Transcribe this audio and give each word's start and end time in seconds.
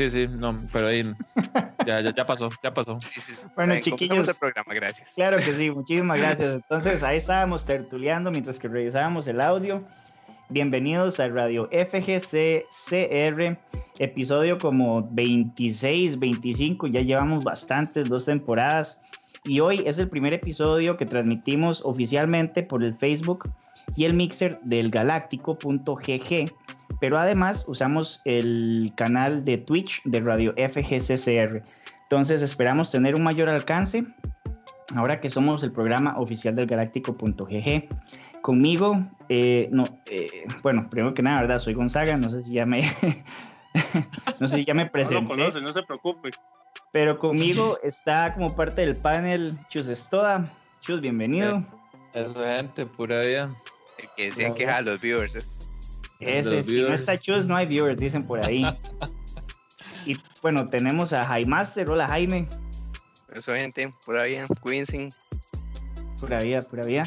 Sí, 0.00 0.08
sí, 0.08 0.28
no, 0.28 0.56
pero 0.72 0.86
ahí 0.86 1.04
ya, 1.86 2.00
ya, 2.00 2.24
pasó, 2.24 2.48
ya 2.62 2.72
pasó. 2.72 2.96
Bueno, 3.54 3.78
chiquillos. 3.82 4.30
el 4.30 4.34
programa, 4.34 4.72
gracias. 4.72 5.10
Claro 5.14 5.36
que 5.36 5.52
sí, 5.52 5.70
muchísimas 5.74 6.16
gracias. 6.18 6.54
Entonces, 6.54 7.02
ahí 7.02 7.18
estábamos 7.18 7.66
tertuleando 7.66 8.30
mientras 8.30 8.58
que 8.58 8.68
revisábamos 8.68 9.26
el 9.26 9.42
audio. 9.42 9.84
Bienvenidos 10.48 11.20
al 11.20 11.34
Radio 11.34 11.68
FGC 11.70 12.64
CR, 12.88 13.58
episodio 13.98 14.56
como 14.56 15.06
26, 15.12 16.18
25, 16.18 16.86
ya 16.86 17.02
llevamos 17.02 17.44
bastantes, 17.44 18.08
dos 18.08 18.24
temporadas. 18.24 19.02
Y 19.44 19.60
hoy 19.60 19.82
es 19.84 19.98
el 19.98 20.08
primer 20.08 20.32
episodio 20.32 20.96
que 20.96 21.04
transmitimos 21.04 21.82
oficialmente 21.84 22.62
por 22.62 22.82
el 22.82 22.94
Facebook 22.94 23.50
y 23.96 24.04
el 24.04 24.14
mixer 24.14 24.60
del 24.62 24.90
galáctico.gg 24.90 26.52
pero 27.00 27.18
además 27.18 27.64
usamos 27.66 28.20
el 28.24 28.92
canal 28.94 29.44
de 29.44 29.58
Twitch 29.58 30.02
de 30.04 30.20
Radio 30.20 30.54
FGCCR. 30.56 31.62
Entonces 32.02 32.42
esperamos 32.42 32.90
tener 32.90 33.14
un 33.14 33.22
mayor 33.22 33.48
alcance 33.48 34.04
ahora 34.96 35.20
que 35.20 35.30
somos 35.30 35.62
el 35.62 35.72
programa 35.72 36.18
oficial 36.18 36.54
del 36.54 36.66
galáctico.gg. 36.66 37.88
Conmigo, 38.42 38.98
eh, 39.28 39.68
no, 39.72 39.84
eh, 40.06 40.44
bueno, 40.62 40.88
primero 40.90 41.14
que 41.14 41.22
nada, 41.22 41.40
¿verdad? 41.40 41.58
Soy 41.58 41.74
Gonzaga, 41.74 42.16
no 42.16 42.28
sé 42.28 42.42
si 42.42 42.54
ya 42.54 42.66
me, 42.66 42.82
no 44.40 44.48
sé 44.48 44.58
si 44.58 44.64
ya 44.64 44.74
me 44.74 44.86
presenté. 44.86 45.20
No 45.28 45.36
lo 45.36 45.44
conoce, 45.44 45.60
no 45.60 45.72
se 45.72 45.82
preocupe. 45.82 46.30
Pero 46.92 47.18
conmigo 47.18 47.78
está 47.82 48.34
como 48.34 48.56
parte 48.56 48.82
del 48.82 48.96
panel 48.96 49.56
Chus 49.68 49.88
Estoda. 49.88 50.50
Chus, 50.80 51.00
bienvenido. 51.00 51.62
Eso, 52.12 52.34
gente, 52.34 52.86
pura 52.86 53.20
vida. 53.20 53.54
El 54.00 54.08
que 54.16 54.24
decían 54.26 54.54
que 54.54 54.66
a 54.66 54.80
los 54.80 55.00
viewers. 55.00 55.34
Ese, 56.20 56.62
si 56.62 56.82
no 56.82 56.94
está 56.94 57.16
Chus, 57.16 57.46
no 57.46 57.56
hay 57.56 57.66
viewers, 57.66 57.98
dicen 57.98 58.26
por 58.26 58.44
ahí. 58.44 58.66
y 60.06 60.16
bueno, 60.42 60.66
tenemos 60.66 61.12
a 61.12 61.24
Jaimaster. 61.24 61.88
Hola, 61.90 62.08
Jaime. 62.08 62.46
Eso, 63.34 63.54
gente, 63.54 63.92
pura 64.04 64.24
vida, 64.24 64.44
cuídense. 64.60 65.08
Pura 66.18 66.40
vida, 66.40 66.60
pura 66.62 66.84
vida. 66.84 67.04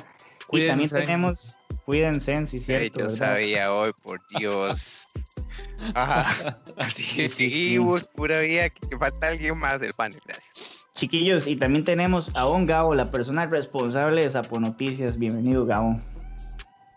Y 0.51 0.67
también 0.67 0.89
tenemos, 0.89 1.57
cuídense, 1.85 2.45
sí, 2.45 2.57
cierto. 2.57 2.99
Yo 2.99 3.09
sabía 3.09 3.73
hoy, 3.73 3.91
por 4.03 4.21
Dios. 4.37 5.09
Ajá. 5.95 6.59
Así 6.77 7.27
seguimos, 7.27 8.07
pura 8.09 8.41
vida, 8.41 8.69
que 8.69 8.97
falta 8.97 9.27
alguien 9.27 9.57
más 9.57 9.79
del 9.79 9.93
panel, 9.93 10.19
gracias. 10.25 10.87
Chiquillos, 10.95 11.47
y 11.47 11.55
también 11.55 11.83
tenemos 11.83 12.29
a 12.35 12.41
Don 12.41 12.65
Gabo, 12.65 12.93
la 12.93 13.11
persona 13.11 13.47
responsable 13.47 14.23
de 14.23 14.29
Sapo 14.29 14.59
Noticias. 14.59 15.17
Bienvenido, 15.17 15.65
Gabo. 15.65 15.99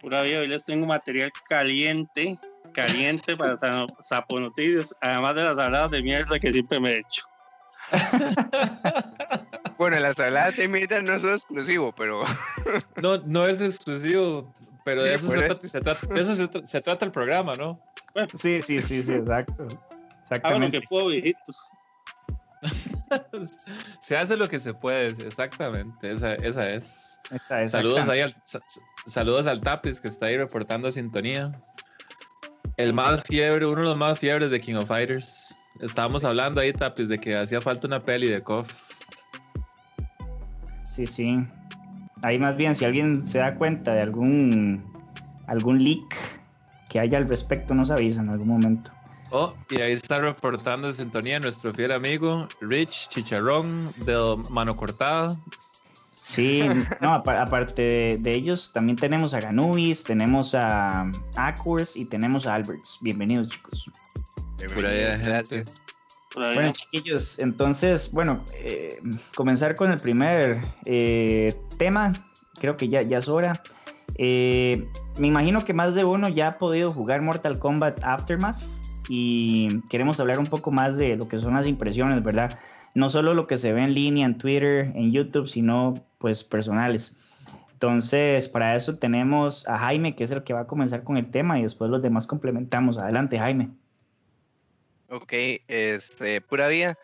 Pura 0.06 0.22
vida, 0.22 0.38
hoy 0.38 0.46
les 0.46 0.64
tengo 0.64 0.86
material 0.86 1.32
caliente, 1.48 2.38
caliente 2.72 3.36
para 3.36 3.58
Sapo 4.00 4.38
Noticias, 4.38 4.94
además 5.00 5.34
de 5.34 5.42
las 5.42 5.56
saladas 5.56 5.90
de 5.90 6.00
mierda 6.00 6.38
que 6.38 6.52
siempre 6.52 6.78
me 6.78 6.90
he 6.92 6.98
hecho. 7.00 7.24
bueno, 9.78 9.98
las 9.98 10.14
saladas 10.14 10.56
de 10.58 10.68
mierda 10.68 11.02
no 11.02 11.18
son 11.18 11.32
exclusivo, 11.32 11.92
pero. 11.92 12.22
no, 13.02 13.18
no 13.18 13.46
es 13.46 13.60
exclusivo, 13.60 14.54
pero 14.84 15.02
de 15.02 15.14
eso, 15.14 15.26
se 15.56 15.80
trata, 15.80 16.06
eso 16.14 16.36
se, 16.36 16.80
trata 16.82 17.04
el 17.04 17.10
programa, 17.10 17.54
¿no? 17.54 17.80
Sí, 18.40 18.62
sí, 18.62 18.80
sí, 18.80 19.02
sí, 19.02 19.12
exacto. 19.12 19.66
Exactamente. 20.22 20.82
que 20.82 20.86
puedo, 20.86 21.08
viejitos. 21.08 21.56
se 24.00 24.16
hace 24.16 24.36
lo 24.36 24.48
que 24.48 24.58
se 24.58 24.74
puede, 24.74 25.08
exactamente, 25.26 26.12
esa, 26.12 26.34
esa 26.34 26.70
es. 26.70 27.20
saludos 27.66 28.08
ahí 28.08 28.20
al, 28.20 28.36
saludos 29.06 29.46
al 29.46 29.60
Tapis 29.60 30.00
que 30.00 30.08
está 30.08 30.26
ahí 30.26 30.36
reportando 30.36 30.90
sintonía. 30.90 31.60
El 32.76 32.92
más 32.92 33.22
fiebre, 33.22 33.64
uno 33.66 33.80
de 33.80 33.86
los 33.86 33.96
más 33.96 34.18
fiebres 34.18 34.50
de 34.50 34.60
King 34.60 34.74
of 34.74 34.86
Fighters. 34.86 35.56
Estábamos 35.80 36.24
hablando 36.24 36.60
ahí, 36.60 36.72
Tapis, 36.72 37.08
de 37.08 37.18
que 37.18 37.36
hacía 37.36 37.60
falta 37.60 37.86
una 37.86 38.04
peli 38.04 38.28
de 38.28 38.42
KOF. 38.42 38.90
Sí, 40.84 41.06
sí. 41.06 41.46
Ahí 42.22 42.38
más 42.38 42.56
bien, 42.56 42.74
si 42.74 42.84
alguien 42.84 43.26
se 43.26 43.38
da 43.38 43.54
cuenta 43.54 43.94
de 43.94 44.02
algún 44.02 44.84
algún 45.46 45.82
leak 45.82 46.16
que 46.88 47.00
haya 47.00 47.18
al 47.18 47.28
respecto, 47.28 47.74
nos 47.74 47.90
avisa 47.90 48.20
en 48.20 48.30
algún 48.30 48.48
momento. 48.48 48.90
Oh, 49.30 49.54
y 49.70 49.80
ahí 49.80 49.92
está 49.92 50.20
reportando 50.20 50.88
en 50.88 50.94
sintonía 50.94 51.40
nuestro 51.40 51.74
fiel 51.74 51.92
amigo 51.92 52.46
Rich 52.60 53.08
Chicharrón 53.08 53.92
del 54.04 54.36
Mano 54.50 54.76
Cortada. 54.76 55.36
Sí, 56.22 56.62
no, 57.00 57.12
aparte 57.12 58.18
de, 58.18 58.32
ellos, 58.32 58.70
también 58.72 58.96
tenemos 58.96 59.34
a 59.34 59.40
Ganubis, 59.40 60.04
tenemos 60.04 60.54
a 60.54 61.10
Acurs 61.36 61.96
y 61.96 62.04
tenemos 62.04 62.46
a 62.46 62.54
Alberts. 62.54 62.98
Bienvenidos, 63.00 63.48
chicos. 63.48 63.90
Gracias. 64.58 65.82
Bueno, 66.34 66.72
chiquillos, 66.72 67.38
entonces, 67.38 68.10
bueno, 68.12 68.44
eh, 68.58 69.00
comenzar 69.34 69.74
con 69.74 69.90
el 69.90 69.98
primer 69.98 70.60
eh, 70.84 71.54
tema. 71.78 72.12
Creo 72.60 72.76
que 72.76 72.88
ya, 72.88 73.02
ya 73.02 73.18
es 73.18 73.28
hora. 73.28 73.62
Eh, 74.16 74.86
me 75.18 75.28
imagino 75.28 75.64
que 75.64 75.72
más 75.72 75.94
de 75.94 76.04
uno 76.04 76.28
ya 76.28 76.48
ha 76.48 76.58
podido 76.58 76.90
jugar 76.90 77.22
Mortal 77.22 77.58
Kombat 77.58 78.04
Aftermath 78.04 78.62
y 79.08 79.80
queremos 79.88 80.18
hablar 80.20 80.38
un 80.38 80.46
poco 80.46 80.70
más 80.70 80.96
de 80.96 81.16
lo 81.16 81.28
que 81.28 81.38
son 81.38 81.54
las 81.54 81.66
impresiones, 81.66 82.22
¿verdad? 82.22 82.58
No 82.94 83.10
solo 83.10 83.34
lo 83.34 83.46
que 83.46 83.56
se 83.56 83.72
ve 83.72 83.82
en 83.82 83.94
línea, 83.94 84.26
en 84.26 84.38
Twitter, 84.38 84.90
en 84.94 85.12
YouTube, 85.12 85.46
sino 85.46 85.94
pues 86.18 86.44
personales. 86.44 87.16
Entonces, 87.72 88.48
para 88.48 88.74
eso 88.74 88.98
tenemos 88.98 89.68
a 89.68 89.78
Jaime, 89.78 90.16
que 90.16 90.24
es 90.24 90.30
el 90.30 90.44
que 90.44 90.54
va 90.54 90.60
a 90.60 90.66
comenzar 90.66 91.04
con 91.04 91.18
el 91.18 91.30
tema 91.30 91.58
y 91.58 91.62
después 91.62 91.90
los 91.90 92.02
demás 92.02 92.26
complementamos. 92.26 92.96
Adelante, 92.96 93.38
Jaime. 93.38 93.68
Ok, 95.10 95.32
este, 95.68 96.40
pura 96.40 96.68
vida. 96.68 96.98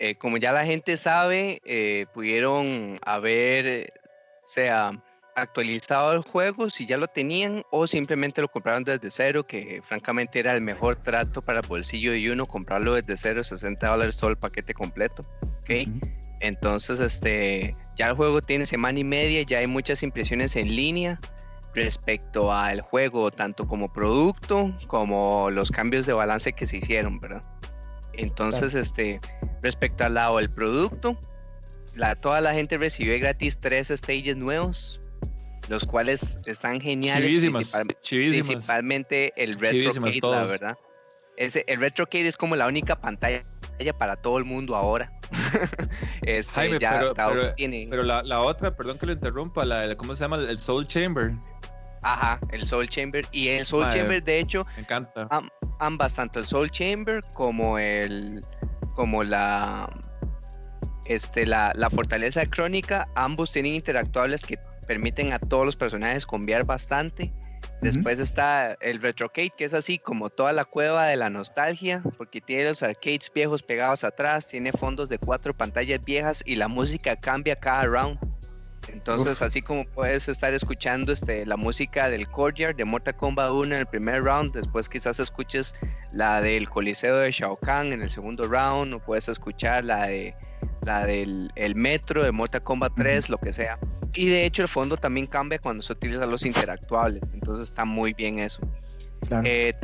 Eh, 0.00 0.16
como 0.16 0.36
ya 0.38 0.50
la 0.50 0.66
gente 0.66 0.96
sabe, 0.96 1.60
eh, 1.64 2.06
pudieron 2.12 2.98
haber, 3.02 3.92
sea, 4.44 5.00
actualizado 5.34 6.12
el 6.12 6.22
juego 6.22 6.70
si 6.70 6.86
ya 6.86 6.96
lo 6.96 7.08
tenían 7.08 7.64
o 7.70 7.86
simplemente 7.86 8.40
lo 8.40 8.48
compraron 8.48 8.84
desde 8.84 9.10
cero, 9.10 9.46
que 9.46 9.82
francamente 9.84 10.38
era 10.38 10.54
el 10.54 10.60
mejor 10.60 10.96
trato 10.96 11.42
para 11.42 11.60
el 11.60 11.66
bolsillo 11.66 12.12
de 12.12 12.30
uno, 12.32 12.46
comprarlo 12.46 12.94
desde 12.94 13.16
cero, 13.16 13.44
60 13.44 13.86
dólares 13.86 14.16
todo 14.16 14.30
el 14.30 14.36
paquete 14.36 14.74
completo. 14.74 15.22
¿ok? 15.42 15.88
Entonces, 16.40 17.00
este, 17.00 17.76
ya 17.96 18.08
el 18.08 18.14
juego 18.14 18.40
tiene 18.40 18.66
semana 18.66 18.98
y 18.98 19.04
media, 19.04 19.42
ya 19.42 19.58
hay 19.58 19.66
muchas 19.66 20.02
impresiones 20.02 20.56
en 20.56 20.74
línea 20.74 21.20
respecto 21.74 22.52
al 22.52 22.80
juego, 22.80 23.30
tanto 23.30 23.64
como 23.66 23.92
producto 23.92 24.74
como 24.86 25.50
los 25.50 25.70
cambios 25.70 26.06
de 26.06 26.12
balance 26.14 26.52
que 26.52 26.66
se 26.66 26.78
hicieron, 26.78 27.20
¿verdad? 27.20 27.42
Entonces, 28.14 28.74
este, 28.74 29.20
respecto 29.62 30.04
al 30.04 30.14
lado 30.14 30.38
del 30.38 30.50
producto, 30.50 31.16
la, 31.94 32.16
toda 32.16 32.40
la 32.40 32.54
gente 32.54 32.78
recibió 32.78 33.18
gratis 33.18 33.58
tres 33.58 33.88
stages 33.88 34.36
nuevos, 34.36 35.00
los 35.70 35.84
cuales 35.84 36.36
están 36.46 36.80
geniales. 36.80 37.44
Principalmente 38.02 39.32
el 39.36 39.52
Retrocade, 39.54 40.20
la 40.20 40.44
verdad. 40.44 40.78
Ese, 41.36 41.64
el 41.68 41.78
Retrocade 41.80 42.26
es 42.26 42.36
como 42.36 42.56
la 42.56 42.66
única 42.66 43.00
pantalla 43.00 43.40
para 43.96 44.16
todo 44.16 44.38
el 44.38 44.44
mundo 44.44 44.74
ahora. 44.74 45.12
este, 46.26 46.52
Jaime, 46.52 46.78
pero, 46.80 47.14
pero, 47.88 48.02
la, 48.02 48.40
otra, 48.40 48.76
perdón 48.76 48.98
que 48.98 49.06
lo 49.06 49.12
interrumpa, 49.12 49.64
la, 49.64 49.96
¿cómo 49.96 50.12
se 50.16 50.24
llama? 50.24 50.36
El 50.38 50.58
Soul 50.58 50.86
Chamber. 50.88 51.32
Ajá, 52.02 52.40
el 52.50 52.66
Soul 52.66 52.88
Chamber. 52.88 53.24
Y 53.30 53.48
el 53.48 53.64
Soul 53.64 53.88
Chamber, 53.90 54.20
de 54.22 54.40
hecho, 54.40 54.62
me 54.74 54.82
encanta. 54.82 55.28
ambas, 55.78 56.14
tanto 56.14 56.40
el 56.40 56.46
Soul 56.46 56.68
Chamber 56.72 57.20
como 57.34 57.78
el 57.78 58.40
como 58.94 59.22
la 59.22 59.88
este 61.04 61.46
la, 61.46 61.72
la 61.76 61.88
fortaleza 61.90 62.44
crónica, 62.46 63.08
ambos 63.14 63.52
tienen 63.52 63.76
interactuables 63.76 64.42
que 64.42 64.58
permiten 64.90 65.32
a 65.32 65.38
todos 65.38 65.64
los 65.64 65.76
personajes 65.76 66.26
cambiar 66.26 66.66
bastante. 66.66 67.32
Después 67.80 68.18
está 68.18 68.76
el 68.80 69.00
Retrocade, 69.00 69.52
que 69.56 69.64
es 69.64 69.72
así 69.72 70.00
como 70.00 70.30
toda 70.30 70.52
la 70.52 70.64
cueva 70.64 71.06
de 71.06 71.14
la 71.14 71.30
nostalgia, 71.30 72.02
porque 72.18 72.40
tiene 72.40 72.64
los 72.64 72.82
arcades 72.82 73.30
viejos 73.32 73.62
pegados 73.62 74.02
atrás, 74.02 74.48
tiene 74.48 74.72
fondos 74.72 75.08
de 75.08 75.18
cuatro 75.18 75.56
pantallas 75.56 76.00
viejas 76.04 76.42
y 76.44 76.56
la 76.56 76.66
música 76.66 77.14
cambia 77.14 77.54
cada 77.54 77.84
round. 77.84 78.18
Entonces, 78.88 79.42
así 79.42 79.60
como 79.60 79.84
puedes 79.84 80.28
estar 80.28 80.52
escuchando 80.54 81.12
este, 81.12 81.46
la 81.46 81.56
música 81.56 82.08
del 82.08 82.28
Courtyard 82.28 82.76
de 82.76 82.84
Mortal 82.84 83.16
Kombat 83.16 83.50
1 83.50 83.74
en 83.74 83.80
el 83.80 83.86
primer 83.86 84.22
round, 84.24 84.52
después 84.52 84.88
quizás 84.88 85.20
escuches 85.20 85.74
la 86.12 86.40
del 86.40 86.68
Coliseo 86.68 87.18
de 87.18 87.30
Shao 87.30 87.56
Kahn 87.56 87.92
en 87.92 88.02
el 88.02 88.10
segundo 88.10 88.44
round, 88.46 88.94
o 88.94 88.98
puedes 88.98 89.28
escuchar 89.28 89.84
la 89.84 90.06
de 90.06 90.34
la 90.84 91.04
del 91.06 91.50
el 91.56 91.74
Metro 91.74 92.22
de 92.22 92.32
Mortal 92.32 92.62
Kombat 92.62 92.92
3, 92.96 93.28
lo 93.28 93.38
que 93.38 93.52
sea. 93.52 93.78
Y 94.14 94.28
de 94.28 94.44
hecho 94.44 94.62
el 94.62 94.68
fondo 94.68 94.96
también 94.96 95.26
cambia 95.26 95.58
cuando 95.58 95.82
se 95.82 95.92
utilizan 95.92 96.30
los 96.30 96.44
interactuables, 96.44 97.22
entonces 97.32 97.68
está 97.68 97.84
muy 97.84 98.12
bien 98.14 98.38
eso. 98.38 98.60
Eh, 99.44 99.74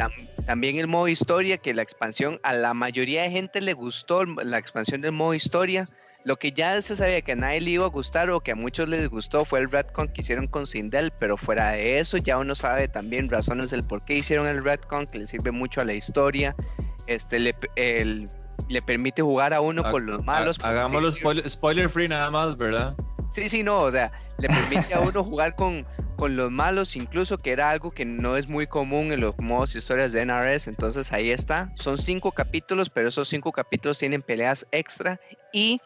también 0.46 0.78
el 0.78 0.86
modo 0.86 1.08
historia, 1.08 1.58
que 1.58 1.74
la 1.74 1.82
expansión 1.82 2.40
a 2.42 2.52
la 2.54 2.74
mayoría 2.74 3.22
de 3.22 3.30
gente 3.30 3.60
le 3.60 3.74
gustó 3.74 4.24
la 4.24 4.58
expansión 4.58 5.00
del 5.00 5.12
modo 5.12 5.34
historia. 5.34 5.88
Lo 6.26 6.36
que 6.36 6.50
ya 6.50 6.82
se 6.82 6.96
sabía 6.96 7.20
que 7.20 7.32
a 7.32 7.36
nadie 7.36 7.60
le 7.60 7.70
iba 7.70 7.84
a 7.84 7.88
gustar 7.88 8.28
o 8.30 8.40
que 8.40 8.50
a 8.50 8.56
muchos 8.56 8.88
les 8.88 9.08
gustó 9.08 9.44
fue 9.44 9.60
el 9.60 9.70
Redcon 9.70 10.08
que 10.08 10.22
hicieron 10.22 10.48
con 10.48 10.66
Sindel, 10.66 11.12
pero 11.20 11.36
fuera 11.36 11.70
de 11.70 12.00
eso 12.00 12.16
ya 12.16 12.36
uno 12.36 12.56
sabe 12.56 12.88
también 12.88 13.30
razones 13.30 13.70
del 13.70 13.84
por 13.84 14.04
qué 14.04 14.14
hicieron 14.14 14.48
el 14.48 14.64
Redcon, 14.64 15.06
que 15.06 15.20
le 15.20 15.28
sirve 15.28 15.52
mucho 15.52 15.80
a 15.80 15.84
la 15.84 15.94
historia 15.94 16.56
este, 17.06 17.38
le, 17.38 17.54
le 17.76 18.82
permite 18.82 19.22
jugar 19.22 19.54
a 19.54 19.60
uno 19.60 19.88
con 19.88 20.04
los 20.04 20.24
malos. 20.24 20.58
Hagámoslo 20.62 21.10
spoiler, 21.10 21.48
spoiler 21.48 21.88
free 21.88 22.08
nada 22.08 22.28
más, 22.28 22.56
¿verdad? 22.56 22.96
Sí, 23.30 23.48
sí, 23.48 23.62
no, 23.62 23.78
o 23.78 23.90
sea, 23.90 24.10
le 24.38 24.48
permite 24.48 24.94
a 24.94 25.00
uno 25.00 25.22
jugar 25.22 25.54
con, 25.54 25.78
con 26.16 26.36
los 26.36 26.50
malos, 26.50 26.96
incluso 26.96 27.36
que 27.36 27.52
era 27.52 27.70
algo 27.70 27.90
que 27.90 28.04
no 28.04 28.36
es 28.36 28.48
muy 28.48 28.66
común 28.66 29.12
en 29.12 29.20
los 29.20 29.38
modos 29.38 29.76
historias 29.76 30.12
de 30.12 30.24
NRS, 30.24 30.68
entonces 30.68 31.12
ahí 31.12 31.30
está. 31.30 31.70
Son 31.74 31.98
cinco 31.98 32.32
capítulos, 32.32 32.88
pero 32.88 33.08
esos 33.08 33.28
cinco 33.28 33.52
capítulos 33.52 33.98
tienen 33.98 34.22
peleas 34.22 34.66
extra 34.72 35.20
y 35.52 35.80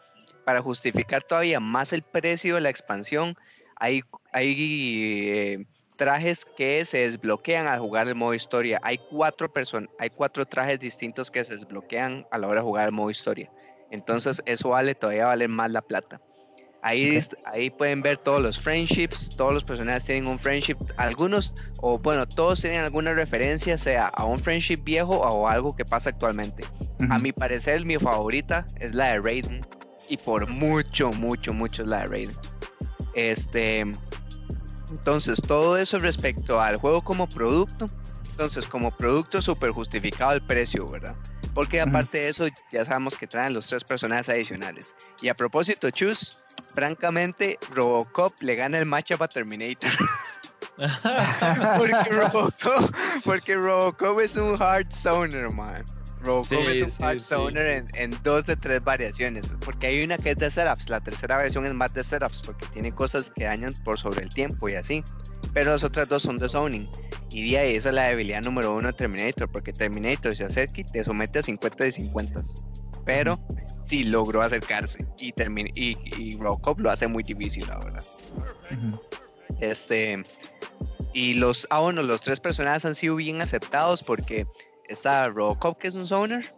para 0.51 0.61
justificar 0.61 1.23
todavía 1.23 1.61
más 1.61 1.93
el 1.93 2.01
precio 2.01 2.55
de 2.55 2.61
la 2.61 2.69
expansión, 2.69 3.37
hay, 3.77 4.01
hay 4.33 5.29
eh, 5.29 5.65
trajes 5.95 6.43
que 6.43 6.83
se 6.83 6.97
desbloquean 6.97 7.67
al 7.67 7.79
jugar 7.79 8.09
el 8.09 8.15
modo 8.15 8.33
historia. 8.33 8.77
Hay 8.83 8.97
cuatro, 8.97 9.49
hay 9.97 10.09
cuatro 10.09 10.45
trajes 10.45 10.77
distintos 10.81 11.31
que 11.31 11.41
se 11.45 11.53
desbloquean 11.53 12.27
a 12.31 12.37
la 12.37 12.49
hora 12.49 12.59
de 12.59 12.65
jugar 12.65 12.87
el 12.87 12.91
modo 12.91 13.09
historia. 13.09 13.49
Entonces 13.91 14.43
eso 14.45 14.67
vale, 14.67 14.93
todavía 14.93 15.27
vale 15.27 15.47
más 15.47 15.71
la 15.71 15.81
plata. 15.81 16.19
Ahí, 16.81 17.17
ahí 17.45 17.69
pueden 17.69 18.01
ver 18.01 18.17
todos 18.17 18.41
los 18.41 18.59
friendships, 18.59 19.29
todos 19.37 19.53
los 19.53 19.63
personajes 19.63 20.03
tienen 20.03 20.27
un 20.27 20.37
friendship, 20.37 20.75
algunos, 20.97 21.53
o 21.79 21.97
bueno, 21.97 22.27
todos 22.27 22.59
tienen 22.59 22.81
alguna 22.81 23.13
referencia, 23.13 23.77
sea 23.77 24.07
a 24.07 24.25
un 24.25 24.37
friendship 24.37 24.83
viejo 24.83 25.15
o 25.15 25.47
algo 25.47 25.73
que 25.77 25.85
pasa 25.85 26.09
actualmente. 26.09 26.65
A 27.09 27.19
mi 27.19 27.31
parecer, 27.31 27.85
mi 27.85 27.95
favorita 27.95 28.65
es 28.81 28.93
la 28.93 29.13
de 29.13 29.21
Raiden, 29.21 29.65
y 30.09 30.17
por 30.17 30.47
mucho, 30.47 31.09
mucho, 31.11 31.53
mucho 31.53 31.83
es 31.83 31.89
la 31.89 31.99
de 31.99 32.05
Raiden. 32.05 32.35
Este, 33.13 33.85
entonces, 34.89 35.41
todo 35.41 35.77
eso 35.77 35.99
respecto 35.99 36.61
al 36.61 36.77
juego 36.77 37.01
como 37.01 37.27
producto. 37.27 37.87
Entonces, 38.31 38.67
como 38.67 38.95
producto, 38.95 39.41
súper 39.41 39.71
justificado 39.71 40.33
el 40.33 40.41
precio, 40.41 40.85
¿verdad? 40.87 41.15
Porque 41.53 41.81
aparte 41.81 42.17
de 42.17 42.29
eso, 42.29 42.45
ya 42.71 42.85
sabemos 42.85 43.17
que 43.17 43.27
traen 43.27 43.53
los 43.53 43.67
tres 43.67 43.83
personajes 43.83 44.29
adicionales. 44.29 44.95
Y 45.21 45.29
a 45.29 45.33
propósito, 45.33 45.89
Chus, 45.89 46.39
francamente, 46.73 47.59
Robocop 47.73 48.33
le 48.41 48.55
gana 48.55 48.77
el 48.77 48.85
matchup 48.85 49.21
a 49.21 49.27
Terminator. 49.27 49.91
porque, 51.77 52.09
Robocop, 52.09 52.95
porque 53.23 53.55
Robocop 53.55 54.19
es 54.21 54.35
un 54.35 54.55
hard 54.61 54.91
zoner, 54.93 55.51
man. 55.51 55.85
Robocop 56.23 56.67
es 56.69 56.99
un 56.99 57.05
hard 57.05 57.19
zoner 57.19 57.67
en, 57.67 57.87
en, 57.95 58.11
dos 58.23 58.45
de 58.45 58.55
tres 58.55 58.83
variaciones. 58.83 59.53
Porque 59.63 59.87
hay 59.87 60.03
una 60.03 60.17
que 60.17 60.31
es 60.31 60.37
de 60.37 60.49
setups, 60.49 60.89
la 60.89 61.01
tercera 61.01 61.37
versión 61.37 61.65
es 61.65 61.73
más 61.73 61.93
de 61.93 62.03
setups, 62.03 62.41
porque 62.41 62.65
tiene 62.67 62.91
cosas 62.93 63.31
que 63.35 63.45
dañan 63.45 63.73
por 63.83 63.97
sobre 63.97 64.23
el 64.23 64.33
tiempo 64.33 64.69
y 64.69 64.75
así. 64.75 65.03
Pero 65.53 65.71
las 65.71 65.83
otras 65.83 66.07
dos 66.09 66.23
son 66.23 66.37
de 66.37 66.47
zoning. 66.47 66.87
Y 67.29 67.51
de 67.51 67.57
ahí 67.57 67.75
esa 67.75 67.89
es 67.89 67.95
la 67.95 68.09
debilidad 68.09 68.41
número 68.41 68.75
uno 68.75 68.87
de 68.87 68.93
Terminator, 68.93 69.49
porque 69.49 69.73
Terminator 69.73 70.35
se 70.35 70.45
acerca 70.45 70.81
y 70.81 70.83
te 70.83 71.03
somete 71.03 71.39
a 71.39 71.43
50 71.43 71.83
de 71.83 71.91
50. 71.91 72.41
Pero 73.05 73.39
sí 73.83 74.03
logró 74.03 74.41
acercarse 74.41 74.99
y, 75.19 75.33
y, 75.75 75.97
y 76.17 76.37
Robocop 76.37 76.79
lo 76.79 76.91
hace 76.91 77.07
muy 77.07 77.23
difícil, 77.23 77.65
la 77.67 77.79
verdad. 77.79 78.03
Este. 79.59 80.23
Y 81.13 81.33
los, 81.33 81.67
ah, 81.69 81.79
bueno, 81.79 82.03
los 82.03 82.21
tres 82.21 82.39
personajes 82.39 82.85
han 82.85 82.95
sido 82.95 83.15
bien 83.15 83.41
aceptados 83.41 84.01
porque 84.01 84.47
está 84.91 85.27
Robocop, 85.29 85.77
que 85.77 85.87
es 85.87 85.95
un 85.95 86.05
zoner, 86.05 86.53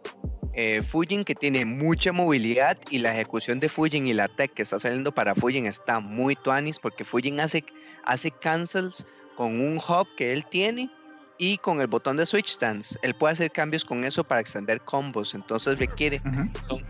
eh, 0.52 0.82
Fujin, 0.82 1.24
que 1.24 1.34
tiene 1.34 1.64
mucha 1.64 2.12
movilidad, 2.12 2.78
y 2.90 2.98
la 2.98 3.12
ejecución 3.12 3.60
de 3.60 3.68
Fujin 3.68 4.06
y 4.06 4.14
la 4.14 4.28
tech 4.28 4.52
que 4.52 4.62
está 4.62 4.78
saliendo 4.78 5.12
para 5.12 5.34
Fujin 5.34 5.66
está 5.66 6.00
muy 6.00 6.36
tuanis 6.36 6.78
porque 6.78 7.04
Fujin 7.04 7.40
hace, 7.40 7.64
hace 8.04 8.30
cancels 8.30 9.06
con 9.36 9.60
un 9.60 9.78
hub 9.78 10.06
que 10.16 10.32
él 10.32 10.44
tiene 10.46 10.90
y 11.38 11.58
con 11.58 11.80
el 11.80 11.88
botón 11.88 12.16
de 12.16 12.26
Switch 12.26 12.50
Stance, 12.50 12.96
él 13.02 13.14
puede 13.14 13.32
hacer 13.32 13.50
cambios 13.50 13.84
con 13.84 14.04
eso 14.04 14.22
para 14.22 14.40
extender 14.40 14.80
combos. 14.82 15.34
Entonces 15.34 15.78
requiere, 15.80 16.20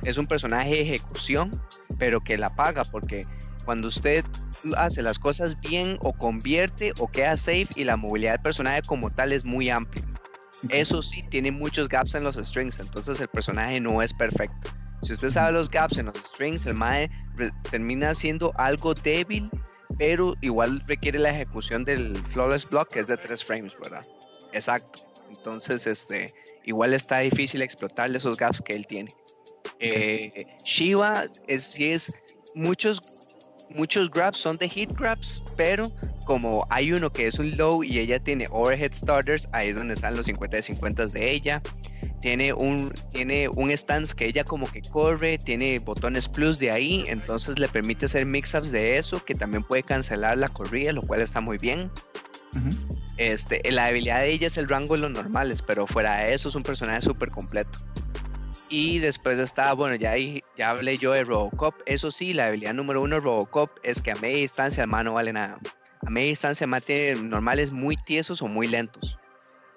es 0.03 0.19
un 0.19 0.27
personaje 0.27 0.71
de 0.71 0.81
ejecución, 0.83 1.51
pero 1.99 2.21
que 2.21 2.37
la 2.37 2.55
paga, 2.55 2.85
porque 2.85 3.27
cuando 3.65 3.89
usted 3.89 4.25
hace 4.77 5.01
las 5.01 5.19
cosas 5.19 5.59
bien 5.61 5.97
o 6.01 6.13
convierte 6.13 6.93
o 6.99 7.09
queda 7.09 7.39
safe 7.39 7.69
y 7.77 7.85
la 7.85 7.97
movilidad 7.97 8.33
del 8.33 8.43
personaje 8.43 8.83
como 8.83 9.09
tal 9.09 9.33
es 9.33 9.47
muy 9.47 9.71
amplia. 9.71 10.05
Eso 10.69 11.03
sí, 11.03 11.23
tiene 11.31 11.51
muchos 11.51 11.89
gaps 11.89 12.15
en 12.15 12.25
los 12.25 12.37
strings, 12.37 12.79
entonces 12.81 13.21
el 13.21 13.29
personaje 13.29 13.81
no 13.81 14.01
es 14.01 14.13
perfecto. 14.13 14.71
Si 15.03 15.13
usted 15.13 15.31
sabe 15.31 15.53
los 15.53 15.69
gaps 15.71 15.99
en 15.99 16.07
los 16.07 16.17
strings, 16.17 16.65
el 16.67 16.75
MAE 16.75 17.11
termina 17.71 18.15
siendo 18.15 18.53
algo 18.57 18.95
débil, 18.95 19.51
pero 19.99 20.35
igual 20.41 20.83
requiere 20.87 21.19
la 21.19 21.31
ejecución 21.31 21.85
del 21.85 22.17
flawless 22.33 22.69
block, 22.69 22.89
que 22.89 23.01
es 23.01 23.07
de 23.07 23.17
3 23.17 23.45
frames, 23.45 23.73
¿verdad? 23.81 24.05
Exacto. 24.53 25.01
Entonces, 25.29 25.87
este, 25.87 26.33
igual 26.65 26.95
está 26.95 27.19
difícil 27.19 27.61
explotarle 27.61 28.19
esos 28.19 28.37
gaps 28.37 28.63
que 28.63 28.75
él 28.75 28.87
tiene. 28.87 29.13
Eh, 29.81 30.47
Shiva 30.65 31.25
es, 31.49 31.65
sí 31.65 31.91
es, 31.91 32.13
muchos, 32.55 33.01
muchos 33.75 34.11
grabs 34.11 34.39
son 34.39 34.57
de 34.57 34.69
hit 34.69 34.91
grabs, 34.93 35.43
pero 35.57 35.93
como 36.25 36.67
hay 36.71 36.93
uno 36.93 37.13
que 37.13 37.27
es 37.27 37.39
un 37.39 37.57
low 37.57 37.85
y 37.85 37.99
ella 37.99 38.19
tiene 38.19 38.47
overhead 38.51 38.95
starters, 38.95 39.49
ahí 39.53 39.69
es 39.69 39.77
donde 39.77 39.95
están 39.95 40.17
los 40.17 40.27
50 40.27 40.57
de 40.57 40.63
50 40.63 41.07
de 41.07 41.33
ella. 41.33 41.63
Tiene 42.21 42.55
un, 42.55 42.91
tiene 43.13 43.49
un 43.51 43.71
stance 43.71 44.15
que 44.15 44.25
ella 44.27 44.45
como 44.45 44.67
que 44.67 44.81
corre, 44.81 45.37
tiene 45.37 45.79
botones 45.81 46.27
plus 46.27 46.59
de 46.59 46.71
ahí, 46.71 47.05
entonces 47.09 47.59
le 47.59 47.69
permite 47.69 48.07
hacer 48.07 48.25
mix-ups 48.25 48.71
de 48.71 48.97
eso, 48.97 49.23
que 49.23 49.35
también 49.35 49.63
puede 49.63 49.83
cancelar 49.83 50.39
la 50.39 50.49
corrida, 50.49 50.93
lo 50.93 51.03
cual 51.03 51.21
está 51.21 51.43
muy 51.43 51.59
bien. 51.59 51.91
Este, 53.19 53.61
la 53.71 53.87
debilidad 53.87 54.21
de 54.21 54.33
ella 54.33 54.47
es 54.47 54.57
el 54.57 54.69
rango 54.69 54.95
de 54.95 55.03
los 55.03 55.11
normales, 55.11 55.63
pero 55.63 55.87
fuera 55.87 56.17
de 56.17 56.35
eso 56.35 56.49
es 56.49 56.55
un 56.55 56.63
personaje 56.63 57.03
súper 57.03 57.31
completo. 57.31 57.79
Y 58.69 58.99
después 58.99 59.39
está, 59.39 59.73
bueno, 59.75 59.95
ya, 59.95 60.15
ya 60.57 60.71
hablé 60.71 60.99
yo 60.99 61.13
de 61.13 61.25
Robocop. 61.25 61.75
Eso 61.87 62.11
sí, 62.11 62.33
la 62.33 62.47
debilidad 62.47 62.75
número 62.75 63.03
uno 63.03 63.17
de 63.17 63.21
Robocop 63.21 63.71
es 63.83 64.01
que 64.01 64.11
a 64.11 64.15
media 64.17 64.39
distancia 64.39 64.83
el 64.83 64.91
mano 64.91 65.11
no 65.11 65.15
vale 65.15 65.33
nada. 65.33 65.59
A 66.07 66.11
media 66.11 66.29
distancia 66.29 66.67
mate 66.67 67.15
normales 67.23 67.71
muy 67.71 67.97
tiesos 67.97 68.43
o 68.43 68.49
muy 68.49 68.67
lentos. 68.67 69.19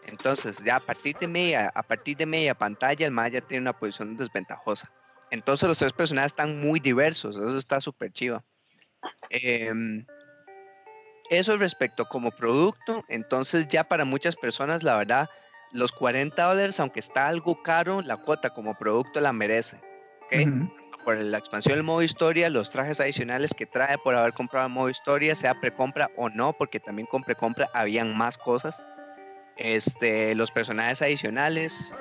Entonces, 0.05 0.63
ya 0.63 0.77
a 0.77 0.79
partir 0.79 1.17
de 1.17 1.27
media, 1.27 1.71
a 1.75 1.83
partir 1.83 2.15
de 2.17 2.25
media 2.25 2.55
pantalla, 2.55 3.05
el 3.05 3.11
MAE 3.11 3.31
ya 3.31 3.41
tiene 3.41 3.61
una 3.61 3.73
posición 3.73 4.15
desventajosa. 4.15 4.89
Entonces, 5.31 5.67
los 5.67 5.77
tres 5.77 5.91
personajes 5.91 6.31
están 6.31 6.59
muy 6.59 6.79
diversos. 6.79 7.35
Eso 7.35 7.57
está 7.57 7.81
súper 7.81 8.13
chiva. 8.13 8.43
Eh, 9.29 9.71
eso 11.29 11.57
respecto 11.57 12.05
como 12.05 12.31
producto, 12.31 13.03
entonces 13.09 13.67
ya 13.67 13.83
para 13.83 14.05
muchas 14.05 14.35
personas, 14.37 14.81
la 14.83 14.95
verdad, 14.95 15.29
los 15.71 15.91
40 15.91 16.41
dólares, 16.41 16.79
aunque 16.79 16.99
está 16.99 17.27
algo 17.27 17.61
caro, 17.61 18.01
la 18.01 18.17
cuota 18.17 18.51
como 18.51 18.75
producto 18.75 19.19
la 19.19 19.33
merece. 19.33 19.79
Por 21.03 21.17
la 21.17 21.37
expansión 21.37 21.75
del 21.75 21.83
modo 21.83 22.03
historia, 22.03 22.49
los 22.49 22.69
trajes 22.69 22.99
adicionales 22.99 23.53
que 23.53 23.65
trae 23.65 23.97
por 23.97 24.13
haber 24.13 24.33
comprado 24.33 24.67
el 24.67 24.73
modo 24.73 24.89
historia, 24.89 25.35
sea 25.35 25.59
precompra 25.59 26.09
o 26.17 26.29
no, 26.29 26.53
porque 26.53 26.79
también 26.79 27.07
con 27.07 27.23
precompra 27.23 27.69
habían 27.73 28.15
más 28.15 28.37
cosas. 28.37 28.85
Este, 29.55 30.35
los 30.35 30.51
personajes 30.51 31.01
adicionales, 31.01 31.93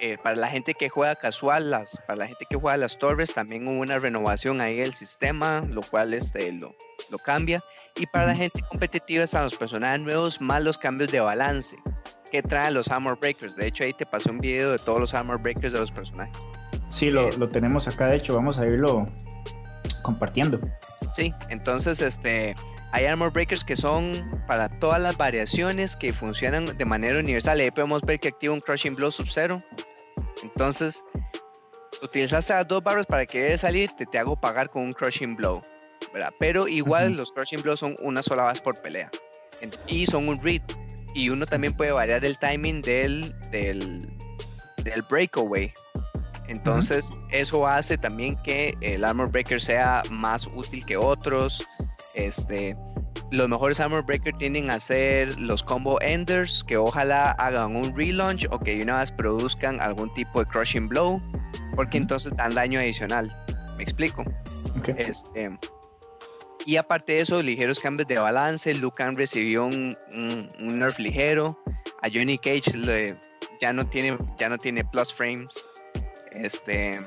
eh, 0.00 0.16
para 0.22 0.36
la 0.36 0.48
gente 0.48 0.74
que 0.74 0.88
juega 0.88 1.14
casual, 1.16 1.70
las, 1.70 2.00
para 2.06 2.16
la 2.16 2.26
gente 2.26 2.46
que 2.48 2.56
juega 2.56 2.76
las 2.78 2.98
torres, 2.98 3.32
también 3.34 3.68
hubo 3.68 3.80
una 3.80 3.98
renovación 3.98 4.60
ahí 4.60 4.76
del 4.76 4.94
sistema, 4.94 5.62
lo 5.68 5.82
cual 5.82 6.14
este, 6.14 6.50
lo, 6.52 6.74
lo 7.10 7.18
cambia. 7.18 7.62
Y 7.94 8.06
para 8.06 8.26
la 8.26 8.34
gente 8.34 8.62
competitiva 8.70 9.24
están 9.24 9.44
los 9.44 9.56
personajes 9.56 10.00
nuevos 10.00 10.40
más 10.40 10.62
los 10.62 10.78
cambios 10.78 11.12
de 11.12 11.20
balance 11.20 11.76
que 12.30 12.42
traen 12.42 12.74
los 12.74 12.90
Armor 12.90 13.18
Breakers. 13.18 13.56
De 13.56 13.66
hecho, 13.66 13.84
ahí 13.84 13.92
te 13.92 14.06
pasé 14.06 14.30
un 14.30 14.38
video 14.38 14.72
de 14.72 14.78
todos 14.78 15.00
los 15.00 15.14
Armor 15.14 15.40
Breakers 15.40 15.72
de 15.72 15.80
los 15.80 15.90
personajes. 15.90 16.36
Sí, 16.90 17.10
lo, 17.10 17.30
lo 17.30 17.48
tenemos 17.48 17.88
acá, 17.88 18.08
de 18.08 18.16
hecho, 18.16 18.34
vamos 18.34 18.58
a 18.58 18.66
irlo 18.66 19.08
compartiendo. 20.02 20.60
Sí, 21.14 21.32
entonces 21.48 22.00
este 22.00 22.54
hay 22.92 23.04
Armor 23.06 23.32
Breakers 23.32 23.64
que 23.64 23.76
son 23.76 24.42
para 24.46 24.68
todas 24.78 25.02
las 25.02 25.16
variaciones 25.16 25.96
que 25.96 26.12
funcionan 26.12 26.64
de 26.64 26.84
manera 26.84 27.18
universal. 27.18 27.60
Ahí 27.60 27.70
podemos 27.70 28.02
ver 28.02 28.20
que 28.20 28.28
activa 28.28 28.54
un 28.54 28.60
Crushing 28.60 28.94
Blow 28.94 29.10
Sub-Zero. 29.10 29.58
Entonces, 30.42 31.02
utilizaste 32.02 32.54
las 32.54 32.66
dos 32.66 32.82
barras 32.82 33.04
para 33.04 33.26
que 33.26 33.58
salir, 33.58 33.90
te, 33.98 34.06
te 34.06 34.18
hago 34.18 34.36
pagar 34.36 34.70
con 34.70 34.82
un 34.82 34.92
Crushing 34.92 35.36
Blow. 35.36 35.62
Pero 36.38 36.68
igual 36.68 37.14
los 37.14 37.32
Crushing 37.32 37.60
Blows 37.60 37.80
son 37.80 37.96
una 38.00 38.22
sola 38.22 38.46
vez 38.46 38.60
por 38.60 38.80
pelea. 38.80 39.10
Y 39.86 40.06
son 40.06 40.28
un 40.28 40.40
read. 40.40 40.62
Y 41.16 41.30
uno 41.30 41.46
también 41.46 41.72
puede 41.72 41.92
variar 41.92 42.22
el 42.26 42.36
timing 42.36 42.82
del, 42.82 43.34
del, 43.50 44.06
del 44.84 45.02
breakaway. 45.08 45.72
Entonces, 46.46 47.10
eso 47.30 47.66
hace 47.66 47.96
también 47.96 48.36
que 48.42 48.76
el 48.82 49.02
Armor 49.02 49.30
Breaker 49.30 49.58
sea 49.58 50.02
más 50.10 50.46
útil 50.46 50.84
que 50.84 50.98
otros. 50.98 51.66
Este, 52.14 52.76
los 53.30 53.48
mejores 53.48 53.80
Armor 53.80 54.04
Breaker 54.04 54.34
tienden 54.34 54.70
a 54.70 54.78
ser 54.78 55.40
los 55.40 55.62
combo 55.62 55.98
enders, 56.02 56.62
que 56.64 56.76
ojalá 56.76 57.32
hagan 57.32 57.76
un 57.76 57.96
relaunch 57.96 58.46
o 58.50 58.58
que 58.58 58.82
una 58.82 58.98
vez 58.98 59.10
produzcan 59.10 59.80
algún 59.80 60.12
tipo 60.12 60.40
de 60.40 60.46
crushing 60.50 60.86
blow, 60.86 61.22
porque 61.74 61.96
entonces 61.96 62.30
dan 62.36 62.54
daño 62.54 62.78
adicional. 62.78 63.34
¿Me 63.78 63.82
explico? 63.82 64.22
Este, 64.98 65.50
y 66.66 66.76
aparte 66.76 67.12
de 67.12 67.20
eso, 67.20 67.40
ligeros 67.40 67.78
cambios 67.78 68.08
de 68.08 68.18
balance. 68.18 68.74
Lucan 68.74 69.14
recibió 69.14 69.66
un, 69.66 69.96
un, 70.12 70.78
nerf 70.78 70.98
ligero. 70.98 71.56
A 72.02 72.08
Johnny 72.12 72.38
Cage 72.38 72.76
le 72.76 73.16
ya 73.60 73.72
no 73.72 73.86
tiene, 73.88 74.18
ya 74.36 74.48
no 74.48 74.58
tiene 74.58 74.84
plus 74.84 75.14
frames. 75.14 75.54
Este, 76.32 76.98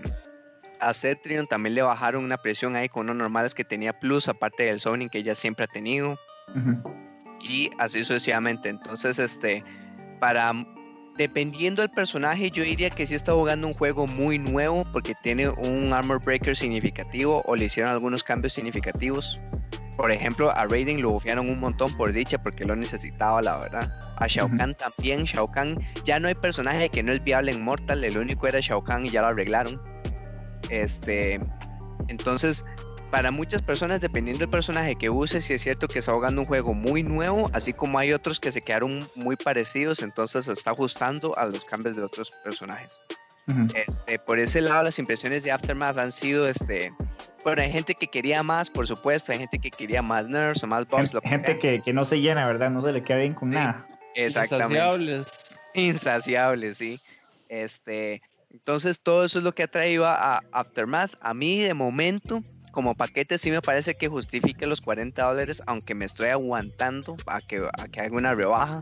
a 0.79 0.93
Cetrion 0.93 1.45
también 1.45 1.75
le 1.75 1.81
bajaron 1.81 2.23
una 2.23 2.37
presión 2.37 2.77
ahí 2.77 2.87
con 2.87 3.07
unos 3.07 3.17
normales 3.17 3.53
que 3.53 3.65
tenía 3.65 3.91
plus, 3.91 4.29
aparte 4.29 4.63
del 4.63 4.79
zoning 4.79 5.09
que 5.09 5.17
ella 5.17 5.35
siempre 5.35 5.65
ha 5.65 5.67
tenido. 5.67 6.17
Y 7.41 7.69
así 7.79 8.05
sucesivamente. 8.05 8.69
Entonces, 8.69 9.19
este, 9.19 9.61
para 10.21 10.53
dependiendo 11.19 11.81
del 11.81 11.91
personaje, 11.91 12.49
yo 12.49 12.63
diría 12.63 12.89
que 12.89 13.05
sí 13.05 13.13
está 13.13 13.33
jugando 13.33 13.67
un 13.67 13.73
juego 13.73 14.07
muy 14.07 14.39
nuevo 14.39 14.85
porque 14.93 15.13
tiene 15.21 15.49
un 15.49 15.91
armor 15.91 16.23
breaker 16.23 16.55
significativo 16.55 17.43
o 17.45 17.57
le 17.57 17.65
hicieron 17.65 17.91
algunos 17.91 18.23
cambios 18.23 18.53
significativos. 18.53 19.39
Por 19.97 20.13
ejemplo, 20.13 20.49
a 20.49 20.65
Raiden 20.65 21.01
lo 21.01 21.11
bufiaron 21.11 21.49
un 21.49 21.59
montón 21.59 21.95
por 21.97 22.13
dicha 22.13 22.41
porque 22.41 22.63
lo 22.63 22.73
necesitaba, 22.73 23.41
la 23.41 23.57
verdad. 23.57 24.15
A 24.15 24.27
Shao 24.27 24.49
Kahn 24.55 24.75
también. 24.75 25.25
Shao 25.25 25.51
Kahn 25.51 25.77
ya 26.05 26.21
no 26.21 26.29
hay 26.29 26.35
personaje 26.35 26.87
que 26.87 27.03
no 27.03 27.11
es 27.11 27.21
viable 27.21 27.51
en 27.51 27.61
Mortal. 27.61 28.01
El 28.05 28.17
único 28.17 28.47
era 28.47 28.61
Shao 28.61 28.81
Kahn 28.81 29.05
y 29.05 29.09
ya 29.09 29.21
lo 29.21 29.27
arreglaron. 29.27 29.81
Este, 30.69 31.37
entonces, 32.07 32.63
para 33.11 33.31
muchas 33.31 33.61
personas, 33.61 34.01
dependiendo 34.01 34.39
del 34.39 34.49
personaje 34.49 34.95
que 34.95 35.09
uses, 35.09 35.45
si 35.45 35.53
es 35.53 35.61
cierto 35.61 35.87
que 35.87 35.99
está 35.99 36.13
jugando 36.13 36.41
un 36.41 36.47
juego 36.47 36.73
muy 36.73 37.03
nuevo, 37.03 37.49
así 37.53 37.73
como 37.73 37.97
hay 37.97 38.13
otros 38.13 38.39
que 38.39 38.51
se 38.51 38.61
quedaron 38.61 38.99
muy 39.15 39.35
parecidos, 39.35 40.01
entonces 40.01 40.45
se 40.45 40.53
está 40.53 40.71
ajustando 40.71 41.37
a 41.37 41.45
los 41.45 41.65
cambios 41.65 41.95
de 41.95 42.03
otros 42.03 42.31
personajes. 42.43 43.01
este, 43.73 44.19
por 44.19 44.39
ese 44.39 44.61
lado, 44.61 44.83
las 44.83 44.99
impresiones 44.99 45.43
de 45.43 45.51
Aftermath 45.51 45.97
han 45.97 46.11
sido, 46.11 46.47
este, 46.47 46.93
bueno, 47.43 47.63
hay 47.63 47.71
gente 47.71 47.95
que 47.95 48.07
quería 48.07 48.43
más, 48.43 48.69
por 48.69 48.85
supuesto, 48.85 49.31
hay 49.31 49.39
gente 49.39 49.57
que 49.57 49.71
quería 49.71 50.03
más 50.03 50.29
nerfs 50.29 50.63
o 50.63 50.67
más 50.67 50.87
buffs. 50.87 51.17
Gente, 51.23 51.57
que, 51.57 51.81
que, 51.81 51.93
no 51.93 52.05
se 52.05 52.21
llena, 52.21 52.45
¿verdad? 52.45 52.69
No 52.69 52.85
se 52.85 52.91
le 52.91 53.01
queda 53.01 53.17
bien 53.17 53.33
con 53.33 53.49
nada. 53.49 53.87
Exactamente. 54.13 54.73
Insaciables. 54.73 55.27
Insaciables, 55.73 56.77
sí. 56.77 56.99
Este, 57.49 58.21
entonces, 58.51 58.99
todo 59.01 59.25
eso 59.25 59.39
es 59.39 59.43
lo 59.43 59.53
que 59.53 59.63
ha 59.63 59.67
traído 59.67 60.05
a 60.05 60.41
Aftermath. 60.51 61.13
A 61.19 61.33
mí, 61.33 61.59
de 61.59 61.73
momento, 61.73 62.43
como 62.71 62.95
paquete, 62.95 63.37
sí 63.37 63.51
me 63.51 63.61
parece 63.61 63.95
que 63.95 64.07
justifique 64.07 64.67
los 64.67 64.81
40 64.81 65.23
dólares, 65.23 65.61
aunque 65.67 65.95
me 65.95 66.05
estoy 66.05 66.27
aguantando 66.27 67.17
a 67.25 67.39
que, 67.39 67.57
a 67.57 67.87
que 67.87 68.01
haga 68.01 68.15
una 68.15 68.35
rebaja 68.35 68.81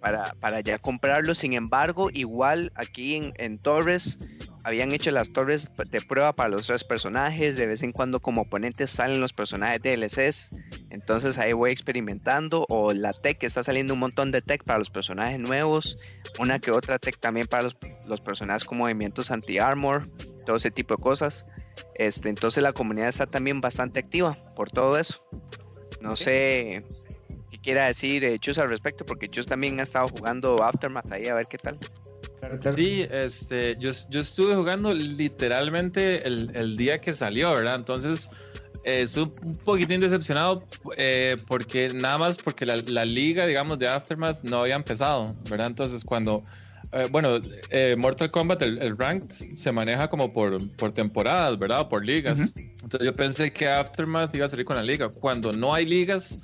para, 0.00 0.34
para 0.40 0.60
ya 0.60 0.78
comprarlo. 0.78 1.34
Sin 1.34 1.52
embargo, 1.52 2.10
igual 2.12 2.72
aquí 2.74 3.16
en, 3.16 3.32
en 3.36 3.58
Torres 3.58 4.18
habían 4.64 4.92
hecho 4.92 5.10
las 5.10 5.30
torres 5.30 5.70
de 5.90 6.00
prueba 6.00 6.32
para 6.34 6.50
los 6.50 6.66
tres 6.66 6.84
personajes. 6.84 7.56
De 7.56 7.66
vez 7.66 7.82
en 7.82 7.92
cuando, 7.92 8.20
como 8.20 8.42
oponentes, 8.42 8.90
salen 8.90 9.20
los 9.20 9.32
personajes 9.32 9.80
DLCs. 9.82 10.50
Entonces 10.90 11.38
ahí 11.38 11.52
voy 11.52 11.70
experimentando. 11.70 12.66
O 12.68 12.92
la 12.92 13.12
tech, 13.12 13.42
está 13.42 13.62
saliendo 13.62 13.94
un 13.94 14.00
montón 14.00 14.32
de 14.32 14.42
tech 14.42 14.64
para 14.64 14.78
los 14.78 14.90
personajes 14.90 15.38
nuevos. 15.38 15.98
Una 16.38 16.58
que 16.58 16.70
otra 16.70 16.98
tech 16.98 17.18
también 17.18 17.46
para 17.46 17.64
los, 17.64 17.76
los 18.08 18.20
personajes 18.20 18.64
con 18.64 18.78
movimientos 18.78 19.30
anti-armor. 19.30 20.08
Todo 20.44 20.56
ese 20.56 20.70
tipo 20.70 20.96
de 20.96 21.02
cosas. 21.02 21.46
Este, 21.94 22.28
entonces 22.28 22.62
la 22.62 22.72
comunidad 22.72 23.08
está 23.08 23.26
también 23.26 23.60
bastante 23.60 24.00
activa 24.00 24.32
por 24.56 24.70
todo 24.70 24.98
eso. 24.98 25.24
No 26.00 26.16
sé 26.16 26.84
qué 27.50 27.58
quiera 27.58 27.86
decir 27.86 28.24
eh, 28.24 28.38
Chus 28.38 28.58
al 28.58 28.70
respecto, 28.70 29.04
porque 29.04 29.28
Chus 29.28 29.46
también 29.46 29.80
ha 29.80 29.82
estado 29.82 30.08
jugando 30.08 30.62
Aftermath 30.62 31.12
ahí 31.12 31.26
a 31.26 31.34
ver 31.34 31.46
qué 31.46 31.58
tal. 31.58 31.76
Sí, 32.74 33.06
este, 33.10 33.76
yo, 33.78 33.90
yo 34.08 34.20
estuve 34.20 34.54
jugando 34.54 34.92
literalmente 34.94 36.26
el, 36.26 36.50
el, 36.54 36.76
día 36.76 36.98
que 36.98 37.12
salió, 37.12 37.50
¿verdad? 37.50 37.76
Entonces, 37.76 38.30
eh, 38.84 39.02
estuve 39.02 39.32
un 39.42 39.56
poquitín 39.56 40.00
decepcionado 40.00 40.64
eh, 40.96 41.36
porque 41.46 41.92
nada 41.92 42.18
más 42.18 42.38
porque 42.38 42.64
la, 42.64 42.76
la, 42.76 43.04
liga, 43.04 43.46
digamos, 43.46 43.78
de 43.78 43.88
Aftermath 43.88 44.42
no 44.42 44.62
había 44.62 44.76
empezado, 44.76 45.36
¿verdad? 45.50 45.66
Entonces, 45.66 46.02
cuando, 46.02 46.42
eh, 46.92 47.06
bueno, 47.10 47.40
Mortal 47.98 48.30
Kombat, 48.30 48.62
el, 48.62 48.78
el, 48.78 48.96
ranked 48.96 49.54
se 49.54 49.70
maneja 49.70 50.08
como 50.08 50.32
por, 50.32 50.66
por 50.76 50.92
temporadas, 50.92 51.58
¿verdad? 51.58 51.88
Por 51.88 52.04
ligas. 52.04 52.54
Entonces, 52.56 53.04
yo 53.04 53.14
pensé 53.14 53.52
que 53.52 53.68
Aftermath 53.68 54.34
iba 54.34 54.46
a 54.46 54.48
salir 54.48 54.64
con 54.64 54.76
la 54.76 54.82
liga. 54.82 55.10
Cuando 55.10 55.52
no 55.52 55.74
hay 55.74 55.84
ligas 55.84 56.38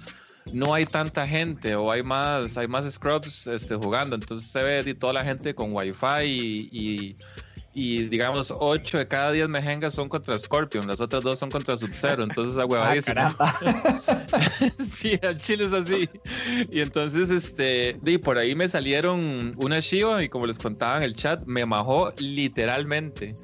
no 0.52 0.74
hay 0.74 0.86
tanta 0.86 1.26
gente 1.26 1.74
o 1.74 1.90
hay 1.90 2.02
más, 2.02 2.56
hay 2.56 2.68
más 2.68 2.90
scrubs 2.90 3.46
este, 3.46 3.76
jugando. 3.76 4.16
Entonces 4.16 4.48
se 4.48 4.62
ve 4.62 4.94
toda 4.94 5.12
la 5.12 5.22
gente 5.22 5.54
con 5.54 5.72
wifi 5.72 6.24
y, 6.24 7.16
y, 7.74 8.04
digamos 8.04 8.52
8 8.56 8.98
de 8.98 9.08
cada 9.08 9.32
10 9.32 9.48
mejengas 9.48 9.92
son 9.92 10.08
contra 10.08 10.38
Scorpion, 10.38 10.86
las 10.86 10.98
otras 11.00 11.22
dos 11.22 11.38
son 11.38 11.50
contra 11.50 11.76
Sub-Zero. 11.76 12.22
Entonces 12.22 12.56
huevadísima. 12.68 13.36
Ah, 13.38 13.58
sí, 14.84 15.18
al 15.22 15.38
chile 15.38 15.64
es 15.64 15.72
así. 15.72 16.08
Y 16.70 16.80
entonces, 16.80 17.30
este, 17.30 17.98
y 18.04 18.18
por 18.18 18.38
ahí 18.38 18.54
me 18.54 18.68
salieron 18.68 19.52
una 19.58 19.80
Shiva 19.80 20.22
y 20.22 20.28
como 20.28 20.46
les 20.46 20.58
contaba 20.58 20.96
en 20.96 21.02
el 21.02 21.16
chat, 21.16 21.44
me 21.44 21.66
majó 21.66 22.12
literalmente. 22.18 23.34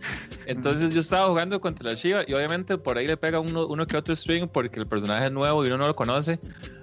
Entonces 0.47 0.93
yo 0.93 1.01
estaba 1.01 1.29
jugando 1.29 1.61
contra 1.61 1.91
la 1.91 1.95
Shiva 1.95 2.23
y 2.27 2.35
obviamente 2.35 2.79
por 2.79 2.99
ahí 2.99 3.07
le 3.07 3.17
pega 3.17 3.41
uno, 3.41 3.67
uno 3.67 3.87
que 3.87 3.97
otro 3.97 4.15
string 4.15 4.49
porque 4.53 4.81
el 4.81 4.87
personaje 4.87 5.27
es 5.27 5.33
nuevo 5.33 5.65
y 5.65 5.69
uno 5.69 5.79
no 5.79 5.87
lo 5.89 5.95
conoce. 5.95 6.39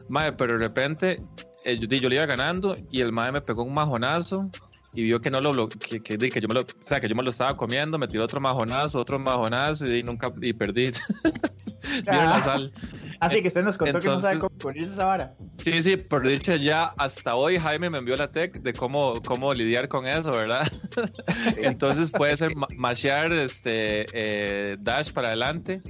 Mae, 0.08 0.34
pero 0.34 0.54
de 0.54 0.68
repente 0.68 1.18
eh, 1.66 1.78
yo, 1.78 1.88
yo, 1.88 2.10
le 2.10 2.16
iba 2.16 2.26
ganando 2.26 2.76
y 2.92 3.02
el 3.02 3.12
mae 3.12 3.32
me 3.32 3.42
pegó 3.42 3.64
un 3.64 3.74
majonazo 3.74 4.50
y 4.94 5.04
vio 5.04 5.22
que 5.22 5.30
no 5.30 5.40
lo 5.40 5.70
que, 5.70 6.02
que, 6.02 6.18
que, 6.18 6.42
yo 6.42 6.48
me 6.48 6.56
lo, 6.56 6.62
o 6.62 6.66
sea, 6.82 7.00
que 7.00 7.08
yo 7.08 7.16
me 7.16 7.24
lo 7.24 7.30
estaba 7.30 7.56
comiendo, 7.56 7.98
me 7.98 8.08
tiró 8.08 8.24
otro 8.24 8.42
majonazo, 8.42 9.00
otro 9.00 9.20
majonazo 9.20 9.88
y 9.88 10.04
nunca 10.04 10.34
y 10.42 10.54
perdí. 10.54 10.86
Vieron 12.10 12.30
la 12.30 12.40
sal. 12.40 12.74
Así 13.20 13.42
que 13.42 13.50
usted 13.50 13.64
nos 13.64 13.78
contó 13.78 14.00
que 14.00 14.08
no 14.08 14.22
sabe 14.22 14.40
cómo 14.40 14.58
ponerse 14.58 14.94
esa 14.94 15.06
vara. 15.06 15.36
Sí, 15.58 15.82
sí, 15.84 15.98
por 15.98 16.26
dicho 16.26 16.56
ya 16.56 16.94
hasta 16.98 17.36
hoy 17.36 17.58
Jaime 17.58 17.90
me 17.90 17.98
envió 17.98 18.16
la 18.16 18.32
tech 18.32 18.54
de 18.62 18.74
cómo, 18.74 19.22
cómo 19.24 19.54
lidiar 19.54 19.88
con 19.88 20.08
eso, 20.08 20.32
¿verdad? 20.32 20.68
Entonces 21.58 22.12
puede 22.12 22.36
ser 22.38 22.54
mashear 22.78 23.34
este 23.34 24.06
eh, 24.14 24.76
dash 24.82 25.12
para 25.12 25.28
adelante 25.28 25.82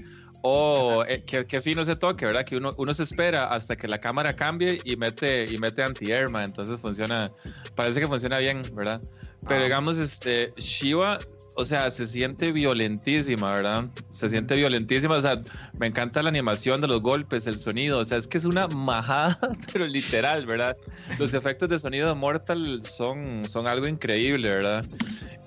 o 0.42 1.04
eh, 1.06 1.24
qué, 1.26 1.62
fino 1.62 1.82
ese 1.82 1.96
toque, 1.96 2.26
¿verdad? 2.26 2.46
Que 2.46 2.58
uno, 2.58 2.70
uno 2.78 2.94
se 2.94 3.04
espera 3.04 3.46
hasta 3.46 3.76
que 3.76 3.88
la 3.88 4.00
cámara 4.00 4.36
cambie 4.36 4.80
y 4.84 4.96
mete, 4.96 5.46
y 5.46 5.58
mete 5.58 5.84
anti-airma, 5.84 6.44
entonces 6.44 6.80
funciona, 6.80 7.30
parece 7.76 8.00
que 8.00 8.08
funciona 8.08 8.38
bien, 8.38 8.62
¿verdad? 8.74 9.02
Pero 9.48 9.62
ah. 9.62 9.64
digamos, 9.64 9.98
este, 9.98 10.54
Shiva, 10.58 11.20
o 11.56 11.66
sea, 11.66 11.92
se 11.92 12.06
siente 12.06 12.52
violentísima, 12.52 13.54
¿verdad? 13.54 13.86
Se 14.12 14.30
siente 14.30 14.56
violentísima, 14.56 15.16
o 15.18 15.22
sea, 15.22 15.42
me 15.80 15.88
encanta 15.88 16.24
la 16.24 16.30
animación 16.30 16.80
de 16.82 16.88
los 16.88 17.02
golpes, 17.02 17.48
el 17.48 17.58
sonido, 17.58 18.00
o 18.00 18.06
sea, 18.06 18.18
es 18.18 18.28
que 18.28 18.38
es 18.38 18.46
una 18.46 18.68
majada, 18.68 19.38
pero 19.74 19.86
literal, 19.86 20.46
¿verdad? 20.46 20.78
Los 21.18 21.34
efectos 21.34 21.70
de 21.70 21.80
sonido 21.80 22.08
de 22.08 22.16
Mortal 22.16 22.82
son, 22.84 23.44
son 23.46 23.68
algo 23.68 23.88
increíble, 23.88 24.50
¿verdad? 24.50 24.86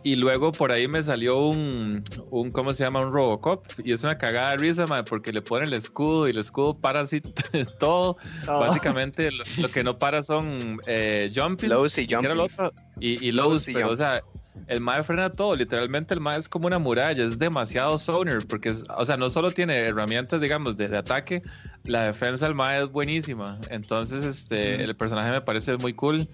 Y 0.04 0.16
luego 0.16 0.50
por 0.50 0.72
ahí 0.72 0.88
me 0.88 1.00
salió 1.00 1.38
un, 1.38 2.02
un, 2.30 2.50
¿cómo 2.50 2.72
se 2.72 2.82
llama? 2.84 3.00
Un 3.00 3.12
Robocop. 3.12 3.64
Y 3.84 3.92
es 3.92 4.02
una 4.02 4.18
cagada 4.18 4.50
de 4.50 4.56
risa, 4.56 4.84
porque 5.04 5.32
le 5.32 5.42
ponen 5.42 5.68
el 5.68 5.74
escudo 5.74 6.26
y 6.26 6.30
el 6.30 6.38
escudo 6.38 6.74
para 6.74 7.00
así 7.00 7.20
todo. 7.78 8.16
Básicamente 8.46 9.30
lo, 9.30 9.68
que 9.68 9.84
no 9.84 9.98
para 9.98 10.22
son 10.22 10.78
eh, 10.86 11.30
jumpings. 11.34 11.98
y 11.98 12.12
jumpings. 12.12 12.56
Y, 12.98 13.28
y 13.28 13.32
lows, 13.32 13.68
o 13.84 13.96
sea, 13.96 14.22
el 14.66 14.80
MAE 14.80 15.02
frena 15.02 15.30
todo, 15.30 15.54
literalmente 15.54 16.14
el 16.14 16.20
MAE 16.20 16.38
es 16.38 16.48
como 16.48 16.66
una 16.66 16.78
muralla, 16.78 17.24
es 17.24 17.38
demasiado 17.38 17.98
zoner, 17.98 18.46
porque, 18.46 18.70
es, 18.70 18.84
o 18.96 19.04
sea, 19.04 19.16
no 19.16 19.28
solo 19.28 19.50
tiene 19.50 19.76
herramientas, 19.78 20.40
digamos, 20.40 20.76
de, 20.76 20.96
ataque, 20.96 21.42
la 21.84 22.04
defensa 22.04 22.46
del 22.46 22.54
MAE 22.54 22.82
es 22.82 22.90
buenísima, 22.90 23.58
entonces 23.70 24.24
este, 24.24 24.82
el 24.82 24.94
personaje 24.96 25.30
me 25.30 25.40
parece 25.40 25.76
muy 25.76 25.94
cool. 25.94 26.28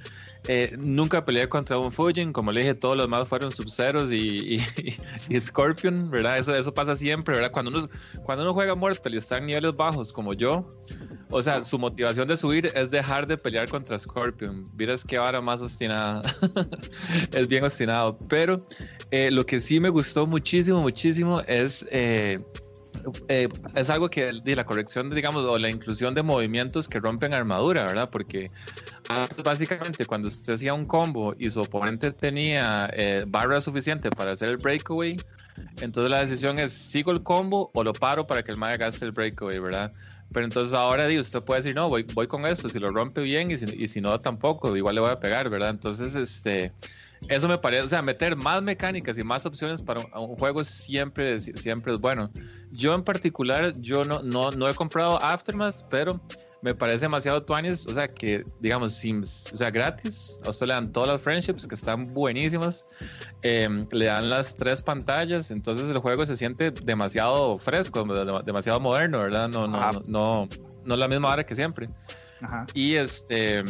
Eh, 0.47 0.77
nunca 0.79 1.21
peleé 1.23 1.49
contra 1.49 1.79
un 1.79 1.91
Fujin, 1.91 2.33
como 2.33 2.53
le 2.53 2.61
dije, 2.61 2.75
todos 2.75 2.97
los 2.97 3.09
más 3.09 3.29
fueron 3.29 3.51
Sub-Zeros 3.51 4.13
y, 4.13 4.61
y, 5.29 5.41
Scorpion, 5.41 6.11
¿verdad? 6.11 6.39
Eso, 6.39 6.55
eso 6.55 6.73
pasa 6.73 6.95
siempre, 6.95 7.35
¿verdad? 7.35 7.51
Cuando 7.51 7.71
uno, 7.73 7.89
cuando 8.23 8.45
uno 8.45 8.55
juega 8.55 8.75
Mortal 8.75 9.15
y 9.15 9.19
está 9.19 9.39
en 9.39 9.47
niveles 9.47 9.77
bajos 9.77 10.13
como 10.13 10.33
yo, 10.33 10.69
o 11.31 11.43
sea, 11.43 11.63
su 11.63 11.79
motivación 11.79 12.27
de 12.29 12.37
subir 12.37 12.71
es 12.75 12.91
dejar 12.91 13.27
de 13.27 13.37
pelear 13.37 13.69
contra 13.69 13.99
Scorpion. 13.99 14.65
Miras 14.77 15.05
qué 15.05 15.19
vara 15.19 15.41
más 15.41 15.61
obstinada. 15.61 16.23
es 17.33 17.49
bien 17.49 17.65
obstinado. 17.65 18.19
Pero 18.29 18.59
eh, 19.11 19.31
lo 19.31 19.45
que 19.45 19.59
sí 19.59 19.81
me 19.81 19.89
gustó 19.89 20.27
muchísimo, 20.27 20.81
muchísimo 20.81 21.41
es. 21.43 21.87
Eh, 21.91 22.39
eh, 23.29 23.49
es 23.75 23.91
algo 23.91 24.09
que 24.09 24.31
de 24.33 24.57
la 24.57 24.65
corrección, 24.65 25.11
digamos, 25.11 25.45
o 25.45 25.59
la 25.59 25.71
inclusión 25.71 26.15
de 26.15 26.23
movimientos 26.23 26.89
que 26.89 27.01
rompen 27.01 27.33
armadura, 27.33 27.87
¿verdad? 27.87 28.09
Porque 28.11 28.47
básicamente 29.43 30.05
cuando 30.07 30.29
usted 30.29 30.55
hacía 30.55 30.75
un 30.75 30.85
combo 30.85 31.35
y 31.39 31.51
su 31.51 31.61
oponente 31.61 32.13
tenía 32.13 32.91
barra 33.27 33.61
suficiente 33.61 34.11
para 34.11 34.33
hacer 34.33 34.51
el 34.51 34.57
breakaway, 34.57 35.17
entonces 35.81 36.11
la 36.11 36.21
decisión 36.21 36.59
es 36.59 36.73
sigo 36.73 37.11
el 37.11 37.23
combo 37.23 37.71
o 37.75 37.83
lo 37.83 37.93
paro 37.93 38.27
para 38.27 38.43
que 38.43 38.53
el 38.53 38.59
Maya 38.59 38.77
gaste 38.77 39.05
el 39.05 39.13
breakaway, 39.13 39.59
¿verdad? 39.59 39.91
Pero 40.33 40.45
entonces 40.45 40.75
ahora 40.75 41.07
usted 41.19 41.43
puede 41.43 41.61
decir, 41.61 41.75
no, 41.75 41.89
voy, 41.89 42.05
voy 42.15 42.27
con 42.27 42.45
esto, 42.47 42.69
si 42.69 42.79
lo 42.79 42.89
rompe 42.89 43.23
bien 43.23 43.51
y 43.51 43.57
si, 43.57 43.65
y 43.77 43.89
si 43.89 44.01
no 44.01 44.19
tampoco, 44.19 44.77
igual 44.77 44.97
le 44.97 45.01
voy 45.01 45.11
a 45.11 45.19
pegar, 45.19 45.49
¿verdad? 45.49 45.71
Entonces, 45.71 46.15
este, 46.15 46.73
eso 47.29 47.49
me 47.49 47.59
parece, 47.59 47.85
o 47.85 47.89
sea, 47.89 48.03
meter 48.03 48.37
más 48.37 48.63
mecánicas 48.63 49.19
y 49.19 49.25
más 49.25 49.45
opciones 49.47 49.83
para 49.83 50.01
un, 50.17 50.37
juego 50.37 50.65
siempre, 50.65 51.41
siempre 51.41 51.93
es 51.93 52.01
bueno. 52.01 52.31
Yo 52.71 52.95
en 52.95 53.03
particular, 53.03 53.73
yo 53.81 54.05
no, 54.05 54.23
no, 54.23 54.51
no 54.51 54.69
he 54.69 54.75
comprado 54.75 55.23
Aftermath, 55.23 55.85
pero 55.91 56.21
me 56.61 56.75
parece 56.75 57.07
demasiado 57.07 57.43
tuanis, 57.43 57.87
o 57.87 57.95
sea, 57.95 58.09
que 58.09 58.45
digamos, 58.61 58.95
sin, 58.95 59.21
o 59.21 59.25
sea, 59.25 59.71
gratis, 59.71 60.41
a 60.45 60.51
usted 60.51 60.67
le 60.67 60.75
dan 60.75 60.93
todas 60.93 61.09
las 61.09 61.23
friendships 61.23 61.67
que 61.67 61.75
están 61.75 62.13
buenísimas, 62.13 62.89
em, 63.43 63.87
le 63.93 64.07
dan 64.07 64.29
las 64.29 64.55
tres 64.55 64.83
pantallas, 64.83 65.51
entonces 65.51 65.89
el 65.91 65.99
juego 65.99 66.27
se 66.27 66.37
siente 66.37 66.71
demasiado 66.71 67.57
fresco, 67.57 68.05
demasiado 68.45 68.81
moderno, 68.81 69.21
¿verdad? 69.21 69.49
No, 69.49 69.69
no, 69.69 69.93
no, 69.93 70.03
no, 70.07 70.49
no, 70.85 70.95
es 70.95 71.01
la 71.01 71.09
misma 71.09 71.33
hora 71.33 71.45
que 71.45 71.55
siempre. 71.55 71.89
Ajá. 72.41 72.67
Y 72.75 72.95
este, 72.95 73.65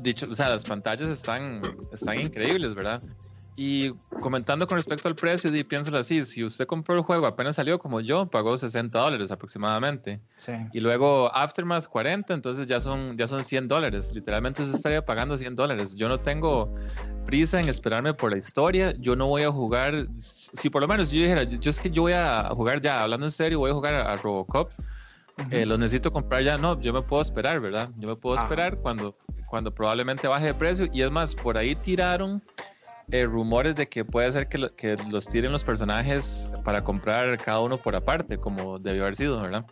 dicho, 0.00 0.26
o 0.30 0.34
sea, 0.34 0.48
las 0.48 0.64
pantallas 0.64 1.08
están, 1.08 1.60
están 1.92 2.20
increíbles, 2.20 2.74
¿verdad? 2.74 3.00
Y 3.60 3.90
comentando 4.20 4.68
con 4.68 4.76
respecto 4.76 5.08
al 5.08 5.16
precio, 5.16 5.52
y 5.52 5.64
piénsalo 5.64 5.98
así, 5.98 6.24
si 6.24 6.44
usted 6.44 6.64
compró 6.64 6.94
el 6.94 7.00
juego 7.00 7.26
apenas 7.26 7.56
salió 7.56 7.76
como 7.80 8.00
yo, 8.00 8.30
pagó 8.30 8.56
60 8.56 8.96
dólares 8.96 9.32
aproximadamente. 9.32 10.20
Sí. 10.36 10.52
Y 10.72 10.78
luego 10.78 11.34
Aftermath 11.34 11.88
40, 11.88 12.34
entonces 12.34 12.68
ya 12.68 12.78
son, 12.78 13.18
ya 13.18 13.26
son 13.26 13.42
100 13.42 13.66
dólares. 13.66 14.12
Literalmente 14.14 14.62
usted 14.62 14.76
estaría 14.76 15.04
pagando 15.04 15.36
100 15.36 15.56
dólares. 15.56 15.96
Yo 15.96 16.08
no 16.08 16.20
tengo 16.20 16.72
prisa 17.26 17.58
en 17.58 17.68
esperarme 17.68 18.14
por 18.14 18.30
la 18.30 18.38
historia. 18.38 18.94
Yo 19.00 19.16
no 19.16 19.26
voy 19.26 19.42
a 19.42 19.50
jugar, 19.50 20.06
si 20.18 20.70
por 20.70 20.80
lo 20.80 20.86
menos 20.86 21.10
yo 21.10 21.20
dijera, 21.20 21.42
yo, 21.42 21.68
es 21.68 21.80
que 21.80 21.90
yo 21.90 22.02
voy 22.02 22.12
a 22.12 22.44
jugar 22.52 22.80
ya, 22.80 23.02
hablando 23.02 23.26
en 23.26 23.32
serio, 23.32 23.58
voy 23.58 23.72
a 23.72 23.74
jugar 23.74 23.94
a, 23.94 24.14
Robocop. 24.14 24.70
Eh, 25.50 25.66
lo 25.66 25.76
necesito 25.78 26.12
comprar 26.12 26.44
ya, 26.44 26.58
no, 26.58 26.80
yo 26.80 26.92
me 26.92 27.02
puedo 27.02 27.22
esperar, 27.22 27.58
¿verdad? 27.58 27.90
Yo 27.96 28.08
me 28.08 28.14
puedo 28.14 28.36
esperar 28.36 28.78
cuando, 28.78 29.16
cuando 29.48 29.74
probablemente 29.74 30.28
baje 30.28 30.46
de 30.46 30.54
precio. 30.54 30.88
Y 30.92 31.02
es 31.02 31.10
más, 31.10 31.34
por 31.34 31.56
ahí 31.56 31.74
tiraron 31.74 32.42
eh, 33.10 33.24
rumores 33.24 33.74
de 33.74 33.88
que 33.88 34.04
puede 34.04 34.30
ser 34.32 34.48
que, 34.48 34.68
que, 34.76 34.96
los 35.10 35.26
tiren 35.26 35.50
los 35.50 35.64
personajes 35.64 36.48
para 36.62 36.82
comprar 36.82 37.38
cada 37.38 37.60
uno 37.60 37.78
por 37.78 37.96
aparte, 37.96 38.36
como 38.36 38.78
debió 38.78 39.02
haber 39.02 39.16
sido, 39.16 39.40
¿verdad? 39.40 39.64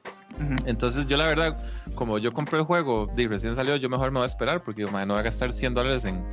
Entonces 0.66 1.06
yo 1.06 1.16
la 1.16 1.26
verdad, 1.26 1.56
como 1.94 2.18
yo 2.18 2.32
compré 2.32 2.58
el 2.58 2.64
juego 2.64 3.10
y 3.16 3.26
recién 3.26 3.54
salió, 3.54 3.76
yo 3.76 3.88
mejor 3.88 4.10
me 4.10 4.18
voy 4.18 4.24
a 4.24 4.26
esperar 4.26 4.62
porque 4.62 4.84
no 4.84 4.90
voy 4.90 5.18
a 5.18 5.22
gastar 5.22 5.52
100 5.52 5.74
dólares 5.74 6.04
en, 6.04 6.24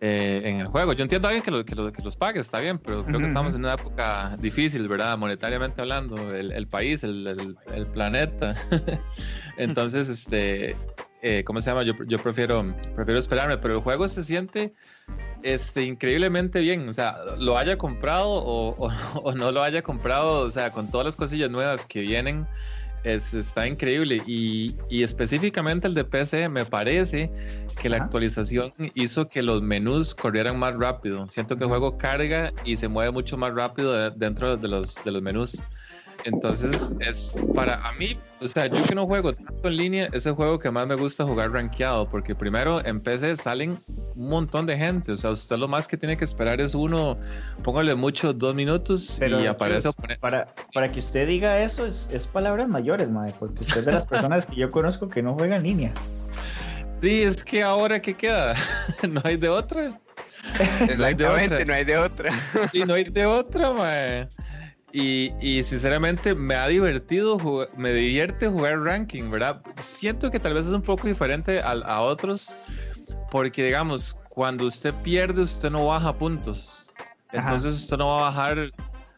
eh, 0.00 0.42
en 0.44 0.60
el 0.60 0.66
juego. 0.66 0.92
Yo 0.92 1.02
entiendo 1.02 1.28
a 1.28 1.30
alguien 1.30 1.42
que, 1.42 1.74
lo, 1.74 1.92
que, 1.92 2.02
los 2.02 2.16
pague, 2.16 2.40
está 2.40 2.60
bien, 2.60 2.78
pero 2.78 3.04
creo 3.04 3.18
que 3.18 3.26
estamos 3.26 3.54
en 3.54 3.60
una 3.60 3.74
época 3.74 4.36
difícil, 4.38 4.86
¿verdad? 4.88 5.16
Monetariamente 5.18 5.80
hablando, 5.80 6.34
el, 6.34 6.68
país, 6.68 7.04
el, 7.04 7.56
el 7.74 7.86
planeta. 7.86 8.54
Entonces, 9.56 10.08
este, 10.08 10.76
eh, 11.22 11.42
¿cómo 11.44 11.60
se 11.60 11.70
llama? 11.70 11.82
Yo, 11.82 11.94
yo, 12.06 12.18
prefiero, 12.18 12.74
prefiero 12.94 13.18
esperarme, 13.18 13.58
pero 13.58 13.74
el 13.74 13.80
juego 13.80 14.08
se 14.08 14.24
siente 14.24 14.72
este, 15.42 15.82
increíblemente 15.82 16.60
bien. 16.60 16.88
O 16.88 16.94
sea, 16.94 17.16
lo 17.38 17.58
haya 17.58 17.76
comprado 17.76 18.28
o, 18.28 18.76
o, 19.22 19.32
no 19.34 19.52
lo 19.52 19.62
haya 19.62 19.82
comprado, 19.82 20.40
o 20.40 20.50
sea, 20.50 20.72
con 20.72 20.90
todas 20.90 21.06
las 21.06 21.16
cosillas 21.16 21.50
nuevas 21.50 21.86
que 21.86 22.00
vienen, 22.02 22.46
es, 23.04 23.34
está 23.34 23.66
increíble. 23.66 24.22
Y, 24.26 24.76
y, 24.88 25.02
específicamente 25.02 25.88
el 25.88 25.94
de 25.94 26.04
PC, 26.04 26.48
me 26.48 26.64
parece 26.64 27.30
que 27.80 27.88
la 27.88 27.98
actualización 27.98 28.72
hizo 28.94 29.26
que 29.26 29.42
los 29.42 29.62
menús 29.62 30.14
corrieran 30.14 30.58
más 30.58 30.74
rápido. 30.78 31.28
Siento 31.28 31.56
que 31.56 31.64
el 31.64 31.70
juego 31.70 31.96
carga 31.96 32.52
y 32.64 32.76
se 32.76 32.88
mueve 32.88 33.10
mucho 33.10 33.36
más 33.36 33.54
rápido 33.54 34.10
dentro 34.10 34.56
de 34.56 34.68
los, 34.68 35.02
de 35.04 35.10
los 35.10 35.22
menús. 35.22 35.58
Entonces, 36.24 36.96
es 37.00 37.34
para 37.54 37.76
a 37.86 37.92
mí, 37.92 38.18
o 38.40 38.48
sea, 38.48 38.66
yo 38.66 38.82
que 38.84 38.94
no 38.94 39.06
juego 39.06 39.32
tanto 39.32 39.68
en 39.68 39.76
línea, 39.76 40.08
es 40.12 40.26
el 40.26 40.34
juego 40.34 40.58
que 40.58 40.70
más 40.70 40.86
me 40.86 40.96
gusta 40.96 41.24
jugar 41.24 41.52
rankeado, 41.52 42.08
porque 42.08 42.34
primero 42.34 42.84
en 42.84 43.00
PC 43.00 43.36
salen 43.36 43.78
un 44.16 44.28
montón 44.28 44.66
de 44.66 44.76
gente, 44.76 45.12
o 45.12 45.16
sea, 45.16 45.30
usted 45.30 45.56
lo 45.56 45.68
más 45.68 45.86
que 45.86 45.96
tiene 45.96 46.16
que 46.16 46.24
esperar 46.24 46.60
es 46.60 46.74
uno, 46.74 47.18
póngale 47.62 47.94
mucho, 47.94 48.32
dos 48.32 48.54
minutos 48.54 49.20
y 49.20 49.46
aparece. 49.46 49.90
para, 50.20 50.48
para 50.74 50.88
que 50.88 50.98
usted 50.98 51.26
diga 51.26 51.62
eso, 51.62 51.86
es, 51.86 52.08
es 52.12 52.26
palabras 52.26 52.68
mayores, 52.68 53.10
madre, 53.10 53.34
porque 53.38 53.60
usted 53.60 53.78
es 53.78 53.86
de 53.86 53.92
las 53.92 54.06
personas 54.08 54.46
que 54.46 54.56
yo 54.56 54.70
conozco 54.70 55.08
que 55.08 55.22
no 55.22 55.34
juega 55.34 55.56
en 55.56 55.62
línea. 55.62 55.92
Sí, 57.00 57.22
es 57.22 57.44
que 57.44 57.62
ahora, 57.62 58.02
¿qué 58.02 58.14
queda? 58.14 58.54
no 59.08 59.20
hay 59.24 59.36
de 59.36 59.48
otra. 59.48 59.98
Exactamente, 60.88 61.64
no 61.64 61.74
hay 61.74 61.84
de 61.84 61.96
otra. 61.98 62.32
Sí, 62.72 62.80
no 62.80 62.94
hay 62.94 63.04
de 63.04 63.26
otra, 63.26 63.72
mae. 63.72 64.28
Y, 64.92 65.32
y, 65.40 65.62
sinceramente 65.62 66.34
me 66.34 66.54
ha 66.54 66.66
divertido, 66.66 67.38
me 67.76 67.92
divierte 67.92 68.48
jugar 68.48 68.80
ranking, 68.80 69.30
¿verdad? 69.30 69.60
Siento 69.78 70.30
que 70.30 70.40
tal 70.40 70.54
vez 70.54 70.66
es 70.66 70.72
un 70.72 70.80
poco 70.80 71.06
diferente 71.08 71.60
a, 71.60 71.72
a, 71.72 72.00
otros, 72.00 72.56
porque 73.30 73.64
digamos, 73.64 74.16
cuando 74.30 74.64
usted 74.64 74.94
pierde, 75.02 75.42
usted 75.42 75.70
no 75.70 75.86
baja 75.86 76.16
puntos. 76.16 76.90
Entonces 77.32 77.74
usted 77.74 77.98
no 77.98 78.06
va 78.06 78.18
a 78.18 78.22
bajar. 78.22 78.72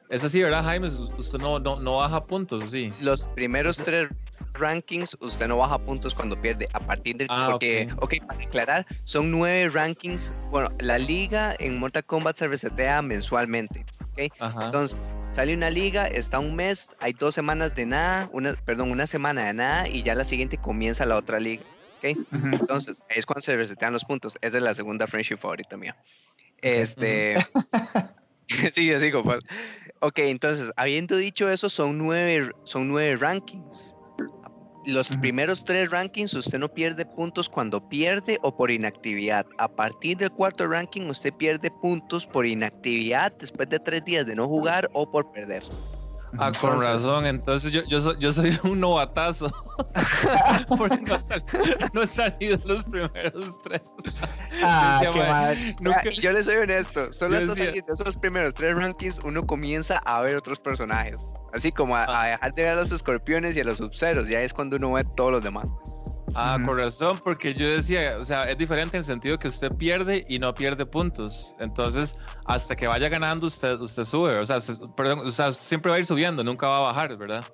Es 0.08 0.24
así, 0.24 0.42
¿verdad, 0.42 0.64
Jaime? 0.64 0.88
Usted 0.88 1.38
no, 1.38 1.60
no, 1.60 1.78
no 1.80 1.98
baja 1.98 2.20
puntos, 2.20 2.70
sí. 2.70 2.88
Los 3.00 3.28
primeros 3.28 3.76
tres 3.76 4.08
rankings, 4.54 5.16
usted 5.20 5.48
no 5.48 5.58
baja 5.58 5.78
puntos 5.78 6.14
cuando 6.14 6.40
pierde. 6.40 6.68
A 6.72 6.80
partir 6.80 7.16
de. 7.16 7.26
Ah, 7.28 7.48
porque, 7.50 7.88
ok, 8.00 8.14
para 8.26 8.42
aclarar, 8.42 8.86
son 9.04 9.30
nueve 9.30 9.68
rankings. 9.68 10.32
Bueno, 10.50 10.68
la 10.80 10.98
liga 10.98 11.54
en 11.58 11.78
Mortal 11.78 12.04
Kombat 12.04 12.38
se 12.38 12.48
resetea 12.48 13.02
mensualmente. 13.02 13.84
¿Ok? 14.12 14.32
Entonces, 14.62 14.98
sale 15.30 15.54
una 15.54 15.70
liga, 15.70 16.06
está 16.06 16.38
un 16.38 16.56
mes, 16.56 16.94
hay 17.00 17.12
dos 17.12 17.34
semanas 17.34 17.74
de 17.74 17.86
nada, 17.86 18.28
una, 18.32 18.54
perdón, 18.54 18.90
una 18.90 19.06
semana 19.06 19.46
de 19.46 19.54
nada 19.54 19.88
y 19.88 20.02
ya 20.02 20.14
la 20.14 20.24
siguiente 20.24 20.58
comienza 20.58 21.06
la 21.06 21.16
otra 21.16 21.40
liga. 21.40 21.62
¿ok? 21.98 22.16
Entonces, 22.32 23.02
es 23.08 23.26
cuando 23.26 23.42
se 23.42 23.56
resetean 23.56 23.92
los 23.92 24.04
puntos. 24.04 24.36
Esa 24.40 24.56
es 24.58 24.62
la 24.62 24.74
segunda 24.74 25.06
friendship 25.06 25.36
favorita 25.36 25.76
mía. 25.76 25.96
Este. 26.62 27.36
sí, 28.72 28.92
así 28.92 29.10
como. 29.10 29.24
Pues. 29.24 29.40
Ok, 30.00 30.18
entonces, 30.20 30.72
habiendo 30.76 31.16
dicho 31.16 31.50
eso, 31.50 31.68
son 31.68 31.98
nueve, 31.98 32.50
son 32.64 32.88
nueve 32.88 33.16
rankings 33.16 33.94
los 34.86 35.08
primeros 35.08 35.64
tres 35.64 35.90
rankings 35.90 36.34
usted 36.34 36.58
no 36.58 36.68
pierde 36.68 37.04
puntos 37.04 37.48
cuando 37.48 37.86
pierde 37.88 38.38
o 38.42 38.56
por 38.56 38.70
inactividad. 38.70 39.46
A 39.58 39.68
partir 39.68 40.16
del 40.16 40.30
cuarto 40.30 40.66
ranking 40.66 41.08
usted 41.08 41.32
pierde 41.34 41.70
puntos 41.70 42.26
por 42.26 42.46
inactividad 42.46 43.32
después 43.38 43.68
de 43.68 43.78
tres 43.78 44.04
días 44.04 44.26
de 44.26 44.34
no 44.34 44.48
jugar 44.48 44.88
o 44.92 45.10
por 45.10 45.30
perder. 45.32 45.62
Ah, 46.38 46.52
con 46.58 46.80
razón. 46.80 47.26
Entonces 47.26 47.72
yo, 47.72 47.82
yo, 47.88 48.00
soy, 48.00 48.16
yo 48.18 48.32
soy 48.32 48.58
un 48.64 48.80
novatazo. 48.80 49.52
Porque 50.68 51.00
no, 51.92 52.02
he 52.02 52.06
salido 52.06 52.58
los 52.66 52.84
primeros 52.84 53.62
tres. 53.62 53.82
Ah, 54.62 55.00
qué 55.02 55.76
Nunca... 55.80 56.10
Yo 56.10 56.32
le 56.32 56.42
soy 56.42 56.56
honesto. 56.56 57.12
Solo 57.12 57.38
esos 57.38 58.18
primeros 58.18 58.54
tres 58.54 58.76
rankings 58.76 59.20
uno 59.24 59.42
comienza 59.42 59.98
a 60.04 60.20
ver 60.22 60.36
otros 60.36 60.60
personajes. 60.60 61.16
Así 61.52 61.72
como 61.72 61.96
a, 61.96 62.04
ah. 62.08 62.26
dejar 62.26 62.52
de 62.52 62.62
ver 62.62 62.72
a 62.72 62.76
los 62.76 62.92
escorpiones 62.92 63.56
y 63.56 63.60
a 63.60 63.64
los 63.64 63.78
subceros. 63.78 64.28
Ya 64.28 64.40
es 64.40 64.52
cuando 64.52 64.76
uno 64.76 64.92
ve 64.92 65.04
todos 65.16 65.32
los 65.32 65.42
demás. 65.42 65.66
Ah, 66.34 66.58
con 66.64 66.78
razón, 66.78 67.18
porque 67.24 67.54
yo 67.54 67.68
decía, 67.68 68.16
o 68.18 68.24
sea, 68.24 68.42
es 68.42 68.58
diferente 68.58 68.96
en 68.96 69.00
el 69.00 69.04
sentido 69.04 69.38
que 69.38 69.48
usted 69.48 69.70
pierde 69.76 70.24
y 70.28 70.38
no 70.38 70.54
pierde 70.54 70.86
puntos. 70.86 71.54
Entonces, 71.58 72.16
hasta 72.46 72.76
que 72.76 72.86
vaya 72.86 73.08
ganando, 73.08 73.46
usted, 73.46 73.80
usted 73.80 74.04
sube. 74.04 74.38
O 74.38 74.46
sea, 74.46 74.58
perdón, 74.96 75.20
o 75.20 75.30
sea, 75.30 75.52
siempre 75.52 75.90
va 75.90 75.96
a 75.96 75.98
ir 75.98 76.06
subiendo, 76.06 76.44
nunca 76.44 76.66
va 76.66 76.78
a 76.78 76.82
bajar, 76.82 77.16
¿verdad? 77.18 77.44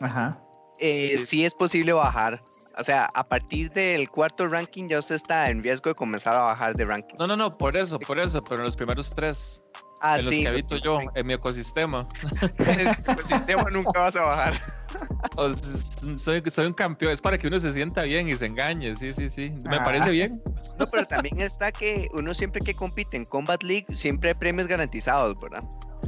Ajá. 0.00 0.30
Eh, 0.78 1.18
sí. 1.18 1.44
es 1.44 1.54
posible 1.54 1.92
bajar. 1.92 2.42
O 2.76 2.82
sea, 2.82 3.08
a 3.14 3.26
partir 3.26 3.70
del 3.70 4.10
cuarto 4.10 4.48
ranking 4.48 4.88
ya 4.88 4.98
usted 4.98 5.14
está 5.14 5.48
en 5.48 5.62
riesgo 5.62 5.90
de 5.90 5.94
comenzar 5.94 6.34
a 6.34 6.42
bajar 6.42 6.74
de 6.74 6.84
ranking. 6.84 7.14
No, 7.18 7.26
no, 7.26 7.36
no, 7.36 7.56
por 7.56 7.76
eso, 7.76 7.98
por 8.00 8.18
eso, 8.18 8.42
pero 8.42 8.60
en 8.60 8.66
los 8.66 8.76
primeros 8.76 9.14
tres. 9.14 9.62
Ah, 10.00 10.18
en 10.18 10.24
los 10.24 10.34
que 10.34 10.48
habito 10.48 10.76
yo, 10.76 10.98
en 11.14 11.26
mi 11.26 11.34
ecosistema. 11.34 12.06
en 12.58 12.80
el 12.80 12.88
ecosistema 12.88 13.70
nunca 13.70 14.00
vas 14.00 14.16
a 14.16 14.20
bajar. 14.20 14.62
soy, 16.16 16.40
soy, 16.50 16.66
un 16.66 16.72
campeón, 16.72 17.12
es 17.12 17.20
para 17.20 17.38
que 17.38 17.46
uno 17.46 17.58
se 17.58 17.72
sienta 17.72 18.02
bien 18.02 18.28
y 18.28 18.34
se 18.34 18.46
engañe, 18.46 18.94
sí, 18.96 19.12
sí, 19.12 19.28
sí, 19.28 19.52
me 19.68 19.78
parece 19.78 20.10
bien. 20.10 20.42
No, 20.76 20.88
pero 20.88 21.06
también 21.06 21.40
está 21.40 21.70
que 21.70 22.08
uno 22.14 22.34
siempre 22.34 22.60
que 22.60 22.74
compite 22.74 23.16
en 23.16 23.24
Combat 23.26 23.62
League, 23.62 23.86
siempre 23.94 24.30
hay 24.30 24.34
premios 24.34 24.66
garantizados, 24.66 25.36
¿verdad? 25.40 25.60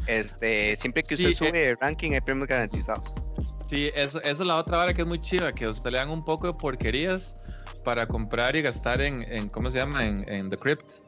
Este, 0.09 0.75
siempre 0.75 1.05
que 1.05 1.15
usted 1.15 1.35
sube 1.35 1.67
el 1.67 1.77
ranking 1.79 2.13
hay 2.13 2.21
premios 2.21 2.49
garantizados. 2.49 3.15
Sí, 3.65 3.91
eso, 3.95 4.21
eso 4.23 4.43
es 4.43 4.49
la 4.49 4.57
otra 4.57 4.79
vara 4.79 4.93
que 4.93 5.03
es 5.03 5.09
muy 5.09 5.21
chiva, 5.21 5.53
que 5.53 5.67
a 5.67 5.71
usted 5.71 5.91
le 5.91 5.99
dan 5.99 6.11
un 6.11 6.25
poco 6.25 6.49
de 6.49 6.55
porquerías 6.55 7.37
para 7.85 8.09
comprar 8.09 8.57
y 8.57 8.63
gastar 8.63 9.01
en, 9.01 9.23
en 9.33 9.49
¿cómo 9.51 9.71
se 9.71 9.79
llama? 9.79 10.03
En, 10.03 10.29
en 10.29 10.51
The 10.51 10.57
Crypt. 10.57 11.06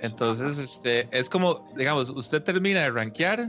Entonces, 0.00 0.58
este, 0.58 1.08
es 1.16 1.30
como, 1.30 1.66
digamos, 1.76 2.10
usted 2.10 2.42
termina 2.42 2.82
de 2.82 2.90
rankear 2.90 3.48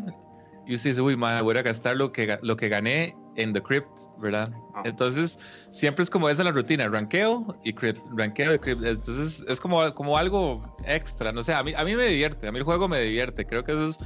y 0.65 0.75
usted 0.75 0.91
dice, 0.91 1.01
uy, 1.01 1.15
madre, 1.15 1.41
voy 1.41 1.57
a 1.57 1.61
gastar 1.61 1.95
lo 1.95 2.11
que, 2.11 2.37
lo 2.41 2.55
que 2.55 2.69
gané 2.69 3.15
en 3.35 3.53
The 3.53 3.61
Crypt, 3.61 3.89
¿verdad? 4.19 4.51
Ah. 4.73 4.83
Entonces, 4.85 5.37
siempre 5.71 6.03
es 6.03 6.09
como 6.09 6.29
esa 6.29 6.43
la 6.43 6.51
rutina, 6.51 6.87
ranqueo 6.87 7.45
y 7.63 7.73
crypt, 7.73 7.99
ranqueo 8.15 8.55
y 8.55 8.59
crypt. 8.59 8.85
Entonces, 8.85 9.43
es 9.47 9.59
como, 9.59 9.91
como 9.91 10.17
algo 10.17 10.55
extra, 10.85 11.31
no 11.31 11.43
sé, 11.43 11.53
a 11.53 11.63
mí, 11.63 11.73
a 11.75 11.83
mí 11.83 11.95
me 11.95 12.07
divierte, 12.07 12.47
a 12.47 12.51
mí 12.51 12.59
el 12.59 12.63
juego 12.63 12.87
me 12.87 12.99
divierte, 12.99 13.45
creo 13.45 13.63
que 13.63 13.73
eso 13.73 13.85
es 13.85 13.99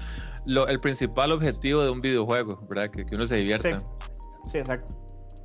lo, 0.46 0.68
el 0.68 0.80
principal 0.80 1.32
objetivo 1.32 1.84
de 1.84 1.92
un 1.92 2.00
videojuego, 2.00 2.66
¿verdad? 2.70 2.92
Que, 2.92 3.06
que 3.06 3.16
uno 3.16 3.26
se 3.26 3.36
divierta. 3.36 3.80
Sí, 4.52 4.58
exacto. 4.58 4.94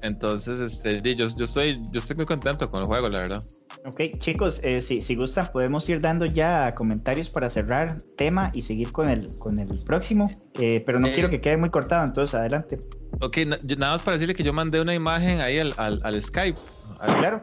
Entonces, 0.03 0.61
este, 0.61 1.01
yo, 1.03 1.27
yo, 1.27 1.45
estoy, 1.45 1.77
yo 1.91 1.99
estoy 1.99 2.17
muy 2.17 2.27
contento 2.27 2.71
con 2.71 2.81
el 2.81 2.87
juego, 2.87 3.09
la 3.09 3.21
verdad. 3.21 3.43
Ok, 3.85 4.19
chicos, 4.19 4.61
eh, 4.63 4.81
si, 4.81 5.01
si 5.01 5.15
gustan, 5.15 5.49
podemos 5.53 5.89
ir 5.89 6.01
dando 6.01 6.25
ya 6.27 6.73
comentarios 6.73 7.29
para 7.29 7.49
cerrar 7.49 7.99
tema 8.17 8.51
y 8.55 8.63
seguir 8.63 8.93
con 8.93 9.09
el, 9.09 9.27
con 9.37 9.59
el 9.59 9.79
próximo, 9.85 10.31
eh, 10.59 10.83
pero 10.87 10.99
no 10.99 11.09
quiero 11.13 11.29
eh, 11.29 11.33
que 11.33 11.41
quede 11.41 11.57
muy 11.57 11.71
cortado, 11.71 12.05
entonces 12.05 12.35
adelante. 12.35 12.79
Ok, 13.21 13.39
nada 13.79 13.93
más 13.93 14.03
para 14.03 14.17
decirle 14.17 14.35
que 14.35 14.43
yo 14.43 14.53
mandé 14.53 14.81
una 14.81 14.95
imagen 14.95 15.41
ahí 15.41 15.59
al, 15.59 15.75
al, 15.77 16.23
Skype 16.23 16.61
claro. 16.99 17.41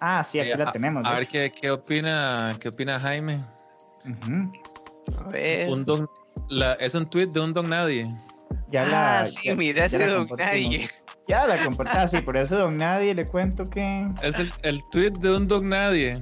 Ah, 0.00 0.24
sí, 0.24 0.40
aquí 0.40 0.56
la 0.56 0.72
tenemos. 0.72 1.04
A 1.04 1.14
ver 1.14 1.26
qué, 1.26 1.50
qué, 1.50 1.70
opina, 1.70 2.50
qué 2.60 2.68
opina 2.68 2.98
Jaime. 2.98 3.34
A 5.18 5.28
ver. 5.30 5.68
es 6.78 6.94
un 6.94 7.10
tweet 7.10 7.26
de 7.26 7.40
un 7.40 7.52
don 7.52 7.68
nadie. 7.68 8.06
Ya 8.70 8.84
la, 8.86 9.20
ah, 9.20 9.26
sí, 9.26 9.52
mira 9.54 9.86
ese 9.86 10.06
don 10.06 10.28
nadie. 10.38 10.88
Ya 11.30 11.46
la 11.46 11.64
compartí, 11.64 11.92
ah, 11.96 12.08
sí, 12.08 12.20
por 12.22 12.36
eso 12.36 12.58
don 12.58 12.76
nadie 12.76 13.14
le 13.14 13.24
cuento 13.24 13.62
que. 13.62 14.04
Es 14.20 14.36
el, 14.40 14.52
el 14.62 14.80
tweet 14.90 15.12
de 15.12 15.36
un 15.36 15.46
don 15.46 15.68
nadie. 15.68 16.18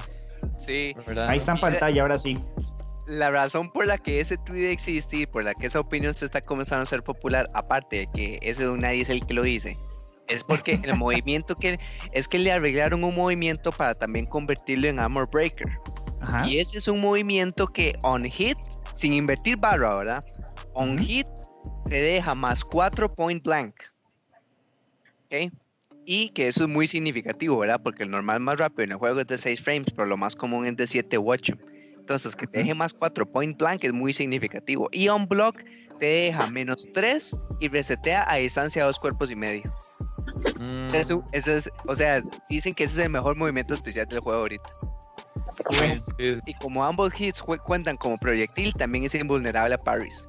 Sí. 0.58 0.94
Ahí 1.26 1.38
está 1.38 1.52
en 1.52 1.60
pantalla, 1.60 2.02
ahora 2.02 2.18
sí. 2.18 2.36
La 3.06 3.30
razón 3.30 3.64
por 3.72 3.86
la 3.86 3.96
que 3.96 4.20
ese 4.20 4.36
tweet 4.36 4.70
existe 4.70 5.20
y 5.20 5.26
por 5.26 5.44
la 5.44 5.54
que 5.54 5.66
esa 5.66 5.80
opinión 5.80 6.12
se 6.12 6.26
está 6.26 6.42
comenzando 6.42 6.82
a 6.82 6.86
ser 6.86 7.02
popular, 7.02 7.48
aparte 7.54 8.00
de 8.00 8.08
que 8.12 8.38
ese 8.42 8.64
don 8.64 8.80
nadie 8.80 9.00
es 9.00 9.08
el 9.08 9.24
que 9.24 9.32
lo 9.32 9.44
dice, 9.44 9.78
es 10.28 10.44
porque 10.44 10.78
el 10.82 10.94
movimiento 10.98 11.56
que 11.56 11.78
es 12.12 12.28
que 12.28 12.38
le 12.38 12.52
arreglaron 12.52 13.02
un 13.02 13.14
movimiento 13.14 13.70
para 13.72 13.94
también 13.94 14.26
convertirlo 14.26 14.88
en 14.88 15.00
Armor 15.00 15.26
Breaker. 15.30 15.68
Y 16.44 16.58
ese 16.58 16.76
es 16.76 16.86
un 16.86 17.00
movimiento 17.00 17.66
que 17.66 17.94
on 18.02 18.24
hit, 18.24 18.58
sin 18.92 19.14
invertir 19.14 19.56
barra, 19.56 19.96
¿verdad? 19.96 20.22
On 20.74 20.98
hit 20.98 21.26
te 21.86 21.94
deja 21.94 22.34
más 22.34 22.62
4 22.62 23.14
point 23.14 23.42
blank. 23.42 23.74
¿Ok? 25.30 25.52
Y 26.04 26.30
que 26.30 26.48
eso 26.48 26.62
es 26.62 26.68
muy 26.68 26.86
significativo, 26.86 27.58
¿verdad? 27.58 27.80
Porque 27.82 28.02
el 28.02 28.10
normal 28.10 28.40
más 28.40 28.58
rápido 28.58 28.84
en 28.84 28.92
el 28.92 28.96
juego 28.96 29.20
es 29.20 29.26
de 29.26 29.36
6 29.36 29.60
frames, 29.60 29.90
pero 29.94 30.06
lo 30.06 30.16
más 30.16 30.34
común 30.34 30.66
es 30.66 30.76
de 30.76 30.86
7 30.86 31.18
u 31.18 31.30
8. 31.30 31.54
Entonces, 31.98 32.34
que 32.34 32.46
te 32.46 32.60
deje 32.60 32.74
más 32.74 32.94
4 32.94 33.30
point 33.30 33.58
blank 33.58 33.84
es 33.84 33.92
muy 33.92 34.14
significativo. 34.14 34.88
Y 34.90 35.08
on 35.08 35.28
block 35.28 35.62
te 35.98 36.06
deja 36.06 36.46
menos 36.50 36.88
3 36.94 37.38
y 37.60 37.68
resetea 37.68 38.24
a 38.30 38.36
distancia 38.36 38.82
de 38.82 38.86
dos 38.86 38.98
cuerpos 38.98 39.30
y 39.30 39.36
medio. 39.36 39.64
Mm. 40.58 40.94
Eso, 40.94 41.22
es, 41.32 41.70
o 41.86 41.94
sea, 41.94 42.22
dicen 42.48 42.74
que 42.74 42.84
ese 42.84 43.00
es 43.00 43.04
el 43.04 43.10
mejor 43.10 43.36
movimiento 43.36 43.74
especial 43.74 44.06
del 44.06 44.20
juego 44.20 44.40
ahorita. 44.40 44.70
Y 46.46 46.54
como 46.54 46.84
ambos 46.84 47.18
hits 47.20 47.42
cuentan 47.42 47.96
como 47.96 48.16
proyectil, 48.16 48.72
también 48.74 49.04
es 49.04 49.14
invulnerable 49.14 49.74
a 49.74 49.78
parries. 49.78 50.27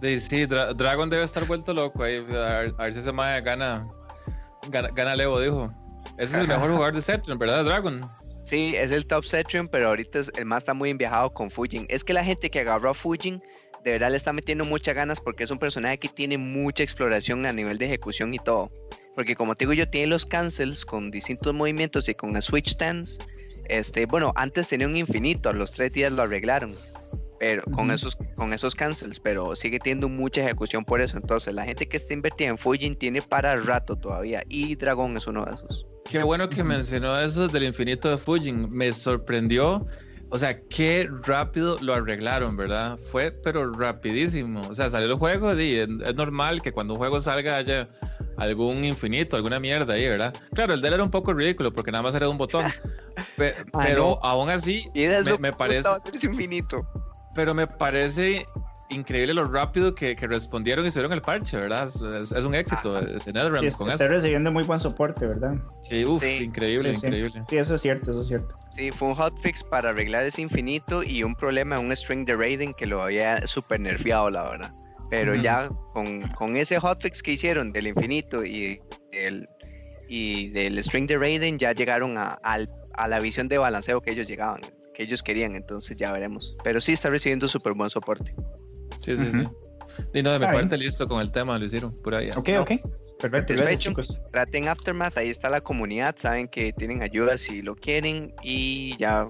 Sí, 0.00 0.46
Dragon 0.46 1.10
debe 1.10 1.24
estar 1.24 1.46
vuelto 1.46 1.74
loco 1.74 2.02
ahí. 2.02 2.16
A 2.16 2.60
ver, 2.78 2.92
si 2.92 3.00
ese 3.00 3.12
mae 3.12 3.40
gana, 3.42 3.86
gana, 4.68 4.88
gana 4.88 5.14
Levo, 5.14 5.40
dijo. 5.40 5.70
Ese 6.18 6.36
es 6.36 6.40
el 6.42 6.48
mejor 6.48 6.70
jugador 6.70 6.94
de 6.94 7.02
Cetrion, 7.02 7.38
¿verdad, 7.38 7.64
Dragon? 7.64 8.06
Sí, 8.44 8.74
es 8.76 8.90
el 8.90 9.06
top 9.06 9.24
Cetrion, 9.24 9.68
pero 9.68 9.88
ahorita 9.88 10.20
el 10.36 10.44
más 10.44 10.58
está 10.58 10.74
muy 10.74 10.90
enviajado 10.90 11.32
con 11.32 11.50
Fujin. 11.50 11.86
Es 11.88 12.02
que 12.02 12.12
la 12.12 12.24
gente 12.24 12.50
que 12.50 12.60
agarró 12.60 12.90
a 12.90 12.94
Fujin 12.94 13.38
de 13.84 13.92
verdad 13.92 14.10
le 14.10 14.16
está 14.16 14.32
metiendo 14.32 14.64
muchas 14.64 14.94
ganas 14.94 15.20
porque 15.20 15.44
es 15.44 15.50
un 15.50 15.58
personaje 15.58 15.98
que 15.98 16.08
tiene 16.08 16.36
mucha 16.36 16.82
exploración 16.82 17.46
a 17.46 17.52
nivel 17.52 17.78
de 17.78 17.86
ejecución 17.86 18.34
y 18.34 18.38
todo. 18.38 18.70
Porque 19.14 19.34
como 19.34 19.54
te 19.54 19.64
digo 19.64 19.72
yo, 19.72 19.88
tiene 19.88 20.08
los 20.08 20.26
cancels 20.26 20.84
con 20.84 21.10
distintos 21.10 21.54
movimientos 21.54 22.08
y 22.08 22.14
con 22.14 22.40
switch 22.40 22.70
stands. 22.70 23.18
Este, 23.66 24.06
bueno, 24.06 24.32
antes 24.36 24.68
tenía 24.68 24.86
un 24.86 24.96
infinito, 24.96 25.48
a 25.48 25.52
los 25.52 25.72
tres 25.72 25.92
días 25.92 26.12
lo 26.12 26.22
arreglaron. 26.22 26.74
Pero 27.40 27.64
con 27.74 27.90
esos, 27.90 28.16
con 28.36 28.52
esos 28.52 28.74
cancels, 28.74 29.18
pero 29.18 29.56
sigue 29.56 29.80
teniendo 29.80 30.08
mucha 30.08 30.42
ejecución 30.42 30.84
por 30.84 31.00
eso. 31.00 31.16
Entonces, 31.16 31.52
la 31.54 31.64
gente 31.64 31.88
que 31.88 31.96
está 31.96 32.14
invertida 32.14 32.48
en 32.48 32.58
Fujin 32.58 32.94
tiene 32.94 33.22
para 33.22 33.56
rato 33.56 33.96
todavía. 33.96 34.44
Y 34.48 34.76
Dragón 34.76 35.16
es 35.16 35.26
uno 35.26 35.44
de 35.46 35.54
esos. 35.54 35.86
Qué 36.04 36.22
bueno 36.22 36.48
que 36.48 36.62
mencionó 36.62 37.18
eso 37.18 37.48
del 37.48 37.64
infinito 37.64 38.10
de 38.10 38.18
Fujin. 38.18 38.70
Me 38.70 38.92
sorprendió 38.92 39.86
o 40.32 40.38
sea, 40.38 40.60
qué 40.68 41.08
rápido 41.24 41.76
lo 41.80 41.92
arreglaron, 41.92 42.56
¿verdad? 42.56 42.96
Fue, 42.96 43.32
pero 43.42 43.72
rapidísimo. 43.72 44.60
O 44.68 44.74
sea, 44.74 44.88
salió 44.88 45.08
el 45.08 45.18
juego 45.18 45.52
y 45.58 45.74
es, 45.74 45.88
normal 46.14 46.62
que 46.62 46.70
cuando 46.70 46.94
un 46.94 46.98
juego 46.98 47.20
salga 47.20 47.56
haya 47.56 47.88
algún 48.36 48.84
infinito, 48.84 49.36
alguna 49.36 49.58
mierda 49.58 49.94
ahí, 49.94 50.08
¿verdad? 50.08 50.32
Claro, 50.54 50.74
el 50.74 50.80
de 50.80 50.88
él 50.88 50.94
era 50.94 51.02
un 51.02 51.10
poco 51.10 51.32
ridículo 51.32 51.72
porque 51.72 51.90
nada 51.90 52.02
más 52.02 52.14
era 52.14 52.28
un 52.28 52.38
botón. 52.38 52.66
Ah, 53.72 53.80
pero 53.84 54.22
aún 54.24 54.50
así, 54.50 54.86
me, 54.94 55.38
me 55.38 55.52
parece. 55.52 55.88
Infinito. 56.22 56.86
Pero 57.34 57.54
me 57.54 57.66
parece 57.66 58.44
increíble 58.90 59.34
lo 59.34 59.44
rápido 59.44 59.94
que, 59.94 60.16
que 60.16 60.26
respondieron 60.26 60.84
y 60.84 60.88
hicieron 60.88 61.12
el 61.12 61.22
parche, 61.22 61.56
¿verdad? 61.56 61.86
Es, 61.86 62.32
un 62.44 62.54
éxito 62.54 62.96
ah, 62.96 63.02
NetherRealm 63.02 63.70
con 63.72 63.90
está 63.90 64.08
recibiendo 64.08 64.52
muy 64.52 64.64
buen 64.64 64.80
soporte, 64.80 65.26
¿verdad? 65.26 65.54
Sí, 65.82 66.04
uff, 66.04 66.24
increíble, 66.24 66.92
increíble. 66.92 67.42
Sí. 67.48 67.56
eso 67.56 67.76
es 67.76 67.80
cierto, 67.80 68.10
eso 68.10 68.20
es 68.20 68.26
cierto. 68.26 68.54
Sí, 68.72 68.90
fue 68.90 69.08
un 69.08 69.14
hotfix 69.14 69.62
para 69.62 69.90
arreglar 69.90 70.24
ese 70.24 70.42
infinito 70.42 71.02
y 71.02 71.22
un 71.22 71.34
problema 71.34 71.76
en 71.76 71.86
un 71.86 71.96
string 71.96 72.26
de 72.26 72.36
Raiden 72.36 72.72
que 72.74 72.86
lo 72.86 73.02
había 73.02 73.46
super 73.46 73.80
nerfeado, 73.80 74.30
la 74.30 74.50
verdad. 74.50 74.72
Pero 75.08 75.34
ya 75.34 75.68
con, 75.92 76.20
con, 76.30 76.56
ese 76.56 76.78
hotfix 76.78 77.20
que 77.22 77.32
hicieron 77.32 77.72
del 77.72 77.88
infinito 77.88 78.44
y 78.44 78.80
el 79.12 79.44
y 80.08 80.48
del 80.48 80.82
string 80.82 81.06
de 81.06 81.18
Raiden 81.18 81.58
ya 81.58 81.72
llegaron 81.72 82.18
a, 82.18 82.38
a 82.42 83.08
la 83.08 83.20
visión 83.20 83.48
de 83.48 83.58
balanceo 83.58 84.00
que 84.00 84.10
ellos 84.10 84.26
llegaban, 84.26 84.60
que 85.00 85.04
ellos 85.04 85.22
querían, 85.22 85.56
entonces 85.56 85.96
ya 85.96 86.12
veremos. 86.12 86.54
Pero 86.62 86.78
sí 86.78 86.92
está 86.92 87.08
recibiendo 87.08 87.48
súper 87.48 87.72
buen 87.72 87.88
soporte. 87.88 88.34
Sí, 89.00 89.16
sí, 89.16 89.30
sí. 89.32 89.44
Y 90.12 90.22
no, 90.22 90.30
de 90.30 90.38
mi 90.38 90.44
parte 90.44 90.76
listo 90.76 91.06
con 91.06 91.22
el 91.22 91.32
tema, 91.32 91.58
lo 91.58 91.64
hicieron 91.64 91.90
por 92.02 92.14
ahí. 92.14 92.28
Ok, 92.36 92.50
ok. 92.60 92.72
Perfecto. 93.18 93.54
Chicos. 93.76 94.20
Traten 94.30 94.68
Aftermath, 94.68 95.16
ahí 95.16 95.30
está 95.30 95.48
la 95.48 95.60
comunidad, 95.60 96.14
saben 96.18 96.48
que 96.48 96.72
tienen 96.72 97.02
ayuda 97.02 97.38
si 97.38 97.62
lo 97.62 97.74
quieren 97.76 98.34
y 98.42 98.96
ya. 98.98 99.26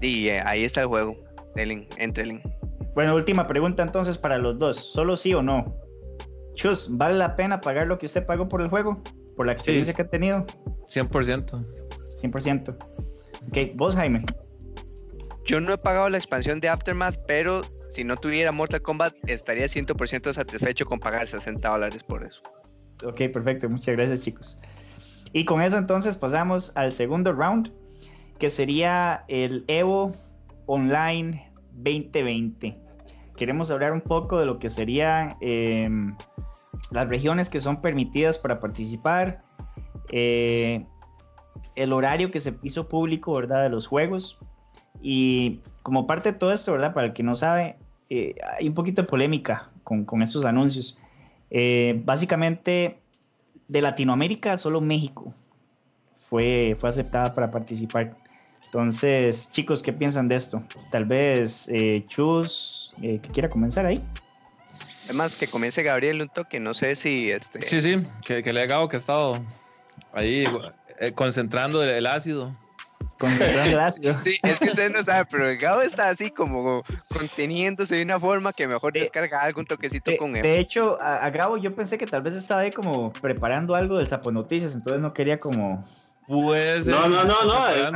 Y 0.00 0.28
eh, 0.28 0.40
ahí 0.44 0.64
está 0.64 0.80
el 0.80 0.88
juego. 0.88 1.16
Delen, 1.54 1.86
entren. 1.96 2.42
Bueno, 2.94 3.14
última 3.14 3.46
pregunta 3.46 3.84
entonces 3.84 4.18
para 4.18 4.38
los 4.38 4.58
dos. 4.58 4.76
¿Solo 4.76 5.16
sí 5.16 5.32
o 5.32 5.42
no? 5.42 5.76
Chus, 6.54 6.88
¿vale 6.90 7.16
la 7.16 7.36
pena 7.36 7.60
pagar 7.60 7.86
lo 7.86 7.98
que 7.98 8.06
usted 8.06 8.26
pagó 8.26 8.48
por 8.48 8.62
el 8.62 8.68
juego? 8.68 9.00
¿Por 9.36 9.46
la 9.46 9.52
experiencia 9.52 9.94
que 9.94 10.02
ha 10.02 10.08
tenido? 10.08 10.44
100%. 10.88 11.64
100%. 12.20 12.76
Ok, 13.48 13.76
vos, 13.76 13.94
Jaime. 13.94 14.22
Yo 15.44 15.60
no 15.60 15.74
he 15.74 15.78
pagado 15.78 16.08
la 16.08 16.16
expansión 16.16 16.58
de 16.60 16.68
Aftermath, 16.70 17.16
pero 17.26 17.62
si 17.90 18.02
no 18.02 18.16
tuviera 18.16 18.50
Mortal 18.50 18.80
Kombat, 18.80 19.14
estaría 19.26 19.66
100% 19.66 20.32
satisfecho 20.32 20.86
con 20.86 20.98
pagar 20.98 21.28
60 21.28 21.68
dólares 21.68 22.02
por 22.02 22.24
eso. 22.24 22.40
Ok, 23.04 23.30
perfecto. 23.32 23.68
Muchas 23.68 23.94
gracias, 23.94 24.22
chicos. 24.22 24.56
Y 25.32 25.44
con 25.44 25.60
eso 25.60 25.76
entonces 25.76 26.16
pasamos 26.16 26.72
al 26.76 26.92
segundo 26.92 27.32
round, 27.32 27.70
que 28.38 28.48
sería 28.48 29.24
el 29.28 29.64
Evo 29.68 30.14
Online 30.66 31.52
2020. 31.72 32.78
Queremos 33.36 33.70
hablar 33.70 33.92
un 33.92 34.00
poco 34.00 34.38
de 34.38 34.46
lo 34.46 34.58
que 34.58 34.70
serían 34.70 35.36
em, 35.40 36.16
las 36.90 37.08
regiones 37.08 37.50
que 37.50 37.60
son 37.60 37.80
permitidas 37.80 38.38
para 38.38 38.60
participar, 38.60 39.40
eh, 40.10 40.84
el 41.74 41.92
horario 41.92 42.30
que 42.30 42.40
se 42.40 42.54
hizo 42.62 42.88
público, 42.88 43.34
¿verdad? 43.34 43.64
De 43.64 43.68
los 43.68 43.88
juegos. 43.88 44.38
Y 45.00 45.60
como 45.82 46.06
parte 46.06 46.32
de 46.32 46.38
todo 46.38 46.52
esto, 46.52 46.72
¿verdad? 46.72 46.94
Para 46.94 47.08
el 47.08 47.12
que 47.12 47.22
no 47.22 47.36
sabe, 47.36 47.76
eh, 48.10 48.34
hay 48.56 48.66
un 48.68 48.74
poquito 48.74 49.02
de 49.02 49.08
polémica 49.08 49.70
con, 49.82 50.04
con 50.04 50.22
estos 50.22 50.44
anuncios. 50.44 50.98
Eh, 51.50 52.00
básicamente, 52.04 52.98
de 53.68 53.82
Latinoamérica, 53.82 54.56
solo 54.58 54.80
México 54.80 55.34
fue, 56.28 56.76
fue 56.78 56.88
aceptada 56.88 57.34
para 57.34 57.50
participar. 57.50 58.16
Entonces, 58.64 59.50
chicos, 59.52 59.82
¿qué 59.82 59.92
piensan 59.92 60.26
de 60.26 60.36
esto? 60.36 60.64
Tal 60.90 61.04
vez 61.04 61.68
eh, 61.68 62.02
Chus, 62.08 62.94
que 63.00 63.20
quiera 63.20 63.48
comenzar 63.48 63.86
ahí. 63.86 64.00
Además, 65.04 65.36
que 65.36 65.46
comience 65.46 65.82
Gabriel 65.82 66.22
un 66.22 66.28
toque, 66.28 66.58
no 66.58 66.72
sé 66.72 66.96
si... 66.96 67.30
Este... 67.30 67.60
Sí, 67.66 67.82
sí, 67.82 68.02
que, 68.24 68.42
que 68.42 68.52
le 68.52 68.62
ha 68.62 68.66
que 68.66 68.96
ha 68.96 68.98
estado 68.98 69.34
ahí 70.12 70.44
concentrando 71.14 71.84
el 71.84 72.06
ácido. 72.06 72.50
Sí, 74.24 74.38
es 74.42 74.58
que 74.58 74.66
usted 74.66 74.90
no 74.90 75.02
sabe, 75.02 75.26
pero 75.30 75.48
el 75.48 75.58
Gabo 75.58 75.82
está 75.82 76.08
así 76.08 76.30
como 76.30 76.82
conteniéndose 77.08 77.96
de 77.96 78.02
una 78.02 78.18
forma 78.18 78.52
que 78.52 78.66
mejor 78.66 78.92
descarga 78.92 79.42
algún 79.42 79.66
toquecito 79.66 80.12
con 80.18 80.36
él. 80.36 80.42
De 80.42 80.58
hecho, 80.58 81.00
a, 81.00 81.28
Gabo 81.30 81.56
yo 81.56 81.74
pensé 81.74 81.98
que 81.98 82.06
tal 82.06 82.22
vez 82.22 82.34
estaba 82.34 82.62
ahí 82.62 82.70
como 82.70 83.12
preparando 83.12 83.74
algo 83.74 83.98
del 83.98 84.06
Sapo 84.06 84.32
Noticias, 84.32 84.74
entonces 84.74 85.00
no 85.00 85.12
quería 85.12 85.40
como... 85.40 85.84
Pues, 86.26 86.86
no, 86.86 87.06
no, 87.06 87.22
no, 87.24 87.44
no. 87.44 87.68
Es, 87.68 87.92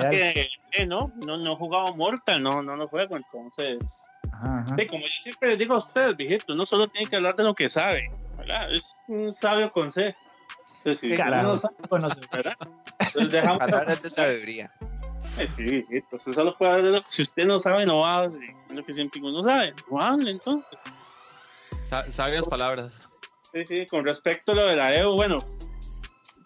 que 0.00 0.48
eh, 0.72 0.86
no, 0.86 1.12
no, 1.26 1.36
no 1.36 1.56
jugaba 1.56 1.94
Mortal, 1.94 2.42
no, 2.42 2.62
no, 2.62 2.74
no 2.74 2.88
juego, 2.88 3.18
entonces. 3.18 4.08
Sí, 4.78 4.86
como 4.86 5.02
yo 5.02 5.12
siempre 5.22 5.50
les 5.50 5.58
digo 5.58 5.74
a 5.74 5.78
ustedes, 5.78 6.16
viejitos, 6.16 6.56
no 6.56 6.64
solo 6.64 6.88
tienen 6.88 7.10
que 7.10 7.16
hablar 7.16 7.36
de 7.36 7.44
lo 7.44 7.54
que 7.54 7.68
sabe, 7.68 8.10
¿verdad? 8.38 8.72
Es 8.72 8.96
un 9.08 9.34
sabio 9.34 9.70
consejo. 9.70 10.16
Sí, 10.84 11.14
Carajo, 11.16 11.60
no 11.90 12.08
¿verdad? 12.32 12.56
Entonces 12.98 13.30
dejamos 13.30 13.58
Palabras 13.58 14.02
de 14.02 14.10
sabiduría. 14.10 14.72
sí, 15.56 15.84
entonces 15.90 16.34
solo 16.34 16.56
puede 16.56 16.72
hablar 16.72 16.86
de 16.86 16.98
lo 16.98 17.04
Si 17.06 17.22
usted 17.22 17.46
no 17.46 17.60
sabe, 17.60 17.86
no 17.86 18.04
hable. 18.04 18.54
Lo 18.68 18.84
que 18.84 18.92
siempre 18.92 19.20
uno 19.20 19.44
sabe, 19.44 19.74
no 19.90 20.00
hable 20.00 20.30
entonces. 20.30 20.78
sabias 22.08 22.44
palabras. 22.46 23.10
Sí, 23.52 23.64
sí, 23.66 23.86
con 23.90 24.04
respecto 24.04 24.52
a 24.52 24.54
lo 24.54 24.66
de 24.66 24.76
la 24.76 24.94
EU, 24.96 25.14
bueno, 25.14 25.38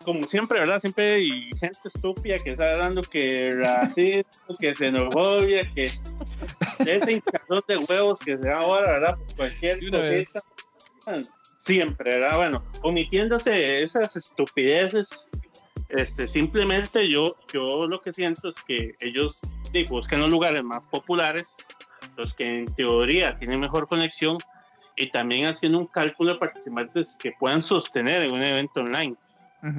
como 0.05 0.25
siempre, 0.25 0.61
¿verdad? 0.61 0.81
Siempre 0.81 1.15
hay 1.15 1.51
gente 1.59 1.79
estúpida 1.85 2.37
que 2.39 2.51
está 2.53 2.73
hablando 2.73 3.03
que 3.03 3.55
racismo, 3.57 4.57
que 4.59 4.75
xenofobia, 4.75 5.63
que 5.73 5.87
ese 6.79 7.13
hinchazón 7.13 7.63
de 7.67 7.77
huevos 7.79 8.21
que 8.21 8.37
se 8.37 8.49
da 8.49 8.59
ahora, 8.59 8.93
¿verdad? 8.93 9.17
Por 9.17 9.37
cualquier 9.37 9.79
cosa 9.91 10.43
siempre, 11.67 12.15
¿verdad? 12.15 12.37
Bueno, 12.37 12.65
omitiéndose 12.83 13.81
esas 13.81 14.15
estupideces, 14.15 15.29
este, 15.89 16.29
simplemente 16.29 17.09
yo, 17.09 17.37
yo 17.53 17.87
lo 17.89 18.01
que 18.01 18.13
siento 18.13 18.51
es 18.51 18.63
que 18.63 18.95
ellos 19.01 19.41
buscan 19.91 20.21
los 20.21 20.31
lugares 20.31 20.63
más 20.63 20.87
populares, 20.87 21.55
los 22.17 22.35
que 22.35 22.61
en 22.61 22.75
teoría 22.75 23.37
tienen 23.39 23.61
mejor 23.61 23.89
conexión, 23.89 24.39
y 24.95 25.11
también 25.11 25.47
haciendo 25.47 25.79
un 25.79 25.87
cálculo 25.87 26.35
de 26.35 26.39
participantes 26.39 27.19
que 27.21 27.33
puedan 27.33 27.63
sostener 27.63 28.23
en 28.23 28.33
un 28.33 28.43
evento 28.43 28.81
online, 28.81 29.17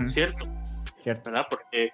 ¿cierto? 0.05 0.45
Cierto. 1.01 1.31
¿Verdad? 1.31 1.47
Porque, 1.49 1.91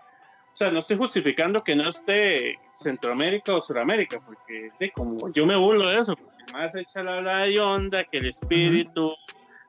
o 0.54 0.56
sea, 0.56 0.72
no 0.72 0.80
estoy 0.80 0.98
justificando 0.98 1.64
que 1.64 1.76
no 1.76 1.88
esté 1.88 2.58
Centroamérica 2.76 3.56
o 3.56 3.62
Suramérica, 3.62 4.20
porque 4.20 4.72
como 4.92 5.32
yo 5.32 5.46
me 5.46 5.56
burlo 5.56 5.88
de 5.88 6.00
eso, 6.00 6.16
porque 6.16 6.52
más 6.52 6.76
echa 6.76 7.04
la 7.04 7.46
de 7.46 7.60
onda 7.60 8.04
que 8.04 8.18
el 8.18 8.26
espíritu, 8.26 9.10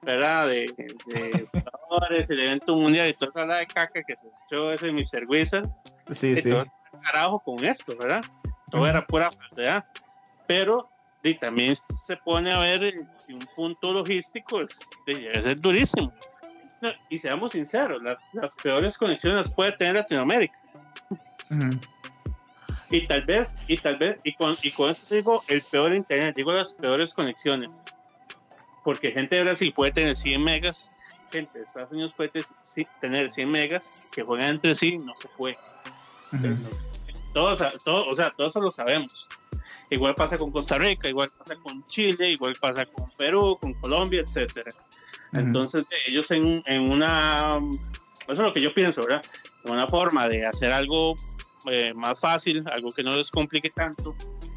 ¿verdad? 0.04 0.48
De, 0.48 0.72
de 1.06 1.48
jugadores, 1.52 2.30
el 2.30 2.40
evento 2.40 2.76
mundial 2.76 3.08
y 3.08 3.14
toda 3.14 3.30
esa 3.30 3.54
de 3.54 3.66
caca 3.66 4.02
que 4.02 4.16
se 4.16 4.26
echó 4.46 4.72
ese 4.72 4.92
Mr. 4.92 5.26
Wizard. 5.26 5.68
Sí, 6.12 6.36
sí. 6.36 6.50
Todo 6.50 6.66
carajo 7.02 7.40
con 7.40 7.64
esto, 7.64 7.96
¿verdad? 7.96 8.24
Todo 8.70 8.86
era 8.86 9.06
pura 9.06 9.30
falsedad. 9.30 9.84
Pero 10.46 10.90
y 11.24 11.34
también 11.34 11.74
se 11.74 12.16
pone 12.18 12.52
a 12.52 12.58
ver 12.58 13.06
un 13.30 13.48
punto 13.56 13.94
logístico, 13.94 14.60
es, 14.60 14.78
debe 15.06 15.42
ser 15.42 15.58
durísimo. 15.58 16.12
y 17.08 17.18
seamos 17.18 17.52
sinceros, 17.52 18.02
las, 18.02 18.18
las, 18.34 18.54
peores 18.56 18.98
conexiones 18.98 19.46
las 19.46 19.50
puede 19.50 19.72
tener 19.72 19.94
Latinoamérica. 19.94 20.58
Y 22.90 23.06
tal 23.06 23.22
vez, 23.22 23.64
y 23.68 23.78
tal 23.78 23.96
vez, 23.96 24.20
y 24.22 24.34
con, 24.34 24.54
y 24.62 24.70
con 24.70 24.90
esto 24.90 25.14
digo 25.14 25.42
el 25.48 25.62
peor 25.62 25.94
internet, 25.94 26.36
digo 26.36 26.52
las 26.52 26.72
peores 26.72 27.14
conexiones. 27.14 27.72
Porque 28.84 29.10
gente 29.10 29.36
de 29.36 29.44
Brasil 29.44 29.72
puede 29.74 29.92
tener 29.92 30.14
100 30.14 30.44
megas, 30.44 30.92
gente 31.32 31.58
de 31.58 31.64
Estados 31.64 31.90
Unidos 31.90 32.12
puede 32.16 32.30
tener 33.00 33.30
100 33.30 33.50
megas, 33.50 34.08
que 34.12 34.22
juegan 34.22 34.50
entre 34.50 34.74
sí, 34.74 34.98
no 34.98 35.14
se 35.16 35.28
puede. 35.28 35.58
todos, 37.32 37.82
todo, 37.82 38.08
o 38.08 38.14
sea, 38.14 38.30
todos 38.36 38.50
eso 38.50 38.60
lo 38.60 38.70
sabemos. 38.70 39.26
Igual 39.90 40.14
pasa 40.14 40.38
con 40.38 40.50
Costa 40.50 40.78
Rica, 40.78 41.08
igual 41.08 41.30
pasa 41.36 41.56
con 41.56 41.86
Chile, 41.86 42.30
igual 42.30 42.54
pasa 42.60 42.86
con 42.86 43.10
Perú, 43.16 43.58
con 43.60 43.74
Colombia, 43.74 44.20
etcétera. 44.20 44.70
Entonces, 45.32 45.84
ellos 46.06 46.30
en, 46.30 46.62
en, 46.66 46.90
una, 46.90 47.48
eso 48.22 48.32
es 48.32 48.38
lo 48.38 48.52
que 48.52 48.60
yo 48.60 48.72
pienso, 48.72 49.00
¿verdad? 49.02 49.22
Una 49.64 49.86
forma 49.88 50.28
de 50.28 50.46
hacer 50.46 50.72
algo 50.72 51.16
eh, 51.70 51.92
más 51.94 52.20
fácil, 52.20 52.64
algo 52.72 52.90
que 52.90 53.02
no 53.02 53.16
les 53.16 53.30
complique 53.30 53.70
tanto, 53.70 54.14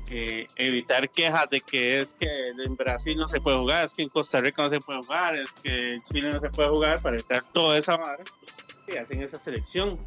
eh, 0.09 0.47
evitar 0.55 1.09
quejas 1.09 1.49
de 1.49 1.61
que 1.61 1.99
es 1.99 2.13
que 2.13 2.27
en 2.65 2.75
Brasil 2.75 3.17
no 3.17 3.27
se 3.27 3.41
puede 3.41 3.57
jugar, 3.57 3.85
es 3.85 3.93
que 3.93 4.03
en 4.03 4.09
Costa 4.09 4.39
Rica 4.39 4.63
no 4.63 4.69
se 4.69 4.79
puede 4.79 4.99
jugar, 4.99 5.35
es 5.35 5.51
que 5.51 5.93
en 5.93 6.01
Chile 6.03 6.29
no 6.31 6.39
se 6.39 6.49
puede 6.49 6.69
jugar, 6.69 7.01
para 7.01 7.15
evitar 7.15 7.43
toda 7.51 7.77
esa 7.77 7.97
madre, 7.97 8.23
que 8.87 8.99
hacen 8.99 9.21
esa 9.21 9.37
selección. 9.37 9.99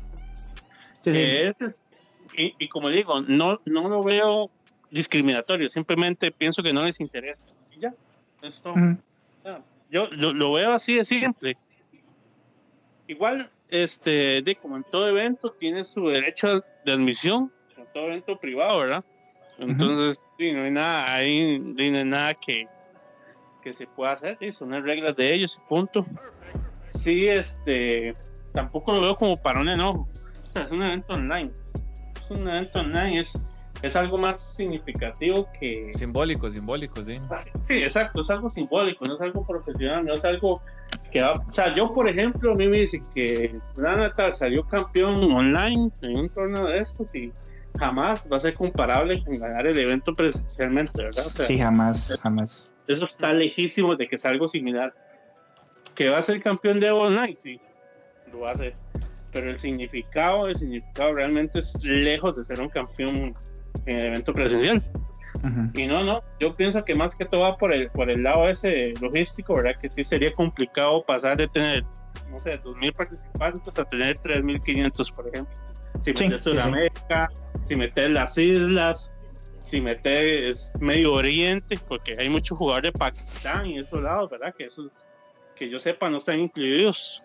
Sí, 1.03 1.13
sí. 1.13 1.53
y, 2.37 2.55
y, 2.59 2.69
como 2.69 2.89
digo, 2.89 3.21
no, 3.23 3.61
no 3.65 3.89
lo 3.89 4.03
veo 4.03 4.51
discriminatorio, 4.91 5.69
simplemente 5.69 6.31
pienso 6.31 6.63
que 6.63 6.73
no 6.73 6.85
les 6.85 7.01
interesa. 7.01 7.45
Y 7.75 7.81
ya, 7.81 7.95
esto, 8.43 8.75
yo 9.91 10.09
lo, 10.13 10.53
veo 10.53 10.73
así 10.73 10.95
de 10.95 11.05
simple. 11.05 11.59
Igual, 13.07 13.51
este, 13.69 14.41
de 14.41 14.55
como 14.57 14.77
en 14.77 14.85
todo 14.85 15.09
evento, 15.09 15.51
tiene 15.59 15.85
su 15.85 16.09
derecho 16.09 16.65
de 16.85 16.93
admisión, 16.93 17.53
en 17.77 17.87
todo 17.93 18.07
evento 18.07 18.39
privado, 18.39 18.79
¿verdad? 18.79 19.05
Entonces, 19.61 20.21
no 20.39 20.63
hay 20.63 20.71
nada, 20.71 21.15
ahí 21.15 21.59
no 21.59 21.81
hay 21.81 22.05
nada 22.05 22.35
que, 22.35 22.67
que 23.63 23.73
se 23.73 23.87
pueda 23.87 24.13
hacer, 24.13 24.39
son 24.53 24.71
las 24.71 24.83
reglas 24.83 25.15
de 25.17 25.35
ellos, 25.35 25.61
punto. 25.69 26.05
Sí, 26.87 27.29
este, 27.29 28.15
tampoco 28.53 28.93
lo 28.93 29.01
veo 29.03 29.15
como 29.15 29.37
para 29.37 29.61
un 29.61 29.69
enojo. 29.69 30.09
O 30.49 30.53
sea, 30.53 30.63
es 30.63 30.71
un 30.71 30.83
evento 30.83 31.13
online. 31.13 31.51
Es 32.21 32.31
un 32.31 32.49
evento 32.49 32.81
online, 32.81 33.21
es 33.21 33.41
es 33.83 33.97
algo 33.97 34.19
más 34.19 34.41
significativo 34.57 35.49
que... 35.59 35.91
Simbólico, 35.93 36.51
simbólico, 36.51 37.03
sí. 37.03 37.15
Sí, 37.65 37.83
exacto, 37.83 38.21
es 38.21 38.31
algo 38.31 38.51
simbólico, 38.51 39.07
no 39.07 39.15
es 39.15 39.21
algo 39.21 39.47
profesional, 39.47 40.05
no 40.05 40.15
es 40.15 40.25
algo 40.25 40.61
que 41.11 41.23
va... 41.23 41.33
O 41.33 41.55
sea, 41.55 41.75
yo, 41.75 41.93
por 41.93 42.09
ejemplo, 42.09 42.53
a 42.53 42.55
mí 42.57 42.67
me 42.69 42.81
dice 42.81 43.03
que 43.15 43.53
Natal 43.79 44.37
salió 44.37 44.67
campeón 44.67 45.33
online 45.33 45.91
en 46.03 46.19
un 46.19 46.29
torneo 46.29 46.67
de 46.67 46.81
estos 46.81 47.15
y 47.15 47.33
jamás 47.81 48.29
va 48.33 48.37
a 48.37 48.41
ser 48.41 48.55
comparable 48.55 49.25
con 49.25 49.35
ganar 49.35 49.67
el 49.67 49.77
evento 49.79 50.13
presencialmente, 50.13 51.03
¿verdad? 51.03 51.25
sí, 51.25 51.59
jamás, 51.59 52.17
jamás. 52.23 52.73
Eso 52.87 53.07
está 53.07 53.33
lejísimo 53.33 53.97
de 53.97 54.09
que 54.09 54.17
es 54.17 54.25
algo 54.25 54.47
similar. 54.47 54.95
Que 55.95 56.09
va 56.09 56.19
a 56.19 56.23
ser 56.23 56.41
campeón 56.43 56.79
de 56.79 56.91
online, 56.91 57.37
sí, 57.43 57.61
lo 58.31 58.41
va 58.41 58.51
a 58.51 58.53
hacer 58.53 58.75
pero 59.33 59.51
el 59.51 59.59
significado, 59.59 60.49
el 60.49 60.57
significado 60.57 61.15
realmente 61.15 61.61
es 61.61 61.83
lejos 61.83 62.35
de 62.37 62.45
ser 62.45 62.61
un 62.61 62.69
campeón 62.69 63.35
en 63.87 63.97
el 63.97 64.07
evento 64.07 64.33
presencial. 64.33 64.83
Y 65.75 65.87
no, 65.87 66.03
no, 66.03 66.23
yo 66.41 66.53
pienso 66.53 66.85
que 66.85 66.95
más 66.95 67.15
que 67.15 67.25
todo 67.25 67.43
va 67.43 67.55
por 67.55 67.73
el, 67.73 67.89
por 67.91 68.11
el 68.11 68.23
lado 68.23 68.49
ese 68.49 68.93
logístico, 69.01 69.55
¿verdad? 69.55 69.73
Que 69.81 69.89
sí 69.89 70.05
sería 70.05 70.33
complicado 70.33 71.05
pasar 71.05 71.37
de 71.37 71.49
tener, 71.49 71.85
no 72.31 72.41
sé, 72.43 72.61
2.000 72.63 72.93
participantes 72.93 73.79
a 73.79 73.85
tener 73.85 74.17
3.500, 74.19 75.15
por 75.15 75.29
ejemplo. 75.29 75.55
Si 76.03 76.13
metes 76.13 76.43
Sudamérica, 76.43 77.31
si 77.65 77.77
metes 77.77 78.11
las 78.11 78.37
islas, 78.39 79.11
si 79.63 79.81
metes 79.81 80.73
Medio 80.81 81.13
Oriente, 81.15 81.77
porque 81.87 82.15
hay 82.19 82.29
muchos 82.29 82.59
jugadores 82.59 82.93
de 82.93 82.99
Pakistán 82.99 83.67
y 83.67 83.79
esos 83.79 84.01
lados, 84.03 84.31
¿verdad? 84.31 84.55
Que 84.57 84.65
esos, 84.65 84.91
que 85.55 85.69
yo 85.69 85.79
sepa, 85.79 86.11
no 86.11 86.19
están 86.19 86.41
incluidos. 86.41 87.23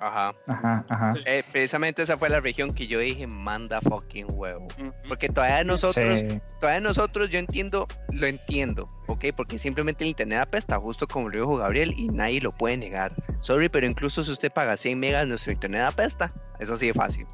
Ajá. 0.00 0.34
Ajá, 0.46 0.84
ajá. 0.88 1.14
Eh, 1.24 1.42
precisamente 1.50 2.02
esa 2.02 2.18
fue 2.18 2.28
la 2.28 2.40
región 2.40 2.74
que 2.74 2.86
yo 2.86 2.98
dije, 2.98 3.26
manda 3.26 3.80
fucking 3.80 4.26
huevo. 4.32 4.66
Porque 5.08 5.28
todavía 5.28 5.64
nosotros, 5.64 6.24
todavía 6.60 6.80
nosotros, 6.80 7.30
yo 7.30 7.38
entiendo, 7.38 7.86
lo 8.10 8.26
entiendo, 8.26 8.88
¿ok? 9.06 9.26
Porque 9.36 9.58
simplemente 9.58 10.04
el 10.04 10.10
internet 10.10 10.40
apesta, 10.40 10.78
justo 10.78 11.06
como 11.06 11.28
lo 11.28 11.38
dijo 11.38 11.56
Gabriel, 11.56 11.94
y 11.96 12.08
nadie 12.08 12.40
lo 12.40 12.50
puede 12.50 12.76
negar. 12.76 13.12
Sorry, 13.40 13.68
pero 13.68 13.86
incluso 13.86 14.22
si 14.24 14.32
usted 14.32 14.52
paga 14.52 14.76
100 14.76 14.98
megas, 14.98 15.26
nuestro 15.26 15.52
internet 15.52 15.82
apesta. 15.82 16.28
Es 16.58 16.70
así 16.70 16.88
de 16.88 16.94
fácil. 16.94 17.26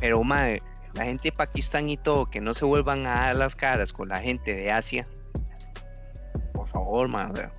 Pero, 0.00 0.22
madre, 0.22 0.62
la 0.94 1.04
gente 1.04 1.28
de 1.28 1.32
Pakistán 1.32 1.88
y 1.88 1.96
todo, 1.96 2.26
que 2.26 2.40
no 2.40 2.54
se 2.54 2.64
vuelvan 2.64 3.06
a 3.06 3.26
dar 3.26 3.36
las 3.36 3.54
caras 3.54 3.92
con 3.92 4.08
la 4.08 4.18
gente 4.18 4.52
de 4.54 4.70
Asia. 4.70 5.04
Por 6.52 6.68
favor, 6.68 7.08
madre. 7.08 7.50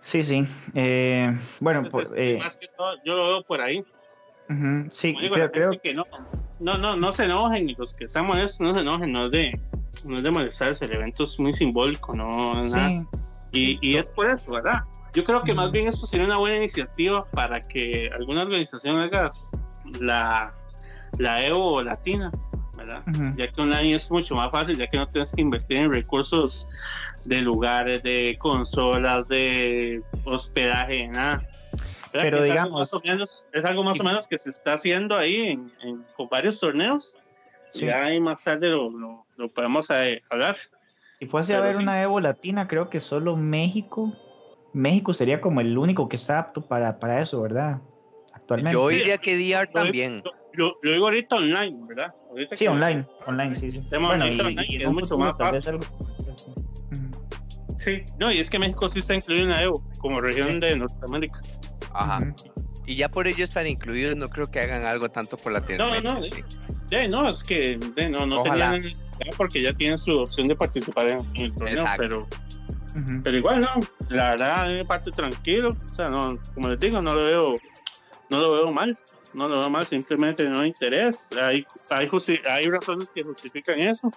Sí, 0.00 0.22
sí. 0.22 0.46
Eh, 0.74 1.34
bueno, 1.60 1.84
pues. 1.90 2.12
Eh, 2.16 2.38
más 2.38 2.56
que 2.56 2.68
todo, 2.76 2.94
yo 3.04 3.16
lo 3.16 3.28
veo 3.28 3.42
por 3.42 3.60
ahí. 3.60 3.84
sí, 4.90 5.14
creo, 5.14 5.70
que 5.82 5.94
no, 5.94 6.06
no, 6.60 6.78
no, 6.78 6.96
no 6.96 7.12
se 7.12 7.24
enojen, 7.24 7.68
y 7.68 7.74
los 7.74 7.94
que 7.94 8.04
están 8.04 8.26
molestos 8.26 8.60
no 8.60 8.74
se 8.74 8.80
enojen, 8.80 9.12
no 9.12 9.26
es 9.26 9.32
de, 9.32 9.60
no 10.04 10.18
es 10.18 10.22
de 10.22 10.30
molestarse, 10.30 10.84
el 10.84 10.92
evento 10.92 11.24
es 11.24 11.38
muy 11.38 11.52
simbólico, 11.52 12.14
no 12.14 12.54
nada. 12.54 13.06
Y, 13.50 13.78
y, 13.80 13.96
es 13.96 14.08
por 14.10 14.28
eso, 14.28 14.52
¿verdad? 14.52 14.82
Yo 15.14 15.24
creo 15.24 15.42
que 15.42 15.54
más 15.54 15.72
bien 15.72 15.88
esto 15.88 16.06
sería 16.06 16.26
una 16.26 16.36
buena 16.36 16.56
iniciativa 16.56 17.24
para 17.30 17.60
que 17.60 18.10
alguna 18.14 18.42
organización 18.42 18.96
haga 18.96 19.30
la, 20.00 20.52
la 21.18 21.44
Evo 21.44 21.82
Latina, 21.82 22.30
¿verdad? 22.76 23.02
Ya 23.36 23.50
que 23.50 23.60
online 23.60 23.94
es 23.94 24.10
mucho 24.10 24.34
más 24.34 24.50
fácil, 24.50 24.76
ya 24.76 24.86
que 24.86 24.96
no 24.96 25.08
tienes 25.08 25.32
que 25.34 25.40
invertir 25.40 25.78
en 25.78 25.92
recursos 25.92 26.68
de 27.26 27.40
lugares, 27.42 28.02
de 28.02 28.36
consolas, 28.38 29.26
de 29.28 30.02
hospedaje, 30.24 31.08
nada. 31.08 31.46
Pero 32.12 32.42
digamos, 32.42 32.90
es 33.52 33.64
algo 33.64 33.82
más 33.82 34.00
o 34.00 34.04
menos 34.04 34.26
que 34.26 34.38
se 34.38 34.50
está 34.50 34.74
haciendo 34.74 35.16
ahí 35.16 35.58
en, 35.82 36.04
con 36.16 36.28
varios 36.28 36.58
torneos. 36.58 37.16
Ya 37.74 38.04
ahí 38.04 38.18
más 38.18 38.42
tarde 38.42 38.70
lo, 38.70 38.90
lo, 39.36 39.48
podemos 39.52 39.90
eh, 39.90 40.22
hablar. 40.30 40.56
Si 41.12 41.26
fuese 41.26 41.54
a 41.54 41.58
haber 41.58 41.76
una 41.76 42.02
Evo 42.02 42.18
Latina, 42.18 42.66
creo 42.66 42.88
que 42.88 42.98
solo 42.98 43.36
México. 43.36 44.12
México 44.72 45.12
sería 45.12 45.40
como 45.40 45.60
el 45.60 45.76
único 45.76 46.08
que 46.08 46.16
está 46.16 46.38
apto 46.38 46.62
para, 46.62 46.98
para 46.98 47.20
eso, 47.20 47.40
¿verdad? 47.42 47.80
Actualmente. 48.48 48.72
Yo 48.72 48.88
diría 48.88 49.18
que 49.18 49.36
DR 49.36 49.68
también. 49.70 50.22
Lo, 50.54 50.78
digo 50.82 51.06
ahorita 51.06 51.36
online, 51.36 51.76
¿verdad? 51.86 52.14
sí, 52.52 52.66
online, 52.66 53.06
online, 53.26 53.54
sí, 53.54 53.70
sí. 53.70 53.82
Bueno, 53.90 54.26
y, 54.26 54.82
es 54.82 54.90
mucho 54.90 55.18
más 55.18 55.36
fácil. 55.36 55.78
Sí, 57.78 58.02
no, 58.18 58.32
y 58.32 58.38
es 58.38 58.48
que 58.48 58.58
México 58.58 58.88
sí 58.88 59.00
está 59.00 59.14
incluido 59.14 59.44
en 59.44 59.50
la 59.50 59.62
Evo 59.62 59.84
como 59.98 60.20
región 60.20 60.58
de 60.60 60.76
Norteamérica. 60.76 61.40
Ajá. 61.92 62.34
Y 62.86 62.94
ya 62.94 63.10
por 63.10 63.28
ello 63.28 63.44
están 63.44 63.66
incluidos, 63.66 64.16
no 64.16 64.28
creo 64.28 64.50
que 64.50 64.60
hagan 64.60 64.86
algo 64.86 65.10
tanto 65.10 65.36
por 65.36 65.52
la 65.52 65.60
No, 65.76 66.00
no, 66.00 66.22
sí. 66.22 66.42
no, 67.10 67.28
es 67.28 67.42
que 67.42 67.78
no, 68.10 68.26
no 68.26 68.42
tenían 68.42 68.82
porque 69.36 69.60
ya 69.60 69.74
tienen 69.74 69.98
su 69.98 70.18
opción 70.18 70.48
de 70.48 70.56
participar 70.56 71.08
en, 71.08 71.18
el 71.34 71.54
torneo, 71.54 71.84
pero, 71.98 72.26
pero 73.22 73.36
igual 73.36 73.60
no, 73.60 73.68
la 74.08 74.30
verdad 74.30 74.64
a 74.64 74.68
mí 74.68 74.74
me 74.74 74.84
parte 74.84 75.10
tranquilo, 75.10 75.68
o 75.68 75.94
sea, 75.94 76.08
no, 76.08 76.38
como 76.54 76.68
les 76.68 76.80
digo, 76.80 77.02
no 77.02 77.14
lo 77.14 77.24
veo, 77.24 77.56
no 78.30 78.38
lo 78.38 78.52
veo 78.52 78.72
mal, 78.72 78.98
no 79.34 79.48
lo 79.48 79.60
veo 79.60 79.70
mal, 79.70 79.86
simplemente 79.86 80.48
no 80.48 80.60
hay 80.60 80.68
interés, 80.68 81.28
hay, 81.40 81.66
hay, 81.90 82.08
hay 82.50 82.66
razones 82.68 83.10
que 83.14 83.22
justifican 83.22 83.78
eso, 83.78 84.10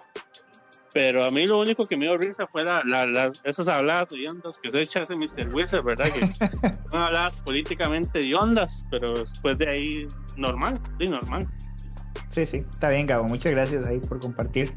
Pero 0.92 1.24
a 1.24 1.30
mí 1.30 1.46
lo 1.46 1.60
único 1.60 1.86
que 1.86 1.96
me 1.96 2.04
dio 2.04 2.18
risa 2.18 2.46
fue 2.46 2.64
la, 2.64 2.82
las, 2.84 3.40
esas 3.44 3.68
habladas 3.68 4.08
de 4.10 4.28
ondas 4.28 4.58
que 4.58 4.70
se 4.70 4.82
echa 4.82 5.00
ese 5.00 5.16
Mr. 5.16 5.54
Wizard, 5.54 5.84
¿verdad? 5.84 6.12
Que 6.12 6.20
son 6.90 7.00
habladas 7.00 7.36
políticamente 7.38 8.18
de 8.18 8.34
ondas, 8.34 8.86
pero 8.90 9.14
después 9.14 9.58
de 9.58 9.68
ahí, 9.68 10.06
normal, 10.36 10.80
sí, 11.00 11.08
normal. 11.08 11.48
Sí, 12.28 12.46
sí, 12.46 12.64
está 12.70 12.88
bien, 12.88 13.06
Gabo. 13.06 13.24
Muchas 13.24 13.52
gracias 13.52 13.84
ahí 13.86 14.00
por 14.00 14.20
compartir 14.20 14.74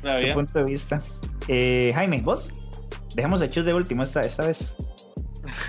tu 0.00 0.34
punto 0.34 0.58
de 0.58 0.64
vista. 0.64 1.02
Eh, 1.48 1.92
Jaime, 1.94 2.20
¿vos? 2.22 2.50
Dejemos 3.14 3.40
el 3.40 3.50
chus 3.50 3.64
de 3.64 3.74
último 3.74 4.02
esta, 4.02 4.22
esta 4.22 4.46
vez. 4.46 4.74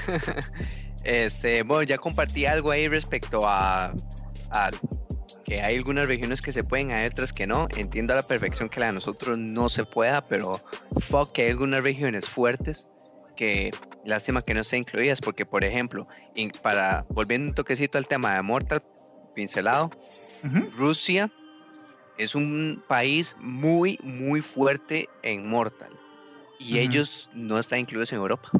este, 1.04 1.64
bueno, 1.64 1.84
ya 1.84 1.98
compartí 1.98 2.46
algo 2.46 2.72
ahí 2.72 2.88
respecto 2.88 3.48
a, 3.48 3.94
a 4.52 4.72
que 5.46 5.62
hay 5.62 5.78
algunas 5.78 6.08
regiones 6.08 6.42
que 6.42 6.52
se 6.52 6.64
pueden, 6.64 6.92
hay 6.92 7.08
otras 7.08 7.34
que 7.34 7.48
no. 7.48 7.68
Entiendo 7.76 8.14
a 8.14 8.18
la 8.18 8.24
perfección 8.24 8.70
que 8.70 8.80
la 8.80 8.88
de 8.88 8.94
nosotros 8.94 9.38
no 9.38 9.68
se 9.70 9.84
pueda, 9.84 10.28
pero 10.28 10.62
fuck 11.00 11.32
que 11.32 11.44
hay 11.44 11.50
algunas 11.50 11.84
regiones 11.84 12.30
fuertes 12.30 12.88
que 13.36 13.72
lástima 14.06 14.42
que 14.42 14.54
no 14.54 14.64
sean 14.64 14.82
incluidas, 14.82 15.22
porque 15.22 15.46
por 15.46 15.64
ejemplo, 15.64 16.08
para 16.62 17.06
volviendo 17.10 17.50
un 17.50 17.56
toquecito 17.56 17.98
al 17.98 18.08
tema 18.08 18.36
de 18.36 18.42
Mortal 18.42 18.84
pincelado, 19.34 19.90
Rusia 20.78 21.32
es 22.18 22.36
un 22.36 22.84
país 22.88 23.36
muy, 23.40 23.98
muy 24.04 24.42
fuerte 24.42 25.08
en 25.24 25.48
Mortal 25.48 25.92
y 26.60 26.80
ellos 26.80 27.30
no 27.34 27.58
están 27.58 27.80
incluidos 27.80 28.12
en 28.12 28.20
Europa. 28.20 28.52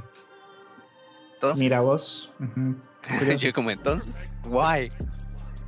Mira 1.58 1.82
vos. 1.82 2.32
yo 3.38 3.54
como 3.54 3.72
entonces, 3.72 4.32
guay. 4.48 4.92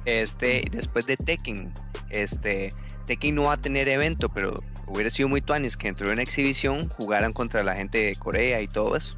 Este, 0.06 0.64
después 0.72 1.06
de 1.06 1.16
Tekken, 1.16 1.74
este, 2.10 2.74
Tekken 3.06 3.36
no 3.36 3.44
va 3.44 3.54
a 3.54 3.58
tener 3.58 3.88
evento, 3.88 4.30
pero 4.30 4.60
hubiera 4.88 5.10
sido 5.10 5.30
muy 5.30 5.42
tuanis 5.42 5.78
que 5.78 5.88
dentro 5.88 6.08
de 6.08 6.14
una 6.14 6.24
exhibición 6.24 6.90
jugaran 6.90 7.34
contra 7.34 7.64
la 7.64 7.76
gente 7.76 8.06
de 8.06 8.16
Corea 8.16 8.62
y 8.62 8.68
todo 8.68 8.96
eso. 8.96 9.16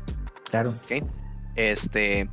Claro. 0.49 0.73
Este, 1.55 2.29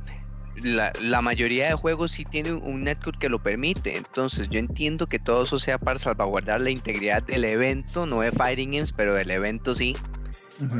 la, 0.63 0.91
la, 1.01 1.21
mayoría 1.21 1.69
de 1.69 1.73
juegos 1.75 2.11
sí 2.11 2.25
tiene 2.25 2.53
un 2.53 2.83
netcode 2.83 3.17
que 3.17 3.29
lo 3.29 3.41
permite. 3.41 3.97
Entonces 3.97 4.49
yo 4.49 4.59
entiendo 4.59 5.07
que 5.07 5.19
todo 5.19 5.43
eso 5.43 5.59
sea 5.59 5.77
para 5.77 5.97
salvaguardar 5.97 6.61
la 6.61 6.69
integridad 6.69 7.23
del 7.23 7.45
evento, 7.45 8.05
no 8.05 8.21
de 8.21 8.31
Fighting 8.31 8.71
Games, 8.71 8.91
pero 8.91 9.15
del 9.15 9.31
evento 9.31 9.73
sí. 9.75 9.95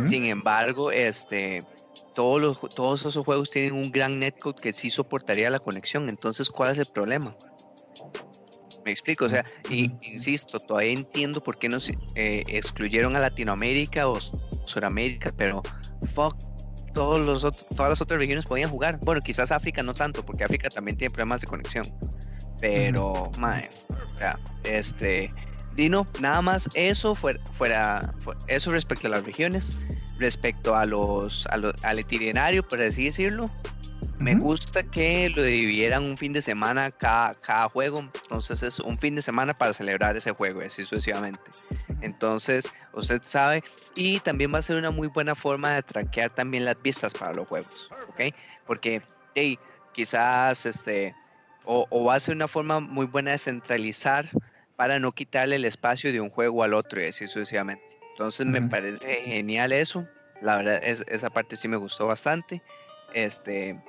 Sin 0.06 0.26
embargo, 0.26 0.92
este, 0.92 1.64
todos, 2.14 2.42
los, 2.42 2.60
todos 2.76 3.06
esos 3.06 3.26
juegos 3.26 3.52
tienen 3.52 3.74
un 3.74 3.92
gran 3.92 4.20
netcode 4.20 4.62
que 4.62 4.74
sí 4.74 4.90
soportaría 4.90 5.50
la 5.50 5.60
conexión. 5.60 6.10
Entonces, 6.10 6.50
¿cuál 6.50 6.72
es 6.72 6.80
el 6.80 6.88
problema? 6.88 7.36
Me 8.84 8.92
explico, 8.92 9.26
o 9.26 9.30
sea, 9.30 9.44
y, 9.70 9.92
insisto, 10.02 10.60
todavía 10.60 10.94
entiendo 10.94 11.44
por 11.44 11.60
qué 11.60 11.70
nos 11.70 11.90
eh, 11.90 12.44
excluyeron 12.48 13.16
a 13.16 13.20
Latinoamérica 13.20 14.08
o 14.08 14.16
Sudamérica, 14.66 15.32
pero 15.38 15.62
fuck, 16.14 16.36
todos 16.94 17.20
los 17.20 17.42
todas 17.70 17.92
las 17.92 18.02
otras 18.02 18.20
regiones 18.20 18.46
podían 18.46 18.70
jugar. 18.70 19.00
Bueno, 19.00 19.22
quizás 19.22 19.52
África 19.52 19.84
no 19.84 19.94
tanto, 19.94 20.26
porque 20.26 20.44
África 20.44 20.70
también 20.70 20.98
tiene 20.98 21.14
problemas 21.14 21.42
de 21.42 21.48
conexión. 21.48 21.94
Pero, 22.60 23.32
mae, 23.38 23.70
o 23.90 24.18
sea, 24.18 24.40
este, 24.64 25.34
Dino, 25.76 26.06
nada 26.20 26.42
más 26.42 26.70
eso 26.74 27.16
fuera, 27.16 27.40
fuera, 27.58 28.12
eso 28.48 28.72
respecto 28.72 29.08
a 29.08 29.12
las 29.12 29.26
regiones, 29.26 29.76
respecto 30.18 30.76
a 30.76 30.86
los, 30.86 31.48
al 31.48 32.00
itinerario, 32.00 32.68
por 32.68 32.82
así 32.82 33.06
decirlo, 33.06 33.46
me 34.20 34.36
gusta 34.36 34.84
que 34.84 35.30
lo 35.30 35.42
dividieran 35.42 36.04
un 36.04 36.18
fin 36.18 36.32
de 36.32 36.42
semana 36.42 36.92
cada, 36.92 37.34
cada, 37.36 37.68
juego. 37.70 38.00
Entonces 38.00 38.62
es 38.62 38.80
un 38.80 38.98
fin 39.00 39.16
de 39.16 39.22
semana 39.22 39.58
para 39.58 39.74
celebrar 39.74 40.16
ese 40.16 40.32
juego, 40.32 40.62
así 40.62 40.84
sucesivamente. 40.84 41.42
Entonces, 42.02 42.72
usted 42.94 43.22
sabe, 43.24 43.64
y 43.96 44.20
también 44.20 44.54
va 44.54 44.60
a 44.60 44.62
ser 44.62 44.78
una 44.78 44.92
muy 44.92 45.08
buena 45.08 45.34
forma 45.34 45.72
de 45.72 45.84
traquear 45.84 46.30
también 46.30 46.66
las 46.66 46.80
vistas 46.82 47.14
para 47.14 47.34
los 47.34 47.48
juegos, 47.48 47.90
¿ok? 48.10 48.36
Porque, 48.68 49.02
hey, 49.34 49.58
quizás, 49.92 50.66
este, 50.66 51.16
o, 51.66 52.04
va 52.04 52.16
a 52.16 52.20
ser 52.20 52.36
una 52.36 52.48
forma 52.48 52.80
muy 52.80 53.06
buena 53.06 53.32
de 53.32 53.38
centralizar 53.38 54.30
para 54.76 55.00
no 55.00 55.12
quitarle 55.12 55.58
el 55.58 55.66
espacio 55.66 56.12
de 56.12 56.22
un 56.22 56.30
juego 56.30 56.64
al 56.64 56.74
otro 56.74 57.02
y 57.02 57.06
así 57.06 57.28
sucesivamente. 57.28 58.01
Entonces, 58.12 58.46
me 58.46 58.62
parece 58.62 59.24
genial 59.24 59.72
eso. 59.72 60.08
La 60.42 60.58
verdad, 60.58 60.82
es, 60.84 61.04
esa 61.08 61.30
parte 61.30 61.56
sí 61.56 61.68
me 61.68 61.78
gustó 61.78 62.08
bastante. 62.08 62.62
Este, 63.14 63.80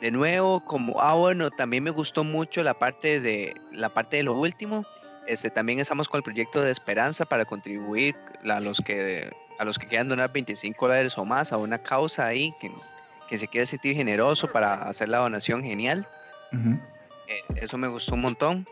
de 0.00 0.10
nuevo, 0.10 0.64
como, 0.64 1.00
ah, 1.00 1.14
bueno, 1.14 1.50
también 1.50 1.84
me 1.84 1.90
gustó 1.90 2.24
mucho 2.24 2.62
la 2.62 2.74
parte 2.74 3.20
de, 3.20 3.54
la 3.72 3.92
parte 3.92 4.18
de 4.18 4.24
lo 4.24 4.34
último. 4.34 4.84
Este, 5.26 5.50
también 5.50 5.78
estamos 5.78 6.08
con 6.08 6.18
el 6.18 6.24
proyecto 6.24 6.60
de 6.60 6.70
Esperanza 6.70 7.24
para 7.24 7.44
contribuir 7.44 8.16
a 8.44 8.60
los 8.60 8.80
que, 8.80 9.30
a 9.58 9.64
los 9.64 9.78
que 9.78 9.86
quieran 9.86 10.08
donar 10.08 10.32
25 10.32 10.86
dólares 10.86 11.16
o 11.16 11.24
más 11.24 11.52
a 11.52 11.56
una 11.56 11.78
causa 11.78 12.26
ahí, 12.26 12.52
que, 12.60 12.70
que 13.28 13.38
se 13.38 13.46
quiere 13.46 13.66
sentir 13.66 13.94
generoso 13.94 14.50
para 14.50 14.74
hacer 14.74 15.08
la 15.08 15.18
donación 15.18 15.62
genial. 15.62 16.06
Eh, 16.52 17.40
eso 17.56 17.78
me 17.78 17.88
gustó 17.88 18.14
un 18.14 18.22
montón. 18.22 18.66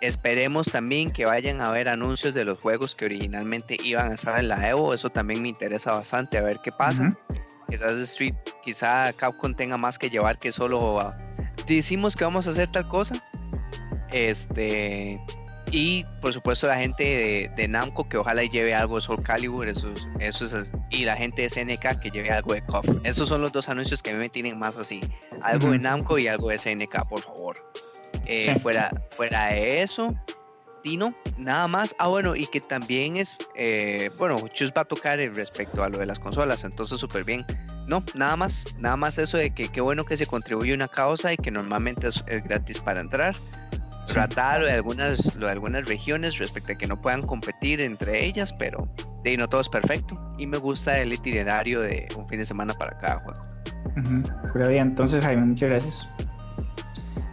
Esperemos 0.00 0.66
también 0.66 1.10
que 1.10 1.24
vayan 1.24 1.60
a 1.60 1.70
ver 1.70 1.88
anuncios 1.88 2.34
de 2.34 2.44
los 2.44 2.60
juegos 2.60 2.94
que 2.94 3.06
originalmente 3.06 3.76
iban 3.82 4.10
a 4.10 4.14
estar 4.14 4.38
en 4.38 4.48
la 4.48 4.68
Evo. 4.68 4.92
Eso 4.92 5.10
también 5.10 5.42
me 5.42 5.48
interesa 5.48 5.92
bastante, 5.92 6.38
a 6.38 6.42
ver 6.42 6.60
qué 6.62 6.70
pasa. 6.70 7.16
Quizás 7.68 7.92
Street, 7.92 8.34
quizá 8.62 9.12
Capcom 9.14 9.54
tenga 9.54 9.76
más 9.76 9.98
que 9.98 10.08
llevar 10.08 10.38
que 10.38 10.52
solo 10.52 11.00
ah, 11.00 11.16
decimos 11.66 12.14
que 12.14 12.24
vamos 12.24 12.46
a 12.46 12.50
hacer 12.50 12.68
tal 12.68 12.88
cosa. 12.88 13.14
Este, 14.12 15.20
y 15.72 16.04
por 16.20 16.32
supuesto 16.32 16.66
la 16.66 16.76
gente 16.76 17.50
de, 17.56 17.68
Namco 17.68 18.08
que 18.08 18.18
ojalá 18.18 18.44
lleve 18.44 18.74
algo 18.74 18.96
de 18.96 19.02
Soul 19.02 19.22
Calibur, 19.22 19.68
eso, 19.68 19.92
eso 20.20 20.44
es, 20.60 20.72
y 20.90 21.04
la 21.04 21.16
gente 21.16 21.42
de 21.42 21.50
SNK 21.50 22.00
que 22.00 22.10
lleve 22.10 22.30
algo 22.30 22.54
de 22.54 22.62
KOF. 22.62 22.86
Esos 23.04 23.28
son 23.28 23.40
los 23.40 23.52
dos 23.52 23.68
anuncios 23.68 24.02
que 24.02 24.14
me 24.14 24.28
tienen 24.28 24.58
más 24.58 24.76
así. 24.78 25.00
Algo 25.42 25.70
de 25.70 25.78
Namco 25.78 26.18
y 26.18 26.28
algo 26.28 26.50
de 26.50 26.58
SNK, 26.58 27.08
por 27.08 27.20
favor. 27.20 27.56
Eh, 28.26 28.58
fuera, 28.60 28.90
fuera 29.10 29.46
de 29.46 29.82
eso, 29.82 30.14
Dino, 30.82 31.14
nada 31.36 31.66
más. 31.66 31.94
Ah, 31.98 32.08
bueno, 32.08 32.36
y 32.36 32.46
que 32.46 32.60
también 32.60 33.16
es, 33.16 33.36
eh, 33.56 34.10
bueno, 34.18 34.36
Chus 34.48 34.72
va 34.76 34.82
a 34.82 34.84
tocar 34.84 35.18
respecto 35.34 35.82
a 35.82 35.88
lo 35.88 35.98
de 35.98 36.06
las 36.06 36.18
consolas, 36.18 36.64
entonces 36.64 37.00
súper 37.00 37.24
bien. 37.24 37.44
No, 37.88 38.04
nada 38.14 38.36
más, 38.36 38.64
nada 38.78 38.96
más 38.96 39.18
eso 39.18 39.36
de 39.36 39.50
que 39.50 39.68
qué 39.68 39.80
bueno 39.80 40.04
que 40.04 40.16
se 40.16 40.26
contribuye 40.26 40.74
una 40.74 40.88
causa 40.88 41.32
y 41.32 41.36
que 41.36 41.50
normalmente 41.50 42.08
es, 42.08 42.24
gratis 42.44 42.80
para 42.80 43.00
entrar. 43.00 43.34
Tratar 44.06 44.60
lo 44.60 44.66
de 44.66 44.72
algunas, 44.72 45.34
lo 45.34 45.46
de 45.46 45.52
algunas 45.52 45.84
regiones 45.86 46.38
respecto 46.38 46.72
a 46.72 46.76
que 46.76 46.86
no 46.86 47.00
puedan 47.00 47.22
competir 47.22 47.80
entre 47.80 48.24
ellas, 48.24 48.52
pero 48.52 48.88
de 49.24 49.36
no 49.36 49.48
todo 49.48 49.60
es 49.60 49.68
perfecto. 49.68 50.16
Y 50.38 50.46
me 50.46 50.58
gusta 50.58 50.98
el 50.98 51.12
itinerario 51.12 51.80
de 51.80 52.06
un 52.16 52.28
fin 52.28 52.38
de 52.38 52.46
semana 52.46 52.72
para 52.74 52.96
cada 52.98 53.18
juego. 53.20 53.40
Pero 54.52 54.68
bien, 54.68 54.88
entonces 54.88 55.24
Jaime, 55.24 55.44
muchas 55.44 55.70
gracias. 55.70 56.08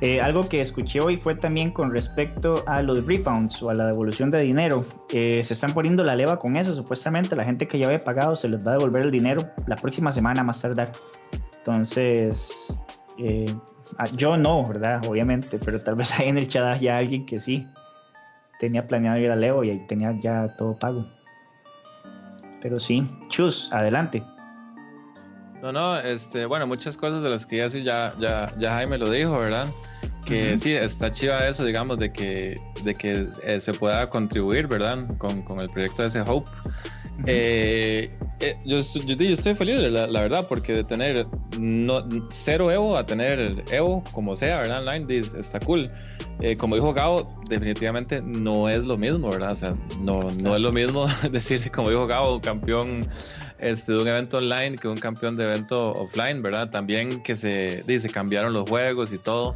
Eh, 0.03 0.19
algo 0.19 0.49
que 0.49 0.59
escuché 0.59 0.99
hoy 0.99 1.15
fue 1.15 1.33
también 1.33 1.71
con 1.71 1.89
respecto 1.89 2.61
a 2.67 2.81
los 2.81 3.07
refunds 3.07 3.63
o 3.63 3.69
a 3.69 3.73
la 3.73 3.85
devolución 3.87 4.31
de 4.31 4.41
dinero. 4.41 4.83
se 5.09 5.39
están 5.39 5.73
poniendo 5.73 6.03
la 6.03 6.13
leva 6.13 6.39
con 6.39 6.57
eso. 6.57 6.75
Supuestamente 6.75 7.37
la 7.37 7.45
gente 7.45 7.69
que 7.69 7.79
ya 7.79 7.85
había 7.85 8.03
pagado 8.03 8.35
se 8.35 8.49
les 8.49 8.67
va 8.67 8.71
a 8.71 8.73
devolver 8.73 9.03
el 9.03 9.11
dinero 9.11 9.43
la 9.65 9.77
próxima 9.77 10.11
semana 10.11 10.43
más 10.43 10.61
tardar. 10.61 10.91
Entonces, 11.57 12.77
eh, 13.17 13.45
ah, 13.97 14.03
yo 14.17 14.35
no, 14.35 14.67
¿verdad? 14.67 15.07
Obviamente, 15.07 15.57
pero 15.63 15.79
tal 15.79 15.95
vez 15.95 16.11
hay 16.19 16.27
en 16.27 16.37
el 16.37 16.49
chat 16.49 16.81
ya 16.81 16.97
alguien 16.97 17.25
que 17.25 17.39
sí 17.39 17.65
tenía 18.59 18.85
planeado 18.85 19.19
ir 19.19 19.31
a 19.31 19.37
Leo 19.37 19.63
y 19.63 19.69
ahí 19.69 19.87
tenía 19.87 20.13
ya 20.19 20.53
todo 20.57 20.77
pago. 20.77 21.07
Pero 22.61 22.77
sí, 22.77 23.07
Chus, 23.29 23.71
adelante. 23.71 24.21
No, 25.63 25.71
no, 25.71 25.97
este, 25.97 26.45
bueno, 26.45 26.67
muchas 26.67 26.97
cosas 26.97 27.23
de 27.23 27.29
las 27.29 27.45
que 27.45 27.55
ya 27.55 27.69
sí, 27.69 27.83
ya, 27.83 28.13
ya, 28.19 28.53
ya 28.59 28.71
Jaime 28.71 28.97
lo 28.97 29.09
dijo, 29.09 29.37
¿verdad? 29.37 29.65
que 30.25 30.57
sí, 30.57 30.73
está 30.73 31.09
chiva 31.09 31.47
eso, 31.47 31.63
digamos, 31.63 31.99
de 31.99 32.11
que, 32.11 32.59
de 32.83 32.93
que 32.95 33.27
eh, 33.43 33.59
se 33.61 33.73
pueda 33.73 34.09
contribuir, 34.09 34.67
¿verdad? 34.67 35.05
Con, 35.17 35.41
con, 35.43 35.61
el 35.61 35.69
proyecto 35.69 36.01
de 36.01 36.09
ese 36.09 36.19
Hope. 36.19 36.51
Eh, 37.27 38.11
eh, 38.41 38.57
yo, 38.65 38.79
yo, 38.79 39.15
yo, 39.15 39.33
estoy 39.33 39.55
feliz, 39.55 39.77
la, 39.77 40.05
la, 40.05 40.21
verdad, 40.21 40.45
porque 40.49 40.73
de 40.73 40.83
tener 40.83 41.27
no, 41.57 42.03
cero 42.29 42.69
Evo 42.69 42.97
a 42.97 43.05
tener 43.05 43.63
Evo, 43.71 44.03
como 44.11 44.35
sea, 44.35 44.57
¿verdad? 44.57 44.79
Online, 44.79 45.21
está 45.37 45.61
cool. 45.61 45.89
como 46.57 46.75
dijo 46.75 46.93
Gabo, 46.93 47.41
definitivamente 47.47 48.21
no 48.21 48.67
es 48.67 48.83
lo 48.83 48.97
mismo, 48.97 49.29
¿verdad? 49.29 49.51
O 49.53 49.55
sea, 49.55 49.75
no, 50.01 50.19
no 50.41 50.55
es 50.55 50.61
lo 50.61 50.73
mismo 50.73 51.05
decir, 51.31 51.71
como 51.71 51.89
dijo 51.89 52.05
Gabo, 52.05 52.41
campeón 52.41 53.07
este, 53.63 53.93
de 53.93 54.01
un 54.01 54.07
evento 54.07 54.37
online 54.37 54.77
que 54.77 54.87
un 54.87 54.97
campeón 54.97 55.35
de 55.35 55.45
evento 55.45 55.91
offline, 55.91 56.41
¿verdad? 56.41 56.69
También 56.69 57.21
que 57.23 57.35
se, 57.35 57.83
dice, 57.87 58.09
cambiaron 58.09 58.53
los 58.53 58.69
juegos 58.69 59.13
y 59.13 59.17
todo. 59.17 59.55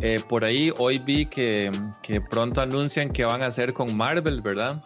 Eh, 0.00 0.20
por 0.28 0.44
ahí 0.44 0.72
hoy 0.78 0.98
vi 0.98 1.26
que, 1.26 1.72
que, 2.02 2.20
pronto 2.20 2.60
anuncian 2.60 3.10
que 3.10 3.24
van 3.24 3.42
a 3.42 3.46
hacer 3.46 3.72
con 3.72 3.96
Marvel, 3.96 4.40
¿verdad? 4.42 4.80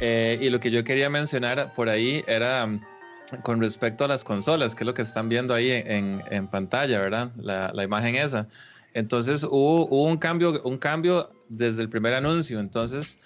Eh, 0.00 0.38
y 0.40 0.50
lo 0.50 0.60
que 0.60 0.70
yo 0.70 0.84
quería 0.84 1.08
mencionar 1.08 1.72
por 1.74 1.88
ahí 1.88 2.22
era 2.26 2.66
mm, 2.66 2.80
con 3.42 3.60
respecto 3.60 4.04
a 4.04 4.08
las 4.08 4.22
consolas, 4.22 4.74
que 4.74 4.84
es 4.84 4.86
lo 4.86 4.94
que 4.94 5.02
están 5.02 5.28
viendo 5.28 5.54
ahí 5.54 5.70
en, 5.70 6.22
en 6.30 6.46
pantalla, 6.48 6.98
¿verdad? 6.98 7.30
La, 7.36 7.70
la, 7.72 7.84
imagen 7.84 8.16
esa. 8.16 8.46
Entonces 8.94 9.42
hubo, 9.44 9.86
un, 9.86 10.16
cambio, 10.16 10.62
un 10.62 10.78
cambio 10.78 11.28
desde 11.48 11.82
el 11.82 11.88
primer 11.88 12.14
anuncio. 12.14 12.60
Entonces, 12.60 13.18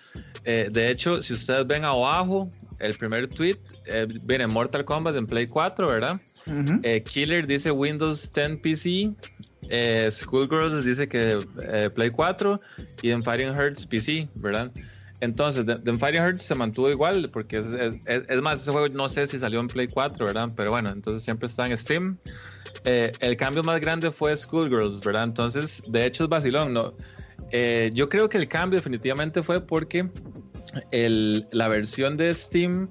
eh, 0.45 0.69
de 0.71 0.91
hecho, 0.91 1.23
si 1.23 1.35
ustedes 1.35 1.67
ven 1.67 1.85
abajo, 1.85 2.51
el 2.79 2.95
primer 2.95 3.29
tweet 3.29 3.57
eh, 3.87 4.07
viene 4.25 4.47
Mortal 4.47 4.85
Kombat 4.85 5.15
en 5.17 5.27
Play 5.27 5.47
4, 5.47 5.87
¿verdad? 5.87 6.21
Eh, 6.83 7.03
Killer 7.03 7.47
dice 7.47 7.71
Windows 7.71 8.33
10 8.33 8.61
PC. 8.61 9.13
Schoolgirls 10.11 10.87
dice 10.87 11.07
que 11.07 11.39
Play 11.95 12.11
4 12.11 12.57
y 13.03 13.11
en 13.11 13.23
Fighting 13.23 13.53
Hearts 13.53 13.87
PC, 13.87 14.27
¿verdad? 14.37 14.73
Entonces, 15.21 15.67
The, 15.67 15.95
Fighting 15.95 16.23
Hearts 16.23 16.43
se 16.43 16.55
mantuvo 16.55 16.91
igual, 16.91 17.29
porque 17.31 17.59
es, 17.59 18.43
más, 18.43 18.63
ese 18.63 18.71
juego 18.71 18.89
no 18.89 19.09
sé 19.09 19.27
si 19.27 19.39
salió 19.39 19.61
en 19.61 19.69
Play 19.69 19.89
4, 19.89 20.27
¿verdad? 20.27 20.49
Pero 20.57 20.71
bueno, 20.71 20.91
entonces 20.91 21.25
siempre 21.25 21.47
está 21.47 21.67
en 21.67 21.77
Steam. 21.77 22.19
Eh, 22.85 23.13
el 23.21 23.37
cambio 23.37 23.63
más 23.63 23.81
grande 23.81 24.11
fue 24.11 24.37
Schoolgirls, 24.37 25.05
¿verdad? 25.05 25.25
Entonces, 25.25 25.83
de 25.89 26.07
hecho 26.07 26.25
es 26.25 26.31
vacilón, 26.31 26.73
¿no? 26.73 26.95
Eh, 27.51 27.91
yo 27.95 28.09
creo 28.09 28.29
que 28.29 28.39
el 28.39 28.47
cambio 28.47 28.79
definitivamente 28.79 29.43
fue 29.43 29.61
porque 29.61 30.09
el, 30.91 31.47
la 31.51 31.69
versión 31.69 32.17
de 32.17 32.33
Steam 32.35 32.89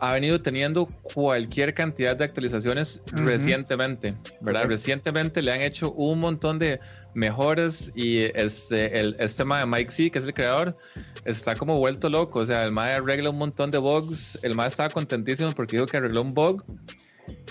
ha 0.00 0.14
venido 0.14 0.40
teniendo 0.40 0.86
cualquier 1.14 1.74
cantidad 1.74 2.16
de 2.16 2.24
actualizaciones 2.24 3.02
recientemente, 3.12 4.14
¿verdad? 4.40 4.64
Recientemente 4.66 5.42
le 5.42 5.52
han 5.52 5.62
hecho 5.62 5.92
un 5.92 6.20
montón 6.20 6.58
de 6.58 6.80
mejoras 7.14 7.92
y 7.94 8.18
este, 8.18 8.98
el, 8.98 9.16
este 9.18 9.44
de 9.44 9.66
Mike 9.66 9.90
C, 9.90 10.10
que 10.10 10.18
es 10.18 10.26
el 10.26 10.34
creador, 10.34 10.74
está 11.24 11.54
como 11.54 11.76
vuelto 11.76 12.08
loco, 12.08 12.40
o 12.40 12.46
sea, 12.46 12.62
el 12.62 12.72
MAE 12.72 12.94
arregla 12.94 13.30
un 13.30 13.38
montón 13.38 13.70
de 13.70 13.78
bugs, 13.78 14.38
el 14.42 14.54
MAE 14.54 14.68
estaba 14.68 14.90
contentísimo 14.90 15.52
porque 15.52 15.76
dijo 15.76 15.86
que 15.86 15.96
arregló 15.96 16.22
un 16.22 16.34
bug 16.34 16.64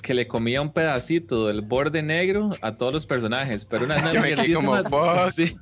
que 0.01 0.13
le 0.13 0.27
comía 0.27 0.61
un 0.61 0.71
pedacito 0.71 1.47
del 1.47 1.61
borde 1.61 2.01
negro 2.01 2.49
a 2.61 2.71
todos 2.71 2.93
los 2.93 3.05
personajes, 3.05 3.65
pero 3.65 3.85
una 3.85 3.95
como 4.55 4.77
sí, 5.31 5.55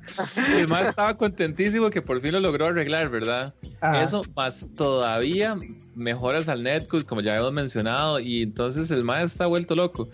El 0.56 0.68
más 0.68 0.90
estaba 0.90 1.16
contentísimo 1.16 1.90
que 1.90 2.00
por 2.00 2.20
fin 2.20 2.32
lo 2.32 2.40
logró 2.40 2.66
arreglar, 2.66 3.10
¿verdad? 3.10 3.54
Eso 4.00 4.22
más 4.36 4.68
todavía 4.76 5.56
mejoras 5.94 6.48
al 6.48 6.62
netcode, 6.62 7.04
como 7.04 7.20
ya 7.22 7.32
habíamos 7.32 7.52
mencionado, 7.54 8.20
y 8.20 8.42
entonces 8.42 8.90
el 8.90 9.04
más 9.04 9.32
está 9.32 9.46
vuelto 9.46 9.74
loco. 9.74 10.08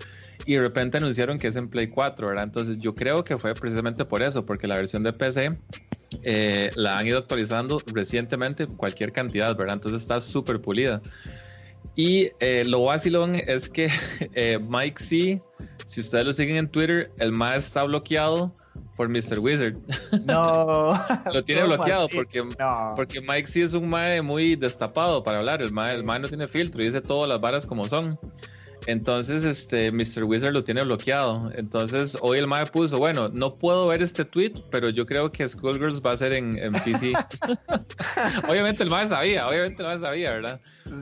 Y 0.44 0.54
de 0.54 0.60
repente 0.60 0.96
anunciaron 0.96 1.38
que 1.38 1.48
es 1.48 1.56
en 1.56 1.68
Play 1.68 1.88
4, 1.88 2.26
¿verdad? 2.26 2.44
Entonces 2.44 2.80
yo 2.80 2.94
creo 2.94 3.22
que 3.24 3.36
fue 3.36 3.54
precisamente 3.54 4.04
por 4.04 4.22
eso, 4.22 4.44
porque 4.44 4.66
la 4.66 4.76
versión 4.76 5.02
de 5.02 5.12
PC 5.12 5.52
eh, 6.24 6.70
la 6.74 6.98
han 6.98 7.06
ido 7.06 7.18
actualizando 7.18 7.80
recientemente 7.86 8.66
cualquier 8.66 9.12
cantidad, 9.12 9.54
¿verdad? 9.56 9.74
Entonces 9.74 10.00
está 10.00 10.20
súper 10.20 10.60
pulida. 10.60 11.00
Y 11.94 12.30
eh, 12.40 12.64
lo 12.66 12.82
vacilón 12.82 13.34
es 13.34 13.68
que 13.68 13.88
eh, 14.34 14.58
Mike 14.68 15.02
C, 15.02 15.38
si 15.86 16.00
ustedes 16.00 16.24
lo 16.24 16.32
siguen 16.32 16.56
en 16.56 16.68
Twitter, 16.68 17.10
el 17.18 17.32
más 17.32 17.64
está 17.64 17.82
bloqueado 17.82 18.52
por 18.96 19.08
Mr. 19.08 19.38
Wizard. 19.38 19.74
No. 20.26 20.92
lo 21.32 21.44
tiene 21.44 21.64
bloqueado 21.64 22.08
porque, 22.08 22.44
porque 22.96 23.20
Mike 23.20 23.46
C 23.46 23.62
es 23.62 23.74
un 23.74 23.88
mae 23.88 24.22
muy 24.22 24.56
destapado 24.56 25.22
para 25.22 25.38
hablar. 25.38 25.62
El 25.62 25.72
mae, 25.72 25.94
el 25.94 26.04
mae 26.04 26.20
no 26.20 26.28
tiene 26.28 26.46
filtro 26.46 26.82
y 26.82 26.86
dice 26.86 27.00
todas 27.00 27.28
las 27.28 27.40
varas 27.40 27.66
como 27.66 27.84
son. 27.84 28.18
Entonces, 28.86 29.44
este, 29.44 29.90
Mr. 29.90 30.24
Wizard 30.24 30.52
lo 30.52 30.62
tiene 30.62 30.82
bloqueado. 30.82 31.50
Entonces, 31.54 32.16
hoy 32.20 32.38
el 32.38 32.46
MAE 32.46 32.66
puso, 32.66 32.98
bueno, 32.98 33.28
no 33.28 33.54
puedo 33.54 33.88
ver 33.88 34.02
este 34.02 34.24
tweet, 34.24 34.52
pero 34.70 34.90
yo 34.90 35.06
creo 35.06 35.30
que 35.30 35.48
Skullgirls 35.48 36.02
va 36.04 36.12
a 36.12 36.16
ser 36.16 36.32
en, 36.32 36.58
en 36.58 36.72
PC. 36.72 37.12
obviamente 38.48 38.82
el 38.82 38.90
MAE 38.90 39.08
sabía, 39.08 39.46
obviamente 39.46 39.82
el 39.82 39.88
MAE 39.88 39.98
sabía, 39.98 40.32
¿verdad? 40.32 40.60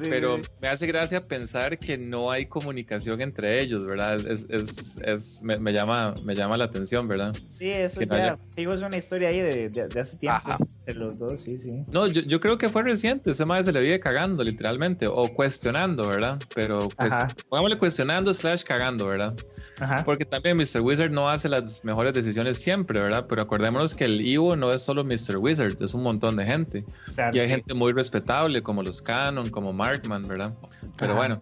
pero 0.09 0.41
me 0.61 0.69
hace 0.69 0.87
gracia 0.87 1.21
pensar 1.21 1.79
que 1.79 1.99
no 1.99 2.31
hay 2.31 2.47
comunicación 2.47 3.21
entre 3.21 3.61
ellos, 3.61 3.85
¿verdad? 3.85 4.15
Es, 4.27 4.47
es, 4.49 4.99
es 5.03 5.43
me, 5.43 5.57
me, 5.57 5.73
llama, 5.73 6.15
me 6.25 6.35
llama 6.35 6.57
la 6.57 6.65
atención, 6.65 7.09
¿verdad? 7.09 7.35
Sí, 7.49 7.71
eso 7.71 8.01
ya, 8.03 8.37
digo, 8.55 8.73
es 8.73 8.83
una 8.83 8.97
historia 8.97 9.29
ahí 9.29 9.41
de, 9.41 9.69
de, 9.69 10.01
hace 10.01 10.17
tiempo, 10.19 10.57
de 10.85 10.95
los 10.95 11.19
dos, 11.19 11.41
sí, 11.41 11.59
sí. 11.59 11.85
No, 11.93 12.07
yo, 12.07 12.23
yo 12.23 12.41
creo 12.41 12.59
que 12.59 12.69
fue 12.69 12.83
reciente, 12.83 13.33
ese 13.33 13.45
MAE 13.45 13.65
se 13.65 13.73
le 13.73 13.81
vive 13.81 14.01
cagando, 14.01 14.45
literalmente, 14.45 15.07
o 15.07 15.23
cuestionando, 15.35 16.09
¿verdad? 16.09 16.39
Pero, 16.55 16.89
pues, 16.89 17.13
cuestionando 17.79 18.33
slash 18.33 18.63
cagando, 18.63 19.07
¿verdad? 19.07 19.35
Porque 20.05 20.25
también 20.25 20.57
Mr. 20.57 20.81
Wizard 20.81 21.11
no 21.11 21.29
hace 21.29 21.49
las 21.49 21.85
mejores 21.85 22.15
decisiones 22.15 22.59
siempre, 22.59 23.01
¿verdad? 23.01 23.27
Pero 23.29 23.43
acordémonos 23.43 23.95
que 23.95 24.05
el 24.05 24.21
Ivo 24.21 24.57
no 24.57 24.71
es 24.71 24.83
solo 24.83 25.05
Mr. 25.05 25.37
Wizard, 25.39 25.81
es 25.81 25.95
un 25.95 26.03
montón 26.03 26.37
de 26.37 26.45
gente. 26.45 26.85
y 27.33 27.39
hay 27.39 27.49
gente 27.49 27.75
muy 27.75 27.93
respetable, 27.93 28.63
como 28.63 28.83
los 28.83 29.01
Canon, 29.03 29.49
como 29.51 29.73
Markman, 29.73 30.23
¿verdad? 30.23 30.55
Pero 30.97 31.17
bueno. 31.17 31.39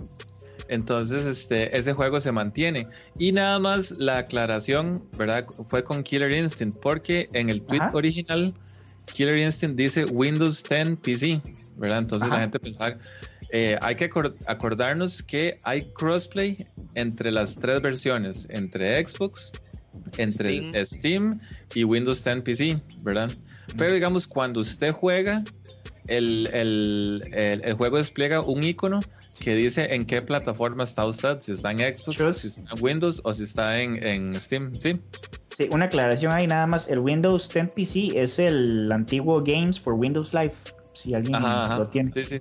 Entonces, 0.68 1.24
este, 1.26 1.76
ese 1.76 1.94
juego 1.94 2.20
se 2.20 2.30
mantiene. 2.30 2.86
Y 3.18 3.32
nada 3.32 3.58
más 3.58 3.98
la 3.98 4.18
aclaración, 4.18 5.02
¿verdad? 5.16 5.46
Fue 5.66 5.82
con 5.82 6.02
Killer 6.02 6.30
Instinct, 6.30 6.78
porque 6.80 7.28
en 7.32 7.48
el 7.48 7.62
tweet 7.62 7.80
original, 7.94 8.54
Killer 9.14 9.38
Instinct 9.38 9.76
dice 9.76 10.04
Windows 10.04 10.62
10 10.62 10.98
PC, 11.02 11.40
¿verdad? 11.76 12.00
Entonces 12.00 12.28
la 12.28 12.40
gente 12.40 12.60
pensaba, 12.60 12.96
eh, 13.51 13.78
hay 13.80 13.96
que 13.96 14.11
acordarnos 14.46 15.22
que 15.22 15.57
hay 15.62 15.82
crossplay 15.92 16.57
entre 16.94 17.30
las 17.30 17.57
tres 17.57 17.80
versiones, 17.80 18.46
entre 18.51 19.07
Xbox, 19.07 19.53
entre 20.18 20.84
Steam, 20.84 21.40
y 21.74 21.84
Windows 21.84 22.22
10 22.22 22.42
PC, 22.42 22.80
¿verdad? 23.03 23.30
Pero 23.76 23.94
digamos, 23.94 24.26
cuando 24.26 24.61
usted 24.61 24.92
juega, 24.92 25.42
el, 26.09 26.49
el, 26.53 27.22
el, 27.32 27.74
juego 27.74 27.96
despliega 27.99 28.40
un 28.40 28.62
icono 28.62 29.01
que 29.38 29.55
dice 29.55 29.94
en 29.94 30.05
qué 30.05 30.20
plataforma 30.22 30.84
está 30.84 31.05
usted, 31.07 31.38
si 31.38 31.53
está 31.53 31.70
en 31.70 31.78
Xbox, 31.78 32.36
si 32.36 32.49
está 32.49 32.62
en 32.74 32.82
Windows 32.82 33.20
o 33.24 33.34
si 33.34 33.44
está 33.44 33.80
en, 33.80 34.03
en, 34.05 34.34
Steam, 34.34 34.74
¿sí? 34.74 35.01
Sí, 35.57 35.68
una 35.70 35.86
aclaración 35.86 36.32
ahí 36.32 36.46
nada 36.46 36.66
más, 36.66 36.88
el 36.88 36.99
Windows 36.99 37.49
10 37.53 37.74
PC 37.74 38.20
es 38.20 38.38
el 38.38 38.90
antiguo 38.92 39.42
Games 39.42 39.80
for 39.80 39.94
Windows 39.94 40.32
Live, 40.34 40.53
si 40.94 41.14
alguien 41.14 41.40
lo 41.40 41.84
tiene. 41.86 42.12
Sí, 42.12 42.24
sí. 42.24 42.40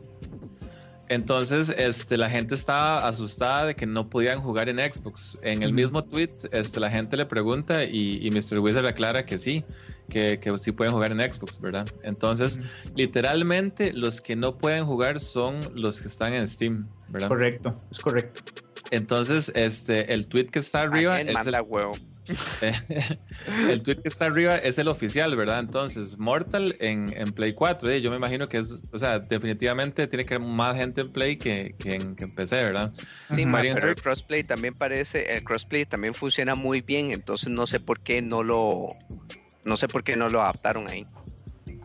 Entonces, 1.09 1.73
este, 1.77 2.17
la 2.17 2.29
gente 2.29 2.53
estaba 2.55 3.07
asustada 3.07 3.65
de 3.67 3.75
que 3.75 3.85
no 3.85 4.09
podían 4.09 4.39
jugar 4.39 4.67
en 4.67 4.77
Xbox. 4.77 5.37
En 5.41 5.63
el 5.63 5.73
mismo 5.73 6.03
tweet, 6.03 6.31
este, 6.51 6.79
la 6.79 6.89
gente 6.89 7.15
le 7.15 7.25
pregunta 7.25 7.83
y, 7.85 8.29
Mr. 8.31 8.59
Wizard 8.59 8.85
aclara 8.85 9.25
que 9.25 9.37
sí, 9.37 9.63
que, 10.09 10.39
que, 10.39 10.57
sí 10.57 10.73
pueden 10.73 10.93
jugar 10.93 11.11
en 11.11 11.19
Xbox, 11.33 11.61
¿verdad? 11.61 11.87
Entonces, 12.03 12.59
literalmente, 12.95 13.93
los 13.93 14.19
que 14.19 14.35
no 14.35 14.57
pueden 14.57 14.83
jugar 14.83 15.19
son 15.19 15.59
los 15.73 16.01
que 16.01 16.09
están 16.09 16.33
en 16.33 16.47
Steam, 16.47 16.87
¿verdad? 17.09 17.29
Correcto, 17.29 17.75
es 17.89 17.99
correcto. 17.99 18.41
Entonces, 18.91 19.51
este, 19.55 20.13
el 20.13 20.27
tweet 20.27 20.47
que 20.47 20.59
está 20.59 20.81
arriba 20.81 21.21
es 21.21 21.47
el, 21.47 21.55
huevo. 21.65 21.93
el 23.69 23.81
tweet 23.81 23.97
que 23.97 24.07
está 24.07 24.25
arriba 24.25 24.55
es 24.55 24.77
el 24.77 24.87
oficial, 24.87 25.35
¿verdad? 25.35 25.59
Entonces, 25.59 26.17
Mortal 26.17 26.75
en, 26.79 27.13
en 27.15 27.31
Play 27.31 27.53
4, 27.53 27.89
¿eh? 27.89 28.01
yo 28.01 28.09
me 28.09 28.17
imagino 28.17 28.47
que 28.47 28.57
es, 28.57 28.89
o 28.91 28.97
sea, 28.97 29.19
definitivamente 29.19 30.07
tiene 30.07 30.25
que 30.25 30.35
haber 30.35 30.47
más 30.47 30.75
gente 30.75 31.01
en 31.01 31.09
Play 31.09 31.37
que, 31.37 31.75
que, 31.77 31.95
en, 31.95 32.15
que 32.15 32.25
en, 32.25 32.31
PC, 32.31 32.63
¿verdad? 32.63 32.91
Sí, 32.93 33.45
pero 33.51 33.89
el 33.89 33.95
crossplay 33.95 34.43
también 34.43 34.73
parece, 34.73 35.33
el 35.33 35.43
crossplay 35.43 35.85
también 35.85 36.13
funciona 36.13 36.55
muy 36.55 36.81
bien, 36.81 37.11
entonces 37.11 37.49
no 37.49 37.65
sé 37.65 37.79
por 37.79 37.99
qué 38.01 38.21
no 38.21 38.43
lo, 38.43 38.89
no 39.63 39.77
sé 39.77 39.87
por 39.87 40.03
qué 40.03 40.15
no 40.15 40.29
lo 40.29 40.41
adaptaron 40.41 40.89
ahí. 40.89 41.05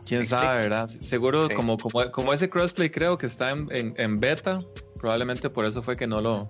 Quién 0.05 0.25
sabe, 0.25 0.59
¿verdad? 0.59 0.87
Seguro 0.87 1.47
como, 1.49 1.77
como, 1.77 2.11
como 2.11 2.33
ese 2.33 2.49
crossplay 2.49 2.89
creo 2.89 3.17
que 3.17 3.25
está 3.25 3.51
en, 3.51 3.93
en 3.97 4.17
beta, 4.17 4.59
probablemente 4.99 5.49
por 5.49 5.65
eso 5.65 5.81
fue 5.81 5.95
que 5.95 6.07
no 6.07 6.21
lo, 6.21 6.49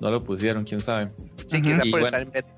no 0.00 0.10
lo 0.10 0.20
pusieron, 0.20 0.64
quién 0.64 0.80
sabe. 0.80 1.08
Sí, 1.48 1.60
quizá 1.60 1.82
por 1.90 2.02
estar 2.02 2.22
en 2.22 2.30
beta. 2.30 2.54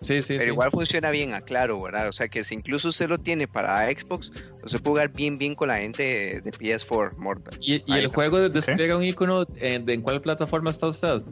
Sí, 0.00 0.20
sí, 0.20 0.36
Pero 0.38 0.52
igual 0.52 0.70
funciona 0.70 1.10
bien, 1.10 1.32
aclaro, 1.32 1.82
¿verdad? 1.82 2.08
O 2.08 2.12
sea 2.12 2.28
que 2.28 2.44
si 2.44 2.54
incluso 2.54 2.88
usted 2.88 3.08
lo 3.08 3.18
tiene 3.18 3.48
para 3.48 3.88
Xbox, 3.90 4.30
se 4.66 4.78
puede 4.78 4.92
jugar 4.92 5.12
bien, 5.12 5.34
bien 5.34 5.54
con 5.54 5.68
la 5.68 5.78
gente 5.78 6.40
de 6.42 6.52
PS4 6.52 7.16
Mortal. 7.16 7.58
¿Y, 7.60 7.82
el 7.88 8.08
juego 8.08 8.48
despliega 8.48 8.96
un 8.96 9.02
icono 9.02 9.46
en, 9.56 9.88
en, 9.88 10.02
cuál 10.02 10.20
plataforma 10.20 10.70
está 10.70 10.88
usted? 10.88 11.22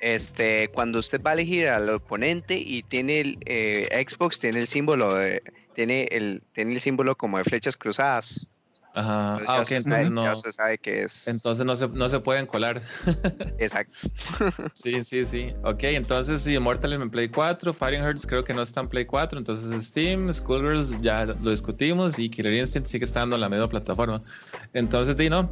Este, 0.00 0.68
cuando 0.68 0.98
usted 0.98 1.20
va 1.22 1.30
a 1.30 1.34
elegir 1.34 1.68
al 1.68 1.88
oponente 1.90 2.56
y 2.56 2.82
tiene 2.84 3.20
el 3.20 3.38
eh, 3.44 4.06
Xbox, 4.08 4.38
tiene 4.38 4.60
el 4.60 4.66
símbolo 4.66 5.14
de, 5.14 5.42
tiene 5.74 6.04
el, 6.10 6.42
tiene 6.54 6.74
el 6.74 6.80
símbolo 6.80 7.16
como 7.16 7.38
de 7.38 7.44
flechas 7.44 7.76
cruzadas. 7.76 8.46
Ajá. 8.94 9.38
ah, 9.46 9.60
ok, 9.62 9.70
entonces 9.70 10.10
no. 10.10 10.36
se 10.36 10.52
sabe 10.52 10.78
que 10.78 11.04
es. 11.04 11.28
Entonces 11.28 11.64
no 11.64 11.76
se, 11.76 11.88
no 11.88 12.08
se 12.08 12.20
pueden 12.20 12.46
colar. 12.46 12.80
Exacto. 13.58 13.96
sí, 14.74 15.04
sí, 15.04 15.24
sí. 15.24 15.52
Ok, 15.62 15.84
entonces 15.84 16.42
sí, 16.42 16.54
Immortal 16.54 16.94
en 16.94 17.10
Play 17.10 17.28
4, 17.28 17.72
Fighting 17.72 18.02
Hearts 18.02 18.26
creo 18.26 18.42
que 18.42 18.52
no 18.52 18.62
está 18.62 18.80
en 18.80 18.88
Play 18.88 19.06
4, 19.06 19.38
entonces 19.38 19.84
Steam, 19.84 20.32
Schoolgirls 20.32 21.00
ya 21.00 21.24
lo 21.24 21.50
discutimos 21.50 22.18
y 22.18 22.28
Killer 22.28 22.54
Instinct 22.54 22.88
sigue 22.88 23.04
estando 23.04 23.36
en 23.36 23.42
la 23.42 23.48
misma 23.48 23.68
plataforma. 23.68 24.20
Entonces, 24.72 25.16
di 25.16 25.30
no, 25.30 25.50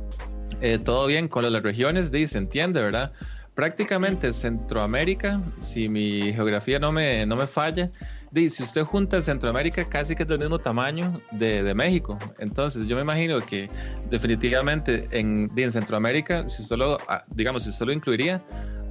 eh, 0.61 0.78
todo 0.84 1.07
bien 1.07 1.28
con 1.28 1.51
las 1.51 1.62
regiones, 1.62 2.11
di, 2.11 2.26
se 2.26 2.39
entiende, 2.39 2.80
¿verdad? 2.80 3.12
Prácticamente 3.55 4.32
Centroamérica, 4.32 5.39
si 5.61 5.89
mi 5.89 6.32
geografía 6.32 6.78
no 6.78 6.93
me, 6.93 7.26
no 7.26 7.36
me 7.36 7.47
falla, 7.47 7.91
si 8.33 8.62
usted 8.62 8.85
junta 8.85 9.20
Centroamérica, 9.20 9.85
casi 9.89 10.14
que 10.14 10.22
es 10.22 10.29
del 10.29 10.39
mismo 10.39 10.59
tamaño 10.59 11.20
de, 11.33 11.62
de 11.62 11.74
México. 11.74 12.18
Entonces, 12.39 12.87
yo 12.87 12.97
me 12.97 13.03
imagino 13.03 13.41
que 13.41 13.68
definitivamente 14.11 15.05
en, 15.12 15.51
en 15.57 15.70
Centroamérica, 15.70 16.49
si 16.49 16.62
solo, 16.62 16.99
ah, 17.09 17.24
digamos, 17.35 17.64
si 17.64 17.72
solo 17.72 17.93
incluiría, 17.93 18.43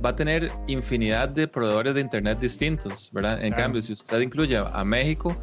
va 0.04 0.10
a 0.10 0.16
tener 0.16 0.52
infinidad 0.68 1.30
de 1.30 1.48
proveedores 1.48 1.96
de 1.96 2.02
Internet 2.02 2.40
distintos, 2.40 3.10
¿verdad? 3.12 3.44
En 3.44 3.52
cambio, 3.52 3.82
si 3.82 3.94
usted 3.94 4.20
incluye 4.20 4.58
a 4.58 4.84
México, 4.84 5.36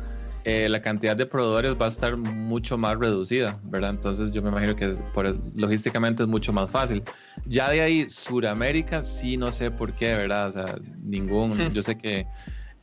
eh, 0.47 0.69
la 0.69 0.83
cantidad 0.83 1.17
de 1.17 1.25
proveedores 1.25 1.75
va 1.81 1.87
a 1.87 1.89
estar 1.89 2.19
mucho 2.19 2.77
más 2.77 2.99
reducida, 2.99 3.59
¿verdad? 3.65 3.91
Entonces 3.91 4.31
yo 4.33 4.43
me 4.43 4.51
imagino 4.51 4.77
que 4.77 4.89
por, 5.15 5.35
logísticamente 5.57 6.23
es 6.23 6.29
mucho 6.29 6.53
más 6.53 6.71
fácil. 6.71 7.03
Ya 7.47 7.71
de 7.71 7.81
ahí, 7.81 8.09
Suramérica, 8.11 9.01
sí, 9.03 9.39
no 9.39 9.51
sé 9.51 9.71
por 9.71 9.93
qué, 9.95 10.15
¿verdad? 10.15 10.49
O 10.49 10.53
sea, 10.53 10.79
ningún, 11.03 11.57
yo 11.73 11.83
sé 11.83 11.97
que... 11.97 12.27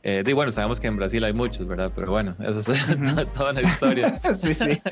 Eh, 0.04 0.24
bueno, 0.34 0.50
sabemos 0.50 0.80
que 0.80 0.88
en 0.88 0.96
Brasil 0.96 1.22
hay 1.22 1.32
muchos, 1.32 1.66
¿verdad? 1.66 1.92
Pero 1.94 2.10
bueno, 2.10 2.34
eso 2.40 2.72
es 2.72 2.86
toda 3.32 3.52
la 3.52 3.62
historia. 3.62 4.20
sí, 4.34 4.52
sí. 4.52 4.82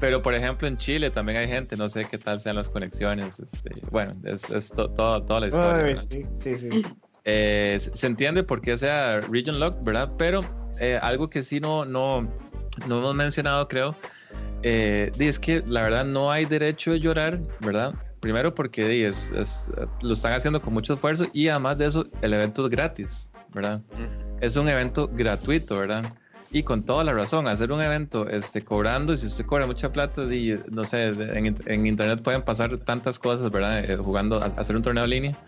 Pero 0.00 0.22
por 0.22 0.34
ejemplo 0.34 0.68
en 0.68 0.76
Chile 0.76 1.10
también 1.10 1.38
hay 1.38 1.48
gente, 1.48 1.76
no 1.76 1.88
sé 1.88 2.04
qué 2.04 2.18
tal 2.18 2.40
sean 2.40 2.56
las 2.56 2.68
conexiones. 2.68 3.40
Este, 3.40 3.70
bueno, 3.90 4.12
es, 4.24 4.50
es 4.50 4.70
toda 4.70 5.40
la 5.40 5.46
historia. 5.46 5.96
sí, 5.96 6.22
sí, 6.38 6.56
sí. 6.56 6.82
Eh, 7.24 7.76
se 7.78 8.06
entiende 8.06 8.42
por 8.42 8.60
qué 8.60 8.76
sea 8.76 9.20
region 9.20 9.60
locked, 9.60 9.84
¿verdad? 9.84 10.10
Pero 10.16 10.40
eh, 10.80 10.98
algo 11.02 11.28
que 11.28 11.42
sí 11.42 11.60
no, 11.60 11.84
no, 11.84 12.22
no 12.86 12.98
hemos 12.98 13.14
mencionado, 13.14 13.68
creo, 13.68 13.94
eh, 14.62 15.12
es 15.18 15.38
que 15.38 15.62
la 15.66 15.82
verdad 15.82 16.04
no 16.04 16.30
hay 16.30 16.44
derecho 16.44 16.92
de 16.92 17.00
llorar, 17.00 17.40
¿verdad? 17.60 17.94
Primero 18.20 18.54
porque 18.54 19.06
es, 19.06 19.30
lo 20.02 20.12
están 20.12 20.32
haciendo 20.32 20.60
con 20.60 20.74
mucho 20.74 20.94
esfuerzo 20.94 21.26
y 21.32 21.48
además 21.48 21.78
de 21.78 21.86
eso, 21.86 22.06
el 22.22 22.34
evento 22.34 22.64
es 22.64 22.70
gratis, 22.70 23.30
¿verdad? 23.54 23.80
Es 24.40 24.56
un 24.56 24.68
evento 24.68 25.08
gratuito, 25.12 25.78
¿verdad? 25.78 26.04
Y 26.52 26.62
con 26.64 26.84
toda 26.84 27.04
la 27.04 27.12
razón, 27.12 27.46
hacer 27.46 27.70
un 27.70 27.80
evento 27.80 28.28
este, 28.28 28.62
cobrando, 28.64 29.16
si 29.16 29.28
usted 29.28 29.46
cobra 29.46 29.66
mucha 29.66 29.92
plata, 29.92 30.22
y, 30.22 30.58
no 30.70 30.82
sé, 30.84 31.08
en, 31.08 31.54
en 31.64 31.86
internet 31.86 32.22
pueden 32.22 32.42
pasar 32.42 32.76
tantas 32.78 33.18
cosas, 33.18 33.50
¿verdad? 33.50 33.84
Eh, 33.88 33.96
jugando, 33.96 34.42
a, 34.42 34.46
hacer 34.46 34.74
un 34.74 34.82
torneo 34.82 35.04
en 35.04 35.10
línea 35.10 35.38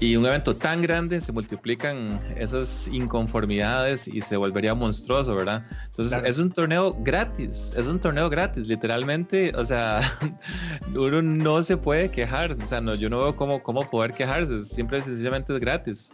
y 0.00 0.14
un 0.16 0.26
evento 0.26 0.54
tan 0.54 0.80
grande 0.80 1.20
se 1.20 1.32
multiplican 1.32 2.20
esas 2.36 2.88
inconformidades 2.88 4.06
y 4.06 4.20
se 4.20 4.36
volvería 4.36 4.74
monstruoso, 4.74 5.34
¿verdad? 5.34 5.64
Entonces 5.86 6.22
es 6.24 6.38
un 6.38 6.52
torneo 6.52 6.92
gratis, 7.00 7.72
es 7.76 7.86
un 7.86 7.98
torneo 7.98 8.30
gratis, 8.30 8.68
literalmente, 8.68 9.52
o 9.56 9.64
sea, 9.64 10.00
uno 10.94 11.22
no 11.22 11.62
se 11.62 11.76
puede 11.76 12.10
quejar, 12.10 12.52
o 12.52 12.66
sea, 12.66 12.80
no, 12.80 12.94
yo 12.94 13.08
no 13.08 13.18
veo 13.18 13.36
cómo, 13.36 13.62
cómo 13.62 13.80
poder 13.90 14.12
quejarse, 14.12 14.62
siempre 14.64 15.00
sencillamente 15.00 15.52
es 15.52 15.60
gratis. 15.60 16.12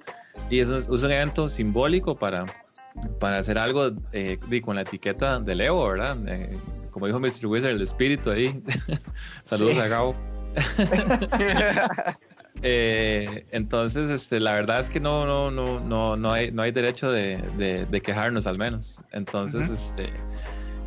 Y 0.51 0.61
eso 0.61 0.77
es, 0.77 0.89
un 0.89 1.11
evento 1.11 1.49
simbólico 1.49 2.15
para, 2.15 2.45
para 3.21 3.39
hacer 3.39 3.59
algo 3.59 3.91
eh, 4.13 4.39
con 4.63 4.77
la 4.77 4.83
etiqueta 4.83 5.41
de 5.41 5.55
Leo, 5.55 5.89
¿verdad? 5.89 6.17
Eh, 6.29 6.59
como 6.91 7.07
dijo 7.07 7.19
Mr. 7.19 7.47
Wizard, 7.47 7.71
el 7.71 7.83
espíritu 7.83 8.31
ahí. 8.31 8.63
Saludos 9.45 9.79
a 9.79 9.89
Gabo. 9.89 10.15
Eh, 12.67 13.45
entonces, 13.51 14.09
este, 14.09 14.41
la 14.41 14.55
verdad 14.55 14.81
es 14.81 14.89
que 14.89 14.99
no, 14.99 15.27
no, 15.27 15.51
no, 15.51 15.81
no, 15.81 16.17
no, 16.17 16.33
hay, 16.33 16.51
no 16.51 16.63
hay 16.63 16.73
derecho 16.73 17.11
de, 17.11 17.37
de, 17.91 18.01
quejarnos 18.01 18.47
al 18.47 18.57
menos. 18.57 19.03
Entonces, 19.13 19.69
este, 19.69 20.11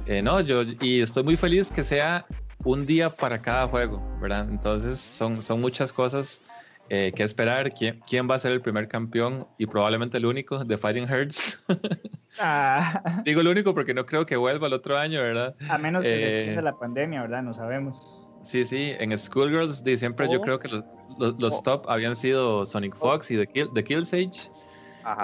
eh, 0.07 0.23
no, 0.23 0.41
yo, 0.41 0.63
y 0.81 1.01
estoy 1.01 1.21
muy 1.21 1.37
feliz 1.37 1.71
que 1.71 1.83
sea 1.83 2.25
un 2.65 2.85
día 2.87 3.15
para 3.15 3.39
cada 3.39 3.67
juego, 3.67 4.01
¿verdad? 4.19 4.47
Entonces, 4.49 4.97
son, 4.97 5.39
son 5.41 5.61
muchas 5.61 5.93
cosas 5.93 6.41
eh, 6.89 7.11
que 7.15 7.23
esperar. 7.23 7.69
¿Quién, 7.71 7.99
¿Quién 8.07 8.29
va 8.29 8.35
a 8.35 8.37
ser 8.37 8.51
el 8.51 8.61
primer 8.61 8.87
campeón 8.87 9.47
y 9.57 9.65
probablemente 9.65 10.17
el 10.17 10.25
único 10.25 10.63
de 10.63 10.77
Fighting 10.77 11.07
Hearts? 11.07 11.65
ah. 12.39 13.21
Digo 13.25 13.41
el 13.41 13.47
único 13.47 13.73
porque 13.73 13.93
no 13.93 14.05
creo 14.05 14.25
que 14.25 14.35
vuelva 14.35 14.67
el 14.67 14.73
otro 14.73 14.97
año, 14.97 15.21
¿verdad? 15.21 15.55
A 15.69 15.77
menos 15.77 16.03
que 16.03 16.19
se 16.19 16.27
extienda 16.29 16.61
la 16.61 16.77
pandemia, 16.77 17.21
¿verdad? 17.21 17.43
No 17.43 17.53
sabemos. 17.53 18.25
Sí, 18.41 18.63
sí, 18.63 18.93
en 18.99 19.17
Schoolgirls 19.17 19.83
de 19.83 19.97
siempre 19.97 20.27
yo 20.31 20.39
oh. 20.39 20.41
creo 20.41 20.59
que 20.59 20.69
los, 20.69 20.85
los, 21.39 21.55
oh. 21.55 21.63
top 21.63 21.89
habían 21.89 22.15
sido 22.15 22.65
Sonic 22.65 22.93
oh. 22.95 22.99
Fox 22.99 23.31
y 23.31 23.37
The, 23.37 23.47
Kill, 23.47 23.69
The 23.73 23.83
Killsage. 23.83 24.51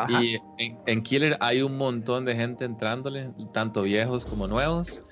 Y 0.07 0.38
en, 0.57 1.03
Killer 1.03 1.38
hay 1.41 1.61
un 1.61 1.78
montón 1.78 2.24
de 2.24 2.36
gente 2.36 2.64
entrándole, 2.64 3.30
tanto 3.53 3.82
viejos 3.84 4.26
como 4.26 4.47
nuevos. 4.47 5.05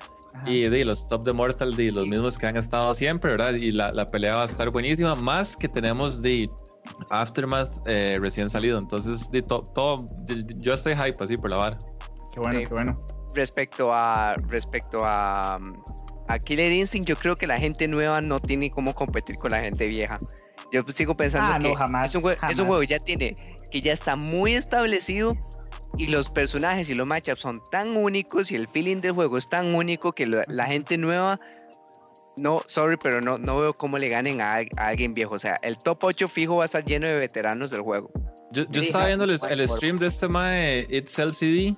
Y 0.46 0.68
de 0.68 0.84
los 0.84 1.06
top 1.06 1.24
de 1.24 1.32
Mortal, 1.32 1.74
de 1.74 1.92
los 1.92 2.06
mismos 2.06 2.38
que 2.38 2.46
han 2.46 2.56
estado 2.56 2.94
siempre, 2.94 3.32
¿verdad? 3.32 3.54
Y 3.54 3.70
la, 3.70 3.92
la 3.92 4.06
pelea 4.06 4.34
va 4.36 4.42
a 4.42 4.46
estar 4.46 4.70
buenísima, 4.70 5.14
más 5.14 5.56
que 5.56 5.68
tenemos 5.68 6.20
de 6.20 6.48
Aftermath 7.10 7.86
eh, 7.86 8.16
recién 8.20 8.50
salido. 8.50 8.78
Entonces, 8.78 9.30
de 9.30 9.42
todo, 9.42 10.00
yo 10.58 10.74
estoy 10.74 10.94
hype 10.94 11.22
así 11.22 11.36
por 11.36 11.50
la 11.50 11.56
vara. 11.56 11.78
Qué 12.32 12.40
bueno, 12.40 12.58
qué 12.60 12.68
bueno. 12.68 13.06
Respecto 13.34 13.92
a, 13.92 14.34
respecto 14.48 15.00
a, 15.04 15.60
a 16.28 16.38
Killer 16.38 16.72
Instinct, 16.72 17.08
yo 17.08 17.16
creo 17.16 17.36
que 17.36 17.46
la 17.46 17.58
gente 17.58 17.88
nueva 17.88 18.20
no 18.20 18.40
tiene 18.40 18.70
cómo 18.70 18.94
competir 18.94 19.36
con 19.36 19.52
la 19.52 19.60
gente 19.60 19.86
vieja. 19.86 20.14
Yo 20.72 20.80
sigo 20.94 21.14
pensando 21.16 21.50
ah, 21.52 21.58
que 21.58 21.76
jamás, 21.76 22.10
es, 22.10 22.14
un 22.16 22.22
juego, 22.22 22.40
es, 22.48 22.58
un 22.58 22.66
juego, 22.66 22.82
ya 22.82 22.98
tiene, 22.98 23.34
que 23.70 23.82
ya 23.82 23.92
está 23.92 24.16
muy 24.16 24.54
establecido 24.54 25.36
y 25.98 26.08
los 26.08 26.30
personajes 26.30 26.88
y 26.90 26.94
los 26.94 27.06
matchups 27.06 27.40
son 27.40 27.62
tan 27.70 27.96
únicos 27.96 28.50
y 28.50 28.56
el 28.56 28.68
feeling 28.68 29.00
del 29.00 29.12
juego 29.12 29.38
es 29.38 29.48
tan 29.48 29.74
único 29.74 30.12
que 30.12 30.26
la, 30.26 30.66
gente 30.66 30.96
nueva, 30.96 31.38
no, 32.36 32.58
sorry, 32.66 32.96
pero 32.96 33.20
no, 33.20 33.38
no 33.38 33.60
veo 33.60 33.74
cómo 33.74 33.98
le 33.98 34.08
ganen 34.08 34.40
a, 34.40 34.62
alguien 34.76 35.14
viejo. 35.14 35.34
O 35.34 35.38
sea, 35.38 35.56
el 35.62 35.76
top 35.78 36.04
8 36.04 36.28
fijo 36.28 36.56
va 36.56 36.64
a 36.64 36.66
estar 36.66 36.84
lleno 36.84 37.06
de 37.06 37.14
veteranos 37.14 37.70
del 37.70 37.82
juego. 37.82 38.10
Yo, 38.52 38.64
yo 38.70 38.82
estaba 38.82 39.06
viendo 39.06 39.24
el, 39.24 39.30
el, 39.30 39.68
stream 39.68 39.98
de 39.98 40.06
este 40.06 40.28
mae 40.28 40.84
It's 40.90 41.18
LCD 41.18 41.74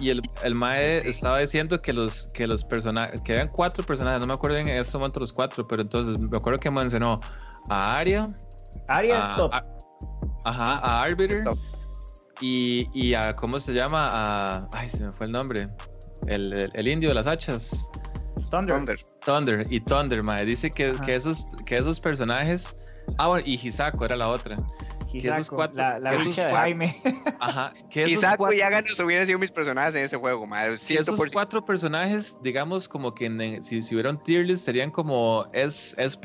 y 0.00 0.10
el, 0.10 0.20
el 0.42 0.54
Mae 0.54 0.98
estaba 0.98 1.38
diciendo 1.38 1.78
que 1.78 1.92
los, 1.92 2.28
que 2.34 2.46
los 2.46 2.64
personajes, 2.64 3.20
que 3.22 3.32
eran 3.32 3.48
cuatro 3.48 3.84
personajes, 3.84 4.20
no 4.20 4.26
me 4.26 4.34
acuerdo 4.34 4.58
en 4.58 4.68
este 4.68 4.98
momento 4.98 5.20
los 5.20 5.32
cuatro, 5.32 5.66
pero 5.66 5.82
entonces 5.82 6.18
me 6.18 6.36
acuerdo 6.36 6.58
que 6.58 6.70
mencionó 6.70 7.20
a 7.70 7.96
Aria. 7.96 8.28
Aria 8.88 9.30
Stop. 9.30 9.52
ajá, 10.44 10.78
a 10.78 11.02
Arbiter. 11.02 11.42
Y, 12.42 12.88
y, 12.92 13.14
a, 13.14 13.34
¿cómo 13.34 13.58
se 13.58 13.72
llama? 13.72 14.08
A, 14.10 14.68
ay, 14.72 14.90
se 14.90 15.04
me 15.04 15.12
fue 15.12 15.26
el 15.26 15.32
nombre. 15.32 15.68
El, 16.26 16.70
el, 16.74 16.88
indio 16.88 17.08
de 17.08 17.14
las 17.14 17.26
hachas. 17.26 17.90
Thunder. 18.50 18.98
Thunder. 19.24 19.64
y 19.70 19.80
Thunder, 19.80 20.22
Mae. 20.22 20.44
Dice 20.44 20.70
que, 20.70 20.92
que, 21.06 21.14
esos, 21.14 21.46
que 21.64 21.78
esos 21.78 21.98
personajes. 21.98 22.76
Ah, 23.16 23.28
bueno, 23.28 23.44
y 23.46 23.54
Hisako 23.54 24.04
era 24.04 24.16
la 24.16 24.28
otra 24.28 24.56
que 25.20 25.28
esos 25.28 25.50
cuatro, 25.50 25.80
la, 25.80 25.98
la 25.98 26.12
bicha 26.12 26.46
de 26.46 26.52
Jaime. 26.52 26.96
Ajá. 27.40 27.72
Que 27.90 28.04
esos 28.04 28.18
Isaac 28.18 28.36
cuatro, 28.38 28.56
y 28.56 28.60
Aganos 28.60 28.98
hubieran 29.00 29.26
sido 29.26 29.38
mis 29.38 29.50
personajes 29.50 29.94
en 29.94 30.04
ese 30.04 30.16
juego, 30.16 30.46
madre. 30.46 30.76
Si 30.76 30.96
esos 30.96 31.20
cuatro 31.32 31.64
personajes, 31.64 32.36
digamos, 32.42 32.88
como 32.88 33.14
que 33.14 33.60
si, 33.62 33.82
si 33.82 33.94
hubiera 33.94 34.10
un 34.10 34.22
tier 34.22 34.46
list, 34.46 34.64
serían 34.64 34.90
como 34.90 35.46
S, 35.52 35.94
S+. 36.02 36.18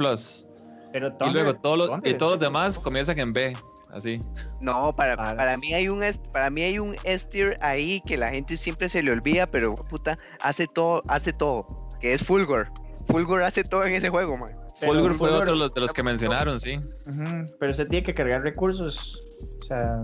Pero 0.94 1.16
y 1.20 1.30
luego 1.32 1.54
todos 1.56 1.78
los, 1.78 1.92
y 2.04 2.14
todos 2.14 2.34
los 2.34 2.40
demás 2.40 2.80
comienzan 2.80 3.20
en 3.20 3.32
B. 3.32 3.54
Así. 3.98 4.18
No, 4.62 4.96
para, 4.96 5.18
para, 5.18 5.58
mí 5.58 5.74
hay 5.74 5.90
un 5.90 6.04
para 6.32 6.50
mí 6.50 6.62
hay 6.62 6.78
un 6.78 6.96
S 7.04 7.28
tier 7.28 7.58
ahí 7.62 8.00
que 8.02 8.16
la 8.16 8.30
gente 8.30 8.56
siempre 8.56 8.88
se 8.90 9.02
le 9.02 9.12
olvida, 9.12 9.48
pero 9.48 9.74
puta, 9.74 10.18
hace 10.42 10.68
todo, 10.68 11.02
hace 11.08 11.34
todo, 11.34 11.66
que 12.00 12.14
es 12.14 12.24
Fulgor. 12.24 12.72
Fulgor 13.08 13.44
hace 13.44 13.64
todo 13.64 13.84
en 13.86 13.96
ese 13.96 14.10
juego, 14.10 14.38
man. 14.38 14.50
Fulgur 14.76 15.14
fue 15.16 15.32
otro 15.32 15.70
de 15.70 15.82
los 15.82 15.92
que 15.92 16.04
mencionaron, 16.04 16.60
sí. 16.60 16.80
pero 17.60 17.74
se 17.74 17.86
tiene 17.86 18.06
que 18.06 18.14
cargar 18.14 18.42
recursos. 18.44 19.26
O 19.60 19.66
sea, 19.66 20.04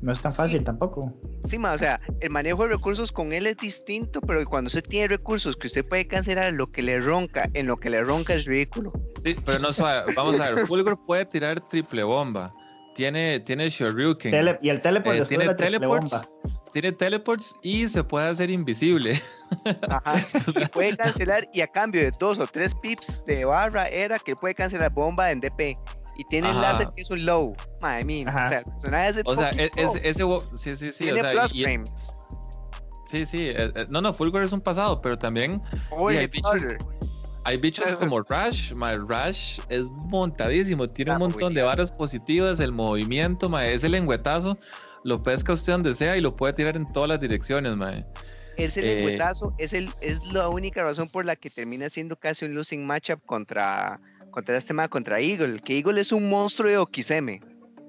no 0.00 0.12
es 0.12 0.22
tan 0.22 0.32
fácil 0.32 0.64
tampoco. 0.64 1.12
Sí, 1.46 1.58
ma, 1.58 1.72
o 1.72 1.78
sea, 1.78 1.98
el 2.20 2.30
manejo 2.30 2.62
de 2.62 2.70
recursos 2.70 3.12
con 3.12 3.32
él 3.32 3.46
es 3.46 3.58
distinto, 3.58 4.20
pero 4.22 4.42
cuando 4.44 4.68
usted 4.68 4.82
tiene 4.82 5.08
recursos 5.08 5.56
que 5.56 5.66
usted 5.66 5.86
puede 5.86 6.06
cancelar 6.06 6.52
lo 6.54 6.66
que 6.66 6.82
le 6.82 7.00
ronca, 7.00 7.50
en 7.52 7.66
lo 7.66 7.76
que 7.76 7.90
le 7.90 8.02
ronca 8.02 8.34
es 8.34 8.46
ridículo. 8.46 8.92
Sí, 9.22 9.36
pero 9.44 9.58
no 9.58 9.68
vamos 10.16 10.40
a 10.40 10.50
ver, 10.50 10.66
Fulgur 10.66 10.98
puede 11.06 11.26
tirar 11.26 11.60
triple 11.68 12.02
bomba. 12.02 12.54
Tiene, 12.94 13.40
tiene 13.40 13.68
Shoryuken. 13.68 14.58
y 14.62 14.68
el 14.68 14.80
teleport 14.80 15.18
eh, 15.18 15.24
tiene 15.26 15.54
teleports, 15.54 16.30
tiene 16.72 16.92
teleports 16.92 17.56
y 17.62 17.88
se 17.88 18.04
puede 18.04 18.28
hacer 18.28 18.50
invisible. 18.50 19.20
Ajá. 19.88 20.26
Y 20.60 20.66
puede 20.66 20.96
cancelar 20.96 21.48
y 21.52 21.60
a 21.60 21.66
cambio 21.66 22.02
de 22.02 22.12
dos 22.18 22.38
o 22.38 22.46
tres 22.46 22.74
pips 22.76 23.22
de 23.26 23.44
barra 23.44 23.86
era 23.86 24.18
que 24.18 24.36
puede 24.36 24.54
cancelar 24.54 24.92
bomba 24.92 25.30
en 25.30 25.40
DP. 25.40 25.76
Y 26.16 26.24
tiene 26.28 26.50
el 26.50 26.60
láser 26.60 26.88
que 26.94 27.02
es 27.02 27.10
un 27.10 27.26
low. 27.26 27.56
Madre 27.82 28.04
mía. 28.04 28.26
O 28.28 28.48
sea, 28.48 28.58
el 28.58 28.64
personaje 28.64 29.08
es 29.08 29.22
O 29.24 29.34
sea, 29.34 29.50
e-, 29.50 29.70
es, 29.76 29.90
ese. 30.02 30.24
Sí, 30.54 30.74
sí, 30.76 30.92
sí. 30.92 31.04
Tiene 31.04 31.20
o 31.20 31.24
sea, 31.24 31.32
plus 31.32 31.62
frames. 31.62 32.08
Sí, 33.06 33.26
sí. 33.26 33.38
Eh, 33.48 33.72
eh, 33.74 33.86
no, 33.88 34.00
no, 34.00 34.12
Fulgor 34.12 34.42
es 34.42 34.52
un 34.52 34.60
pasado, 34.60 35.00
pero 35.00 35.18
también. 35.18 35.60
hay, 36.08 36.26
bichos, 36.28 36.62
hay 37.44 37.58
bichos 37.58 37.86
como 38.00 38.20
Rush. 38.20 38.72
My 38.74 38.94
Rush 38.94 39.60
es 39.68 39.84
montadísimo. 40.08 40.86
Tiene 40.86 41.12
un 41.12 41.18
montón 41.18 41.54
de 41.54 41.62
barras 41.62 41.92
positivas. 41.92 42.60
El 42.60 42.72
movimiento, 42.72 43.48
ma, 43.48 43.64
ese 43.64 43.88
lengüetazo 43.88 44.58
lo 45.04 45.22
pesca 45.22 45.52
usted 45.52 45.74
donde 45.74 45.94
sea 45.94 46.16
y 46.16 46.20
lo 46.20 46.34
puede 46.34 46.54
tirar 46.54 46.76
en 46.76 46.86
todas 46.86 47.10
las 47.10 47.20
direcciones, 47.20 47.76
mae. 47.76 48.04
Ese 48.56 49.02
eh, 49.02 49.18
es, 49.58 49.72
el, 49.72 49.90
es 50.00 50.24
la 50.32 50.48
única 50.48 50.82
razón 50.82 51.08
por 51.08 51.24
la 51.24 51.36
que 51.36 51.50
termina 51.50 51.88
siendo 51.88 52.16
casi 52.16 52.44
un 52.46 52.54
losing 52.54 52.86
matchup 52.86 53.20
contra, 53.26 54.00
contra 54.30 54.56
este 54.56 54.72
mae, 54.72 54.88
contra 54.88 55.20
Eagle. 55.20 55.60
Que 55.60 55.76
Eagle 55.76 56.00
es 56.00 56.12
un 56.12 56.28
monstruo 56.30 56.70
de 56.70 56.78
Okiseme. 56.78 57.42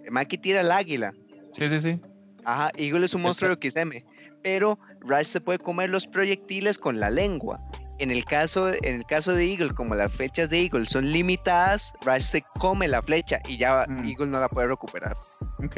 El 0.04 0.12
mae 0.12 0.28
que 0.28 0.38
tira 0.38 0.62
el 0.62 0.72
águila. 0.72 1.14
Sí, 1.52 1.70
sí, 1.70 1.80
sí. 1.80 2.00
Ajá, 2.44 2.72
Eagle 2.76 3.06
es 3.06 3.14
un 3.14 3.22
monstruo 3.22 3.50
de 3.50 3.56
Okiseme. 3.56 4.06
Pero 4.44 4.78
Rush 5.00 5.28
se 5.28 5.42
puede 5.42 5.60
comer 5.60 5.90
los 5.90 6.08
proyectiles 6.08 6.78
con 6.78 7.00
la 7.00 7.10
lengua. 7.10 7.58
En 8.00 8.12
el 8.12 8.26
caso, 8.26 8.70
en 8.70 8.96
el 8.96 9.06
caso 9.06 9.34
de 9.34 9.50
Eagle, 9.50 9.74
como 9.74 9.96
las 9.96 10.12
flechas 10.12 10.50
de 10.50 10.62
Eagle 10.62 10.86
son 10.88 11.12
limitadas, 11.12 11.94
Rush 12.02 12.24
se 12.24 12.44
come 12.60 12.88
la 12.88 13.02
flecha 13.02 13.40
y 13.48 13.58
ya 13.58 13.86
mm. 13.88 14.08
Eagle 14.08 14.28
no 14.28 14.40
la 14.40 14.50
puede 14.50 14.68
recuperar. 14.68 15.16
Ok. 15.64 15.78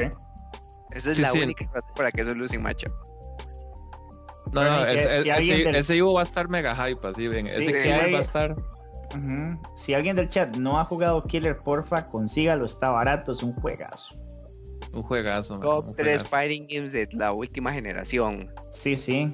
Esa 0.92 1.10
es 1.10 1.18
la 1.18 1.32
única 1.32 1.64
razón 1.72 1.90
para 1.94 2.10
que 2.10 2.22
es 2.22 2.26
un 2.26 2.38
losing 2.38 2.62
matchup. 2.62 2.92
No, 4.52 4.64
no, 4.64 4.84
ese, 4.84 5.96
Ivo 5.96 6.14
va 6.14 6.20
a 6.20 6.22
estar 6.22 6.48
mega 6.48 6.74
hype, 6.74 7.06
así 7.06 7.28
bien. 7.28 7.46
ese 7.46 7.66
Killer 7.66 8.14
va 8.14 8.18
a 8.18 8.20
estar. 8.20 8.56
Si 9.76 9.94
alguien 9.94 10.16
del 10.16 10.28
chat 10.28 10.56
no 10.56 10.78
ha 10.78 10.84
jugado 10.84 11.22
Killer, 11.22 11.58
porfa, 11.58 12.06
consígalo, 12.06 12.64
está 12.64 12.90
barato, 12.90 13.32
es 13.32 13.42
un 13.42 13.52
juegazo. 13.52 14.14
Un 14.92 15.02
juegazo. 15.02 15.58
Top 15.60 15.94
3 15.96 16.24
Fighting 16.24 16.66
Games 16.68 16.92
de 16.92 17.08
la 17.12 17.32
última 17.32 17.72
generación. 17.72 18.50
Sí, 18.74 18.96
sí. 18.96 19.28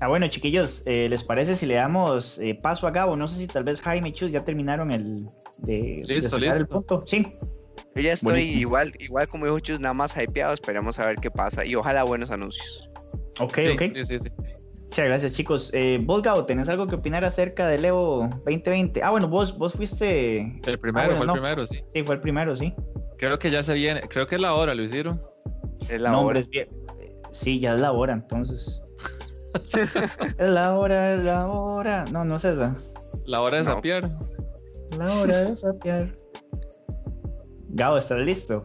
Ah, 0.00 0.08
bueno, 0.08 0.28
chiquillos, 0.28 0.82
eh, 0.86 1.08
¿les 1.08 1.24
parece 1.24 1.56
si 1.56 1.66
le 1.66 1.74
damos 1.74 2.38
eh, 2.38 2.58
paso 2.60 2.86
a 2.86 2.92
Gabo? 2.92 3.16
No 3.16 3.26
sé 3.26 3.38
si 3.40 3.46
tal 3.48 3.64
vez 3.64 3.80
Jaime 3.82 4.10
y 4.10 4.12
Chus 4.12 4.30
ya 4.30 4.40
terminaron 4.40 4.92
el 4.92 5.26
de, 5.58 6.04
listo, 6.06 6.38
listo. 6.38 6.56
el 6.56 6.66
punto. 6.68 7.02
Sí. 7.06 7.26
Yo 7.96 8.02
ya 8.02 8.12
estoy 8.12 8.42
igual, 8.42 8.92
igual 9.00 9.26
como 9.28 9.46
dijo 9.46 9.58
Chus, 9.58 9.80
nada 9.80 9.94
más 9.94 10.16
hypeado. 10.16 10.54
Esperemos 10.54 10.98
a 11.00 11.06
ver 11.06 11.16
qué 11.16 11.30
pasa 11.30 11.64
y 11.64 11.74
ojalá 11.74 12.04
buenos 12.04 12.30
anuncios. 12.30 12.88
Ok, 13.40 13.58
ok. 13.72 13.82
Sí, 13.92 14.04
sí, 14.04 14.20
sí. 14.20 14.30
Muchas 14.82 15.06
gracias, 15.06 15.34
chicos. 15.34 15.70
Eh, 15.74 15.98
vos, 16.02 16.22
Gabo, 16.22 16.44
¿tenés 16.44 16.68
algo 16.68 16.86
que 16.86 16.94
opinar 16.94 17.24
acerca 17.24 17.66
del 17.66 17.84
Evo 17.84 18.28
2020? 18.46 19.02
Ah, 19.02 19.10
bueno, 19.10 19.28
vos, 19.28 19.56
vos 19.58 19.72
fuiste. 19.72 20.60
El 20.64 20.78
primero, 20.78 21.12
ah, 21.12 21.16
fue 21.16 21.26
el 21.26 21.32
primero, 21.32 21.66
sí. 21.66 21.80
Sí, 21.92 22.02
fue 22.04 22.14
el 22.14 22.20
primero, 22.20 22.54
sí. 22.54 22.72
Creo 23.18 23.38
que 23.38 23.50
ya 23.50 23.62
se 23.64 23.74
viene. 23.74 24.02
Creo 24.02 24.26
que 24.26 24.36
es 24.36 24.40
la 24.40 24.54
hora, 24.54 24.74
lo 24.74 24.82
hicieron. 24.82 25.20
Es 25.88 26.00
la 26.00 26.16
hora. 26.16 26.40
Sí, 27.32 27.58
ya 27.58 27.74
es 27.74 27.80
la 27.80 27.92
hora, 27.92 28.14
entonces. 28.14 28.80
Es 30.38 30.50
la 30.50 30.74
hora, 30.74 31.14
es 31.14 31.22
la 31.22 31.46
hora. 31.48 32.04
No, 32.12 32.24
no 32.24 32.36
es 32.36 32.44
esa. 32.44 32.74
La 33.26 33.40
hora 33.40 33.58
de 33.58 33.64
sapiar. 33.64 34.10
La 34.96 35.14
hora 35.14 35.44
de 35.44 35.56
sapiar. 35.56 36.14
Gabo, 37.70 37.98
¿estás 37.98 38.18
listo? 38.20 38.64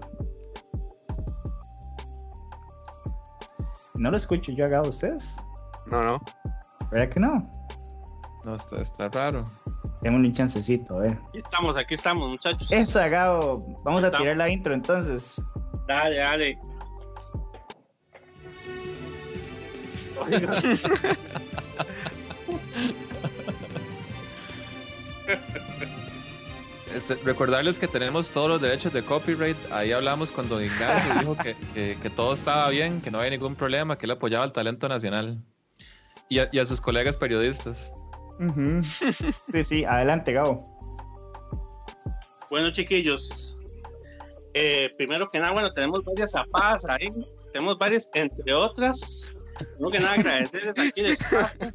No 3.96 4.12
lo 4.12 4.18
escucho 4.18 4.52
yo 4.52 4.66
a 4.66 4.68
Gabo, 4.68 4.90
¿ustedes? 4.90 5.38
No, 5.92 6.04
no. 6.04 6.22
¿Verdad 6.92 7.10
que 7.10 7.20
no? 7.20 7.52
No, 8.44 8.56
está, 8.56 8.82
está 8.82 9.08
raro. 9.10 9.46
Tengo 10.02 10.18
un 10.18 10.34
chancecito, 10.34 10.98
a 10.98 11.02
ver. 11.02 11.20
Aquí 11.30 11.38
estamos, 11.38 11.78
aquí 11.78 11.94
estamos, 11.94 12.28
muchachos. 12.28 12.70
Esa, 12.72 13.08
Gabo. 13.08 13.64
Vamos 13.84 14.04
a 14.04 14.12
tirar 14.12 14.36
la 14.36 14.50
intro 14.50 14.74
entonces. 14.74 15.36
Dale, 15.88 16.18
dale. 16.18 16.60
recordarles 27.24 27.80
que 27.80 27.88
tenemos 27.88 28.30
todos 28.30 28.50
los 28.50 28.62
derechos 28.62 28.94
de 28.94 29.04
copyright. 29.04 29.58
Ahí 29.72 29.92
hablamos 29.92 30.32
cuando 30.32 30.62
Ignacio 30.62 31.14
dijo 31.20 31.38
que, 31.38 31.98
que, 32.02 32.10
todo 32.10 32.34
estaba 32.34 32.70
bien, 32.70 33.02
que 33.02 33.12
no 33.12 33.20
había 33.20 33.32
ningún 33.32 33.56
problema, 33.56 33.98
que 33.98 34.06
él 34.06 34.12
apoyaba 34.12 34.44
al 34.44 34.54
talento 34.54 34.88
nacional 34.88 35.44
y 36.30 36.40
a, 36.40 36.50
y 36.52 36.60
a 36.60 36.66
sus 36.66 36.80
colegas 36.80 37.18
periodistas. 37.18 37.94
Sí, 39.52 39.64
sí, 39.64 39.86
adelante, 39.86 40.34
Gabo. 40.34 40.60
Bueno, 42.50 42.72
chiquillos, 42.72 43.58
eh, 44.54 44.90
primero 44.98 45.28
que 45.28 45.40
nada, 45.40 45.52
bueno, 45.52 45.74
tenemos 45.74 46.04
varias 46.06 46.32
zapadas 46.32 46.86
ahí, 46.86 47.10
tenemos 47.52 47.78
varias, 47.78 48.10
entre 48.14 48.54
otras, 48.54 49.23
no 49.80 49.90
que 49.90 50.00
nada, 50.00 50.14
agradecerles 50.14 50.74
aquí 50.78 51.02
el 51.02 51.06
espacio, 51.08 51.70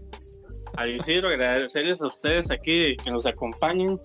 a 0.76 0.87
Isidro, 0.87 1.29
agradecerles 1.29 2.01
a 2.01 2.07
ustedes 2.07 2.51
aquí 2.51 2.97
que 2.97 3.11
nos 3.11 3.26
acompañen. 3.26 3.97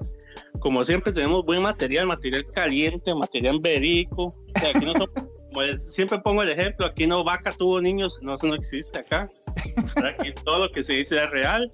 Como 0.59 0.83
siempre, 0.85 1.11
tenemos 1.11 1.43
buen 1.43 1.61
material, 1.61 2.07
material 2.07 2.45
caliente, 2.51 3.13
material 3.13 3.59
verídico. 3.61 4.33
aquí 4.55 4.85
no 4.85 4.93
siempre 5.87 6.19
pongo 6.19 6.41
el 6.43 6.49
ejemplo, 6.49 6.85
aquí 6.85 7.05
no 7.05 7.23
vaca 7.23 7.51
tuvo 7.51 7.81
niños, 7.81 8.19
no, 8.21 8.35
eso 8.35 8.47
no 8.47 8.55
existe 8.55 8.99
acá. 8.99 9.29
Aquí 10.03 10.33
todo 10.43 10.59
lo 10.59 10.71
que 10.71 10.83
se 10.83 10.93
dice 10.93 11.23
es 11.23 11.29
real. 11.29 11.71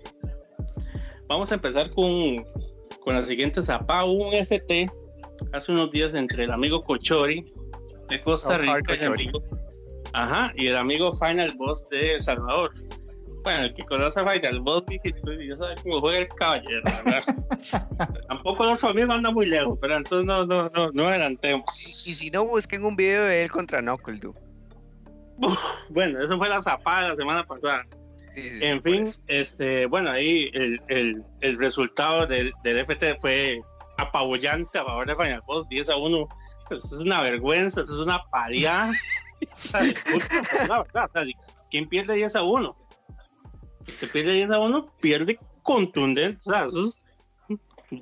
Vamos 1.28 1.52
a 1.52 1.56
empezar 1.56 1.92
con, 1.92 2.44
con 3.02 3.14
la 3.14 3.22
siguiente 3.22 3.62
zapa, 3.62 4.04
un 4.04 4.34
FT 4.34 4.92
hace 5.54 5.72
unos 5.72 5.92
días 5.92 6.14
entre 6.14 6.46
el 6.46 6.52
amigo 6.52 6.84
Cochori 6.84 7.54
de 8.10 8.22
Costa 8.22 8.58
Rica 8.58 8.96
y 8.96 9.00
el 9.00 9.14
amigo, 9.14 9.44
ajá, 10.14 10.54
y 10.56 10.68
el 10.68 10.78
amigo 10.78 11.14
Final 11.14 11.52
Boss 11.58 11.88
de 11.90 12.16
El 12.16 12.22
Salvador. 12.22 12.72
Bueno, 13.44 13.64
el 13.64 13.74
que 13.74 13.84
conoce 13.84 14.20
a 14.20 14.30
Final 14.30 14.60
Boss, 14.60 14.84
yo 14.92 15.58
sabe 15.58 15.76
cómo 15.82 16.02
juega 16.02 16.20
el 16.20 16.28
caballero, 16.30 16.82
Tampoco 18.28 18.66
nuestro 18.66 18.90
amigo 18.90 19.14
anda 19.14 19.32
muy 19.32 19.46
lejos, 19.46 19.78
pero 19.82 19.96
entonces 19.96 20.26
no, 20.26 20.46
no, 20.46 20.70
no, 20.76 20.92
no 20.92 21.08
adelantemos. 21.08 21.66
Y, 22.08 22.14
si 22.14 22.30
no, 22.30 22.46
busquen 22.46 22.84
un 22.84 22.96
video 22.96 23.24
de 23.24 23.44
él 23.44 23.52
contra 23.52 23.82
Knuckle, 23.82 24.20
Bueno, 25.90 26.20
eso 26.20 26.38
fue 26.38 26.50
la 26.50 26.62
zapada 26.62 27.10
la 27.10 27.16
semana 27.16 27.44
pasada. 27.46 27.86
en 28.36 28.84
fin, 28.84 29.14
este, 29.28 29.86
bueno, 29.86 30.12
ahí 30.12 30.50
el, 30.54 30.82
el, 30.90 31.24
el 31.42 31.58
resultado 31.58 32.28
del, 32.28 32.54
del, 32.64 32.86
FT 32.86 33.20
fue 33.20 33.62
apabullante 33.98 34.80
a 34.80 34.86
favor 34.86 35.08
de 35.08 35.16
Final 35.16 35.42
Boss, 35.48 35.68
10 35.70 35.90
a 35.90 35.98
1. 35.98 36.28
Pues, 36.68 36.86
es 36.86 36.92
una 36.92 37.22
vergüenza, 37.22 37.82
eso 37.82 37.94
es 37.94 38.06
una 38.06 38.22
¿Quién 41.72 41.88
pierde 41.88 42.16
10 42.16 42.36
a 42.36 42.44
1? 42.44 42.76
Se 44.00 44.08
pierde 44.08 44.34
10 44.34 44.52
a 44.52 44.60
1, 44.60 44.94
pierde 45.00 45.40
contundente. 45.64 46.40
O 46.50 46.52
sea, 46.52 46.66
eso 46.66 46.86
es 46.86 47.02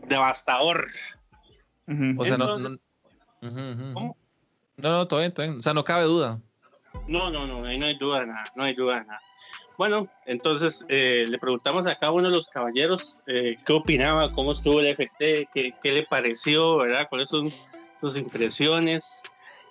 devastador. 0.08 0.88
O 2.18 2.26
sea, 2.26 2.38
no, 2.38 2.60
no, 2.60 2.70
no, 3.42 4.16
no, 4.78 5.08
todo 5.08 5.20
bien, 5.20 5.34
todo 5.34 5.46
bien. 5.46 5.60
O 5.60 5.62
sea, 5.62 5.74
no 5.74 5.84
cabe 5.84 6.06
duda. 6.06 6.40
No, 7.08 7.30
no, 7.30 7.48
no, 7.48 7.64
ahí 7.66 7.78
no 7.78 7.86
hay 7.86 7.98
duda 7.98 8.26
nada, 8.26 8.44
no 8.56 8.64
hay 8.64 8.74
duda 8.74 9.04
nada. 9.04 9.22
Bueno, 9.78 10.10
entonces 10.26 10.84
eh, 10.90 11.26
le 11.30 11.38
preguntamos 11.38 11.86
a 11.86 11.96
cada 11.96 12.12
uno 12.12 12.30
de 12.30 12.36
los 12.36 12.48
caballeros 12.48 13.22
eh, 13.28 13.58
qué 13.64 13.74
opinaba, 13.74 14.32
cómo 14.32 14.52
estuvo 14.52 14.80
el 14.80 14.88
FT, 14.88 15.50
qué, 15.54 15.74
qué, 15.82 15.92
le 15.92 16.04
pareció, 16.04 16.78
¿verdad? 16.78 17.08
¿Cuáles 17.08 17.30
son 17.30 17.52
sus 18.02 18.18
impresiones? 18.18 19.22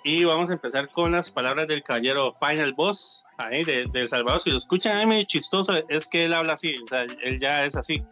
Y 0.07 0.23
vamos 0.23 0.49
a 0.51 0.53
empezar 0.53 0.89
con 0.91 1.11
las 1.11 1.33
palabras 1.33 1.67
del 1.67 1.83
caballero 1.83 2.33
Final 2.35 2.75
Boss, 2.75 3.25
ahí 3.39 3.65
de, 3.65 3.87
de 3.87 4.07
Salvador. 4.07 4.41
Si 4.41 4.53
lo 4.53 4.59
escuchan, 4.59 4.97
ahí 4.97 5.05
medio 5.05 5.25
chistoso, 5.25 5.73
es 5.89 6.07
que 6.07 6.27
él 6.27 6.33
habla 6.33 6.53
así, 6.53 6.77
o 6.81 6.87
sea, 6.87 7.03
él 7.25 7.41
ya 7.41 7.65
es 7.65 7.75
así. 7.75 8.05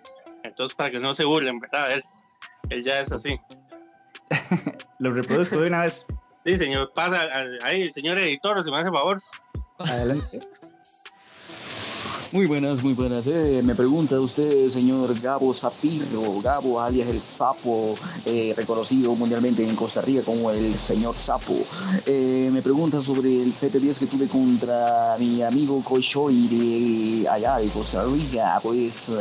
Entonces, 0.42 0.74
para 0.74 0.90
que 0.90 0.99
no 0.99 1.14
se 1.14 1.22
burlen, 1.22 1.61
¿verdad? 1.61 1.92
Él, 1.92 2.05
él 2.70 2.82
ya 2.82 2.99
es 2.99 3.12
así. 3.12 3.38
lo 4.99 5.12
reproduzco 5.12 5.61
de 5.61 5.68
una 5.68 5.82
vez. 5.82 6.05
Sí, 6.45 6.59
señor, 6.59 6.92
pasa 6.97 7.30
ahí, 7.62 7.92
señor 7.92 8.18
editor, 8.18 8.64
si 8.64 8.72
me 8.72 8.78
hace 8.78 8.90
favor. 8.90 9.22
Adelante. 9.78 10.40
Muy 12.35 12.47
buenas, 12.47 12.82
muy 12.82 12.95
buenas. 12.95 13.28
Eh, 13.28 13.62
me 13.62 13.76
pregunta 13.76 14.18
usted, 14.18 14.68
señor 14.68 15.16
Gabo 15.20 15.55
Zapiro, 15.55 16.41
Gabo 16.43 16.80
alias 16.80 17.09
el 17.09 17.20
Sapo, 17.22 17.95
eh, 18.26 18.53
reconocido 18.57 19.14
mundialmente 19.14 19.62
en 19.62 19.76
Costa 19.76 20.01
Rica 20.01 20.22
como 20.22 20.51
el 20.51 20.74
señor 20.74 21.14
Sapo. 21.14 21.55
Eh, 22.05 22.51
me 22.53 22.61
pregunta 22.61 23.01
sobre 23.01 23.41
el 23.41 23.55
PT10 23.55 24.01
que 24.01 24.07
tuve 24.07 24.26
contra 24.26 25.14
mi 25.16 25.43
amigo 25.43 25.80
Koishoy 25.85 26.49
de 26.49 27.28
allá 27.28 27.59
de 27.59 27.68
Costa 27.68 28.05
Rica. 28.05 28.59
Pues 28.61 29.12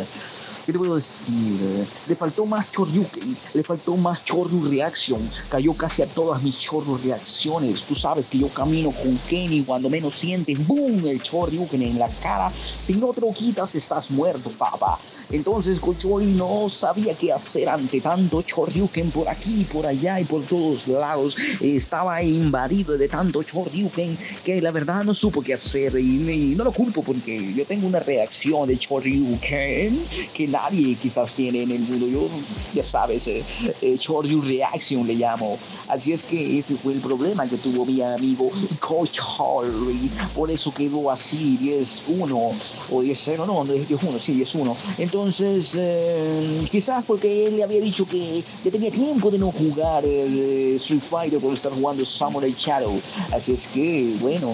¿Qué 0.66 0.72
te 0.72 0.80
puedo 0.80 0.96
decir? 0.96 1.86
Le 2.08 2.16
faltó 2.16 2.46
más 2.46 2.72
Choryuken, 2.72 3.36
le 3.54 3.64
faltó 3.64 3.98
más 3.98 4.24
Choryu 4.24 4.70
reacción. 4.70 5.20
Cayó 5.50 5.74
casi 5.74 6.04
a 6.04 6.08
todas 6.08 6.42
mis 6.42 6.58
Choryu 6.58 6.98
reacciones. 7.04 7.84
Tú 7.84 7.96
sabes 7.96 8.30
que 8.30 8.38
yo 8.40 8.48
camino 8.48 8.92
con 8.92 9.18
Kenny 9.30 9.64
cuando 9.64 9.90
menos 9.90 10.14
sientes, 10.14 10.66
¡boom! 10.66 11.06
El 11.06 11.22
Choryuken 11.22 11.82
en 11.82 12.00
la 12.00 12.08
cara. 12.22 12.50
Si 12.50 12.94
no 12.94 13.12
te 13.12 13.20
lo 13.20 13.34
quitas, 13.34 13.76
estás 13.76 14.10
muerto, 14.10 14.50
papá. 14.52 14.98
Entonces 15.34 15.80
Kochori 15.80 16.28
no 16.28 16.70
sabía 16.70 17.16
qué 17.16 17.34
hacer 17.34 17.68
ante 17.68 18.00
tanto 18.00 18.42
Choryuken 18.42 19.10
por 19.12 19.28
aquí, 19.28 19.66
por 19.72 19.86
allá 19.86 20.20
y 20.20 20.26
por 20.26 20.44
todos 20.44 20.88
lados. 20.88 21.36
Estaba 21.60 22.22
invadido 22.22 22.98
de 22.98 23.10
tanto 23.10 23.42
Choryuken 23.42 24.18
que 24.46 24.62
la 24.62 24.72
verdad 24.72 25.04
no 25.04 25.14
supo 25.14 25.42
qué 25.42 25.56
hacer. 25.56 25.98
Y, 26.00 26.54
no 26.56 26.64
lo 26.64 26.72
culpo 26.72 27.02
porque 27.02 27.54
yo 27.54 27.66
tengo 27.66 27.88
una 27.88 28.00
reacción 28.00 28.68
de 28.68 28.78
Choryuken 28.78 30.00
que 30.34 30.48
nadie 30.54 30.96
quizás 30.96 31.32
tiene 31.32 31.64
en 31.64 31.72
el 31.72 31.82
mundo. 31.82 32.08
Yo, 32.08 32.30
ya 32.74 32.84
sabes, 32.84 33.28
eh, 33.28 33.44
eh 33.82 33.98
Reaction 34.44 35.06
le 35.06 35.16
llamo. 35.16 35.58
Así 35.88 36.14
es 36.14 36.24
que 36.24 36.60
ese 36.60 36.76
fue 36.76 36.94
el 36.94 37.00
problema 37.00 37.48
que 37.48 37.58
tuvo 37.58 37.86
mi 37.86 38.02
amigo 38.02 38.50
Coach 38.80 39.20
Harry. 39.38 40.10
Por 40.36 40.50
eso 40.52 40.72
quedó 40.72 41.10
así, 41.10 41.58
10-1 41.60 42.54
o 42.92 43.04
10-0, 43.04 43.48
no, 43.48 43.66
10-1, 43.66 44.20
sí, 44.20 44.44
10-1. 44.44 44.76
Entonces, 45.00 45.76
eh, 45.78 46.68
quizás 46.72 47.04
porque 47.06 47.48
él 47.48 47.58
le 47.58 47.64
había 47.64 47.82
dicho 47.82 48.06
que 48.06 48.44
ya 48.64 48.72
tenía 48.72 48.92
tiempo 48.92 49.32
de 49.32 49.40
no 49.40 49.52
jugar 49.52 50.06
el 50.06 50.38
eh, 50.38 50.76
Street 50.76 51.02
Fighter 51.02 51.40
por 51.40 51.54
estar 51.54 51.72
jugando 51.72 52.06
Samurai 52.06 52.54
Shadow. 52.58 53.00
Así 53.34 53.54
es 53.54 53.68
que, 53.68 54.16
bueno, 54.20 54.54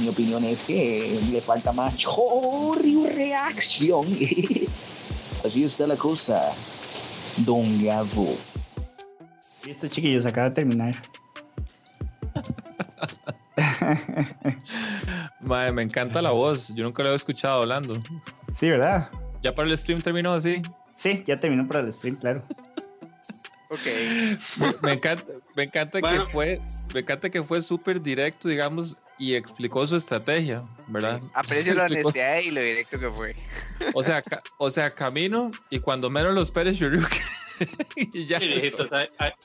mi 0.00 0.08
opinión 0.08 0.42
es 0.44 0.62
que 0.62 1.18
le 1.30 1.40
falta 1.40 1.72
más 1.72 1.96
Choryu 1.98 3.06
Reaction. 3.06 4.06
Así 5.44 5.62
está 5.64 5.86
la 5.86 5.96
cosa, 5.96 6.40
don 7.44 7.84
Gabo. 7.84 8.34
Listo, 9.66 9.88
chiquillos, 9.88 10.24
acaba 10.24 10.48
de 10.48 10.54
terminar. 10.54 10.94
Madre, 15.40 15.72
me 15.72 15.82
encanta 15.82 16.22
la 16.22 16.30
voz. 16.30 16.74
Yo 16.74 16.82
nunca 16.84 17.02
lo 17.02 17.12
he 17.12 17.14
escuchado 17.14 17.60
hablando. 17.60 18.00
Sí, 18.56 18.70
¿verdad? 18.70 19.10
¿Ya 19.42 19.54
para 19.54 19.68
el 19.68 19.76
stream 19.76 20.00
terminó 20.00 20.32
así? 20.32 20.62
Sí, 20.96 21.22
ya 21.26 21.38
terminó 21.38 21.68
para 21.68 21.80
el 21.80 21.92
stream, 21.92 22.16
claro. 22.16 22.42
ok. 23.68 23.80
Me, 24.82 24.92
encanta, 24.92 25.32
me 25.54 25.64
encanta 25.64 26.00
que 26.00 26.20
fue, 26.32 26.62
me 26.94 27.00
encanta 27.00 27.28
que 27.28 27.44
fue 27.44 27.60
súper 27.60 28.00
directo, 28.00 28.48
digamos, 28.48 28.96
y 29.18 29.34
explicó 29.34 29.86
su 29.86 29.96
estrategia, 29.96 30.62
¿verdad? 30.88 31.20
Aprecio 31.34 31.74
la 31.74 31.84
honestidad 31.84 32.38
y 32.38 32.50
lo 32.50 32.60
directo 32.60 32.98
que 32.98 33.10
fue. 33.10 33.36
O 33.94 34.02
sea, 34.02 34.22
o 34.58 34.70
sea, 34.70 34.90
camino 34.90 35.50
y 35.70 35.78
cuando 35.78 36.10
menos 36.10 36.34
los 36.34 36.50
Pérez 36.50 36.78
y 37.96 38.26
ya. 38.26 38.40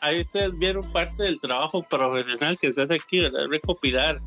ahí, 0.02 0.22
ustedes 0.22 0.58
vieron 0.58 0.90
parte 0.92 1.24
del 1.24 1.40
trabajo 1.40 1.84
profesional 1.84 2.58
que 2.58 2.74
se 2.74 2.82
hace 2.82 2.96
aquí, 2.96 3.20
¿verdad? 3.20 3.48
Recopilar 3.50 4.20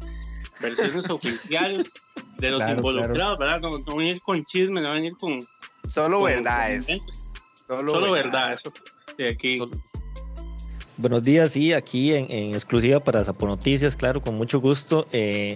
versiones 0.61 1.07
oficiales 1.11 1.91
de 2.39 2.51
los 2.51 2.69
involucrados, 2.69 3.39
¿verdad? 3.39 3.61
No, 3.61 3.79
no 3.79 3.97
venir 3.97 4.21
con 4.23 4.45
chisme, 4.45 4.81
no 4.81 4.93
venir 4.93 5.15
con. 5.19 5.41
Solo 5.89 6.23
verdades. 6.23 6.87
Solo, 7.67 8.13
verdad, 8.13 8.53
eso. 8.53 8.73
aquí. 9.29 9.61
Buenos 11.03 11.25
días, 11.25 11.51
sí, 11.51 11.73
aquí 11.73 12.15
en, 12.15 12.55
exclusiva 12.55 13.01
para 13.01 13.25
Zapo 13.25 13.45
Noticias, 13.45 13.97
claro, 13.97 14.21
con 14.21 14.37
mucho 14.37 14.61
gusto. 14.61 15.09
Eh, 15.11 15.55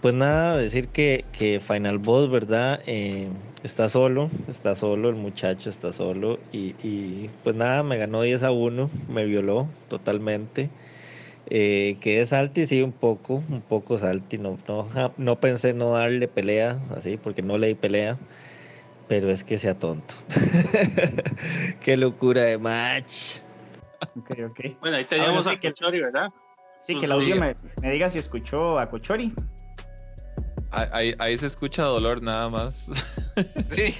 pues 0.00 0.14
nada, 0.14 0.56
decir 0.56 0.86
que, 0.86 1.24
que 1.36 1.58
Final 1.58 1.98
Boss, 1.98 2.30
¿verdad? 2.30 2.80
Eh, 2.86 3.26
está 3.64 3.88
solo, 3.88 4.30
está 4.46 4.76
solo, 4.76 5.08
el 5.08 5.16
muchacho 5.16 5.70
está 5.70 5.92
solo 5.92 6.38
y, 6.52 7.28
pues 7.42 7.56
nada, 7.56 7.82
me 7.82 7.96
ganó 7.96 8.22
10 8.22 8.44
a 8.44 8.52
1, 8.52 8.88
me 9.08 9.24
violó 9.24 9.68
totalmente. 9.88 10.70
Eh, 11.48 11.96
quedé 12.00 12.24
salty, 12.24 12.68
sí, 12.68 12.80
un 12.80 12.92
poco, 12.92 13.42
un 13.48 13.62
poco 13.62 13.98
salty. 13.98 14.38
No, 14.38 14.56
no, 14.68 14.86
no 15.16 15.40
pensé 15.40 15.72
no 15.72 15.94
darle 15.94 16.28
pelea, 16.28 16.78
así, 16.96 17.16
porque 17.16 17.42
no 17.42 17.58
le 17.58 17.66
di 17.66 17.74
pelea. 17.74 18.20
Pero 19.08 19.32
es 19.32 19.42
que 19.42 19.58
sea 19.58 19.76
tonto. 19.76 20.14
Qué 21.80 21.96
locura 21.96 22.42
de 22.42 22.56
match. 22.56 23.40
Ok, 24.16 24.30
ok. 24.50 24.60
Bueno, 24.80 24.96
ahí 24.96 25.04
teníamos 25.04 25.46
a 25.46 25.58
Cochori, 25.58 26.00
¿verdad? 26.00 26.30
Sí, 26.78 26.98
que 26.98 27.04
el 27.04 27.12
audio 27.12 27.36
me, 27.36 27.54
me, 27.82 27.90
diga 27.90 28.08
si 28.08 28.18
escuchó 28.18 28.78
a 28.78 28.88
Cochori. 28.88 29.32
Ahí, 30.70 31.14
ahí, 31.18 31.36
se 31.36 31.46
escucha 31.46 31.84
dolor 31.84 32.22
nada 32.22 32.48
más. 32.48 32.90
Sí. 33.70 33.94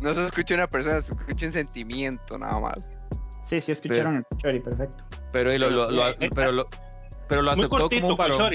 No 0.00 0.12
se 0.12 0.24
escucha 0.24 0.54
una 0.54 0.66
persona, 0.66 1.00
se 1.02 1.12
escucha 1.12 1.46
un 1.46 1.52
sentimiento 1.52 2.36
nada 2.38 2.58
más. 2.58 2.98
Sí, 3.44 3.60
sí 3.60 3.72
escucharon 3.72 4.16
el 4.16 4.24
Cochori, 4.24 4.60
perfecto. 4.60 5.04
Pero, 5.30 5.56
lo, 5.56 5.70
lo, 5.70 5.90
lo, 5.90 6.02
pero, 6.34 6.52
lo, 6.52 6.68
pero 7.28 7.42
lo 7.42 7.50
aceptó 7.50 7.68
cortito, 7.68 8.02
como 8.02 8.12
un 8.12 8.16
varón. 8.16 8.52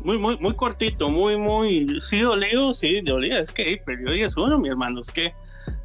Muy, 0.00 0.18
muy, 0.18 0.38
muy 0.38 0.54
cortito, 0.54 1.10
muy, 1.10 1.36
muy. 1.36 2.00
Sí, 2.00 2.20
dolido, 2.20 2.72
sí, 2.72 3.00
dolía. 3.00 3.40
Es 3.40 3.52
que 3.52 3.82
perdió 3.84 4.12
10-1, 4.12 4.60
mi 4.60 4.68
hermano. 4.68 5.00
Es 5.00 5.10
que 5.10 5.34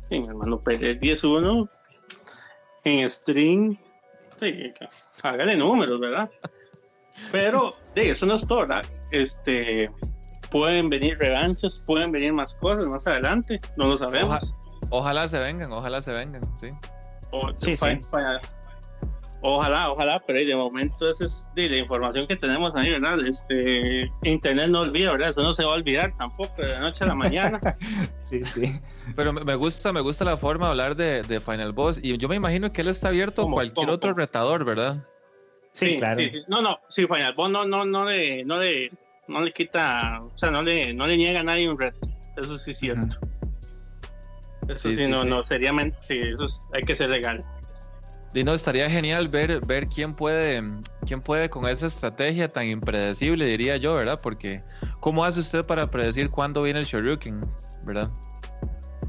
sí, 0.10 0.20
mi 0.20 0.28
hermano 0.28 0.60
perdió 0.62 0.94
10-1 0.94 1.70
en 2.86 3.10
string. 3.10 3.78
Sí, 4.40 4.74
hágale 5.24 5.56
números, 5.58 6.00
¿verdad? 6.00 6.30
Pero 7.32 7.72
sí, 7.72 8.02
eso 8.02 8.26
no 8.26 8.36
es 8.36 8.48
todo. 8.48 8.68
Este, 9.12 9.92
pueden 10.52 10.90
venir 10.90 11.18
revanchas, 11.18 11.82
pueden 11.86 12.12
venir 12.12 12.34
más 12.34 12.56
cosas 12.56 12.86
más 12.86 13.06
adelante, 13.08 13.60
no 13.78 13.88
lo 13.88 13.98
sabemos. 13.98 14.56
ojalá 14.90 15.28
se 15.28 15.40
vengan, 15.40 15.72
ojalá 15.72 16.02
se 16.02 16.14
vengan, 16.14 16.42
sí. 16.58 16.70
sí, 17.60 17.76
sí. 17.76 18.00
Ojalá, 19.48 19.92
ojalá, 19.92 20.20
pero 20.26 20.40
de 20.44 20.56
momento 20.56 21.08
esa 21.08 21.26
es 21.26 21.48
de 21.54 21.70
la 21.70 21.78
información 21.78 22.26
que 22.26 22.36
tenemos 22.36 22.76
ahí, 22.76 22.94
¿verdad? 22.94 23.20
Este, 23.24 24.12
Internet 24.24 24.70
no 24.70 24.82
olvida, 24.82 25.12
¿verdad? 25.12 25.30
Eso 25.30 25.44
no 25.44 25.54
se 25.54 25.64
va 25.64 25.74
a 25.74 25.76
olvidar 25.76 26.18
tampoco 26.18 26.64
de 26.64 26.70
la 26.70 26.80
noche 26.80 27.04
a 27.04 27.08
la 27.08 27.14
mañana. 27.14 27.60
sí, 28.22 28.42
sí. 28.42 28.76
Pero 29.16 29.34
me 29.34 29.54
gusta, 29.54 29.94
me 29.94 30.02
gusta 30.02 30.26
la 30.26 30.36
forma 30.36 30.66
de 30.66 30.72
hablar 30.72 30.96
de, 30.96 31.22
de 31.22 31.40
Final 31.40 31.74
Boss 31.74 32.00
y 32.02 32.18
yo 32.18 32.28
me 32.28 32.38
imagino 32.38 32.72
que 32.72 32.82
él 32.82 32.88
está 32.88 33.10
abierto 33.10 33.44
a 33.44 33.52
cualquier 33.52 33.92
otro 33.92 34.16
retador, 34.16 34.66
¿verdad? 34.66 35.06
Sí, 35.74 35.98
claro. 35.98 36.20
No, 36.48 36.64
no, 36.64 36.80
sí, 36.90 37.06
Final 37.06 37.36
Boss 37.36 37.52
no, 37.52 37.66
no, 37.68 37.86
no 37.86 38.06
le, 38.06 38.44
no 38.46 38.58
le, 38.58 38.92
no 39.28 39.42
le 39.42 39.52
quita, 39.52 40.22
o 40.24 40.36
sea, 40.36 40.50
no 40.50 40.64
le, 40.64 40.92
no 40.96 41.06
le 41.06 41.18
niega 41.18 41.42
a 41.42 41.44
nadie 41.44 41.70
un 41.70 41.78
reto. 41.78 42.00
Eso 42.36 42.58
sí 42.58 42.72
es 42.72 42.80
cierto. 42.80 43.20
Eso 44.68 44.90
sí, 44.90 45.08
no, 45.08 45.24
no, 45.24 45.44
seriamente, 45.44 45.96
sí, 46.02 46.20
eso 46.20 46.48
hay 46.74 46.82
que 46.82 46.96
ser 46.96 47.12
legal. 47.12 47.46
Y 48.36 48.44
no, 48.44 48.54
estaría 48.54 48.90
genial 48.90 49.30
ver, 49.30 49.66
ver 49.66 49.88
quién 49.88 50.14
puede, 50.14 50.62
quién 51.08 51.22
puede 51.22 51.50
con 51.50 51.70
esa 51.70 51.88
estrategia 51.88 52.52
tan 52.52 52.66
impredecible, 52.66 53.46
diría 53.46 53.78
yo, 53.78 53.96
¿verdad? 53.96 54.20
Porque, 54.22 54.60
¿cómo 55.00 55.24
hace 55.24 55.40
usted 55.40 55.62
para 55.62 55.90
predecir 55.90 56.30
cuándo 56.30 56.62
viene 56.62 56.80
el 56.80 56.86
Shoryuken, 56.86 57.40
verdad? 57.86 58.12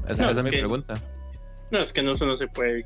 Esa, 0.07 0.31
es 0.31 0.41
mi 0.41 0.49
pregunta. 0.49 0.93
No, 1.71 1.79
es 1.79 1.91
que 1.91 2.01
no, 2.01 2.13
eso 2.13 2.25
no 2.25 2.37
se 2.37 2.47
puede. 2.47 2.85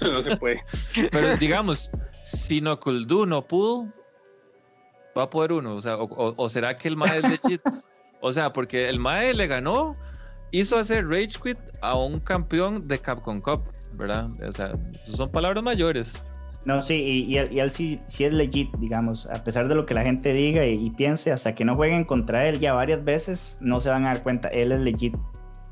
no 0.00 0.22
se 0.22 0.36
puede. 0.36 0.62
Pero 1.10 1.36
digamos, 1.38 1.90
si 2.22 2.60
Nokuldu 2.60 3.26
no 3.26 3.44
pudo, 3.44 3.92
va 5.18 5.24
a 5.24 5.30
poder 5.30 5.50
uno. 5.50 5.74
O 5.74 5.82
sea, 5.82 5.96
o, 5.98 6.48
será 6.48 6.78
que 6.78 6.86
el 6.86 6.96
Mae 6.96 7.18
es 7.18 7.28
legit. 7.28 7.62
O 8.22 8.32
sea, 8.32 8.52
porque 8.52 8.88
el 8.88 8.98
Mae 8.98 9.34
le 9.34 9.46
ganó, 9.46 9.92
hizo 10.50 10.78
hacer 10.78 11.06
Rage 11.08 11.32
Quit 11.42 11.58
a 11.80 11.96
un 11.96 12.20
campeón 12.20 12.86
de 12.88 12.98
Capcom 12.98 13.40
Cup. 13.40 13.62
¿verdad? 13.96 14.30
O 14.46 14.52
sea, 14.52 14.72
son 15.04 15.30
palabras 15.30 15.62
mayores. 15.62 16.26
No, 16.64 16.82
sí, 16.82 17.26
y, 17.28 17.36
él, 17.36 17.70
sí, 17.70 18.00
es 18.18 18.32
legit, 18.32 18.76
digamos, 18.78 19.26
a 19.26 19.44
pesar 19.44 19.68
de 19.68 19.76
lo 19.76 19.86
que 19.86 19.94
la 19.94 20.02
gente 20.02 20.32
diga 20.32 20.66
y, 20.66 20.90
piense, 20.90 21.30
hasta 21.30 21.54
que 21.54 21.64
no 21.64 21.76
jueguen 21.76 22.04
contra 22.04 22.48
él 22.48 22.58
ya 22.58 22.72
varias 22.72 23.04
veces, 23.04 23.56
no 23.60 23.78
se 23.78 23.88
van 23.88 24.04
a 24.04 24.08
dar 24.08 24.22
cuenta, 24.24 24.48
él 24.48 24.72
es 24.72 24.80
legit, 24.80 25.16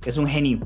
es 0.07 0.16
un 0.18 0.29
genio. 0.29 0.61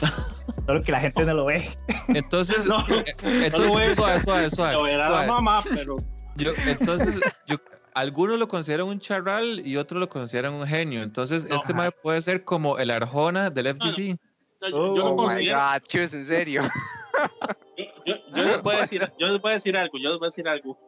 Solo 0.66 0.82
que 0.82 0.90
la 0.90 1.00
gente 1.00 1.24
no 1.24 1.34
lo 1.34 1.44
ve. 1.44 1.70
Entonces, 2.08 2.66
no, 2.66 2.80
eh, 2.88 3.04
entonces, 3.22 3.96
Lo 3.98 5.26
mamá, 5.26 5.62
pero... 5.62 5.96
entonces, 6.66 7.20
yo, 7.46 7.56
algunos 7.94 8.38
lo 8.38 8.48
consideran 8.48 8.86
un 8.86 9.00
charral 9.00 9.66
y 9.66 9.76
otros 9.76 10.00
lo 10.00 10.08
consideran 10.08 10.54
un 10.54 10.66
genio. 10.66 11.02
Entonces, 11.02 11.46
este 11.50 11.74
puede 12.02 12.20
ser 12.22 12.44
como 12.44 12.78
el 12.78 12.90
Arjona 12.90 13.50
del 13.50 13.74
FGC 13.74 14.18
yo, 14.68 15.14
oh 15.14 15.28
my 15.28 15.48
God, 15.48 15.82
chus, 15.88 16.12
en 16.12 16.26
serio. 16.26 16.62
Yo, 18.06 18.14
les 18.34 18.62
voy 18.62 18.74
a 18.76 18.80
decir, 18.80 19.12
yo 19.18 19.28
les 19.28 19.40
voy 19.40 19.50
a 19.52 19.54
decir 19.54 19.76
algo, 19.76 19.98
yo 19.98 20.10
les 20.10 20.18
voy 20.18 20.26
a 20.26 20.30
decir 20.30 20.48
algo. 20.48 20.78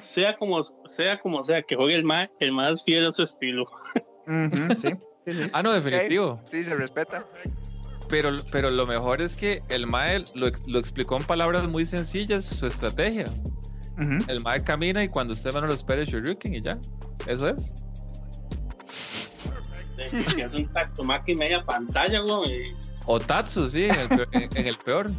Sea 0.00 0.36
como 0.36 0.62
sea, 0.86 1.18
como 1.20 1.44
sea 1.44 1.62
que 1.62 1.76
juegue 1.76 1.94
el 1.94 2.04
más, 2.04 2.30
el 2.40 2.52
más 2.52 2.82
fiel 2.84 3.06
a 3.06 3.12
su 3.12 3.22
estilo. 3.22 3.64
Ah, 5.54 5.62
no, 5.62 5.72
definitivo. 5.72 6.38
Sí, 6.50 6.64
se 6.64 6.74
respeta. 6.74 7.26
Pero, 8.10 8.28
pero 8.52 8.70
lo 8.70 8.86
mejor 8.86 9.22
es 9.22 9.36
que 9.36 9.62
el 9.70 9.86
Mae 9.86 10.22
lo, 10.34 10.48
lo 10.66 10.78
explicó 10.78 11.16
en 11.16 11.24
palabras 11.24 11.66
muy 11.66 11.86
sencillas, 11.86 12.44
su 12.44 12.66
estrategia. 12.66 13.30
El 13.96 14.40
Mae 14.40 14.62
camina 14.62 15.04
y 15.04 15.08
cuando 15.08 15.34
usted 15.34 15.52
menos 15.52 15.68
lo 15.68 15.74
espere, 15.74 16.04
Shoryuken 16.04 16.54
y 16.54 16.60
ya. 16.60 16.78
Eso 17.26 17.48
es. 17.48 17.84
Es 19.98 20.52
un 20.52 20.66
tacto 20.72 21.04
más 21.04 21.20
que 21.20 21.34
media 21.34 21.64
pantalla, 21.64 22.20
güey. 22.20 22.74
O 23.06 23.18
Tatsu, 23.18 23.68
sí, 23.68 23.84
en 23.84 24.66
el, 24.66 24.76
peor, 24.78 25.10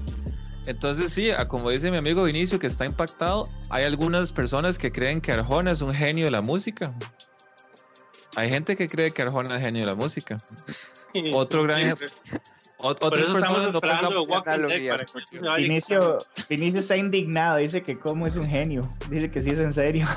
Entonces 0.66 1.14
sí, 1.14 1.30
como 1.48 1.70
dice 1.70 1.92
mi 1.92 1.98
amigo 1.98 2.24
Vinicio 2.24 2.58
que 2.58 2.68
está 2.68 2.86
impactado, 2.86 3.48
hay 3.70 3.84
algunas 3.84 4.32
personas 4.32 4.78
que 4.78 4.92
creen 4.92 5.22
que 5.22 5.32
Arjona 5.32 5.72
es 5.72 5.82
un 5.82 5.94
genio 5.94 6.26
de 6.26 6.32
la 6.32 6.42
música. 6.42 6.94
Hay 8.36 8.50
gente 8.50 8.76
que 8.76 8.88
cree 8.88 9.12
que 9.12 9.22
Arjona 9.22 9.58
es 9.58 9.64
genio 9.64 9.82
de 9.82 9.88
la 9.88 9.96
música. 9.96 10.38
Otro 11.34 11.64
gran... 11.64 11.96
otras 12.86 13.12
personas 13.12 13.74
no 15.42 15.56
Vinicio, 15.56 16.26
Vinicio 16.50 16.80
está 16.80 16.98
indignado, 16.98 17.58
dice 17.58 17.84
que 17.84 17.98
como 17.98 18.28
es 18.28 18.36
un 18.36 18.48
genio, 18.48 18.82
dice 19.10 19.30
que 19.32 19.42
sí 19.42 19.52
es 19.52 19.60
en 19.60 19.74
serio. 19.74 20.08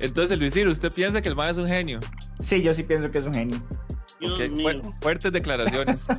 Entonces, 0.00 0.38
Luisir, 0.38 0.66
¿usted 0.68 0.90
piensa 0.92 1.22
que 1.22 1.28
el 1.28 1.36
man 1.36 1.48
es 1.48 1.58
un 1.58 1.66
genio? 1.66 2.00
Sí, 2.40 2.62
yo 2.62 2.72
sí 2.74 2.82
pienso 2.82 3.10
que 3.10 3.18
es 3.18 3.24
un 3.24 3.34
genio 3.34 3.60
fuertes 5.00 5.32
declaraciones. 5.32 6.06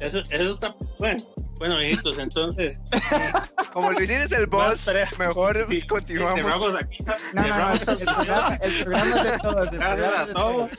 eso, 0.00 0.22
eso 0.30 0.54
está 0.54 0.76
bueno. 0.98 1.22
Bueno, 1.58 1.82
hijitos, 1.82 2.18
entonces. 2.18 2.78
Como 3.72 3.92
Luis 3.92 4.10
es 4.10 4.32
el 4.32 4.46
boss, 4.48 4.88
mejor 5.18 5.66
continuamos. 5.88 6.76
Aquí. 6.76 6.98
No, 7.32 7.42
no, 7.42 7.58
no, 7.58 7.72
el, 7.72 7.78
programa, 7.80 8.58
el 8.60 8.84
programa 8.84 9.16
es 9.16 9.24
de 9.24 9.38
todos. 9.38 9.72
El 9.72 9.78
programa 9.78 10.26
de 10.26 10.32
todos. 10.32 10.70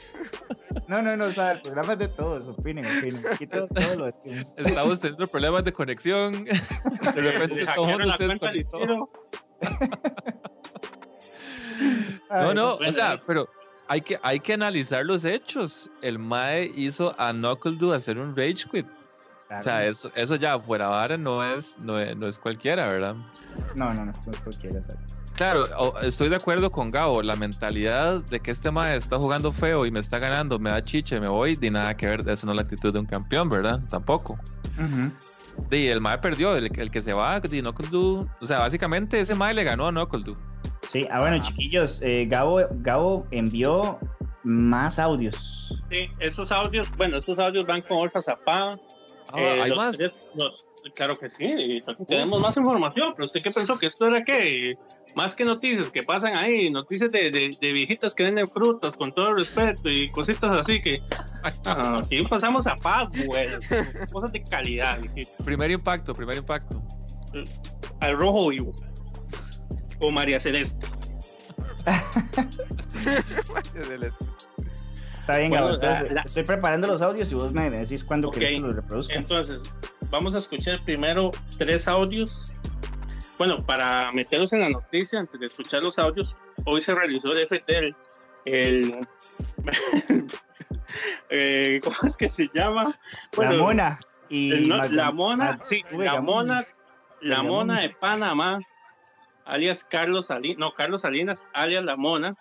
No, 0.87 1.01
no, 1.01 1.17
no, 1.17 1.25
o 1.25 1.31
sea, 1.31 1.53
el 1.53 1.61
programa 1.61 1.93
es 1.93 1.99
de 1.99 2.07
todos, 2.09 2.47
opinen, 2.47 2.85
opinen. 2.85 3.23
Aquí 3.31 3.47
todo, 3.47 3.67
todo 3.67 3.95
lo 3.95 4.05
decimos. 4.05 4.53
Estamos 4.55 4.99
teniendo 4.99 5.27
problemas 5.27 5.63
de 5.63 5.73
conexión. 5.73 6.45
De 6.45 7.21
repente 7.21 7.65
todos 7.75 8.05
ustedes 8.05 8.67
No, 12.29 12.53
no, 12.53 12.75
o 12.75 12.91
sea, 12.91 13.21
pero 13.25 13.49
hay 13.87 14.01
que, 14.01 14.19
hay 14.23 14.39
que 14.39 14.53
analizar 14.53 15.05
los 15.05 15.25
hechos. 15.25 15.89
El 16.01 16.19
Mae 16.19 16.71
hizo 16.75 17.15
a 17.19 17.31
Knuckle 17.31 17.95
hacer 17.95 18.17
un 18.17 18.35
rage 18.35 18.65
quit. 18.71 18.85
O 19.57 19.61
sea, 19.61 19.85
eso, 19.85 20.11
eso 20.15 20.35
ya 20.35 20.59
fuera 20.59 20.87
vara 20.89 21.17
no 21.17 21.41
es, 21.41 21.77
no 21.79 21.97
es, 21.97 22.37
cualquiera, 22.37 22.87
¿verdad? 22.87 23.15
No, 23.75 23.93
no, 23.93 24.05
no, 24.05 24.11
es 24.11 24.39
cualquiera. 24.41 24.81
Claro, 25.35 25.65
estoy 26.01 26.27
de 26.27 26.35
acuerdo 26.35 26.69
con 26.69 26.91
Gabo. 26.91 27.21
La 27.21 27.35
mentalidad 27.35 28.21
de 28.25 28.41
que 28.41 28.51
este 28.51 28.71
Mae 28.71 28.97
está 28.97 29.17
jugando 29.17 29.53
feo 29.53 29.85
y 29.85 29.91
me 29.91 29.99
está 29.99 30.19
ganando, 30.19 30.59
me 30.59 30.69
da 30.69 30.83
chiche, 30.83 31.19
me 31.21 31.29
voy, 31.29 31.57
ni 31.61 31.69
nada 31.69 31.95
que 31.95 32.07
ver. 32.07 32.27
Esa 32.27 32.45
no 32.45 32.51
es 32.51 32.55
la 32.57 32.63
actitud 32.63 32.91
de 32.91 32.99
un 32.99 33.05
campeón, 33.05 33.47
¿verdad? 33.47 33.79
Tampoco. 33.89 34.37
Y 35.71 35.87
el 35.87 36.01
Mae 36.01 36.17
perdió, 36.17 36.55
el, 36.55 36.91
que 36.91 37.01
se 37.01 37.13
va, 37.13 37.39
de 37.39 37.63
O 37.65 38.45
sea, 38.45 38.59
básicamente 38.59 39.19
ese 39.19 39.33
Mae 39.33 39.53
le 39.53 39.63
ganó 39.63 39.87
a 39.87 39.91
Knuckle 39.91 40.35
Sí, 40.91 41.05
ah, 41.11 41.19
bueno, 41.19 41.43
chiquillos, 41.43 42.01
eh, 42.01 42.25
Gabo, 42.29 42.61
Gabo 42.81 43.27
envió 43.31 43.99
más 44.43 44.99
audios. 44.99 45.77
Sí, 45.89 46.07
esos 46.19 46.51
audios, 46.51 46.89
bueno, 46.95 47.17
esos 47.17 47.37
audios 47.39 47.65
van 47.65 47.81
con 47.81 47.97
Olfa 47.97 48.21
Zapá. 48.21 48.79
Ah, 49.33 49.39
eh, 49.39 49.61
¿Hay 49.63 49.71
más? 49.71 49.97
claro 50.95 51.17
que 51.17 51.27
sí, 51.27 51.81
tenemos 52.07 52.39
más 52.39 52.55
información, 52.55 53.13
pero 53.13 53.27
usted 53.27 53.41
qué 53.41 53.51
pensó 53.51 53.77
que 53.77 53.87
esto 53.87 54.07
era 54.07 54.23
qué? 54.23 54.77
Más 55.15 55.35
que 55.35 55.43
noticias 55.43 55.89
que 55.89 56.01
pasan 56.01 56.35
ahí, 56.35 56.69
noticias 56.69 57.11
de, 57.11 57.29
de, 57.29 57.71
viejitas 57.73 58.15
que 58.15 58.23
venden 58.23 58.47
frutas 58.47 58.95
con 58.95 59.13
todo 59.13 59.29
el 59.29 59.39
respeto 59.39 59.89
y 59.89 60.09
cositas 60.11 60.51
así 60.61 60.81
que 60.81 61.01
ah, 61.65 61.99
aquí 62.03 62.21
pasamos 62.23 62.67
a 62.67 62.75
paz, 62.75 63.09
güey. 63.25 63.49
Cosas 64.13 64.31
de 64.31 64.43
calidad. 64.43 64.99
Primer 65.43 65.71
impacto, 65.71 66.13
primer 66.13 66.37
impacto. 66.37 66.81
Al 67.99 68.17
rojo 68.17 68.47
vivo 68.47 68.73
o 69.99 70.11
María 70.11 70.39
Celeste. 70.39 70.87
María 73.53 73.83
Celeste. 73.83 74.25
Está 75.19 75.39
bien, 75.39 75.51
Gabo. 75.51 75.77
estoy 76.23 76.43
preparando 76.43 76.87
los 76.87 77.01
audios 77.01 77.29
y 77.31 77.35
vos 77.35 77.51
me 77.51 77.69
decís 77.69 78.01
cuándo 78.03 78.31
querés 78.31 78.51
que 78.51 78.59
los 78.59 78.75
reproduzca. 78.75 79.13
Entonces, 79.15 79.59
vamos 80.09 80.33
a 80.35 80.37
escuchar 80.37 80.81
primero 80.85 81.31
tres 81.57 81.87
audios. 81.87 82.53
Bueno, 83.37 83.61
para 83.65 84.11
meterlos 84.13 84.53
en 84.53 84.61
la 84.61 84.69
noticia, 84.69 85.19
antes 85.19 85.37
de 85.39 85.47
escuchar 85.47 85.83
los 85.83 85.99
audios, 85.99 86.37
hoy 86.65 86.81
se 86.81 86.95
realizó 86.95 87.33
el 87.33 87.39
FT, 87.39 87.95
el. 88.45 89.07
Eh, 91.29 91.81
¿Cómo 91.83 91.95
es 92.03 92.15
que 92.15 92.29
se 92.29 92.47
llama? 92.53 92.97
la 93.37 93.51
mona. 93.51 93.99
Y 94.29 94.51
la 94.67 95.11
mona, 95.11 95.59
sí, 95.63 95.83
la 95.91 96.21
mona, 96.21 96.65
la 97.21 97.43
mona 97.43 97.81
de 97.81 97.89
Panamá 97.89 98.61
alias 99.47 99.83
Carlos 99.83 100.27
Salinas, 100.27 100.57
no, 100.57 100.73
Carlos 100.73 101.01
Salinas, 101.01 101.43
alias 101.53 101.83
La 101.83 101.95
Mona, 101.95 102.35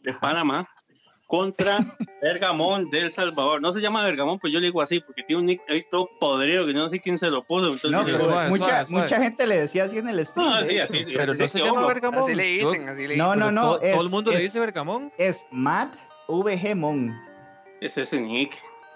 de 0.00 0.14
Panamá, 0.14 0.68
contra 1.26 1.78
Bergamón 2.22 2.90
de 2.90 3.00
El 3.00 3.10
Salvador. 3.10 3.60
No 3.62 3.72
se 3.72 3.80
llama 3.80 4.04
Bergamón, 4.04 4.38
pues 4.38 4.52
yo 4.52 4.60
le 4.60 4.66
digo 4.66 4.82
así, 4.82 5.00
porque 5.00 5.22
tiene 5.22 5.40
un 5.40 5.46
nick 5.46 5.62
ahí 5.68 5.84
todo 5.90 6.08
podrido 6.20 6.66
que 6.66 6.74
no 6.74 6.88
sé 6.88 7.00
quién 7.00 7.18
se 7.18 7.30
lo 7.30 7.42
puso. 7.44 7.74
no, 7.88 8.04
mucha, 8.48 8.84
mucha, 8.90 9.18
gente 9.18 9.46
le 9.46 9.60
decía 9.60 9.84
así 9.84 9.98
en 9.98 10.08
el 10.08 10.24
stream. 10.26 10.46
No, 10.46 10.68
sí, 10.68 10.78
así, 10.78 11.04
sí, 11.04 11.14
pero 11.16 11.34
no 11.34 11.48
se 11.48 11.58
llama 11.58 11.86
Bergamón. 11.86 12.24
Así 12.24 12.34
le 12.34 12.44
dicen, 12.44 12.88
así 12.88 13.02
le 13.02 13.14
dicen. 13.14 13.18
No, 13.18 13.34
no, 13.34 13.50
no. 13.50 13.78
todo, 13.78 14.02
el 14.02 14.10
mundo 14.10 14.30
le 14.30 14.40
dice 14.40 14.60
Bergamón. 14.60 15.12
Es 15.18 15.46
Matt 15.50 15.94
VG 16.28 16.76
Mon. 16.76 17.18
Es 17.80 17.96
ese 17.96 18.20
nick. 18.20 18.54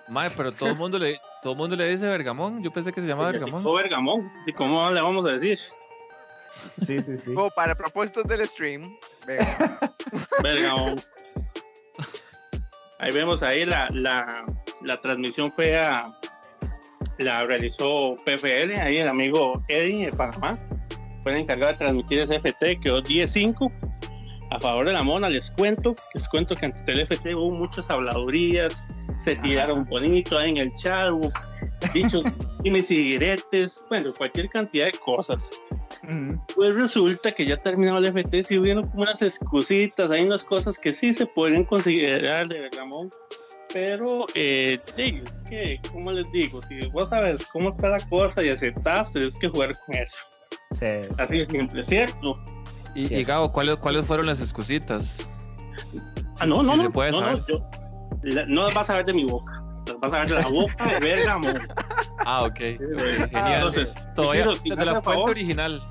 Mae, 0.08 0.30
pero 0.36 0.52
todo 0.52 0.68
el 0.68 0.76
mundo 0.76 0.98
le, 0.98 1.18
todo 1.42 1.54
el 1.54 1.58
mundo 1.58 1.74
le 1.74 1.88
dice 1.88 2.06
Bergamón. 2.06 2.62
Yo 2.62 2.70
pensé 2.70 2.92
que 2.92 3.00
se 3.00 3.06
llamaba 3.06 3.28
Bergamón. 3.32 3.66
O 3.66 3.72
Bergamón. 3.72 4.30
¿Y 4.46 4.52
cómo 4.52 4.90
le 4.90 5.00
vamos 5.00 5.24
a 5.24 5.32
decir? 5.32 5.58
Sí, 6.84 7.00
sí, 7.02 7.16
sí. 7.16 7.34
Como 7.34 7.50
para 7.50 7.74
propósitos 7.74 8.24
del 8.24 8.46
stream. 8.46 8.96
Ahí 12.98 13.12
vemos 13.12 13.42
ahí 13.42 13.66
la, 13.66 13.88
la, 13.90 14.46
la 14.82 15.00
transmisión 15.00 15.52
fue 15.52 15.76
a 15.76 16.18
la 17.18 17.46
realizó 17.46 18.16
PFL, 18.24 18.74
ahí 18.80 18.98
el 18.98 19.08
amigo 19.08 19.62
Eddie 19.68 20.06
de 20.06 20.12
Panamá 20.12 20.58
fue 21.22 21.32
el 21.32 21.38
encargado 21.38 21.72
de 21.72 21.78
transmitir 21.78 22.20
ese 22.20 22.36
FT, 22.36 22.80
quedó 22.80 23.02
10-5 23.02 23.72
a 24.50 24.60
favor 24.60 24.86
de 24.86 24.92
la 24.92 25.02
mona, 25.02 25.28
les 25.28 25.50
cuento, 25.50 25.96
les 26.14 26.28
cuento 26.28 26.54
que 26.54 26.66
ante 26.66 26.92
el 26.92 27.00
FT 27.00 27.34
hubo 27.34 27.50
muchas 27.50 27.90
habladurías, 27.90 28.86
se 29.18 29.36
tiraron 29.36 29.84
bonito 29.84 30.38
ahí 30.38 30.50
en 30.50 30.56
el 30.58 30.74
chat, 30.74 31.12
dichos 31.92 32.24
dimes 32.62 32.90
y 32.90 32.96
diretes, 32.96 33.84
bueno, 33.88 34.12
cualquier 34.14 34.48
cantidad 34.48 34.86
de 34.86 34.92
cosas. 34.92 35.50
Pues 36.54 36.74
resulta 36.74 37.32
que 37.32 37.44
ya 37.44 37.56
terminado 37.56 37.98
el 37.98 38.06
FT, 38.06 38.44
si 38.44 38.58
hubieron 38.58 38.88
como 38.88 39.02
unas 39.02 39.22
excusitas, 39.22 40.10
hay 40.10 40.24
unas 40.24 40.44
cosas 40.44 40.78
que 40.78 40.92
sí 40.92 41.12
se 41.14 41.26
pueden 41.26 41.64
considerar 41.64 42.48
de 42.48 42.68
Ramón, 42.76 43.10
pero 43.72 44.26
eh, 44.34 44.78
es 44.96 45.22
que, 45.48 45.80
¿cómo 45.92 46.12
les 46.12 46.30
digo? 46.32 46.62
Si 46.62 46.86
vos 46.88 47.08
sabes 47.08 47.44
cómo 47.46 47.70
está 47.70 47.88
la 47.88 48.00
cosa 48.08 48.42
y 48.42 48.48
aceptas, 48.48 49.12
tienes 49.12 49.36
que 49.36 49.48
jugar 49.48 49.78
con 49.84 49.96
eso. 49.96 50.18
Sí, 50.72 50.86
Así 51.18 51.38
de 51.38 51.46
simple, 51.46 51.84
¿cierto? 51.84 52.38
Y, 52.94 53.14
y 53.14 53.24
Gabo, 53.24 53.52
¿cuáles, 53.52 53.76
¿cuáles 53.76 54.06
fueron 54.06 54.26
las 54.26 54.40
excusitas? 54.40 55.32
Ah, 56.38 56.46
no, 56.46 56.62
no, 56.62 56.76
no, 56.76 56.88
no, 56.88 57.10
no, 57.10 57.46
yo, 57.46 57.60
no 58.48 58.64
las 58.64 58.74
vas 58.74 58.90
a 58.90 58.96
ver 58.96 59.06
de 59.06 59.14
mi 59.14 59.24
boca, 59.24 59.62
las 59.86 60.00
vas 60.00 60.12
a 60.12 60.18
ver 60.20 60.28
de 60.28 60.34
la 60.34 60.48
boca 60.48 60.86
de 60.86 61.00
Bergamo. 61.00 61.48
Ah, 62.24 62.44
ok. 62.44 62.56
Genial. 62.56 63.28
Entonces, 63.32 63.94
Todavía 64.14 64.46
desde 64.46 64.84
la 64.84 65.02
fuente 65.02 65.30
original. 65.30 65.82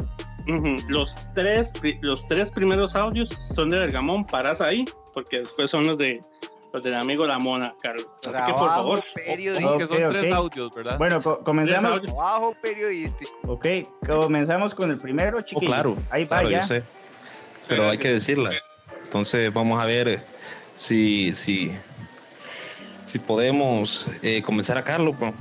Los 0.87 1.15
tres, 1.33 1.73
los 2.01 2.27
tres 2.27 2.51
primeros 2.51 2.95
audios 2.95 3.29
son 3.29 3.69
de 3.69 3.79
Bergamón, 3.79 4.25
paras 4.25 4.61
ahí, 4.61 4.85
porque 5.13 5.39
después 5.39 5.71
son 5.71 5.87
los 5.87 5.97
de 5.97 6.21
los 6.75 6.83
del 6.83 6.93
amigo 6.95 7.25
La 7.25 7.39
Mona, 7.39 7.73
Carlos. 7.81 8.05
Así 8.27 8.45
que 8.45 8.53
por 8.53 8.67
favor. 8.67 9.03
Periodístico. 9.15 9.77
que 9.77 9.87
son 9.87 10.13
tres 10.13 10.33
audios, 10.33 10.75
¿verdad? 10.75 10.97
Bueno, 10.97 11.19
comenzamos. 11.43 12.01
Trabajo 12.01 12.53
periodístico. 12.61 13.31
Ok, 13.47 13.65
comenzamos 14.05 14.75
con 14.75 14.91
el 14.91 14.97
primero, 14.97 15.39
chiquillos. 15.41 15.71
Oh, 15.71 15.73
claro. 15.73 15.95
Ahí 16.09 16.25
va 16.25 16.43
ya. 16.43 16.63
Sé. 16.63 16.83
Pero 17.69 17.89
hay 17.89 17.97
que 17.97 18.11
decirla. 18.11 18.51
Entonces 19.05 19.53
vamos 19.53 19.79
a 19.81 19.85
ver 19.85 20.19
si, 20.75 21.33
si, 21.33 21.71
si 23.05 23.19
podemos 23.19 24.07
eh, 24.21 24.41
comenzar 24.41 24.77
a 24.77 24.83
Carlos. 24.83 25.15
Pues 25.17 25.33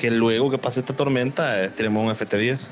que 0.00 0.10
luego 0.10 0.50
que 0.50 0.56
pase 0.56 0.80
esta 0.80 0.96
tormenta 0.96 1.62
eh, 1.62 1.68
tenemos 1.68 2.02
un 2.02 2.10
FT10. 2.10 2.66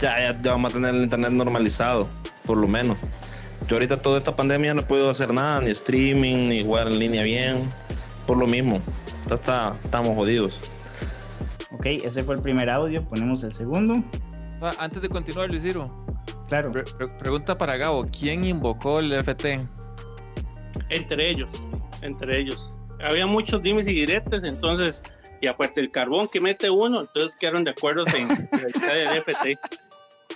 Ya, 0.00 0.18
ya, 0.18 0.50
vamos 0.50 0.72
a 0.72 0.74
tener 0.74 0.92
el 0.94 1.04
internet 1.04 1.30
normalizado, 1.30 2.08
por 2.44 2.58
lo 2.58 2.66
menos. 2.66 2.98
Yo 3.68 3.76
ahorita 3.76 4.02
toda 4.02 4.18
esta 4.18 4.34
pandemia 4.34 4.74
no 4.74 4.82
puedo 4.82 5.08
hacer 5.08 5.32
nada, 5.32 5.60
ni 5.60 5.70
streaming, 5.70 6.48
ni 6.48 6.64
jugar 6.64 6.88
en 6.88 6.98
línea 6.98 7.22
bien, 7.22 7.62
por 8.26 8.36
lo 8.36 8.46
mismo. 8.46 8.82
Está, 9.30 9.76
estamos 9.84 10.16
jodidos. 10.16 10.60
Ok, 11.70 11.86
ese 11.86 12.24
fue 12.24 12.34
el 12.34 12.42
primer 12.42 12.68
audio, 12.68 13.04
ponemos 13.04 13.44
el 13.44 13.52
segundo. 13.54 14.02
Ah, 14.60 14.72
antes 14.78 15.00
de 15.00 15.08
continuar, 15.08 15.48
Luis 15.48 15.64
Claro. 16.48 16.72
pregunta 17.18 17.56
para 17.56 17.76
Gabo, 17.76 18.06
¿quién 18.06 18.44
invocó 18.44 18.98
el 18.98 19.12
FT? 19.12 19.60
Entre 20.90 21.30
ellos, 21.30 21.50
entre 22.02 22.38
ellos. 22.38 22.73
Había 23.04 23.26
muchos 23.26 23.62
dimes 23.62 23.86
y 23.86 23.92
diretes, 23.92 24.42
entonces 24.44 25.02
y 25.40 25.46
aparte 25.46 25.80
el 25.80 25.90
carbón 25.90 26.28
que 26.28 26.40
mete 26.40 26.70
uno, 26.70 27.02
entonces 27.02 27.36
quedaron 27.36 27.64
de 27.64 27.70
acuerdo 27.70 28.04
en 28.16 28.30
el 28.90 29.22
FT. 29.22 29.58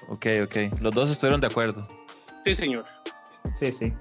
Ok, 0.09 0.27
ok. 0.45 0.81
Los 0.81 0.95
dos 0.95 1.11
estuvieron 1.11 1.41
de 1.41 1.47
acuerdo. 1.47 1.89
Sí, 2.45 2.55
señor. 2.55 2.85
Sí, 3.59 3.73
sí. 3.73 3.93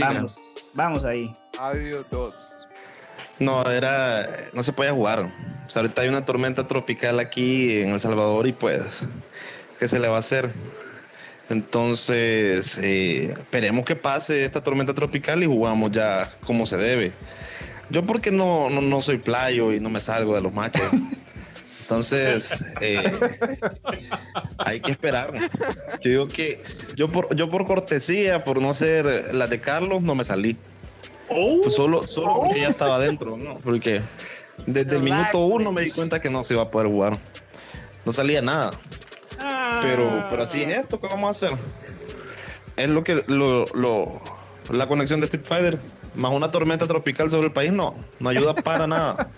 Vamos, 0.00 0.38
vamos 0.74 1.04
ahí. 1.04 1.34
Adiós 1.58 2.08
dos. 2.10 2.34
No, 3.40 3.68
era. 3.68 4.28
No 4.52 4.62
se 4.62 4.72
puede 4.72 4.92
jugar. 4.92 5.30
ahorita 5.74 6.02
hay 6.02 6.08
una 6.08 6.24
tormenta 6.24 6.66
tropical 6.66 7.18
aquí 7.18 7.80
en 7.80 7.90
El 7.90 8.00
Salvador 8.00 8.46
y 8.46 8.52
pues. 8.52 9.04
¿Qué 9.80 9.88
se 9.88 9.98
le 9.98 10.06
va 10.06 10.16
a 10.16 10.20
hacer? 10.20 10.52
Entonces, 11.50 12.78
eh, 12.80 13.32
esperemos 13.32 13.84
que 13.84 13.96
pase 13.96 14.44
esta 14.44 14.62
tormenta 14.62 14.94
tropical 14.94 15.42
y 15.42 15.46
jugamos 15.46 15.90
ya 15.90 16.32
como 16.46 16.64
se 16.64 16.76
debe. 16.76 17.12
Yo 17.90 18.04
porque 18.04 18.30
no, 18.30 18.70
no, 18.70 19.00
soy 19.00 19.18
playo 19.18 19.72
y 19.72 19.80
no 19.80 19.90
me 19.90 20.00
salgo 20.00 20.34
de 20.34 20.40
los 20.40 20.52
matches. 20.52 20.88
Entonces, 21.82 22.64
eh, 22.80 23.12
hay 24.56 24.80
que 24.80 24.90
esperar. 24.90 25.30
Yo 26.02 26.10
digo 26.10 26.28
que 26.28 26.62
yo 26.96 27.08
por, 27.08 27.36
yo 27.36 27.46
por 27.48 27.66
cortesía, 27.66 28.42
por 28.42 28.62
no 28.62 28.72
ser 28.72 29.34
la 29.34 29.46
de 29.46 29.60
Carlos, 29.60 30.02
no 30.02 30.14
me 30.14 30.24
salí. 30.24 30.56
Pues 31.28 31.74
solo 31.74 32.06
solo 32.06 32.40
porque 32.40 32.60
ya 32.60 32.68
estaba 32.68 32.96
adentro, 32.96 33.36
¿no? 33.36 33.58
Porque 33.58 34.02
desde 34.66 34.96
el 34.96 35.02
minuto 35.02 35.38
uno 35.44 35.72
me 35.72 35.82
di 35.82 35.90
cuenta 35.90 36.20
que 36.20 36.30
no 36.30 36.42
se 36.42 36.54
iba 36.54 36.62
a 36.62 36.70
poder 36.70 36.88
jugar. 36.88 37.18
No 38.06 38.12
salía 38.14 38.40
nada. 38.40 38.72
Pero, 39.82 40.26
pero 40.30 40.42
así 40.44 40.62
es 40.62 40.78
esto, 40.78 41.00
¿qué 41.00 41.08
vamos 41.08 41.28
a 41.28 41.46
hacer? 41.46 41.58
Es 42.76 42.88
lo 42.88 43.04
que 43.04 43.24
lo, 43.26 43.66
lo, 43.74 44.22
la 44.70 44.86
conexión 44.86 45.20
de 45.20 45.26
Street 45.26 45.44
Fighter 45.44 45.78
más 46.16 46.32
una 46.32 46.50
tormenta 46.50 46.86
tropical 46.86 47.30
sobre 47.30 47.46
el 47.46 47.52
país, 47.52 47.72
no, 47.72 47.94
no 48.20 48.28
ayuda 48.28 48.54
para 48.54 48.86
nada. 48.86 49.28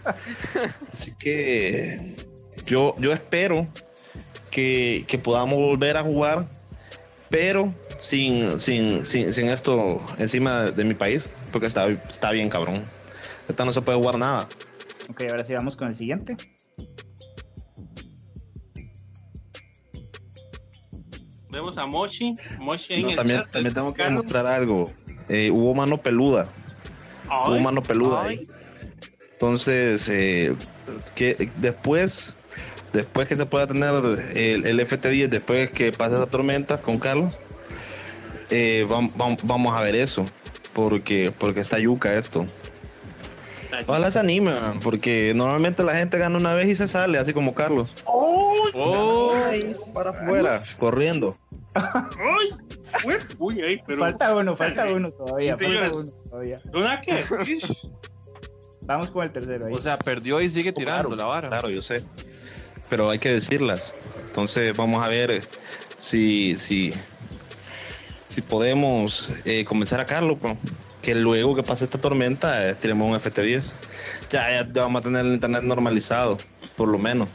Así 0.92 1.14
que 1.18 2.16
yo, 2.66 2.94
yo 2.98 3.12
espero 3.12 3.66
que, 4.50 5.20
podamos 5.22 5.58
volver 5.58 5.96
a 5.96 6.02
jugar, 6.02 6.46
pero 7.28 7.72
sin, 7.98 8.58
sin, 8.58 9.04
sin, 9.04 9.48
esto 9.48 10.00
encima 10.18 10.70
de, 10.70 10.84
mi 10.84 10.94
país. 10.94 11.30
porque 11.52 11.66
está, 11.66 11.86
está 11.88 12.30
bien 12.30 12.48
cabrón. 12.48 12.82
Esta 13.48 13.64
no 13.64 13.72
se 13.72 13.80
puede 13.82 13.98
jugar 13.98 14.18
nada. 14.18 14.48
Ok, 15.08 15.22
ahora 15.30 15.44
sí 15.44 15.54
vamos 15.54 15.76
con 15.76 15.88
el 15.88 15.94
siguiente. 15.94 16.36
Vemos 21.50 21.78
a 21.78 21.86
Moshi. 21.86 22.36
Moshi 22.58 22.94
en 22.94 23.10
el 23.10 23.16
también, 23.16 23.44
también 23.50 23.74
tengo 23.74 23.94
que 23.94 24.02
demostrar 24.02 24.46
algo. 24.46 24.86
Eh, 25.28 25.50
hubo 25.50 25.74
mano 25.74 25.98
peluda. 25.98 26.52
Hubo 27.28 27.60
mano 27.60 27.82
peluda 27.82 28.22
ahí. 28.22 28.40
Entonces, 29.32 30.08
eh, 30.08 30.54
que 31.14 31.50
después, 31.56 32.34
después 32.92 33.28
que 33.28 33.36
se 33.36 33.46
pueda 33.46 33.66
tener 33.66 33.94
el, 34.34 34.66
el 34.66 34.80
FT10, 34.80 35.28
después 35.28 35.70
que 35.70 35.92
pase 35.92 36.16
esa 36.16 36.26
tormenta 36.26 36.78
con 36.78 36.98
Carlos, 36.98 37.38
eh, 38.50 38.86
vamos, 38.88 39.72
a 39.74 39.82
ver 39.82 39.96
eso. 39.96 40.26
Porque, 40.72 41.32
porque 41.36 41.60
está 41.60 41.78
yuca 41.78 42.14
esto. 42.14 42.46
Ojalá 43.86 44.10
se 44.10 44.18
anime, 44.18 44.52
porque 44.82 45.32
normalmente 45.34 45.82
la 45.82 45.96
gente 45.96 46.18
gana 46.18 46.38
una 46.38 46.54
vez 46.54 46.68
y 46.68 46.74
se 46.74 46.86
sale, 46.86 47.18
así 47.18 47.32
como 47.32 47.54
Carlos. 47.54 47.90
¡Oh! 48.04 49.32
para 49.94 50.10
afuera, 50.10 50.62
corriendo. 50.78 51.36
Uy, 53.38 53.82
Falta 53.98 54.34
uno, 54.34 54.56
falta 54.56 54.86
uno 54.86 55.10
todavía. 55.10 55.56
Falta 55.56 55.92
uno 55.92 56.12
todavía. 56.30 56.60
¿Una 56.72 57.00
qué? 57.00 57.24
Vamos 58.86 59.10
con 59.10 59.24
el 59.24 59.32
tercero 59.32 59.66
ahí. 59.66 59.74
O 59.74 59.80
sea, 59.80 59.98
perdió 59.98 60.40
y 60.40 60.48
sigue 60.48 60.72
tirando 60.72 61.16
la 61.16 61.24
vara. 61.24 61.48
Claro, 61.48 61.68
yo 61.70 61.80
sé. 61.80 62.04
Pero 62.88 63.10
hay 63.10 63.18
que 63.18 63.32
decirlas. 63.32 63.92
Entonces, 64.26 64.76
vamos 64.76 65.04
a 65.04 65.08
ver 65.08 65.42
si, 65.96 66.56
si, 66.56 66.92
si 68.28 68.42
podemos 68.42 69.32
eh, 69.44 69.64
comenzar 69.64 69.98
a 70.00 70.06
Carlos. 70.06 70.38
Pues 70.40 70.56
que 71.06 71.14
luego 71.14 71.54
que 71.54 71.62
pase 71.62 71.84
esta 71.84 71.98
tormenta 71.98 72.68
eh, 72.68 72.74
tenemos 72.74 73.08
un 73.08 73.14
FT10. 73.14 73.70
Ya, 74.28 74.50
ya, 74.50 74.82
vamos 74.82 75.00
a 75.00 75.04
tener 75.04 75.24
el 75.24 75.34
internet 75.34 75.62
normalizado, 75.62 76.36
por 76.76 76.88
lo 76.88 76.98
menos. 76.98 77.28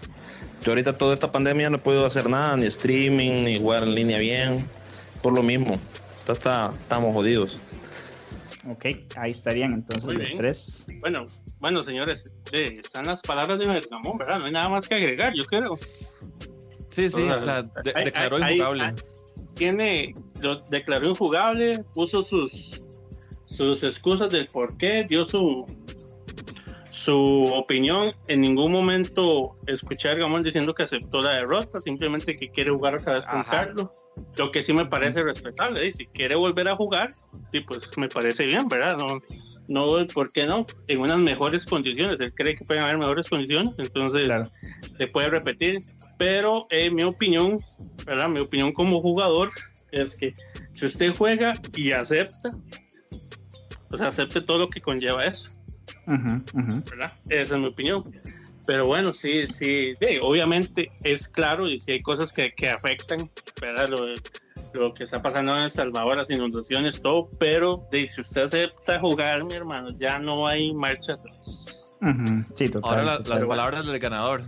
Yo 0.62 0.72
ahorita 0.72 0.98
toda 0.98 1.14
esta 1.14 1.32
pandemia 1.32 1.70
no 1.70 1.78
he 1.78 1.80
podido 1.80 2.06
hacer 2.06 2.30
nada, 2.30 2.56
ni 2.56 2.66
streaming, 2.68 3.44
ni 3.44 3.60
jugar 3.60 3.84
en 3.84 3.96
línea 3.96 4.20
bien, 4.20 4.68
por 5.22 5.34
lo 5.34 5.42
mismo. 5.42 5.80
Está, 6.28 6.72
estamos 6.72 7.14
jodidos. 7.14 7.60
Ok, 8.70 8.86
ahí 9.18 9.32
estarían 9.32 9.74
entonces 9.74 10.14
los 10.14 10.36
tres. 10.36 10.86
Bueno, 11.00 11.26
bueno, 11.60 11.84
señores, 11.84 12.34
están 12.52 13.08
las 13.08 13.22
palabras 13.22 13.58
de 13.58 13.68
Bergamón, 13.68 14.18
¿verdad? 14.18 14.40
No 14.40 14.46
hay 14.46 14.52
nada 14.52 14.70
más 14.70 14.88
que 14.88 14.96
agregar, 14.96 15.34
yo 15.34 15.46
creo. 15.46 15.80
Sí, 16.90 17.10
sí, 17.10 17.22
o 17.22 17.42
sea, 17.42 17.64
declaró 17.84 18.38
injugable. 18.38 18.94
tiene, 19.56 20.14
lo 20.42 20.56
declaró 20.70 21.10
injugable, 21.10 21.84
puso 21.94 22.22
sus 22.22 22.82
sus 23.46 23.84
excusas 23.84 24.30
del 24.30 24.48
por 24.48 24.78
qué, 24.78 25.06
dio 25.08 25.26
su, 25.26 25.66
su 27.04 27.52
opinión. 27.54 28.12
En 28.28 28.42
ningún 28.42 28.72
momento 28.72 29.58
escuché 29.68 30.10
a 30.10 30.16
Gamón 30.16 30.44
diciendo 30.44 30.74
que 30.74 30.84
aceptó 30.84 31.22
la 31.22 31.32
derrota, 31.32 31.82
simplemente 31.82 32.36
que 32.36 32.50
quiere 32.50 32.72
jugar 32.72 32.96
otra 32.96 33.14
vez 33.14 33.26
con 33.26 33.44
Carlos. 33.44 33.88
Lo 34.38 34.52
que 34.52 34.62
sí 34.64 34.74
me 34.74 34.86
parece 34.86 35.24
respetable. 35.24 35.88
Y 35.88 35.94
si 35.94 36.06
quiere 36.08 36.36
volver 36.36 36.68
a 36.68 36.76
jugar, 36.76 37.12
sí, 37.52 37.62
pues 37.62 37.90
me 37.98 38.08
parece 38.08 38.46
bien, 38.46 38.68
¿verdad? 38.68 38.98
No, 38.98 39.20
no, 39.68 40.06
¿por 40.08 40.32
qué 40.32 40.46
no? 40.46 40.66
En 40.88 41.00
unas 41.00 41.20
mejores 41.20 41.66
condiciones. 41.66 42.20
Él 42.20 42.34
cree 42.34 42.56
que 42.56 42.66
pueden 42.66 42.84
haber 42.84 42.98
mejores 42.98 43.28
condiciones, 43.30 43.74
entonces 43.78 44.52
se 44.98 45.08
puede 45.08 45.30
repetir. 45.30 45.80
Pero 46.18 46.68
en 46.70 46.94
mi 46.96 47.04
opinión, 47.04 47.58
¿verdad? 48.06 48.30
Mi 48.30 48.42
opinión 48.42 48.74
como 48.74 49.00
jugador 49.00 49.50
es 49.92 50.16
que 50.16 50.34
si 50.74 50.86
usted 50.86 51.16
juega 51.16 51.54
y 51.76 51.92
acepta, 51.92 52.52
sea, 53.98 54.08
acepte 54.08 54.42
todo 54.42 54.60
lo 54.60 54.68
que 54.68 54.82
conlleva 54.82 55.26
eso. 55.26 55.50
¿Verdad? 56.06 57.14
Esa 57.30 57.56
es 57.56 57.62
mi 57.62 57.68
opinión. 57.68 58.04
Pero 58.66 58.86
bueno, 58.86 59.12
sí, 59.14 59.48
sí, 59.48 59.96
obviamente 60.22 60.92
es 61.04 61.28
claro 61.28 61.68
y 61.68 61.80
si 61.80 61.94
hay 61.94 62.02
cosas 62.02 62.32
que, 62.32 62.54
que 62.54 62.70
afectan, 62.70 63.30
¿verdad? 63.60 63.90
Lo, 63.90 64.06
lo, 64.74 64.94
que 64.94 65.04
está 65.04 65.22
pasando 65.22 65.56
en 65.58 65.64
El 65.64 65.72
Salvador, 65.72 66.18
las 66.18 66.30
inundaciones, 66.30 67.02
todo, 67.02 67.30
pero 67.40 67.88
de, 67.92 68.08
si 68.08 68.22
usted 68.22 68.44
acepta 68.44 69.00
jugar, 69.00 69.44
mi 69.46 69.56
hermano, 69.56 69.90
ya 69.98 70.20
no 70.20 70.48
hay 70.48 70.74
marcha 70.74 71.14
atrás. 71.14 71.86
Sí, 72.56 72.68
total, 72.70 73.00
Ahora 73.00 73.20
las 73.20 73.44
palabras 73.44 73.88
del 73.88 74.00
ganador. 74.00 74.42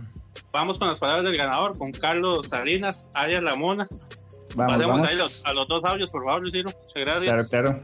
Vamos 0.52 0.78
con 0.78 0.88
las 0.88 0.98
palabras 0.98 1.24
del 1.24 1.36
ganador, 1.36 1.76
con 1.76 1.92
Carlos 1.92 2.48
Salinas, 2.48 3.06
Arias 3.14 3.42
Lamona. 3.42 3.88
Vamos, 4.54 4.76
Pasemos 4.76 5.02
ahí 5.02 5.16
a 5.44 5.52
los 5.52 5.66
dos 5.66 5.84
audios, 5.84 6.10
por 6.12 6.24
favor, 6.24 6.42
Lucero. 6.42 6.70
Muchas 6.70 6.94
gracias. 6.94 7.48
Claro, 7.48 7.48
claro. 7.48 7.82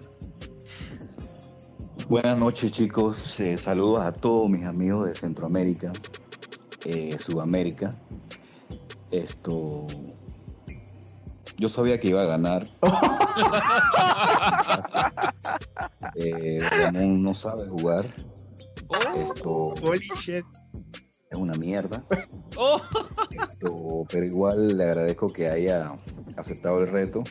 Buenas 2.11 2.37
noches 2.37 2.73
chicos, 2.73 3.39
eh, 3.39 3.57
saludos 3.57 4.01
a 4.01 4.13
todos 4.13 4.51
mis 4.51 4.65
amigos 4.65 5.07
de 5.07 5.15
Centroamérica, 5.15 5.93
eh, 6.85 7.17
Sudamérica. 7.21 7.93
Esto, 9.13 9.87
yo 11.57 11.69
sabía 11.69 12.01
que 12.01 12.09
iba 12.09 12.23
a 12.23 12.27
ganar. 12.27 12.65
eh, 16.17 16.59
no 16.93 17.33
sabe 17.33 17.69
jugar. 17.69 18.13
Esto 19.17 19.75
es 19.95 20.43
una 21.37 21.55
mierda. 21.55 22.05
Esto, 23.31 24.05
pero 24.11 24.27
igual 24.27 24.77
le 24.77 24.83
agradezco 24.83 25.29
que 25.29 25.49
haya 25.49 25.97
aceptado 26.37 26.81
el 26.81 26.89
reto. 26.89 27.23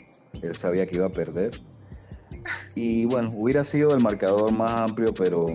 Él 0.42 0.56
sabía 0.56 0.88
que 0.88 0.96
iba 0.96 1.08
a 1.08 1.12
perder 1.12 1.52
y 2.76 3.06
bueno, 3.06 3.30
hubiera 3.36 3.64
sido 3.64 3.94
el 3.94 4.02
marcador 4.02 4.52
más 4.52 4.74
amplio, 4.74 5.14
pero 5.14 5.46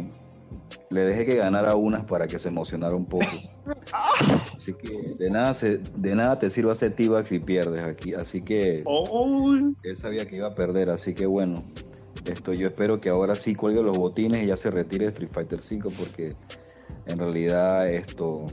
le 0.91 1.03
dejé 1.03 1.27
que 1.27 1.37
ganara 1.37 1.75
unas 1.75 2.05
para 2.05 2.27
que 2.27 2.39
se 2.39 2.49
emocionara 2.49 2.95
un 2.95 3.07
poco. 3.07 3.27
Así 4.57 4.73
que 4.75 5.15
de 5.19 5.31
nada, 5.31 5.53
de 5.53 6.15
nada 6.15 6.39
te 6.39 6.49
sirve 6.49 6.73
hacer 6.73 6.95
T-Bax 6.95 7.29
si 7.29 7.39
pierdes 7.39 7.85
aquí. 7.85 8.15
Así 8.15 8.41
que 8.41 8.79
él 8.79 9.97
sabía 9.97 10.27
que 10.27 10.37
iba 10.37 10.49
a 10.49 10.55
perder, 10.55 10.91
así 10.91 11.15
que 11.15 11.27
bueno. 11.27 11.63
Esto, 12.25 12.55
yo 12.55 12.69
espero 12.69 12.99
que 12.99 13.11
ahora 13.11 13.35
sí 13.35 13.55
cuelgue 13.55 13.83
los 13.83 13.99
botines 13.99 14.43
y 14.43 14.47
ya 14.47 14.57
se 14.57 14.71
retire 14.71 15.05
de 15.05 15.11
Street 15.11 15.31
Fighter 15.31 15.61
5 15.61 15.91
porque 15.99 16.33
en 17.05 17.19
realidad 17.19 17.87
esto 17.87 18.47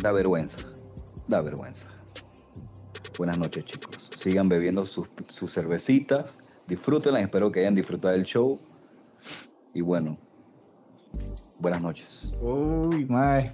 da 0.00 0.12
vergüenza. 0.12 0.58
Da 1.26 1.40
vergüenza. 1.40 1.92
Buenas 3.16 3.38
noches 3.38 3.64
chicos 3.64 3.97
sigan 4.18 4.48
bebiendo 4.48 4.84
sus, 4.84 5.08
cervecitas, 5.48 6.38
disfrútenlas, 6.66 7.22
espero 7.22 7.52
que 7.52 7.60
hayan 7.60 7.74
disfrutado 7.74 8.14
del 8.14 8.24
show. 8.24 8.60
Y 9.72 9.80
bueno, 9.80 10.18
buenas 11.58 11.80
noches. 11.80 12.34
Uy, 12.40 13.04
mae. 13.06 13.50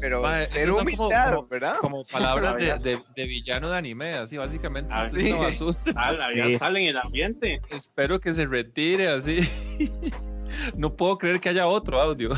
pero 0.00 0.28
era 0.28 0.74
humildad, 0.74 1.34
como, 1.34 1.48
¿verdad? 1.48 1.76
Como 1.80 2.02
palabras 2.12 2.82
de, 2.82 2.98
de, 3.14 3.24
villano 3.26 3.70
de 3.70 3.78
anime, 3.78 4.14
así 4.14 4.36
básicamente. 4.36 4.92
Así. 4.92 5.32
Ah, 5.96 6.12
ya 6.34 6.58
sale 6.58 6.82
en 6.82 6.88
el 6.88 6.98
ambiente. 6.98 7.60
Espero 7.70 8.18
que 8.18 8.34
se 8.34 8.46
retire 8.46 9.08
así. 9.08 9.38
no 10.76 10.96
puedo 10.96 11.16
creer 11.16 11.40
que 11.40 11.50
haya 11.50 11.68
otro 11.68 12.00
audio. 12.00 12.30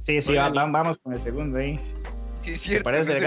Sí, 0.00 0.20
sí, 0.20 0.34
vamos 0.34 0.98
con 0.98 1.12
el 1.12 1.20
segundo 1.20 1.58
ahí. 1.58 1.78
Sí, 2.34 2.56
cierto. 2.56 2.84
Parece 2.84 3.20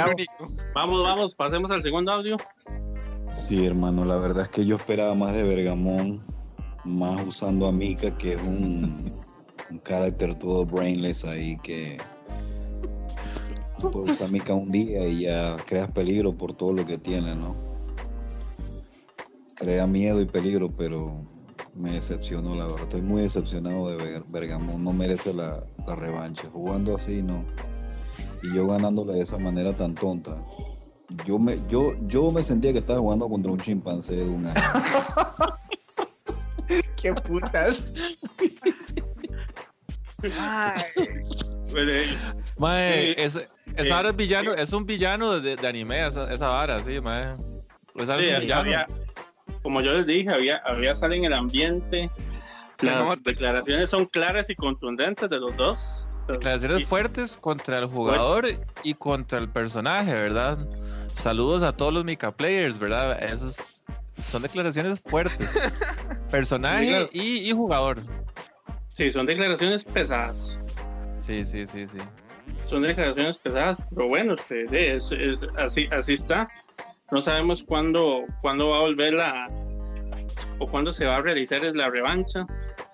Vamos, 0.73 1.03
vamos, 1.03 1.35
pasemos 1.35 1.69
al 1.71 1.83
segundo 1.83 2.11
audio. 2.11 2.35
Sí, 3.35 3.65
hermano, 3.65 4.05
la 4.05 4.17
verdad 4.17 4.43
es 4.43 4.49
que 4.49 4.65
yo 4.65 4.75
esperaba 4.75 5.15
más 5.15 5.33
de 5.33 5.43
Bergamón, 5.43 6.23
más 6.85 7.25
usando 7.25 7.67
a 7.67 7.71
Mika, 7.71 8.15
que 8.17 8.33
es 8.33 8.41
un, 8.41 9.11
carácter 9.81 10.35
todo 10.35 10.65
brainless 10.65 11.25
ahí 11.25 11.57
que 11.63 11.97
puedes 13.91 14.11
usar 14.11 14.29
Mika 14.29 14.53
un 14.53 14.69
día 14.69 15.07
y 15.07 15.21
ya 15.21 15.57
creas 15.65 15.91
peligro 15.91 16.37
por 16.37 16.53
todo 16.53 16.73
lo 16.73 16.85
que 16.85 16.99
tiene, 16.99 17.35
¿no? 17.35 17.55
Crea 19.55 19.87
miedo 19.87 20.21
y 20.21 20.25
peligro, 20.25 20.69
pero 20.69 21.25
me 21.73 21.91
decepcionó, 21.91 22.55
la 22.55 22.65
verdad. 22.65 22.83
Estoy 22.83 23.01
muy 23.01 23.23
decepcionado 23.23 23.89
de 23.89 24.23
Bergamón, 24.31 24.83
no 24.83 24.93
merece 24.93 25.33
la, 25.33 25.65
la 25.87 25.95
revancha. 25.95 26.49
Jugando 26.53 26.95
así, 26.95 27.23
no. 27.23 27.43
Y 28.43 28.55
yo 28.55 28.67
ganándole 28.67 29.13
de 29.13 29.21
esa 29.21 29.39
manera 29.39 29.75
tan 29.75 29.95
tonta 29.95 30.43
yo 31.25 31.39
me, 31.39 31.59
yo, 31.69 31.93
yo 32.07 32.31
me 32.31 32.43
sentía 32.43 32.71
que 32.71 32.79
estaba 32.79 32.99
jugando 32.99 33.27
contra 33.29 33.51
un 33.51 33.59
chimpancé 33.59 34.15
de 34.15 34.23
un 34.23 34.45
año. 34.45 34.61
¡Qué 37.01 37.13
putas! 37.13 37.93
Mae, 42.57 43.23
es, 43.23 43.47
esa 43.75 43.95
vara 43.95 44.09
es 44.09 44.15
villano, 44.15 44.53
es 44.53 44.71
un 44.73 44.85
villano 44.85 45.39
de, 45.39 45.55
de 45.55 45.67
anime, 45.67 46.07
esa, 46.07 46.31
esa, 46.33 46.47
vara, 46.47 46.81
sí, 46.83 47.01
mae. 47.01 47.35
como 49.61 49.81
yo 49.81 49.93
les 49.93 50.05
dije, 50.05 50.29
había, 50.29 50.57
había 50.57 50.93
en 50.93 51.25
el 51.25 51.33
ambiente. 51.33 52.09
Las 52.81 53.23
declaraciones 53.23 53.89
son 53.89 54.05
claras 54.05 54.49
y 54.49 54.55
contundentes 54.55 55.29
de 55.29 55.39
los 55.39 55.55
dos. 55.55 56.07
Declaraciones 56.27 56.85
fuertes 56.85 57.35
contra 57.35 57.79
el 57.79 57.87
jugador 57.87 58.45
y 58.83 58.93
contra 58.93 59.39
el 59.39 59.49
personaje, 59.49 60.13
¿verdad? 60.13 60.57
Saludos 61.13 61.63
a 61.63 61.71
todos 61.75 61.93
los 61.93 62.03
Mika 62.03 62.31
Players, 62.31 62.77
¿verdad? 62.79 63.23
Esas 63.23 63.81
son 64.29 64.41
declaraciones 64.41 65.01
fuertes. 65.01 65.49
personaje 66.31 67.09
y, 67.13 67.51
jugador. 67.51 68.01
Sí, 68.89 69.11
son 69.11 69.25
declaraciones 69.25 69.83
pesadas. 69.83 70.59
Sí, 71.19 71.45
sí, 71.45 71.65
sí, 71.67 71.87
sí. 71.87 71.99
Son 72.67 72.81
declaraciones 72.81 73.37
pesadas, 73.37 73.85
pero 73.93 74.07
bueno, 74.07 74.33
este, 74.33 74.95
es, 74.95 75.11
así, 75.57 75.87
así 75.91 76.13
está. 76.13 76.47
No 77.11 77.21
sabemos 77.21 77.63
cuándo, 77.63 78.23
cuándo 78.41 78.69
va 78.69 78.77
a 78.77 78.81
volver 78.81 79.13
la 79.13 79.47
o 80.59 80.67
cuándo 80.67 80.93
se 80.93 81.05
va 81.05 81.17
a 81.17 81.21
realizar 81.21 81.61
la 81.75 81.87
revancha. 81.89 82.45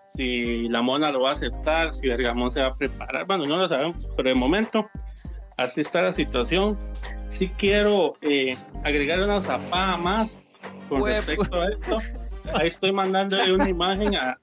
Si 0.08 0.68
la 0.70 0.82
mona 0.82 1.12
lo 1.12 1.22
va 1.22 1.30
a 1.30 1.34
aceptar, 1.34 1.94
si 1.94 2.08
Bergamón 2.08 2.52
se 2.52 2.62
va 2.62 2.68
a 2.68 2.76
preparar. 2.76 3.26
Bueno, 3.26 3.46
no 3.46 3.58
lo 3.58 3.68
sabemos, 3.70 4.12
pero 4.18 4.30
de 4.30 4.36
momento 4.36 4.90
así 5.58 5.82
está 5.82 6.02
la 6.02 6.14
situación. 6.14 6.78
Si 7.30 7.48
quiero 7.50 8.16
eh, 8.22 8.58
agregar 8.84 9.20
una 9.22 9.40
zapada 9.40 9.98
más 9.98 10.38
con 10.90 11.06
respecto 11.06 11.62
a 11.62 11.70
esto. 11.70 11.98
Ahí 12.56 12.68
estoy 12.68 12.92
mandándole 12.92 13.54
una 13.54 13.70
imagen 13.70 14.16
a, 14.16 14.38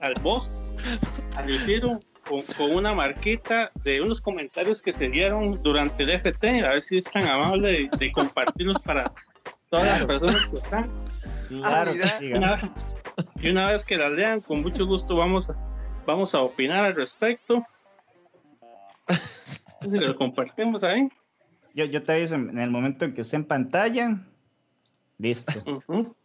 al 0.00 0.14
boss, 0.22 0.74
al 1.36 1.48
Ifiru, 1.48 2.00
con, 2.28 2.42
con, 2.56 2.72
una 2.72 2.92
marquita 2.92 3.70
de 3.84 4.00
unos 4.00 4.20
comentarios 4.20 4.82
que 4.82 4.92
se 4.92 5.08
dieron 5.08 5.62
durante 5.62 6.02
el 6.02 6.10
FT. 6.10 6.64
A 6.64 6.70
ver 6.70 6.82
si 6.82 6.98
es 6.98 7.04
tan 7.04 7.26
amable 7.26 7.88
de, 7.96 8.12
compartirlos 8.12 8.82
para 8.82 9.10
todas 9.70 9.86
las 9.86 10.04
personas 10.04 10.46
que 10.46 10.56
están. 10.56 10.90
Claro, 11.48 11.92
y 13.40 13.48
una 13.50 13.70
vez 13.70 13.84
que 13.84 13.96
las 13.96 14.12
lean, 14.12 14.40
con 14.40 14.62
mucho 14.62 14.86
gusto 14.86 15.16
vamos 15.16 15.50
a, 15.50 15.56
vamos 16.06 16.34
a 16.34 16.40
opinar 16.40 16.84
al 16.84 16.94
respecto. 16.94 17.64
Si 19.80 19.88
lo 19.88 20.14
compartimos 20.14 20.82
ahí. 20.82 21.08
Yo, 21.74 21.84
yo 21.84 22.02
te 22.02 22.12
aviso 22.12 22.34
en 22.34 22.58
el 22.58 22.70
momento 22.70 23.04
en 23.04 23.14
que 23.14 23.20
esté 23.20 23.36
en 23.36 23.44
pantalla. 23.44 24.20
Listo. 25.18 25.52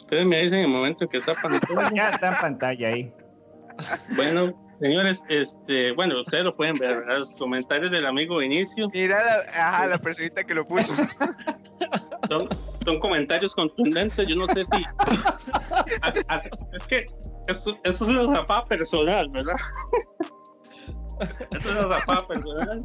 Ustedes 0.00 0.24
me 0.24 0.38
dicen 0.38 0.60
en 0.60 0.64
el 0.66 0.70
momento 0.70 1.04
en 1.04 1.10
que 1.10 1.16
está 1.16 1.34
pantalla. 1.34 1.90
ya 1.92 2.08
está 2.10 2.28
en 2.28 2.40
pantalla 2.40 2.88
ahí. 2.88 3.12
Bueno, 4.14 4.54
señores, 4.80 5.20
este, 5.28 5.90
bueno, 5.92 6.20
ustedes 6.20 6.44
lo 6.44 6.56
pueden 6.56 6.76
ver, 6.76 6.98
¿verdad? 6.98 7.18
Los 7.18 7.32
comentarios 7.32 7.90
del 7.90 8.06
amigo 8.06 8.40
Inicio. 8.40 8.88
Mira 8.92 9.20
la, 9.22 9.38
ajá, 9.60 9.86
la 9.88 9.98
personita 9.98 10.44
que 10.44 10.54
lo 10.54 10.66
puso. 10.66 10.94
Son, 12.28 12.48
son 12.84 12.98
comentarios 12.98 13.54
contundentes, 13.54 14.26
yo 14.26 14.34
no 14.34 14.46
sé 14.46 14.64
si. 14.64 14.84
es 16.72 16.86
que 16.88 17.06
esto, 17.46 17.78
es 17.84 18.00
una 18.00 18.24
zapada 18.32 18.64
personal, 18.64 19.28
¿verdad? 19.30 19.54
Esto 21.20 21.58
es 21.58 21.64
una 21.66 21.98
zapada 21.98 22.26
personal. 22.26 22.78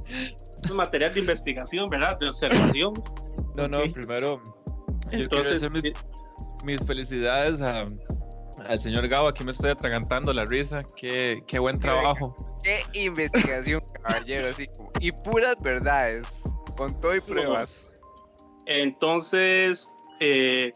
Es 0.64 0.70
un 0.70 0.78
material 0.78 1.14
de 1.14 1.20
investigación, 1.20 1.88
¿verdad? 1.88 2.18
De 2.20 2.30
observación. 2.30 2.94
No, 3.56 3.68
no, 3.68 3.80
primero. 3.94 4.42
Entonces, 5.12 5.64
mis 6.64 6.86
felicidades 6.86 7.62
al 7.62 8.80
señor 8.80 9.08
Gabo. 9.08 9.28
Aquí 9.28 9.44
me 9.44 9.52
estoy 9.52 9.72
atragantando 9.72 10.34
la 10.34 10.46
risa. 10.46 10.82
Qué, 10.96 11.44
qué 11.48 11.60
buen 11.60 11.80
trabajo. 11.80 12.36
Qué 12.64 12.82
investigación, 12.94 13.84
caballero. 14.04 14.50
Así 14.50 14.68
como, 14.68 14.92
y 15.00 15.12
puras 15.12 15.56
verdades, 15.64 16.28
con 16.78 17.00
todo 17.02 17.16
y 17.16 17.22
pruebas. 17.22 17.88
Entonces, 18.68 19.90
eh, 20.20 20.72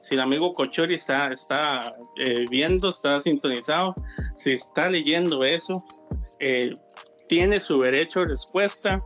si 0.00 0.14
el 0.14 0.20
amigo 0.20 0.52
Cochori 0.52 0.94
está, 0.94 1.32
está 1.32 1.92
eh, 2.16 2.44
viendo, 2.50 2.90
está 2.90 3.20
sintonizado, 3.20 3.94
si 4.36 4.52
está 4.52 4.88
leyendo 4.88 5.44
eso, 5.44 5.78
eh, 6.38 6.68
tiene 7.28 7.60
su 7.60 7.80
derecho 7.80 8.20
a 8.20 8.24
respuesta 8.24 9.02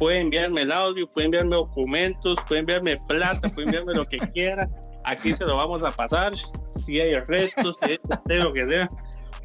puede 0.00 0.20
enviarme 0.20 0.62
el 0.62 0.72
audio, 0.72 1.06
puede 1.10 1.26
enviarme 1.26 1.56
documentos, 1.56 2.38
puede 2.48 2.60
enviarme 2.60 2.96
plata, 3.08 3.48
puede 3.50 3.66
enviarme 3.66 3.94
lo 3.94 4.08
que 4.08 4.16
quiera. 4.34 4.68
Aquí 5.04 5.34
se 5.34 5.44
lo 5.44 5.56
vamos 5.56 5.82
a 5.82 5.90
pasar, 5.90 6.32
si 6.72 7.00
hay 7.00 7.16
retos, 7.18 7.78
si 7.78 7.92
hay 7.92 8.38
lo 8.38 8.52
que 8.52 8.66
sea, 8.66 8.88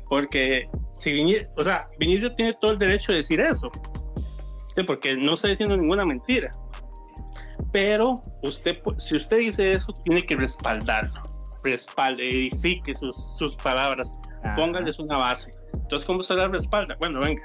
porque 0.10 0.70
si 0.94 1.14
Vinicio, 1.14 1.50
o 1.58 1.64
sea, 1.64 1.90
Vinicio 2.00 2.34
tiene 2.36 2.54
todo 2.54 2.72
el 2.72 2.78
derecho 2.78 3.12
de 3.12 3.20
decir 3.20 3.40
eso, 3.40 3.72
porque 4.88 5.16
no 5.16 5.34
está 5.34 5.50
diciendo 5.50 5.78
ninguna 5.78 6.06
mentira, 6.06 6.52
pero 7.72 8.16
usted, 8.44 8.80
si 8.98 9.16
usted 9.16 9.38
dice 9.40 9.74
eso, 9.74 9.94
tiene 10.04 10.24
que 10.24 10.36
respaldarlo, 10.36 11.22
respalde, 11.64 12.30
edifique 12.30 12.96
sus, 12.96 13.16
sus 13.38 13.56
palabras, 13.56 14.12
póngales 14.56 15.00
una 15.00 15.18
base. 15.18 15.52
Entonces, 15.74 16.06
¿cómo 16.06 16.22
se 16.22 16.34
la 16.34 16.48
respalda? 16.48 16.96
Bueno, 17.00 17.20
venga, 17.20 17.42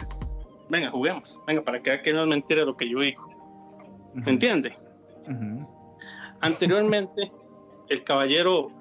venga, 0.70 0.90
juguemos, 0.90 1.38
venga, 1.46 1.62
para 1.62 1.82
que, 1.82 2.00
que 2.00 2.12
no 2.12 2.22
es 2.22 2.26
mentira 2.26 2.64
lo 2.64 2.76
que 2.76 2.88
yo 2.88 3.00
digo. 3.00 3.28
¿Me 4.14 4.30
entiende? 4.30 4.76
Anteriormente, 6.40 7.30
el 7.88 8.02
caballero 8.04 8.72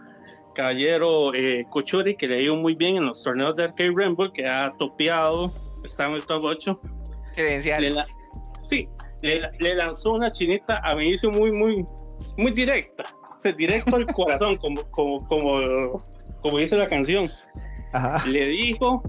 caballero 0.54 1.34
eh, 1.34 1.66
Cochuri, 1.70 2.16
que 2.16 2.28
le 2.28 2.38
dio 2.38 2.56
muy 2.56 2.76
bien 2.76 2.98
en 2.98 3.06
los 3.06 3.24
torneos 3.24 3.56
de 3.56 3.64
Arcade 3.66 3.94
Rainbow, 3.96 4.32
que 4.32 4.46
ha 4.46 4.74
topeado, 4.78 5.54
está 5.86 6.08
en 6.08 6.16
el 6.16 6.26
top 6.26 6.44
8. 6.44 6.80
Credencial. 7.36 8.06
sí, 8.70 8.90
le, 9.22 9.76
lanzó 9.76 10.14
una 10.14 10.32
chinita 10.32 10.78
a 10.78 10.96
Vinicio 10.96 11.32
muy, 11.32 11.52
muy, 11.52 11.86
muy 12.38 12.52
directa, 12.52 13.06
directo 13.58 13.96
al 13.96 14.06
corazón, 14.14 14.56
como, 14.58 14.84
como, 14.92 15.18
como, 15.28 16.04
como 16.42 16.58
dice 16.58 16.76
la 16.76 16.88
canción. 16.88 17.32
Le 18.28 18.46
dijo 18.48 19.02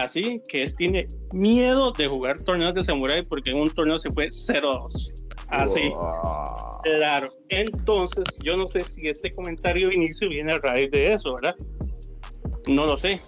así 0.00 0.40
que 0.48 0.62
él 0.62 0.74
tiene 0.74 1.06
miedo 1.32 1.92
de 1.92 2.08
jugar 2.08 2.40
torneos 2.40 2.74
de 2.74 2.82
Samurai 2.82 3.22
porque 3.28 3.50
en 3.50 3.58
un 3.58 3.70
torneo 3.70 3.98
se 3.98 4.10
fue 4.10 4.28
0-2. 4.28 5.12
Así. 5.48 5.90
Claro. 6.82 7.28
Entonces, 7.50 8.24
yo 8.42 8.56
no 8.56 8.66
sé 8.68 8.80
si 8.90 9.08
este 9.08 9.32
comentario 9.32 9.88
de 9.88 9.94
inicio 9.96 10.28
viene 10.28 10.54
a 10.54 10.58
raíz 10.58 10.90
de 10.90 11.12
eso, 11.12 11.34
¿verdad? 11.34 11.54
No 12.66 12.86
lo 12.86 12.96
sé. 12.96 13.20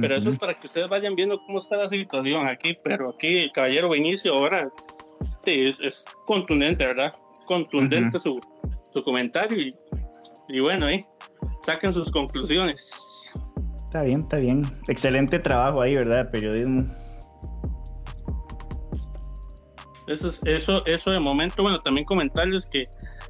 Pero 0.00 0.16
eso 0.16 0.30
es 0.30 0.38
para 0.38 0.58
que 0.58 0.66
ustedes 0.66 0.88
vayan 0.88 1.12
viendo 1.14 1.38
cómo 1.44 1.58
está 1.58 1.76
la 1.76 1.88
situación 1.88 2.46
aquí. 2.46 2.78
Pero 2.84 3.10
aquí 3.10 3.38
el 3.38 3.52
caballero 3.52 3.90
Vinicio 3.90 4.34
ahora 4.34 4.72
sí, 5.44 5.74
es, 5.80 6.04
contundente, 6.26 6.86
¿verdad? 6.86 7.12
Contundente 7.44 8.20
su, 8.20 8.40
su, 8.92 9.02
comentario. 9.02 9.60
Y, 9.60 9.70
y 10.48 10.60
bueno, 10.60 10.88
¿eh? 10.88 11.04
saquen 11.62 11.92
sus 11.92 12.10
conclusiones. 12.10 13.17
Está 13.88 14.04
bien, 14.04 14.18
está 14.18 14.36
bien. 14.36 14.66
Excelente 14.88 15.38
trabajo 15.38 15.80
ahí, 15.80 15.94
¿verdad? 15.94 16.30
Periodismo. 16.30 16.84
Eso, 20.06 20.30
eso, 20.44 20.84
eso 20.84 21.10
de 21.10 21.18
momento, 21.18 21.62
bueno, 21.62 21.80
también 21.80 22.04
comentarles 22.04 22.66
que 22.66 22.84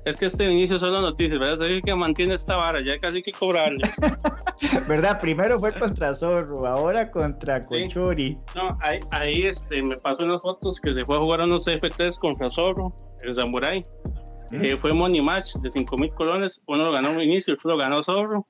es 0.05 0.17
que 0.17 0.27
este 0.27 0.51
inicio 0.51 0.79
son 0.79 0.93
las 0.93 1.03
noticias, 1.03 1.39
¿verdad? 1.39 1.65
Es 1.65 1.81
que 1.83 1.95
mantiene 1.95 2.35
esta 2.35 2.57
vara, 2.57 2.81
ya 2.81 2.99
casi 2.99 3.23
que 3.23 3.31
cobrarle. 3.31 3.89
¿Verdad? 4.89 5.21
Primero 5.21 5.61
fue 5.61 5.71
contra 5.71 6.13
Zorro, 6.13 6.67
ahora 6.67 7.09
contra 7.09 7.61
Cochori. 7.61 8.37
No, 8.57 8.77
ahí, 8.81 8.99
ahí, 9.13 9.43
este, 9.43 9.81
me 9.81 9.97
pasó 9.97 10.25
unas 10.25 10.43
fotos 10.43 10.81
que 10.81 10.93
se 10.93 11.05
fue 11.05 11.17
a 11.17 11.21
jugar 11.21 11.41
a 11.41 11.45
unos 11.45 11.67
FTs 11.67 12.19
contra 12.19 12.51
Zorro, 12.51 12.93
el 13.21 13.33
Samurai. 13.33 13.81
Mm. 14.51 14.65
Eh, 14.65 14.77
fue 14.77 14.93
money 14.93 15.21
match 15.21 15.55
de 15.57 15.71
5 15.71 15.97
mil 15.99 16.11
colones, 16.15 16.61
uno 16.67 16.87
lo 16.87 16.93
ganó 16.93 17.13
un 17.13 17.21
inicio, 17.21 17.53
el 17.53 17.59
otro 17.59 17.71
lo 17.73 17.77
ganó 17.77 18.03
Zorro. 18.03 18.45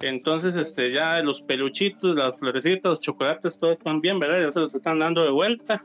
Entonces, 0.00 0.56
este, 0.56 0.92
ya 0.92 1.22
los 1.22 1.42
peluchitos, 1.42 2.16
las 2.16 2.38
florecitas, 2.38 2.90
los 2.90 3.00
chocolates, 3.00 3.58
todos 3.58 3.78
están 3.78 4.00
bien, 4.00 4.18
¿verdad? 4.18 4.40
Ya 4.40 4.52
se 4.52 4.60
los 4.60 4.74
están 4.74 4.98
dando 4.98 5.22
de 5.22 5.30
vuelta. 5.30 5.84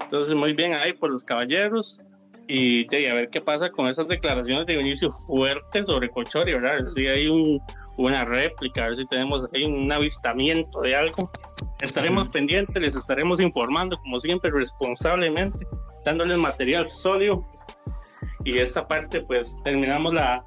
Entonces, 0.00 0.34
muy 0.34 0.52
bien 0.52 0.74
ahí 0.74 0.92
por 0.92 1.10
los 1.10 1.24
caballeros. 1.24 2.00
Y 2.48 2.88
de, 2.88 3.08
a 3.08 3.14
ver 3.14 3.30
qué 3.30 3.40
pasa 3.40 3.70
con 3.70 3.86
esas 3.86 4.08
declaraciones 4.08 4.66
de 4.66 4.74
inicio 4.74 5.12
fuertes 5.12 5.86
sobre 5.86 6.08
Cochori, 6.08 6.52
¿verdad? 6.52 6.80
Si 6.92 7.06
hay 7.06 7.28
un, 7.28 7.60
una 7.96 8.24
réplica, 8.24 8.82
a 8.82 8.86
ver 8.86 8.96
si 8.96 9.06
tenemos 9.06 9.46
ahí 9.54 9.64
un 9.64 9.90
avistamiento 9.90 10.80
de 10.80 10.96
algo. 10.96 11.30
Estaremos 11.80 12.28
pendientes, 12.30 12.82
les 12.82 12.96
estaremos 12.96 13.40
informando, 13.40 13.96
como 13.98 14.18
siempre, 14.18 14.50
responsablemente, 14.50 15.66
dándoles 16.04 16.36
material 16.36 16.90
sólido. 16.90 17.48
Y 18.44 18.58
esta 18.58 18.88
parte, 18.88 19.20
pues 19.20 19.56
terminamos 19.62 20.12
la, 20.12 20.44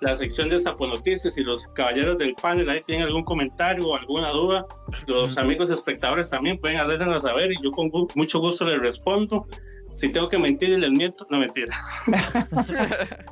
la 0.00 0.16
sección 0.16 0.48
de 0.48 0.60
Sapo 0.60 0.86
Noticias 0.86 1.36
y 1.36 1.42
los 1.42 1.68
caballeros 1.68 2.16
del 2.18 2.34
panel 2.34 2.68
ahí 2.70 2.82
tienen 2.86 3.06
algún 3.06 3.22
comentario 3.22 3.86
o 3.86 3.96
alguna 3.96 4.30
duda, 4.30 4.66
los 5.06 5.36
amigos 5.36 5.70
espectadores 5.70 6.30
también 6.30 6.58
pueden 6.58 6.78
hacernos 6.78 7.22
saber 7.22 7.52
y 7.52 7.62
yo 7.62 7.70
con 7.70 7.90
mucho 8.14 8.40
gusto 8.40 8.64
les 8.64 8.80
respondo. 8.80 9.46
Si 9.94 10.10
tengo 10.10 10.28
que 10.30 10.38
mentir, 10.38 10.70
les 10.70 10.90
miento, 10.90 11.26
no 11.28 11.38
mentira. 11.38 11.78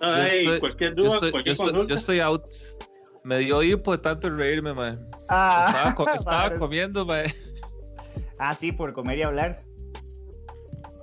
Ay, 0.00 0.58
cualquier 0.60 0.94
duda, 0.94 1.18
yo 1.20 1.30
cualquier 1.32 1.52
estoy, 1.52 1.86
yo 1.88 1.94
estoy 1.96 2.20
out. 2.20 2.44
Me 3.24 3.38
dio 3.38 3.62
hipo 3.62 3.92
de 3.92 3.98
tanto 3.98 4.30
reírme, 4.30 4.74
man. 4.74 4.96
Ah, 5.28 5.88
estaba, 5.88 6.12
estaba 6.14 6.54
comiendo, 6.54 7.04
man. 7.04 7.24
Ah, 8.38 8.54
sí, 8.54 8.70
por 8.70 8.92
comer 8.92 9.18
y 9.18 9.22
hablar. 9.22 9.58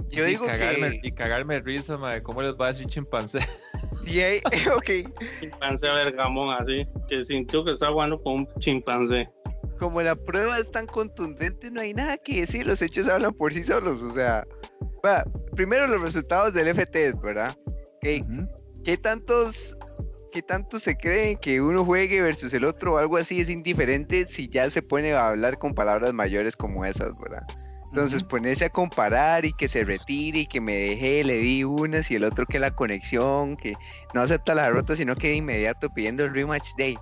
Yo 0.09 0.23
digo 0.25 0.45
cagarme, 0.45 1.01
que... 1.01 1.07
Y 1.07 1.11
cagarme 1.11 1.55
de 1.55 1.61
risa, 1.61 1.97
man. 1.97 2.21
¿Cómo 2.21 2.41
les 2.41 2.55
va 2.55 2.65
a 2.65 2.67
decir 2.69 2.87
chimpancé? 2.87 3.39
Y 4.05 4.19
ahí, 4.19 4.41
ok. 4.75 5.11
Chimpancé 5.39 5.87
vergamón, 5.87 6.55
así, 6.59 6.85
que 7.07 7.23
sintió 7.23 7.63
que 7.63 7.71
estaba 7.71 7.93
jugando 7.93 8.21
con 8.21 8.33
un 8.33 8.47
chimpancé. 8.59 9.29
Como 9.79 10.01
la 10.01 10.15
prueba 10.15 10.59
es 10.59 10.69
tan 10.71 10.85
contundente, 10.85 11.71
no 11.71 11.81
hay 11.81 11.93
nada 11.93 12.17
que 12.17 12.41
decir, 12.41 12.67
los 12.67 12.81
hechos 12.81 13.07
hablan 13.07 13.33
por 13.33 13.53
sí 13.53 13.63
solos, 13.63 14.03
o 14.03 14.13
sea, 14.13 14.45
primero 15.55 15.87
los 15.87 16.01
resultados 16.01 16.53
del 16.53 16.67
FT, 16.67 17.13
¿verdad? 17.23 17.55
¿Qué 18.01 18.97
tantos 18.97 19.75
¿qué 20.31 20.41
tanto 20.41 20.79
se 20.79 20.95
creen 20.95 21.37
que 21.37 21.61
uno 21.61 21.83
juegue 21.83 22.21
versus 22.21 22.53
el 22.53 22.65
otro 22.65 22.93
o 22.93 22.97
algo 22.97 23.17
así 23.17 23.41
es 23.41 23.49
indiferente 23.49 24.27
si 24.27 24.47
ya 24.47 24.69
se 24.69 24.81
pone 24.81 25.13
a 25.13 25.29
hablar 25.29 25.59
con 25.59 25.73
palabras 25.73 26.13
mayores 26.13 26.55
como 26.55 26.85
esas, 26.85 27.11
¿verdad? 27.19 27.43
Entonces 27.91 28.23
ponerse 28.23 28.65
a 28.65 28.69
comparar 28.69 29.43
y 29.43 29.51
que 29.51 29.67
se 29.67 29.83
retire 29.83 30.39
y 30.39 30.47
que 30.47 30.61
me 30.61 30.73
deje, 30.73 31.25
le 31.25 31.39
di 31.39 31.65
unas 31.65 32.09
y 32.09 32.15
el 32.15 32.23
otro 32.23 32.45
que 32.45 32.57
la 32.57 32.71
conexión, 32.71 33.57
que 33.57 33.73
no 34.13 34.21
acepta 34.21 34.55
la 34.55 34.63
derrota, 34.63 34.95
sino 34.95 35.13
que 35.13 35.27
de 35.27 35.35
inmediato 35.35 35.89
pidiendo 35.89 36.23
el 36.23 36.33
rematch 36.33 36.69
day. 36.77 36.95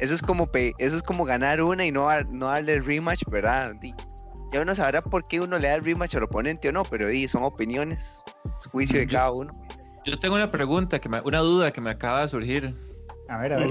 Eso 0.00 0.14
es 0.14 0.20
como, 0.20 0.50
eso 0.52 0.96
es 0.96 1.02
como 1.02 1.24
ganar 1.24 1.62
una 1.62 1.86
y 1.86 1.92
no, 1.92 2.08
no 2.24 2.46
darle 2.46 2.74
el 2.74 2.84
rematch, 2.84 3.22
¿verdad? 3.30 3.74
ya 4.52 4.60
uno 4.60 4.74
sabrá 4.74 5.00
por 5.00 5.24
qué 5.24 5.40
uno 5.40 5.58
le 5.58 5.68
da 5.68 5.76
el 5.76 5.84
rematch 5.84 6.14
al 6.16 6.24
oponente 6.24 6.68
o 6.68 6.72
no, 6.72 6.82
pero 6.82 7.08
son 7.26 7.42
opiniones, 7.42 8.22
es 8.58 8.66
juicio 8.66 9.00
de 9.00 9.06
cada 9.06 9.32
uno. 9.32 9.50
Yo 10.04 10.18
tengo 10.18 10.34
una 10.34 10.50
pregunta, 10.50 10.98
que 10.98 11.08
una 11.24 11.38
duda 11.38 11.70
que 11.70 11.80
me 11.80 11.90
acaba 11.90 12.20
de 12.20 12.28
surgir. 12.28 12.74
A 13.28 13.38
ver, 13.38 13.54
a 13.54 13.58
ver. 13.58 13.70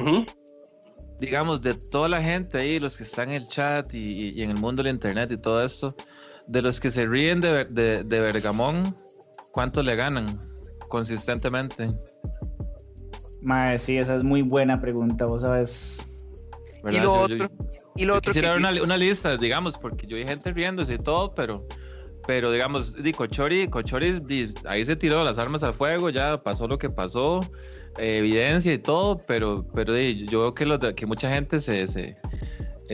Digamos, 1.20 1.62
de 1.62 1.76
toda 1.76 2.08
la 2.08 2.24
gente 2.24 2.58
ahí, 2.58 2.80
los 2.80 2.98
que 2.98 3.04
están 3.04 3.30
en 3.30 3.36
el 3.36 3.48
chat 3.48 3.94
y, 3.94 4.42
en 4.42 4.50
el 4.50 4.58
mundo 4.58 4.82
del 4.82 4.94
internet 4.94 5.32
y 5.32 5.38
todo 5.38 5.62
esto, 5.62 5.96
de 6.52 6.62
los 6.62 6.82
que 6.82 6.92
se 6.92 7.08
ríen 7.08 7.40
de, 7.40 7.64
de, 7.66 8.04
de 8.04 8.20
Bergamón, 8.20 8.94
¿cuánto 9.52 9.82
le 9.82 9.96
ganan 9.96 10.26
consistentemente? 10.90 11.88
Mae, 13.42 13.80
sí, 13.80 13.98
esa 13.98 14.16
es 14.16 14.24
muy 14.24 14.42
buena 14.42 14.76
pregunta, 14.82 15.26
vos 15.26 15.44
sabes. 15.44 16.06
Y 16.90 17.00
lo 17.00 17.22
otro, 17.22 17.50
y 17.96 18.04
lo 18.04 18.18
otro 18.18 18.34
quisiera 18.34 18.56
una, 18.56 18.72
una, 18.84 18.98
lista, 18.98 19.38
digamos, 19.38 19.78
porque 19.78 20.06
yo 20.08 20.18
vi 20.18 20.26
gente 20.26 20.52
riéndose 20.52 20.96
y 20.96 20.98
todo, 20.98 21.34
pero, 21.34 21.66
pero 22.28 22.52
digamos, 22.52 23.02
di 23.02 23.14
Cochori, 23.14 23.70
Cochori 23.70 24.22
ahí 24.66 24.84
se 24.84 24.98
tiró 24.98 25.24
las 25.24 25.38
armas 25.38 25.64
al 25.64 25.74
fuego, 25.74 26.10
ya 26.10 26.44
pasó 26.44 26.68
lo 26.68 26.78
que 26.78 26.90
pasó, 26.90 27.40
evidencia 27.98 28.74
y 28.74 28.80
todo, 28.80 29.20
pero, 29.26 29.66
pero 29.74 29.98
yo 29.98 30.42
veo 30.42 30.54
que, 30.54 30.66
los 30.66 30.80
que 30.96 31.06
mucha 31.06 31.30
gente 31.30 31.60
se, 31.60 31.88
se, 31.88 32.18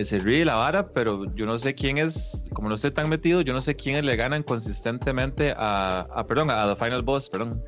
se 0.04 0.20
ríe 0.20 0.46
la 0.46 0.56
vara, 0.56 0.90
pero 0.90 1.26
yo 1.36 1.46
no 1.46 1.58
sé 1.58 1.74
quién 1.74 1.98
es, 1.98 2.44
como 2.54 2.70
no 2.70 2.76
estoy 2.76 2.92
tan 2.92 3.10
metido, 3.10 3.42
yo 3.42 3.54
no 3.54 3.62
sé 3.62 3.76
quiénes 3.76 4.04
le 4.04 4.16
ganan 4.16 4.44
consistentemente 4.44 5.54
a, 5.58 6.02
a 6.02 6.26
perdón, 6.26 6.52
a 6.52 6.74
The 6.74 6.84
Final 6.84 7.02
Boss, 7.02 7.30
perdón. 7.30 7.64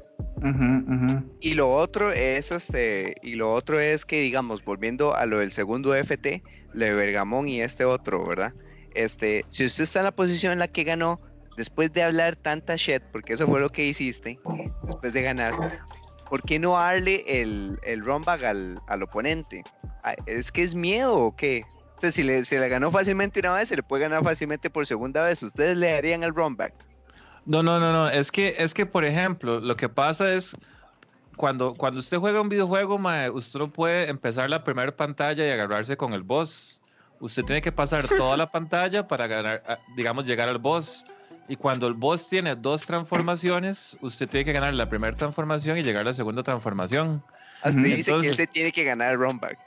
Y 1.42 1.54
lo 1.54 1.74
otro 1.74 2.12
es 2.12 2.52
este, 2.52 3.16
y 3.24 3.36
lo 3.36 3.54
otro 3.54 3.80
es 3.80 4.06
que 4.06 4.22
digamos, 4.22 4.64
volviendo 4.64 5.16
a 5.16 5.26
lo 5.26 5.40
del 5.40 5.52
segundo 5.52 5.94
FT, 5.94 6.44
lo 6.74 6.86
de 6.86 6.94
Bergamón 6.94 7.48
y 7.48 7.62
este 7.62 7.86
otro, 7.86 8.26
¿verdad? 8.26 8.54
Este, 8.94 9.46
si 9.50 9.66
usted 9.66 9.84
está 9.84 10.00
en 10.00 10.06
la 10.06 10.12
posición 10.12 10.54
en 10.54 10.60
la 10.60 10.68
que 10.68 10.84
ganó, 10.84 11.20
después 11.58 11.92
de 11.94 12.04
hablar 12.04 12.36
tanta 12.36 12.76
shit, 12.76 13.02
porque 13.12 13.34
eso 13.34 13.48
fue 13.48 13.60
lo 13.60 13.70
que 13.70 13.86
hiciste, 13.86 14.40
después 14.84 15.14
de 15.14 15.22
ganar, 15.22 15.54
¿por 16.30 16.42
qué 16.44 16.60
no 16.60 16.74
darle 16.74 17.24
el, 17.28 17.78
el 17.84 18.06
runback 18.06 18.44
al, 18.44 18.80
al 18.88 19.04
oponente? 19.04 19.64
Ah, 20.04 20.16
¿Es 20.26 20.52
que 20.52 20.64
es 20.64 20.74
miedo 20.74 21.18
o 21.18 21.36
qué? 21.36 21.64
Si 22.02 22.24
le, 22.24 22.46
se 22.46 22.60
le 22.60 22.70
ganó 22.70 22.92
fácilmente 22.92 23.40
una 23.42 23.54
vez, 23.54 23.70
se 23.70 23.76
le 23.76 23.84
puede 23.84 24.04
ganar 24.04 24.24
fácilmente 24.24 24.70
por 24.70 24.86
segunda 24.86 25.24
vez. 25.24 25.44
¿Ustedes 25.44 25.78
le 25.78 25.92
darían 25.92 26.24
el 26.24 26.34
runback? 26.34 26.74
No, 27.46 27.64
no, 27.64 27.80
no, 27.80 27.92
no. 27.92 28.10
Es 28.10 28.32
que, 28.32 28.56
es 28.58 28.74
que, 28.74 28.86
por 28.86 29.04
ejemplo, 29.04 29.60
lo 29.60 29.76
que 29.76 29.90
pasa 29.90 30.32
es 30.32 30.56
cuando, 31.36 31.74
cuando 31.74 32.00
usted 32.00 32.18
juega 32.18 32.42
un 32.42 32.50
videojuego, 32.50 33.00
usted 33.34 33.60
no 33.60 33.70
puede 33.72 34.10
empezar 34.10 34.50
la 34.50 34.64
primera 34.64 34.96
pantalla 34.96 35.48
y 35.48 35.50
agarrarse 35.50 35.98
con 35.98 36.14
el 36.14 36.24
boss. 36.24 36.82
Usted 37.20 37.44
tiene 37.44 37.62
que 37.62 37.72
pasar 37.72 38.08
toda 38.08 38.38
la 38.38 38.52
pantalla 38.52 39.08
para 39.08 39.28
ganar, 39.28 39.64
ah, 39.68 39.78
digamos, 39.96 40.26
llegar 40.26 40.48
al 40.48 40.58
boss. 40.58 41.06
Y 41.48 41.56
cuando 41.56 41.88
el 41.88 41.96
boss 41.96 42.30
tiene 42.30 42.56
dos 42.56 42.86
transformaciones, 42.86 43.98
usted 44.02 44.30
tiene 44.30 44.46
que 44.46 44.54
ganar 44.54 44.74
la 44.74 44.88
primera 44.88 45.16
transformación 45.16 45.78
y 45.78 45.84
llegar 45.84 46.02
a 46.02 46.06
la 46.06 46.14
segunda 46.14 46.44
transformación. 46.44 47.24
Hasta 47.62 47.82
dice 47.82 48.12
que 48.12 48.30
usted 48.30 48.50
tiene 48.50 48.72
que 48.72 48.84
ganar 48.84 49.14
el 49.14 49.20
rollback. 49.20 49.58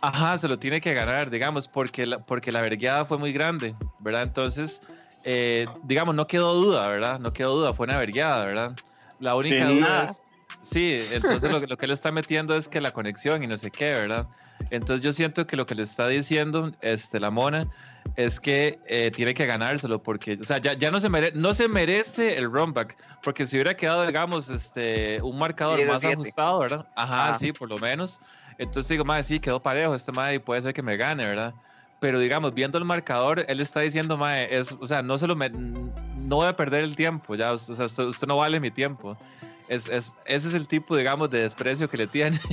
Ajá, 0.00 0.36
se 0.38 0.48
lo 0.48 0.58
tiene 0.58 0.80
que 0.80 0.94
ganar, 0.94 1.30
digamos, 1.30 1.68
porque 1.68 2.06
la, 2.06 2.18
porque 2.18 2.52
la 2.52 2.60
vergueada 2.60 3.04
fue 3.04 3.18
muy 3.18 3.32
grande, 3.32 3.74
¿verdad? 3.98 4.22
Entonces, 4.22 4.82
eh, 5.24 5.66
digamos, 5.84 6.14
no 6.14 6.26
quedó 6.26 6.54
duda, 6.54 6.86
¿verdad? 6.86 7.18
No 7.18 7.32
quedó 7.32 7.56
duda, 7.56 7.72
fue 7.72 7.84
una 7.84 7.98
vergueada, 7.98 8.44
¿verdad? 8.44 8.76
La 9.18 9.34
única 9.34 9.66
duda 9.66 10.04
es 10.04 10.22
Sí, 10.62 11.00
entonces 11.12 11.50
lo, 11.50 11.60
lo, 11.60 11.76
que 11.76 11.86
él 11.86 11.92
está 11.92 12.10
metiendo 12.10 12.56
es 12.56 12.68
que 12.68 12.80
la 12.80 12.90
conexión 12.90 13.42
y 13.42 13.46
no 13.46 13.56
sé 13.56 13.70
qué, 13.70 13.92
¿verdad? 13.92 14.26
Entonces 14.70 15.04
yo 15.04 15.12
siento 15.12 15.46
que 15.46 15.56
lo 15.56 15.64
que 15.64 15.76
le 15.76 15.84
está 15.84 16.08
diciendo 16.08 16.72
este, 16.80 17.20
la 17.20 17.30
mona 17.30 17.68
es 18.16 18.40
que 18.40 18.78
eh, 18.86 19.12
tiene 19.14 19.32
que 19.34 19.46
ganárselo 19.46 20.02
porque, 20.02 20.38
o 20.40 20.44
sea, 20.44 20.58
ya, 20.58 20.72
ya 20.72 20.90
no, 20.90 20.98
se 20.98 21.08
merece, 21.08 21.36
no 21.36 21.54
se 21.54 21.68
merece 21.68 22.36
el 22.36 22.50
runback, 22.50 22.96
porque 23.22 23.46
si 23.46 23.56
hubiera 23.56 23.76
quedado, 23.76 24.06
digamos, 24.06 24.48
este, 24.48 25.22
un 25.22 25.38
marcador 25.38 25.84
más 25.86 26.04
ajustado, 26.04 26.58
¿verdad? 26.58 26.86
Ajá, 26.96 27.34
sí, 27.38 27.52
por 27.52 27.68
lo 27.68 27.78
menos. 27.78 28.20
Entonces 28.58 28.88
digo, 28.88 29.04
madre, 29.04 29.22
sí, 29.22 29.40
quedó 29.40 29.60
parejo, 29.60 29.94
este 29.94 30.12
madre 30.12 30.40
puede 30.40 30.62
ser 30.62 30.74
que 30.74 30.82
me 30.82 30.96
gane, 30.96 31.26
¿verdad? 31.26 31.54
Pero 32.00 32.20
digamos, 32.20 32.54
viendo 32.54 32.78
el 32.78 32.84
marcador, 32.84 33.44
él 33.48 33.60
está 33.60 33.80
diciendo, 33.80 34.16
madre, 34.16 34.56
es, 34.56 34.76
o 34.78 34.86
sea, 34.86 35.02
no 35.02 35.18
se 35.18 35.26
lo 35.26 35.34
no 35.34 36.36
voy 36.36 36.46
a 36.46 36.56
perder 36.56 36.84
el 36.84 36.96
tiempo, 36.96 37.34
ya, 37.34 37.52
o 37.52 37.58
sea, 37.58 37.86
usted 37.86 38.26
no 38.26 38.36
vale 38.36 38.60
mi 38.60 38.70
tiempo. 38.70 39.16
Es, 39.68 39.88
es, 39.88 40.14
ese 40.26 40.48
es 40.48 40.54
el 40.54 40.68
tipo, 40.68 40.96
digamos, 40.96 41.30
de 41.30 41.40
desprecio 41.40 41.88
que 41.88 41.96
le 41.96 42.06
tiene. 42.06 42.38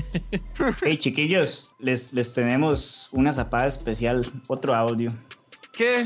Hey, 0.81 0.97
chiquillos, 0.97 1.73
les, 1.79 2.13
les 2.13 2.33
tenemos 2.33 3.09
una 3.11 3.33
zapada 3.33 3.67
especial, 3.67 4.25
otro 4.47 4.73
audio. 4.73 5.09
¿Qué? 5.73 6.05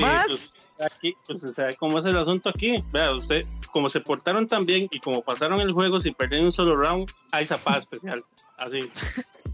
¿Más? 0.00 0.61
Pues, 0.82 0.92
aquí, 0.94 1.16
pues, 1.26 1.76
cómo 1.78 1.98
es 1.98 2.06
el 2.06 2.16
asunto 2.16 2.48
aquí. 2.48 2.82
Vea, 2.92 3.12
usted, 3.14 3.44
como 3.70 3.88
se 3.88 4.00
portaron 4.00 4.46
tan 4.46 4.66
bien 4.66 4.88
y 4.90 4.98
como 4.98 5.22
pasaron 5.22 5.60
el 5.60 5.72
juego 5.72 6.00
sin 6.00 6.14
perder 6.14 6.42
un 6.42 6.52
solo 6.52 6.76
round, 6.76 7.10
hay 7.30 7.46
zapada 7.46 7.78
especial. 7.78 8.24
Así, 8.58 8.90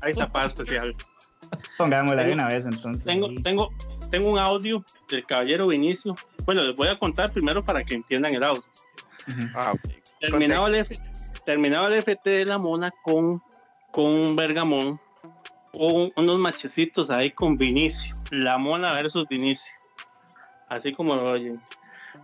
hay 0.03 0.15
zapada 0.15 0.47
especial. 0.47 0.95
Pongámosla 1.77 2.25
de 2.25 2.33
una 2.33 2.49
vez 2.49 2.67
entonces. 2.67 3.05
Tengo, 3.05 3.29
tengo, 3.43 3.71
tengo 4.11 4.31
un 4.31 4.39
audio 4.39 4.85
del 5.09 5.25
caballero 5.27 5.67
Vinicio. 5.69 6.15
Bueno, 6.45 6.63
les 6.63 6.75
voy 6.75 6.89
a 6.89 6.97
contar 6.97 7.33
primero 7.33 7.65
para 7.65 7.85
que 7.85 7.95
entiendan 7.95 8.35
el 8.35 8.43
audio. 8.43 8.65
Ah, 9.55 9.75
terminado, 10.21 10.67
el 10.69 10.87
terminado 11.45 11.89
el 11.89 12.03
FT 12.03 12.31
de 12.31 12.45
la 12.47 12.57
mona 12.57 12.91
con, 13.03 13.43
con 13.93 14.35
Bergamón, 14.35 14.99
con 15.73 16.11
unos 16.17 16.39
machecitos 16.39 17.11
ahí 17.11 17.31
con 17.31 17.59
Vinicio, 17.59 18.17
la 18.31 18.57
mona 18.57 18.95
versus 18.95 19.29
Vinicio, 19.29 19.75
así 20.69 20.93
como 20.93 21.15
lo 21.15 21.31
oyen. 21.31 21.61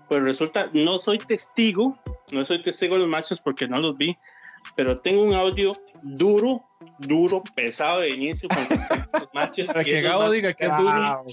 Pues 0.09 0.23
resulta, 0.23 0.71
no 0.73 0.99
soy 0.99 1.19
testigo, 1.19 1.99
no 2.33 2.45
soy 2.45 2.63
testigo 2.63 2.95
de 2.95 3.01
los 3.01 3.09
machos 3.09 3.41
porque 3.41 3.69
no 3.69 3.79
los 3.79 3.97
vi, 3.97 4.17
pero 4.75 5.01
tengo 5.01 5.23
un 5.23 5.35
audio 5.35 5.75
duro, 6.03 6.65
duro, 6.99 7.43
pesado 7.55 8.01
de 8.01 8.11
inicio 8.11 8.49
con 8.49 8.67
los 9.13 9.29
machos. 9.35 9.67
Para 9.67 9.85
que 9.85 10.03
Gabo 10.03 10.31
diga 10.31 10.53
que 10.53 10.67
es 10.67 10.77
duro. 10.77 11.25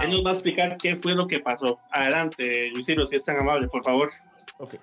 Él 0.00 0.10
nos 0.10 0.24
va 0.24 0.30
a 0.30 0.32
explicar 0.32 0.76
qué 0.78 0.96
fue 0.96 1.14
lo 1.14 1.26
que 1.26 1.40
pasó. 1.40 1.78
Adelante, 1.90 2.70
Luisiro, 2.72 3.06
si 3.06 3.16
es 3.16 3.24
tan 3.24 3.38
amable, 3.38 3.68
por 3.68 3.84
favor. 3.84 4.10
Ok. 4.58 4.76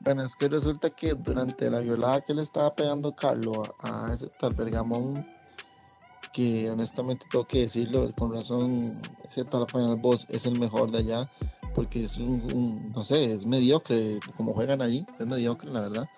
Bueno, 0.00 0.24
es 0.24 0.36
que 0.36 0.48
resulta 0.48 0.90
que 0.90 1.14
durante 1.14 1.68
la 1.70 1.80
violada 1.80 2.20
que 2.20 2.32
le 2.32 2.42
estaba 2.42 2.74
pegando 2.74 3.14
Carlos 3.14 3.68
a, 3.80 4.12
ese 4.14 4.28
tal 4.38 4.54
Bergamón, 4.54 5.26
que 6.38 6.70
honestamente 6.70 7.26
tengo 7.28 7.48
que 7.48 7.62
decirlo, 7.62 8.14
con 8.16 8.32
razón, 8.32 8.80
ese 9.28 9.44
tal 9.44 9.66
Final 9.66 9.96
Boss 9.96 10.24
es 10.28 10.46
el 10.46 10.56
mejor 10.56 10.92
de 10.92 10.98
allá, 10.98 11.28
porque 11.74 12.04
es 12.04 12.16
un, 12.16 12.92
no 12.92 13.02
sé, 13.02 13.32
es 13.32 13.44
mediocre, 13.44 14.20
como 14.36 14.52
juegan 14.52 14.80
allí, 14.80 15.04
es 15.18 15.26
mediocre, 15.26 15.68
la 15.68 15.80
verdad. 15.80 16.08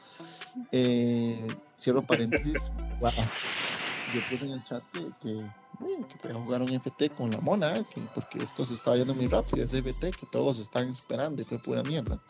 Eh, 0.73 1.47
cierro 1.79 2.03
paréntesis, 2.03 2.53
yo 3.01 4.21
puse 4.29 4.45
en 4.45 4.51
el 4.51 4.65
chat 4.65 4.83
que, 4.93 5.11
que, 5.23 5.43
que 6.23 6.35
jugar 6.35 6.61
un 6.61 6.69
FT 6.69 7.13
con 7.17 7.31
la 7.31 7.41
mona, 7.41 7.73
porque 8.15 8.45
esto 8.45 8.67
se 8.67 8.75
está 8.75 8.95
yendo 8.97 9.15
muy 9.15 9.27
rápido, 9.27 9.65
ese 9.65 9.79
FT 9.79 10.11
que 10.11 10.27
todos 10.31 10.59
están 10.59 10.87
esperando 10.91 11.41
y 11.41 11.47
fue 11.47 11.59
pura 11.59 11.83
mierda. 11.83 12.21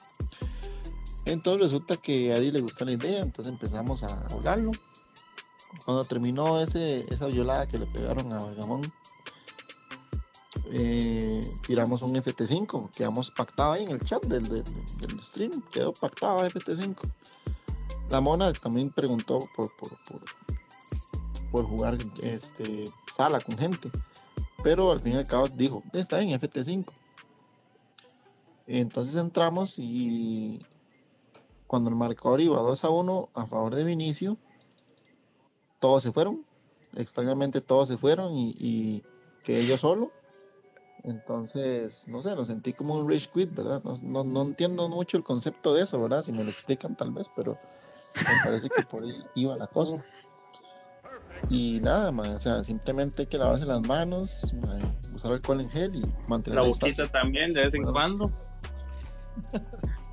Entonces 1.24 1.66
resulta 1.66 1.96
que 1.96 2.32
a 2.32 2.36
Eddie 2.36 2.52
le 2.52 2.60
gustó 2.60 2.84
la 2.84 2.92
idea, 2.92 3.20
entonces 3.20 3.52
empezamos 3.52 4.04
a 4.04 4.26
hablarlo. 4.30 4.70
Cuando 5.84 6.04
terminó 6.04 6.60
ese, 6.60 7.04
esa 7.12 7.26
violada 7.26 7.66
que 7.66 7.78
le 7.78 7.86
pegaron 7.86 8.32
a 8.32 8.44
Bergamón, 8.44 8.82
eh, 10.72 11.40
tiramos 11.66 12.02
un 12.02 12.14
FT5, 12.14 12.90
quedamos 12.90 13.30
pactado 13.32 13.72
ahí 13.72 13.84
en 13.84 13.90
el 13.90 14.00
chat 14.00 14.22
del, 14.26 14.48
del, 14.48 15.20
stream, 15.20 15.50
quedó 15.70 15.92
pactado 15.92 16.46
FT5. 16.48 16.96
La 18.10 18.20
mona 18.20 18.52
también 18.52 18.90
preguntó 18.90 19.38
por, 19.56 19.74
por, 19.76 19.90
por, 21.50 21.64
jugar 21.64 21.98
este, 22.22 22.84
sala 23.16 23.40
con 23.40 23.58
gente, 23.58 23.90
pero 24.62 24.90
al 24.92 25.00
fin 25.00 25.14
y 25.14 25.16
al 25.16 25.26
cabo 25.26 25.48
dijo, 25.48 25.82
está 25.92 26.20
en 26.20 26.30
FT5. 26.40 26.86
Entonces 28.66 29.16
entramos 29.16 29.74
y 29.78 30.64
cuando 31.66 31.90
el 31.90 31.96
marcador 31.96 32.40
iba 32.40 32.60
2 32.60 32.84
a 32.84 32.90
1 32.90 33.28
a 33.34 33.46
favor 33.46 33.74
de 33.74 33.82
Vinicio, 33.82 34.36
todos 35.80 36.02
se 36.02 36.12
fueron. 36.12 36.44
Extrañamente 36.96 37.60
todos 37.60 37.88
se 37.88 37.96
fueron 37.96 38.32
y, 38.32 38.54
y 38.58 39.02
quedé 39.44 39.66
yo 39.66 39.76
solo. 39.76 40.12
Entonces, 41.04 42.04
no 42.06 42.22
sé, 42.22 42.34
lo 42.34 42.44
sentí 42.44 42.72
como 42.72 42.94
un 42.94 43.10
rage 43.10 43.28
quit, 43.32 43.54
¿verdad? 43.54 43.82
No, 44.02 44.22
no, 44.22 44.42
entiendo 44.42 44.88
mucho 44.88 45.16
el 45.16 45.24
concepto 45.24 45.72
de 45.74 45.84
eso, 45.84 46.00
¿verdad? 46.00 46.22
Si 46.22 46.32
me 46.32 46.44
lo 46.44 46.50
explican 46.50 46.94
tal 46.96 47.10
vez, 47.12 47.26
pero 47.34 47.58
Me 48.14 48.44
parece 48.44 48.68
que 48.68 48.82
por 48.82 49.02
ahí 49.02 49.24
iba 49.34 49.56
la 49.56 49.66
cosa. 49.66 49.96
Y 51.48 51.80
nada, 51.80 52.10
más, 52.10 52.28
o 52.28 52.40
sea, 52.40 52.64
simplemente 52.64 53.22
hay 53.22 53.26
que 53.26 53.38
lavarse 53.38 53.64
las 53.64 53.80
manos, 53.86 54.52
usar 55.14 55.32
alcohol 55.32 55.60
en 55.60 55.70
gel 55.70 55.96
y 55.96 56.28
mantener 56.28 56.60
la 56.60 56.66
boquita 56.66 57.06
también 57.06 57.54
de 57.54 57.64
vez 57.64 57.74
en 57.74 57.84
cuando. 57.84 58.30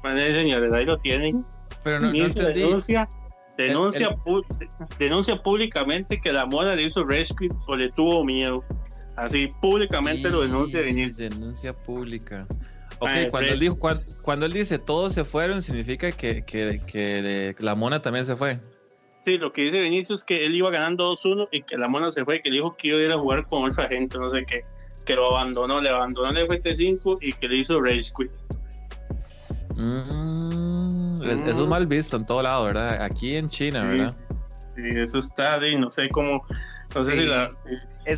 Bueno, 0.04 0.20
señores, 0.20 0.72
ahí 0.72 0.86
lo 0.86 0.98
tienen. 1.00 1.46
Pero 1.84 2.00
no, 2.00 2.12
denuncia, 2.12 3.10
denuncia, 3.58 4.10
denuncia 5.00 5.42
públicamente 5.42 6.20
que 6.22 6.32
la 6.32 6.46
mona 6.46 6.76
le 6.76 6.84
hizo 6.84 7.04
rescue 7.04 7.50
o 7.68 7.76
le 7.76 7.90
tuvo 7.90 8.24
miedo. 8.24 8.64
Así 9.16 9.50
públicamente 9.62 10.30
lo 10.30 10.42
denuncia 10.42 10.82
Vinicius. 10.82 11.18
Denuncia 11.18 11.72
pública. 11.72 12.46
Ok, 13.00 13.10
cuando, 13.30 13.52
él 13.52 13.60
dijo, 13.60 13.78
cuando, 14.22 14.46
él 14.46 14.54
dice 14.54 14.80
todos 14.80 15.14
se 15.14 15.24
fueron, 15.24 15.62
significa 15.62 16.12
que, 16.12 16.44
que, 16.44 16.82
que 16.86 17.56
la 17.60 17.76
mona 17.76 18.02
también 18.02 18.26
se 18.26 18.36
fue. 18.36 18.60
Sí, 19.28 19.38
lo 19.38 19.52
que 19.52 19.64
dice 19.64 19.82
Vinicius 19.82 20.22
es 20.22 20.24
que 20.24 20.46
él 20.46 20.56
iba 20.56 20.70
ganando 20.70 21.14
2-1 21.14 21.50
y 21.52 21.62
que 21.64 21.78
la 21.78 21.90
mona 21.90 22.14
se 22.14 22.24
fue, 22.24 22.42
que 22.42 22.50
dijo 22.50 22.78
que 22.78 22.88
iba 22.88 22.98
a 22.98 23.02
ir 23.02 23.12
a 23.12 23.18
jugar 23.18 23.46
con 23.48 23.70
otra 23.70 23.88
gente, 23.90 24.18
no 24.18 24.32
sé 24.32 24.46
qué, 24.46 24.64
que 25.06 25.16
lo 25.16 25.36
abandonó, 25.36 25.82
le 25.82 25.90
abandonó 25.90 26.30
el 26.30 26.48
FT5 26.48 27.18
y 27.22 27.34
que 27.34 27.50
le 27.50 27.58
hizo 27.58 27.82
Rage 27.82 28.10
Quit. 28.18 28.32
Mm, 29.76 30.87
eso 31.24 31.64
es 31.64 31.70
mal 31.70 31.88
visto 31.88 32.18
en 32.18 32.26
todo 32.26 32.42
lado, 32.42 32.66
¿verdad? 32.66 33.02
Aquí 33.02 33.36
en 33.36 33.50
China, 33.50 33.84
¿verdad? 33.84 34.16
Sí, 34.76 34.84
eso 34.94 35.20
está 35.20 35.60
de, 35.60 35.78
no 35.78 35.90
sé 35.90 36.10
cómo. 36.10 36.46
No 36.96 37.04
sé 37.04 37.12
si 37.20 37.26
la. 37.26 37.52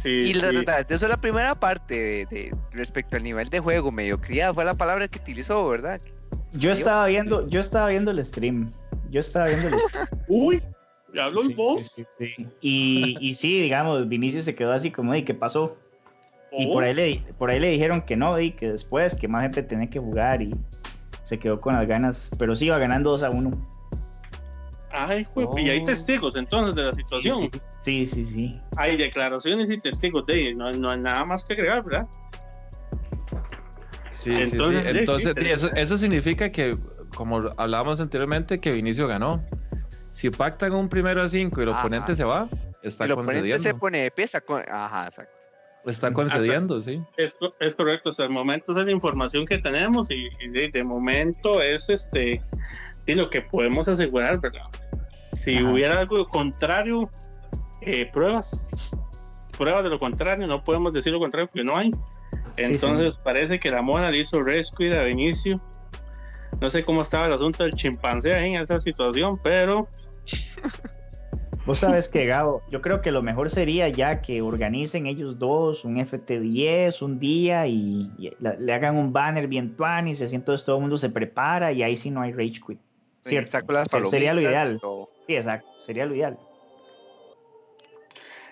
y 0.06 0.34
la 0.34 0.52
verdad, 0.52 0.92
eso 0.92 1.06
es 1.06 1.10
la 1.10 1.18
primera 1.18 1.56
parte 1.56 2.28
de, 2.30 2.56
respecto 2.72 3.18
al 3.18 3.24
nivel 3.24 3.50
de 3.50 3.60
juego, 3.60 3.92
mediocridad, 3.92 4.54
fue 4.54 4.66
la 4.66 4.74
palabra 4.74 5.08
que 5.08 5.20
utilizó, 5.20 5.68
¿verdad? 5.68 6.00
Yo 6.54 6.72
estaba 6.72 7.08
viendo, 7.08 7.48
yo 7.48 7.60
estaba 7.60 7.90
viendo 7.90 8.12
el 8.12 8.24
stream. 8.24 8.70
Yo 9.10 9.22
estaba 9.22 9.48
viendo 9.48 9.70
el 9.70 9.76
Uy, 10.28 10.62
¿ya 11.14 11.26
habló 11.26 11.42
el 11.42 11.56
boss? 11.56 12.04
y, 12.62 13.18
y 13.20 13.34
sí, 13.36 13.62
digamos, 13.62 14.08
Vinicius 14.08 14.46
se 14.46 14.56
quedó 14.56 14.74
así 14.74 14.92
como, 14.92 15.16
¿y 15.16 15.24
qué 15.24 15.34
pasó? 15.34 15.78
Y 16.52 16.68
por 16.68 16.84
oh. 16.84 16.88
ahí, 16.88 16.94
le, 16.94 17.24
por 17.38 17.52
ahí 17.52 17.60
le 17.60 17.70
dijeron 17.70 18.02
que 18.02 18.16
no, 18.16 18.40
y 18.40 18.52
que 18.52 18.68
después, 18.70 19.16
que 19.16 19.28
más 19.28 19.44
gente 19.44 19.64
tenía 19.64 19.90
que 19.90 20.00
jugar 20.00 20.42
y 20.42 20.52
se 21.30 21.38
quedó 21.38 21.62
con 21.62 21.76
las 21.76 21.88
ganas, 21.88 22.32
pero 22.40 22.56
sí 22.56 22.66
iba 22.66 22.80
ganando 22.80 23.12
2 23.12 23.22
a 23.22 23.30
1. 23.30 23.52
Ay, 24.92 25.28
y 25.58 25.70
hay 25.70 25.82
oh. 25.82 25.86
testigos 25.86 26.36
entonces 26.36 26.74
de 26.74 26.84
la 26.86 26.94
situación. 26.94 27.52
Sí, 27.82 28.08
sí, 28.08 28.26
sí. 28.26 28.60
Hay 28.78 28.98
declaraciones 28.98 29.70
y 29.70 29.78
testigos 29.78 30.26
de 30.26 30.56
no, 30.56 30.72
no 30.72 30.90
hay 30.90 31.00
nada 31.00 31.24
más 31.26 31.46
que 31.46 31.54
agregar, 31.54 31.84
¿verdad? 31.84 32.08
Sí, 34.10 34.32
entonces, 34.34 34.84
sí, 34.84 34.98
entonces 34.98 35.38
eso, 35.38 35.70
eso, 35.76 35.98
significa 36.00 36.50
que, 36.50 36.76
como 37.16 37.48
hablábamos 37.58 38.02
anteriormente, 38.02 38.60
que 38.60 38.72
Vinicio 38.72 39.08
ganó. 39.08 39.46
Si 40.10 40.32
pactan 40.32 40.74
un 40.74 40.90
primero 40.90 41.22
a 41.22 41.28
5 41.28 41.60
y 41.60 41.64
el 41.64 41.70
oponente 41.70 42.16
se 42.16 42.24
va, 42.24 42.50
está 42.82 43.06
el 43.06 43.14
concediendo. 43.14 43.62
se 43.62 43.76
pone 43.76 44.00
de 44.00 44.10
pie, 44.10 44.26
está 44.26 44.42
con... 44.42 44.64
Ajá, 44.68 45.06
exacto. 45.06 45.39
Está 45.90 46.14
concediendo, 46.14 46.82
sí. 46.82 47.02
Es, 47.18 47.38
es, 47.60 47.76
correcto, 47.76 48.12
hasta 48.12 48.24
el 48.24 48.30
momento 48.30 48.78
es 48.78 48.86
la 48.86 48.92
información 48.92 49.46
que 49.46 49.58
tenemos 49.58 50.10
y, 50.12 50.30
de, 50.50 50.84
momento 50.84 51.62
es 51.62 51.90
este 51.90 52.42
y 53.06 53.14
lo 53.16 53.30
que 53.30 53.42
podemos 53.42 53.88
asegurar, 53.88 54.40
¿verdad? 54.40 54.68
Si 55.34 55.64
hubiera 55.64 56.00
algo 56.00 56.28
contrario, 56.28 57.10
eh, 57.82 58.08
pruebas, 58.12 58.92
pruebas 59.58 59.84
de 59.84 59.90
lo 59.90 60.00
contrario, 60.00 60.46
no 60.48 60.64
podemos 60.64 60.94
decir 60.94 61.12
lo 61.12 61.20
contrario 61.20 61.48
porque 61.48 61.64
no 61.64 61.76
hay. 61.76 61.92
Entonces 62.58 63.18
parece 63.18 63.58
que 63.58 63.72
la 63.72 63.82
mona 63.82 64.12
le 64.12 64.20
hizo 64.20 64.44
rescue 64.44 64.96
a 64.98 65.04
Vinicio. 65.04 65.62
No 66.62 66.70
sé 66.70 66.84
cómo 66.84 67.02
estaba 67.02 67.28
el 67.28 67.34
asunto 67.34 67.64
del 67.64 67.74
chimpancé 67.74 68.38
en 68.38 68.56
esa 68.56 68.80
situación, 68.80 69.40
pero 69.42 69.88
Vos 71.66 71.80
sabes 71.80 72.10
que, 72.10 72.26
Gabo, 72.26 72.64
yo 72.72 72.82
creo 72.82 73.02
que 73.02 73.12
lo 73.12 73.22
mejor 73.22 73.50
sería 73.50 73.90
ya 73.90 74.22
que 74.22 74.42
organicen 74.42 75.06
ellos 75.06 75.38
dos 75.38 75.86
un 75.86 75.98
FT10 75.98 77.02
un 77.02 77.20
día 77.20 77.68
y, 77.68 78.10
le 78.18 78.74
hagan 78.74 78.98
un 78.98 79.14
banner 79.14 79.48
bien 79.48 79.76
tuan 79.76 80.08
y 80.08 80.16
se 80.16 80.34
entonces 80.36 80.66
todo 80.66 80.78
el 80.78 80.82
mundo 80.82 80.98
se 80.98 81.10
prepara 81.10 81.72
y 81.72 81.84
ahí 81.84 81.98
sí 81.98 82.10
no 82.10 82.22
hay 82.22 82.32
rage 82.32 82.60
quit. 82.66 82.80
¿Cierto? 83.26 83.60
sería 84.06 84.34
lo 84.34 84.42
ideal. 84.42 84.80
Sí, 85.28 85.36
exacto, 85.36 85.70
sería 85.80 86.06
lo 86.06 86.16
ideal. 86.16 86.40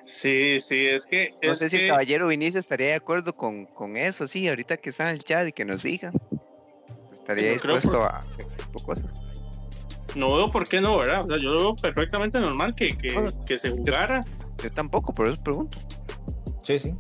Sí, 0.05 0.59
sí, 0.61 0.85
es 0.85 1.05
que. 1.05 1.33
No 1.41 1.55
sé 1.55 1.69
si 1.69 1.77
el 1.77 1.89
caballero 1.89 2.27
Vinicius 2.27 2.63
estaría 2.63 2.87
de 2.87 2.93
acuerdo 2.93 3.35
con, 3.35 3.65
con, 3.65 3.97
eso, 3.97 4.27
sí, 4.27 4.47
ahorita 4.47 4.77
que 4.77 4.89
está 4.89 5.09
en 5.09 5.15
el 5.15 5.23
chat 5.23 5.47
y 5.47 5.51
que 5.51 5.65
nos 5.65 5.83
diga. 5.83 6.11
Estaría 7.11 7.51
dispuesto 7.53 8.03
a 8.03 8.19
hacer 8.19 8.45
cosas 8.85 9.26
no 10.17 10.35
veo 10.35 10.47
por 10.47 10.67
qué 10.67 10.81
no, 10.81 10.97
¿verdad? 10.97 11.23
O 11.23 11.27
sea, 11.27 11.37
yo 11.37 11.51
lo 11.51 11.57
veo 11.59 11.75
perfectamente 11.75 12.39
normal 12.39 12.75
que, 12.75 12.97
que, 12.97 13.31
que 13.45 13.59
se 13.59 13.71
jugara. 13.71 14.21
Yo, 14.61 14.71
tampoco, 14.71 15.13
por 15.13 15.27
eso 15.27 15.41
pregunto. 15.41 15.77
Sí, 16.63 16.79
sí. 16.79 16.95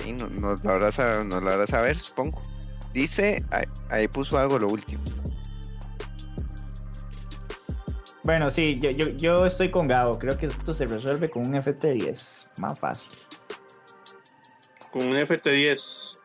Ahí 0.00 0.12
no, 0.12 0.28
nos, 0.28 0.64
lo 0.64 0.70
harás 0.70 0.98
a, 0.98 1.24
nos 1.24 1.42
lo 1.42 1.94
supongo. 1.96 2.40
Dice, 2.92 3.42
ahí, 3.90 4.08
puso 4.08 4.38
algo 4.38 4.58
lo 4.58 4.68
último. 4.68 5.02
Bueno, 8.22 8.50
sí, 8.50 8.78
yo, 8.80 8.90
yo, 8.90 9.08
yo 9.08 9.46
estoy 9.46 9.70
con 9.70 9.88
Gabo. 9.88 10.18
Creo 10.18 10.36
que 10.38 10.46
esto 10.46 10.72
se 10.72 10.86
resuelve 10.86 11.28
con 11.28 11.46
un 11.46 11.54
FT10. 11.54 12.48
Más 12.58 12.78
fácil. 12.78 13.10
Con 14.90 15.08
un 15.08 15.14
FT10. 15.14 16.18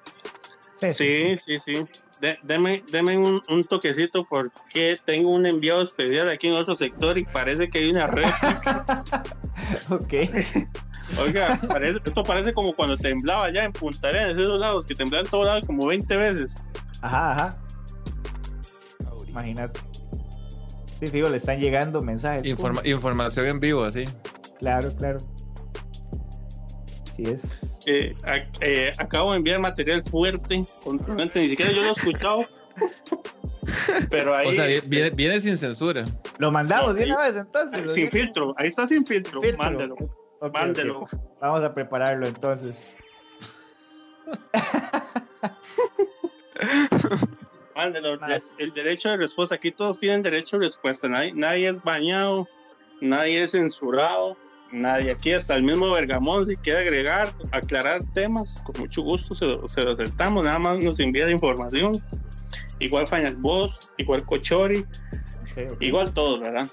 Sí, 0.81 0.93
sí, 0.93 1.37
sí. 1.37 1.57
sí 1.57 2.02
deme, 2.43 2.83
deme 2.91 3.17
un, 3.17 3.41
un, 3.49 3.63
toquecito 3.63 4.25
porque 4.29 4.99
tengo 5.05 5.31
un 5.31 5.45
enviado 5.45 5.81
especial 5.81 6.29
aquí 6.29 6.47
en 6.47 6.53
otro 6.53 6.75
sector 6.75 7.17
y 7.17 7.25
parece 7.25 7.69
que 7.69 7.79
hay 7.79 7.91
una 7.91 8.07
red. 8.07 8.25
ok. 9.89 10.13
Oiga, 11.21 11.59
esto 11.81 12.23
parece 12.23 12.53
como 12.53 12.73
cuando 12.73 12.97
temblaba 12.97 13.51
ya 13.51 13.65
en 13.65 13.73
Punta 13.73 14.07
Arenas, 14.07 14.31
esos 14.31 14.59
lados, 14.59 14.85
que 14.85 14.95
temblaban 14.95 15.29
todos 15.29 15.45
lados 15.45 15.67
como 15.67 15.85
20 15.85 16.15
veces. 16.15 16.63
Ajá, 17.01 17.31
ajá. 17.31 17.63
Imagínate. 19.27 19.81
Sí, 20.99 21.07
digo, 21.07 21.29
le 21.29 21.37
están 21.37 21.59
llegando 21.59 22.01
mensajes. 22.01 22.45
información 22.45 23.47
en 23.47 23.59
vivo, 23.59 23.83
así. 23.83 24.05
Claro, 24.59 24.95
claro. 24.95 25.17
Así 27.07 27.23
es. 27.23 27.72
Eh, 27.85 28.15
eh, 28.61 28.93
acabo 28.97 29.31
de 29.31 29.37
enviar 29.37 29.59
material 29.59 30.03
fuerte, 30.03 30.57
ni 30.57 31.49
siquiera 31.49 31.71
yo 31.71 31.81
lo 31.81 31.89
he 31.89 31.91
escuchado. 31.91 32.45
Pero 34.09 34.35
ahí. 34.35 34.47
O 34.47 34.53
sea, 34.53 34.65
viene, 34.87 35.09
viene 35.11 35.41
sin 35.41 35.57
censura. 35.57 36.05
Lo 36.37 36.51
mandamos 36.51 36.95
de 36.95 37.05
una 37.05 37.17
vez 37.17 37.35
entonces. 37.35 37.93
Sin 37.93 38.09
filtro, 38.09 38.53
ahí 38.57 38.69
está 38.69 38.87
sin 38.87 39.05
filtro. 39.05 39.41
Mándelo. 39.57 39.95
mándelo. 40.53 41.05
Vamos 41.41 41.63
a 41.63 41.73
prepararlo 41.73 42.27
entonces. 42.27 42.95
Mándelo. 47.75 48.17
El 48.57 48.73
derecho 48.73 49.09
de 49.09 49.17
respuesta, 49.17 49.55
aquí 49.55 49.71
todos 49.71 49.99
tienen 49.99 50.21
derecho 50.21 50.57
de 50.57 50.67
respuesta. 50.67 51.09
Nadie, 51.09 51.33
nadie 51.33 51.67
es 51.69 51.83
bañado, 51.83 52.47
nadie 53.01 53.43
es 53.43 53.51
censurado 53.51 54.37
Nadie 54.73 55.11
aquí, 55.11 55.31
hasta 55.31 55.53
el 55.55 55.61
mismo 55.61 55.91
Bergamón, 55.91 56.47
si 56.47 56.57
quiere 56.57 56.79
agregar, 56.79 57.31
aclarar 57.51 58.03
temas, 58.13 58.59
con 58.63 58.81
mucho 58.81 59.03
gusto 59.03 59.35
se, 59.35 59.45
lo 59.45 59.91
aceptamos, 59.91 60.43
nada 60.43 60.57
más 60.57 60.79
nos 60.79 60.99
envía 60.99 61.25
la 61.25 61.31
información. 61.31 62.03
Igual 62.79 63.07
Final 63.07 63.35
Boss, 63.35 63.87
igual 63.99 64.25
Cochori, 64.25 64.83
igual 65.79 66.11
todos, 66.11 66.39
¿verdad? 66.39 66.67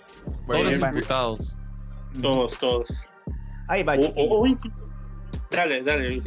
Todos 0.46 0.64
los 0.64 0.74
invitados. 0.80 1.58
Todos, 2.22 2.58
todos. 2.58 2.88
Ahí 3.68 3.82
va. 3.82 3.98
dale, 5.50 5.82
dale. 5.82 6.22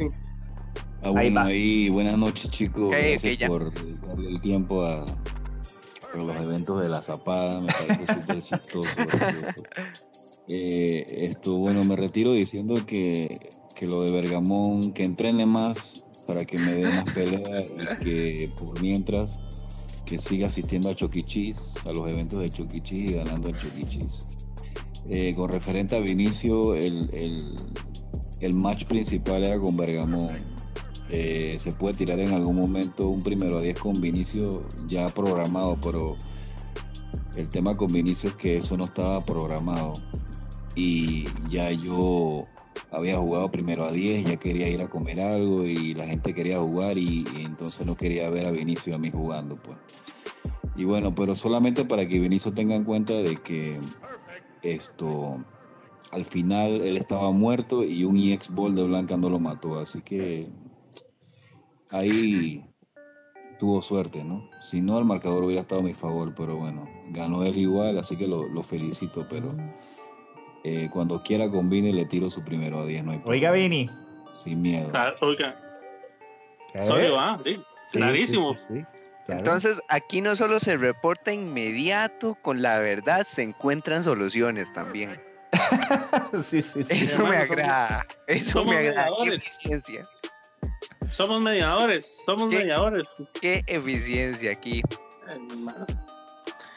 Ah, 1.02 1.10
bueno, 1.10 1.40
ahí, 1.40 1.88
buenas 1.88 2.16
noches, 2.16 2.52
chicos. 2.52 2.92
Gracias 2.92 3.48
por 3.48 3.74
dedicarle 3.74 4.28
el 4.28 4.40
tiempo 4.40 4.84
a, 4.84 5.02
a, 5.02 6.16
los 6.16 6.40
eventos 6.40 6.80
de 6.80 6.88
la 6.88 7.02
zapada. 7.02 7.60
Me 7.60 7.72
parece 7.72 8.14
súper 8.14 8.42
chistoso. 8.42 8.88
Eh, 10.48 11.04
esto, 11.24 11.56
bueno, 11.56 11.84
me 11.84 11.96
retiro 11.96 12.32
diciendo 12.32 12.74
que, 12.86 13.50
que, 13.74 13.86
lo 13.86 14.02
de 14.02 14.12
Bergamón, 14.12 14.92
que 14.92 15.04
entrene 15.04 15.46
más 15.46 16.02
para 16.26 16.44
que 16.44 16.58
me 16.58 16.74
dé 16.74 16.84
más 16.84 17.04
pelea 17.14 17.62
y 17.62 18.04
que 18.04 18.52
por 18.56 18.80
mientras 18.82 19.38
que 20.04 20.18
siga 20.18 20.48
asistiendo 20.48 20.90
a 20.90 20.94
Choquichis, 20.94 21.74
a 21.86 21.92
los 21.92 22.08
eventos 22.08 22.40
de 22.40 22.50
Choquichis 22.50 23.10
y 23.10 23.14
ganando 23.14 23.48
el 23.48 23.56
Choquichis. 23.56 24.26
Eh, 25.08 25.34
con 25.34 25.50
referente 25.50 25.96
a 25.96 26.00
Vinicio, 26.00 26.74
el, 26.74 27.10
el, 27.12 27.54
el, 28.40 28.54
match 28.54 28.84
principal 28.84 29.44
era 29.44 29.58
con 29.58 29.76
Bergamón. 29.76 30.30
Eh, 31.10 31.56
se 31.58 31.72
puede 31.72 31.94
tirar 31.94 32.18
en 32.20 32.32
algún 32.32 32.56
momento 32.56 33.08
un 33.08 33.22
primero 33.22 33.58
a 33.58 33.60
10 33.60 33.78
con 33.78 34.00
Vinicio 34.00 34.66
ya 34.86 35.08
programado, 35.08 35.78
pero 35.82 36.16
el 37.36 37.48
tema 37.50 37.76
con 37.76 37.92
Vinicio 37.92 38.30
es 38.30 38.36
que 38.36 38.56
eso 38.58 38.76
no 38.76 38.84
estaba 38.84 39.20
programado 39.20 39.94
y 40.74 41.24
ya 41.50 41.70
yo 41.70 42.46
había 42.90 43.18
jugado 43.18 43.50
primero 43.50 43.84
a 43.84 43.92
10, 43.92 44.24
ya 44.24 44.36
quería 44.36 44.68
ir 44.68 44.80
a 44.82 44.88
comer 44.88 45.20
algo 45.20 45.64
y 45.64 45.94
la 45.94 46.06
gente 46.06 46.34
quería 46.34 46.58
jugar 46.60 46.98
y, 46.98 47.24
entonces 47.36 47.86
no 47.86 47.96
quería 47.96 48.30
ver 48.30 48.46
a 48.46 48.50
Vinicio 48.50 48.94
a 48.94 48.98
mí 48.98 49.10
jugando 49.10 49.56
pues. 49.56 49.78
Y 50.76 50.84
bueno, 50.84 51.14
pero 51.14 51.36
solamente 51.36 51.84
para 51.84 52.06
que 52.06 52.18
Benicio 52.18 52.50
tenga 52.52 52.74
en 52.74 52.84
cuenta 52.84 53.12
de 53.12 53.36
que 53.36 53.78
esto, 54.62 55.44
al 56.10 56.24
final 56.24 56.80
él 56.80 56.96
estaba 56.96 57.30
muerto 57.30 57.84
y 57.84 58.04
un 58.04 58.16
EX 58.16 58.48
Ball 58.48 58.74
de 58.74 58.82
Blanca 58.82 59.16
no 59.16 59.28
lo 59.28 59.38
mató, 59.38 59.78
así 59.78 60.00
que 60.02 60.48
ahí 61.90 62.64
tuvo 63.58 63.82
suerte, 63.82 64.24
¿no? 64.24 64.48
Si 64.60 64.80
no, 64.80 64.98
el 64.98 65.04
marcador 65.04 65.44
hubiera 65.44 65.62
estado 65.62 65.80
a 65.80 65.84
mi 65.84 65.94
favor, 65.94 66.34
pero 66.36 66.56
bueno, 66.56 66.88
ganó 67.10 67.44
él 67.44 67.56
igual, 67.56 67.98
así 67.98 68.16
que 68.16 68.26
lo, 68.26 68.62
felicito, 68.62 69.26
pero 69.28 69.54
eh, 70.64 70.88
cuando 70.90 71.22
quiera 71.22 71.48
con 71.50 71.68
Vini 71.68 71.92
le 71.92 72.06
tiro 72.06 72.30
su 72.30 72.42
primero 72.42 72.80
a 72.80 72.86
10, 72.86 73.04
no 73.04 73.12
hay 73.12 73.20
Oiga, 73.26 73.52
Vini. 73.52 73.90
Sin 74.32 74.62
miedo. 74.62 74.90
oiga. 75.20 75.56
Soy, 76.80 77.06
¿ah? 77.16 77.38
clarísimo. 77.92 78.54
Entonces, 79.28 79.80
aquí 79.88 80.20
no 80.20 80.34
solo 80.34 80.58
se 80.58 80.76
reporta 80.76 81.32
inmediato 81.32 82.36
con 82.42 82.62
la 82.62 82.78
verdad, 82.78 83.26
se 83.26 83.42
encuentran 83.42 84.02
soluciones 84.02 84.72
también. 84.72 85.20
sí, 86.42 86.62
sí, 86.62 86.82
sí. 86.82 87.04
Eso 87.04 87.26
me 87.26 87.36
agrada. 87.36 88.04
Eso 88.26 88.64
me 88.64 88.76
agrada. 88.76 89.10
Qué 89.22 89.34
eficiencia. 89.34 90.02
Somos 91.10 91.40
mediadores, 91.40 92.22
somos 92.26 92.48
mediadores. 92.48 93.04
Qué 93.40 93.62
eficiencia 93.66 94.50
aquí. 94.52 94.82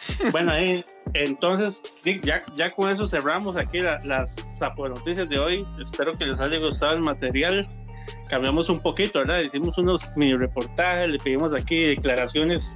Bueno, 0.31 0.51
ahí, 0.51 0.85
entonces, 1.13 1.83
ya, 2.23 2.43
ya 2.55 2.71
con 2.73 2.89
eso 2.89 3.07
cerramos 3.07 3.55
aquí 3.55 3.79
las 3.79 4.35
noticias 4.77 5.29
de 5.29 5.39
hoy. 5.39 5.65
Espero 5.81 6.17
que 6.17 6.25
les 6.25 6.39
haya 6.39 6.59
gustado 6.59 6.93
el 6.95 7.01
material 7.01 7.67
cambiamos 8.27 8.69
un 8.69 8.79
poquito, 8.79 9.19
¿verdad? 9.19 9.41
Hicimos 9.41 9.77
unos 9.77 10.15
mini 10.15 10.35
reportajes, 10.35 11.09
le 11.09 11.19
pedimos 11.19 11.53
aquí 11.53 11.83
declaraciones 11.83 12.73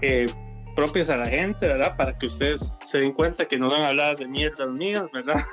eh, 0.00 0.26
propias 0.74 1.08
a 1.08 1.16
la 1.16 1.26
gente, 1.26 1.66
¿verdad? 1.66 1.96
Para 1.96 2.16
que 2.18 2.26
ustedes 2.26 2.76
se 2.84 2.98
den 2.98 3.12
cuenta 3.12 3.44
que 3.44 3.58
no 3.58 3.70
van 3.70 3.82
a 3.82 3.88
hablar 3.88 4.16
de 4.16 4.26
mierdas 4.26 4.70
mías, 4.70 5.04
¿verdad? 5.12 5.44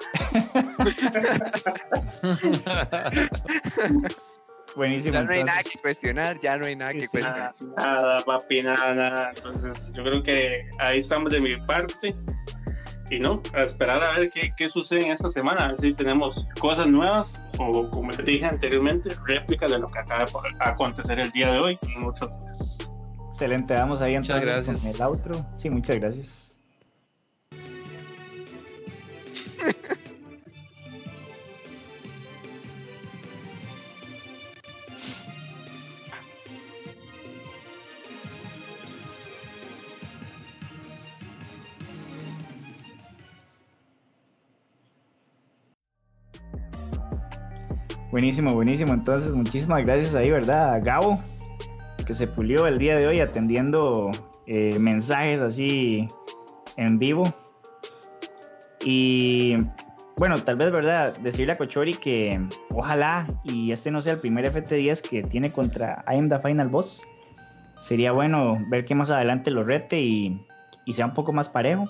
Buenísimo. 4.75 5.13
Ya 5.13 5.23
no 5.23 5.31
hay 5.31 5.43
nada 5.43 5.63
que 5.63 5.79
cuestionar, 5.79 6.39
ya 6.39 6.57
no 6.57 6.65
hay 6.65 6.75
nada 6.75 6.93
que 6.93 7.07
cuestionar. 7.07 7.55
Nada, 7.77 8.23
papi, 8.23 8.61
nada, 8.61 8.93
nada. 8.93 9.31
Entonces, 9.35 9.91
yo 9.93 10.03
creo 10.03 10.23
que 10.23 10.69
ahí 10.79 10.99
estamos 10.99 11.31
de 11.31 11.41
mi 11.41 11.55
parte 11.65 12.15
y 13.09 13.19
no, 13.19 13.41
a 13.53 13.63
esperar 13.63 14.03
a 14.03 14.19
ver 14.19 14.29
qué, 14.29 14.53
qué, 14.55 14.69
sucede 14.69 15.05
en 15.05 15.11
esta 15.11 15.29
semana, 15.31 15.65
a 15.65 15.67
ver 15.69 15.81
si 15.81 15.93
tenemos 15.93 16.47
cosas 16.59 16.87
nuevas 16.87 17.43
o, 17.57 17.89
como 17.89 18.11
les 18.11 18.23
dije 18.23 18.45
anteriormente, 18.45 19.09
réplicas 19.25 19.71
de 19.71 19.79
lo 19.79 19.87
que 19.87 19.99
acaba 19.99 20.25
de 20.25 20.31
acontecer 20.59 21.19
el 21.19 21.31
día 21.31 21.51
de 21.51 21.59
hoy 21.59 21.79
y 21.81 21.97
muchos 21.97 22.29
Excelente, 23.31 23.73
vamos 23.73 24.01
ahí 24.01 24.15
entonces 24.15 24.65
con 24.65 24.75
el 24.75 25.01
outro. 25.01 25.45
Sí, 25.55 25.69
muchas 25.69 25.95
gracias. 25.95 26.59
Buenísimo, 48.11 48.53
buenísimo. 48.55 48.93
Entonces, 48.93 49.31
muchísimas 49.31 49.85
gracias 49.85 50.15
ahí, 50.15 50.31
¿verdad? 50.31 50.73
A 50.73 50.79
Gabo, 50.79 51.19
que 52.05 52.13
se 52.15 52.25
pulió 52.25 52.65
el 52.65 52.79
día 52.79 52.95
de 52.95 53.07
hoy 53.07 53.19
atendiendo 53.19 54.09
eh, 54.47 54.79
mensajes 54.79 55.41
así 55.41 56.07
en 56.75 56.97
vivo. 56.97 57.31
Y 58.83 59.57
bueno, 60.17 60.37
tal 60.39 60.55
vez, 60.55 60.71
¿verdad? 60.71 61.15
Decirle 61.19 61.53
a 61.53 61.57
Cochori 61.57 61.93
que 61.93 62.41
ojalá 62.71 63.27
y 63.43 63.71
este 63.71 63.91
no 63.91 64.01
sea 64.01 64.13
el 64.13 64.19
primer 64.19 64.51
FT10 64.51 65.01
que 65.01 65.21
tiene 65.21 65.51
contra 65.51 66.03
I 66.07 66.17
am 66.17 66.29
the 66.29 66.39
Final 66.39 66.69
Boss. 66.69 67.05
Sería 67.77 68.11
bueno 68.11 68.55
ver 68.69 68.85
que 68.85 68.95
más 68.95 69.11
adelante 69.11 69.51
lo 69.51 69.63
rete 69.63 70.01
y, 70.01 70.45
sea 70.91 71.05
un 71.05 71.13
poco 71.13 71.31
más 71.31 71.47
parejo. 71.47 71.85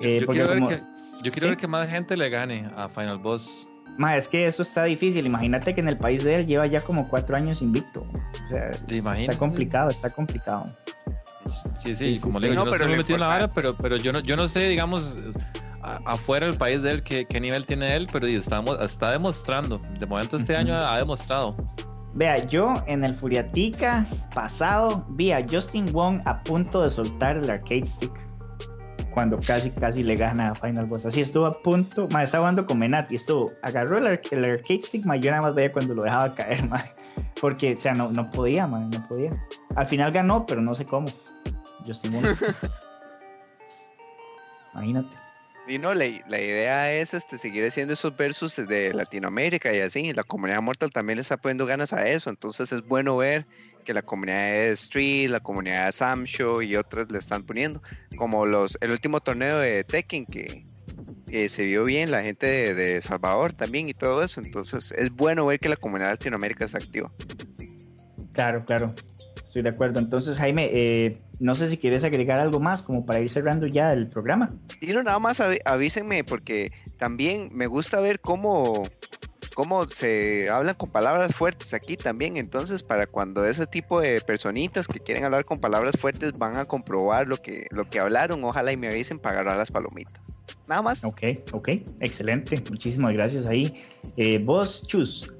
yo, 0.00 0.08
eh, 0.08 0.26
quiero, 0.28 0.48
ver 0.48 0.64
que, 0.64 0.80
yo 1.22 1.30
quiero 1.30 1.48
ver 1.48 1.56
que 1.56 1.68
más 1.68 1.88
gente 1.88 2.16
le 2.16 2.28
gane 2.28 2.68
a 2.76 2.88
Final 2.88 3.18
Boss 3.18 3.68
es 4.16 4.28
que 4.28 4.46
eso 4.46 4.62
está 4.62 4.84
difícil. 4.84 5.26
Imagínate 5.26 5.74
que 5.74 5.80
en 5.80 5.88
el 5.88 5.98
país 5.98 6.24
de 6.24 6.36
él 6.36 6.46
lleva 6.46 6.66
ya 6.66 6.80
como 6.80 7.08
cuatro 7.08 7.36
años 7.36 7.62
invicto. 7.62 8.06
O 8.44 8.48
sea, 8.48 8.70
está 8.70 9.36
complicado, 9.36 9.90
está 9.90 10.10
complicado. 10.10 10.66
Sí, 11.76 11.94
sí, 11.94 12.18
como 12.20 12.38
le 12.38 12.50
digo, 12.50 12.64
yo 12.64 12.70
no, 12.70 12.74
estoy 12.74 12.96
metido 12.96 13.14
en 13.16 13.20
la 13.20 13.26
vara, 13.26 13.52
pero, 13.52 13.76
pero 13.76 13.96
yo, 13.96 14.12
no, 14.12 14.20
yo 14.20 14.36
no 14.36 14.46
sé, 14.48 14.68
digamos, 14.68 15.16
afuera 15.82 16.46
del 16.46 16.56
país 16.56 16.82
de 16.82 16.92
él 16.92 17.02
qué, 17.02 17.26
qué 17.26 17.40
nivel 17.40 17.66
tiene 17.66 17.96
él, 17.96 18.08
pero 18.12 18.26
estamos, 18.26 18.80
está 18.80 19.10
demostrando. 19.10 19.78
De 19.98 20.06
momento 20.06 20.36
este 20.36 20.56
año 20.56 20.74
ha 20.74 20.96
demostrado. 20.98 21.56
Vea, 22.14 22.44
yo 22.46 22.82
en 22.86 23.04
el 23.04 23.14
Furiatica 23.14 24.06
pasado 24.34 25.04
vi 25.10 25.32
a 25.32 25.44
Justin 25.50 25.90
Wong 25.92 26.20
a 26.26 26.42
punto 26.42 26.82
de 26.82 26.90
soltar 26.90 27.38
el 27.38 27.48
arcade 27.48 27.86
stick 27.86 28.12
cuando 29.12 29.38
casi 29.40 29.70
casi 29.70 30.02
le 30.02 30.16
gana 30.16 30.50
a 30.50 30.54
Final 30.54 30.86
Boss. 30.86 31.06
Así 31.06 31.20
estuvo 31.20 31.46
a 31.46 31.52
punto, 31.52 32.08
ma, 32.10 32.22
estaba 32.22 32.44
jugando 32.44 32.66
con 32.66 32.78
Menat 32.78 33.12
y 33.12 33.16
estuvo, 33.16 33.52
agarró 33.62 33.98
el, 33.98 34.06
arcade 34.06 34.82
stick, 34.82 35.04
ma, 35.04 35.16
yo 35.16 35.30
nada 35.30 35.42
más 35.42 35.54
veía 35.54 35.72
cuando 35.72 35.94
lo 35.94 36.02
dejaba 36.02 36.34
caer, 36.34 36.66
ma, 36.68 36.84
porque, 37.40 37.74
o 37.74 37.76
sea, 37.76 37.94
no, 37.94 38.10
no 38.10 38.30
podía, 38.30 38.66
ma, 38.66 38.80
no 38.80 39.06
podía. 39.08 39.32
Al 39.76 39.86
final 39.86 40.10
ganó, 40.12 40.46
pero 40.46 40.60
no 40.60 40.74
sé 40.74 40.84
cómo. 40.84 41.06
Justin 41.86 42.12
Wong. 42.12 42.26
Imagínate. 44.74 45.16
Y 45.68 45.78
no, 45.78 45.94
la, 45.94 46.04
la, 46.26 46.40
idea 46.40 46.92
es 46.92 47.14
este, 47.14 47.38
seguir 47.38 47.64
haciendo 47.64 47.94
esos 47.94 48.16
versos 48.16 48.56
de 48.56 48.92
Latinoamérica 48.92 49.72
y 49.72 49.80
así. 49.80 50.12
La 50.12 50.24
comunidad 50.24 50.60
Mortal 50.60 50.90
también 50.90 51.18
le 51.18 51.20
está 51.20 51.36
poniendo 51.36 51.66
ganas 51.66 51.92
a 51.92 52.08
eso. 52.08 52.30
Entonces 52.30 52.72
es 52.72 52.82
bueno 52.82 53.16
ver 53.16 53.46
que 53.82 53.94
la 53.94 54.02
comunidad 54.02 54.52
de 54.52 54.70
Street, 54.72 55.30
la 55.30 55.40
comunidad 55.40 55.86
de 55.86 55.92
Samsho 55.92 56.62
y 56.62 56.76
otras 56.76 57.10
le 57.10 57.18
están 57.18 57.42
poniendo, 57.44 57.82
como 58.16 58.46
los 58.46 58.78
el 58.80 58.92
último 58.92 59.20
torneo 59.20 59.58
de 59.58 59.84
Tekken 59.84 60.26
que, 60.26 60.64
se 61.48 61.62
vio 61.62 61.84
bien, 61.84 62.10
la 62.10 62.22
gente 62.22 62.74
de, 62.74 63.00
Salvador 63.02 63.52
también 63.52 63.88
y 63.88 63.94
todo 63.94 64.22
eso, 64.22 64.40
entonces 64.40 64.92
es 64.96 65.10
bueno 65.10 65.46
ver 65.46 65.58
que 65.58 65.68
la 65.68 65.76
comunidad 65.76 66.08
de 66.08 66.14
Latinoamérica 66.14 66.68
se 66.68 66.76
activa. 66.76 67.10
Claro, 68.32 68.64
claro, 68.64 68.90
estoy 69.42 69.62
de 69.62 69.68
acuerdo. 69.68 70.00
Entonces, 70.00 70.38
Jaime, 70.38 70.70
eh, 70.72 71.12
no 71.40 71.54
sé 71.54 71.68
si 71.68 71.76
quieres 71.76 72.04
agregar 72.04 72.40
algo 72.40 72.60
más 72.60 72.82
como 72.82 73.04
para 73.04 73.20
ir 73.20 73.30
cerrando 73.30 73.66
ya 73.66 73.92
el 73.92 74.08
programa. 74.08 74.48
Y 74.80 74.92
no, 74.92 75.02
nada 75.02 75.18
más 75.18 75.42
avísenme 75.64 76.24
porque 76.24 76.68
también 76.98 77.48
me 77.52 77.66
gusta 77.66 78.00
ver 78.00 78.20
cómo 78.20 78.84
cómo 79.54 79.86
se 79.86 80.48
hablan 80.50 80.74
con 80.74 80.90
palabras 80.90 81.34
fuertes 81.34 81.74
aquí 81.74 81.96
también. 81.96 82.36
Entonces, 82.36 82.82
para 82.82 83.06
cuando 83.06 83.44
ese 83.44 83.66
tipo 83.66 84.00
de 84.00 84.20
personitas 84.20 84.86
que 84.86 85.00
quieren 85.00 85.24
hablar 85.24 85.44
con 85.44 85.58
palabras 85.58 85.96
fuertes 85.98 86.32
van 86.38 86.56
a 86.56 86.64
comprobar 86.64 87.26
lo 87.26 87.36
que, 87.36 87.66
lo 87.70 87.84
que 87.84 88.00
hablaron, 88.00 88.42
ojalá 88.44 88.72
y 88.72 88.76
me 88.76 88.88
avisen 88.88 89.18
para 89.18 89.40
agarrar 89.40 89.58
las 89.58 89.70
palomitas. 89.70 90.20
Nada 90.68 90.82
más. 90.82 91.04
Ok, 91.04 91.22
ok, 91.52 91.68
excelente. 92.00 92.62
Muchísimas 92.70 93.12
gracias 93.12 93.46
ahí. 93.46 93.74
Eh, 94.16 94.40
vos, 94.44 94.86
Chus. 94.86 95.30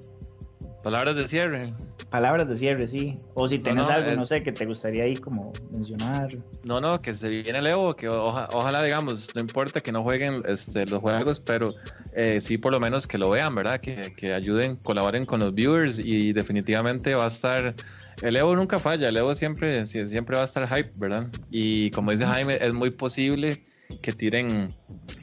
Palabras 0.83 1.17
de 1.17 1.27
cierre 1.27 1.75
palabras 2.13 2.47
de 2.47 2.57
cierre, 2.57 2.87
sí. 2.87 3.17
O 3.33 3.49
si 3.49 3.59
tenés 3.59 3.89
algo, 3.89 4.15
no 4.15 4.27
sé, 4.27 4.43
que 4.43 4.53
te 4.53 4.67
gustaría 4.67 5.05
ahí 5.05 5.17
como 5.17 5.51
mencionar. 5.73 6.29
No, 6.63 6.79
no, 6.79 7.01
que 7.01 7.15
se 7.15 7.29
viene 7.29 7.59
el 7.59 7.67
Evo, 7.67 7.95
que 7.95 8.07
ojalá, 8.07 8.83
digamos, 8.83 9.35
no 9.35 9.41
importa 9.41 9.81
que 9.81 9.91
no 9.91 10.03
jueguen 10.03 10.43
este, 10.47 10.85
los 10.85 11.01
juegos, 11.01 11.41
pero 11.41 11.75
eh, 12.13 12.43
sí 12.43 12.59
por 12.59 12.71
lo 12.71 12.79
menos 12.79 13.07
que 13.07 13.17
lo 13.17 13.31
vean, 13.31 13.55
¿verdad? 13.55 13.81
Que, 13.81 14.13
que, 14.15 14.35
ayuden, 14.35 14.77
colaboren 14.77 15.25
con 15.25 15.41
los 15.41 15.55
viewers 15.55 15.99
y 15.99 16.35
definitivamente 16.35 17.15
va 17.15 17.25
a 17.25 17.29
estar... 17.29 17.75
El 18.21 18.37
Evo 18.37 18.55
nunca 18.55 18.79
falla, 18.79 19.09
el 19.09 19.17
Evo 19.17 19.35
siempre, 19.35 19.87
siempre 19.87 20.37
va 20.37 20.43
a 20.43 20.45
estar 20.45 20.69
hype, 20.69 20.93
¿verdad? 20.99 21.29
Y 21.51 21.91
como 21.93 22.11
dice 22.11 22.27
Jaime, 22.27 22.59
es 22.61 22.75
muy 22.75 22.91
posible 22.91 23.65
que 24.03 24.13
tiren, 24.13 24.69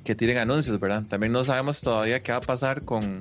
que 0.04 0.16
tiren 0.16 0.40
anuncios, 0.40 0.80
¿verdad? 0.80 1.04
También 1.08 1.32
no 1.32 1.44
sabemos 1.44 1.82
todavía 1.82 2.20
qué 2.20 2.32
va 2.32 2.40
a 2.40 2.42
pasar 2.42 2.84
con 2.84 3.20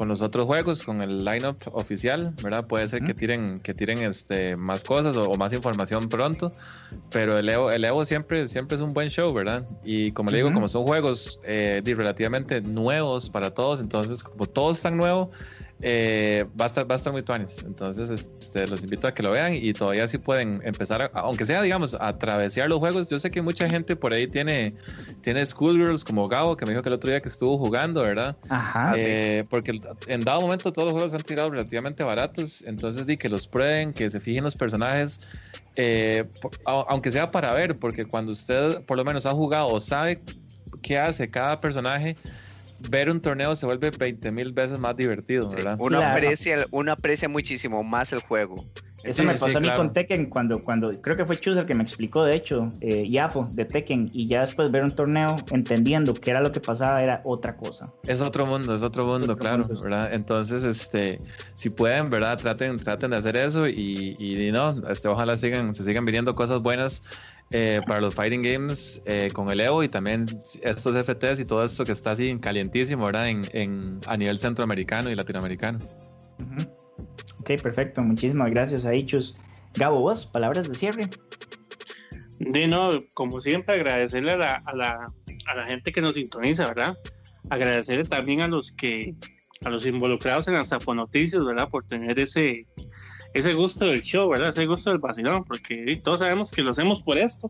con 0.00 0.08
los 0.08 0.22
otros 0.22 0.46
juegos, 0.46 0.82
con 0.82 1.02
el 1.02 1.26
lineup 1.26 1.58
oficial, 1.72 2.32
¿verdad? 2.42 2.66
Puede 2.66 2.88
ser 2.88 3.02
que 3.02 3.12
tiren, 3.12 3.58
que 3.58 3.74
tiren 3.74 4.02
este, 4.02 4.56
más 4.56 4.82
cosas 4.82 5.14
o, 5.18 5.34
más 5.34 5.52
información 5.52 6.08
pronto, 6.08 6.50
pero 7.10 7.36
el 7.36 7.46
Evo, 7.50 7.70
el 7.70 7.84
Evo 7.84 8.06
siempre, 8.06 8.48
siempre 8.48 8.76
es 8.76 8.82
un 8.82 8.94
buen 8.94 9.10
show, 9.10 9.30
¿verdad? 9.30 9.66
Y 9.84 10.12
como 10.12 10.30
le 10.30 10.38
digo, 10.38 10.54
como 10.54 10.68
son 10.68 10.86
juegos 10.86 11.38
eh, 11.44 11.82
relativamente 11.84 12.62
nuevos 12.62 13.28
para 13.28 13.50
todos, 13.50 13.82
entonces 13.82 14.22
como 14.22 14.46
todo 14.46 14.70
es 14.70 14.80
tan 14.80 14.96
nuevo, 14.96 15.32
eh, 15.82 16.46
va, 16.60 16.64
a 16.64 16.66
estar, 16.66 16.90
va 16.90 16.94
a 16.94 16.96
estar 16.96 17.12
muy 17.12 17.22
tuanis. 17.22 17.62
Entonces, 17.66 18.10
este, 18.10 18.66
los 18.66 18.82
invito 18.82 19.06
a 19.06 19.14
que 19.14 19.22
lo 19.22 19.30
vean 19.30 19.54
y 19.54 19.72
todavía 19.72 20.06
sí 20.06 20.18
pueden 20.18 20.60
empezar, 20.64 21.10
aunque 21.14 21.44
sea, 21.46 21.62
digamos, 21.62 21.94
a 21.94 22.12
travesear 22.12 22.68
los 22.68 22.78
juegos. 22.78 23.08
Yo 23.08 23.18
sé 23.18 23.30
que 23.30 23.40
mucha 23.40 23.68
gente 23.68 23.96
por 23.96 24.12
ahí 24.12 24.26
tiene, 24.26 24.74
tiene 25.22 25.44
Schoolgirls 25.44 26.04
como 26.04 26.28
Gabo, 26.28 26.56
que 26.56 26.66
me 26.66 26.72
dijo 26.72 26.82
que 26.82 26.90
el 26.90 26.94
otro 26.94 27.10
día 27.10 27.20
que 27.20 27.28
estuvo 27.28 27.56
jugando, 27.56 28.02
¿verdad? 28.02 28.36
Ajá. 28.50 28.94
Eh, 28.96 29.44
porque 29.48 29.80
en 30.06 30.20
dado 30.20 30.42
momento 30.42 30.72
todos 30.72 30.86
los 30.86 30.92
juegos 30.92 31.14
han 31.14 31.22
tirado 31.22 31.50
relativamente 31.50 32.04
baratos, 32.04 32.62
entonces 32.66 33.06
di 33.06 33.16
que 33.16 33.28
los 33.28 33.48
prueben, 33.48 33.92
que 33.92 34.10
se 34.10 34.20
fijen 34.20 34.44
los 34.44 34.56
personajes, 34.56 35.20
eh, 35.76 36.26
aunque 36.66 37.10
sea 37.10 37.30
para 37.30 37.54
ver, 37.54 37.78
porque 37.78 38.04
cuando 38.04 38.32
usted 38.32 38.82
por 38.82 38.96
lo 38.96 39.04
menos 39.04 39.24
ha 39.24 39.30
jugado 39.30 39.68
o 39.68 39.80
sabe 39.80 40.20
qué 40.82 40.98
hace 40.98 41.28
cada 41.28 41.60
personaje, 41.60 42.16
ver 42.88 43.10
un 43.10 43.20
torneo 43.20 43.54
se 43.56 43.66
vuelve 43.66 43.90
20 43.90 44.32
mil 44.32 44.52
veces 44.52 44.78
más 44.78 44.96
divertido, 44.96 45.50
¿verdad? 45.50 45.76
uno, 45.78 46.00
aprecia, 46.00 46.66
uno 46.70 46.92
aprecia 46.92 47.28
muchísimo 47.28 47.82
más 47.82 48.12
el 48.12 48.20
juego. 48.20 48.66
Eso 49.02 49.22
me 49.22 49.32
pasó 49.32 49.56
a 49.56 49.60
mí 49.60 49.70
con 49.76 49.92
Tekken 49.92 50.26
cuando, 50.26 50.60
cuando 50.62 50.90
creo 51.00 51.16
que 51.16 51.24
fue 51.24 51.38
Chus 51.38 51.56
el 51.56 51.64
que 51.64 51.74
me 51.74 51.82
explicó, 51.82 52.24
de 52.24 52.36
hecho, 52.36 52.68
eh, 52.80 53.08
Yafo 53.08 53.48
de 53.52 53.64
Tekken, 53.64 54.10
y 54.12 54.26
ya 54.26 54.42
después 54.42 54.70
ver 54.70 54.82
un 54.82 54.90
torneo 54.90 55.36
entendiendo 55.50 56.12
qué 56.12 56.30
era 56.30 56.42
lo 56.42 56.52
que 56.52 56.60
pasaba 56.60 57.02
era 57.02 57.22
otra 57.24 57.56
cosa. 57.56 57.92
Es 58.06 58.20
otro 58.20 58.44
mundo, 58.44 58.74
es 58.74 58.82
otro 58.82 59.06
mundo, 59.06 59.36
claro, 59.36 59.66
¿verdad? 59.66 60.12
Entonces, 60.12 60.64
este, 60.64 61.18
si 61.54 61.70
pueden, 61.70 62.08
¿verdad? 62.08 62.38
Traten, 62.38 62.76
traten 62.76 63.12
de 63.12 63.16
hacer 63.16 63.36
eso 63.36 63.66
y, 63.66 64.16
y, 64.18 64.52
no, 64.52 64.74
este, 64.90 65.08
ojalá 65.08 65.34
sigan, 65.36 65.74
se 65.74 65.84
sigan 65.84 66.04
viniendo 66.04 66.34
cosas 66.34 66.60
buenas 66.60 67.02
eh, 67.52 67.80
para 67.86 68.00
los 68.00 68.14
fighting 68.14 68.42
games 68.42 69.02
eh, 69.06 69.30
con 69.32 69.50
el 69.50 69.60
Evo 69.60 69.82
y 69.82 69.88
también 69.88 70.26
estos 70.62 70.96
FTs 70.96 71.40
y 71.40 71.44
todo 71.44 71.64
esto 71.64 71.84
que 71.84 71.92
está 71.92 72.12
así 72.12 72.38
calientísimo, 72.38 73.06
¿verdad? 73.06 73.28
En, 73.28 73.42
en 73.52 74.00
a 74.06 74.16
nivel 74.16 74.38
centroamericano 74.38 75.10
y 75.10 75.16
latinoamericano. 75.16 75.78
Ok, 77.40 77.60
perfecto. 77.60 78.02
Muchísimas 78.02 78.50
gracias 78.50 78.84
a 78.84 78.94
Ichus. 78.94 79.34
Gabo, 79.74 80.00
vos, 80.00 80.26
palabras 80.26 80.68
de 80.68 80.74
cierre. 80.74 81.10
De 82.38 82.68
no, 82.68 82.90
como 83.14 83.40
siempre, 83.40 83.74
agradecerle 83.74 84.32
a 84.32 84.36
la, 84.36 84.62
a 84.64 84.76
la, 84.76 85.06
a 85.46 85.54
la 85.54 85.66
gente 85.66 85.92
que 85.92 86.00
nos 86.00 86.14
sintoniza, 86.14 86.66
¿verdad? 86.66 86.96
Agradecerle 87.50 88.04
también 88.04 88.42
a 88.42 88.48
los 88.48 88.72
que, 88.72 89.14
a 89.64 89.70
los 89.70 89.84
involucrados 89.86 90.48
en 90.48 90.54
las 90.54 90.70
noticias, 90.86 91.44
¿verdad? 91.44 91.68
Por 91.68 91.84
tener 91.84 92.18
ese, 92.18 92.66
ese 93.32 93.54
gusto 93.54 93.84
del 93.84 94.02
show, 94.02 94.28
¿verdad? 94.28 94.50
Ese 94.50 94.66
gusto 94.66 94.90
del 94.90 95.00
vacilón, 95.00 95.44
porque 95.44 96.00
todos 96.02 96.18
sabemos 96.18 96.50
que 96.50 96.62
lo 96.62 96.72
hacemos 96.72 97.02
por 97.02 97.18
esto, 97.18 97.48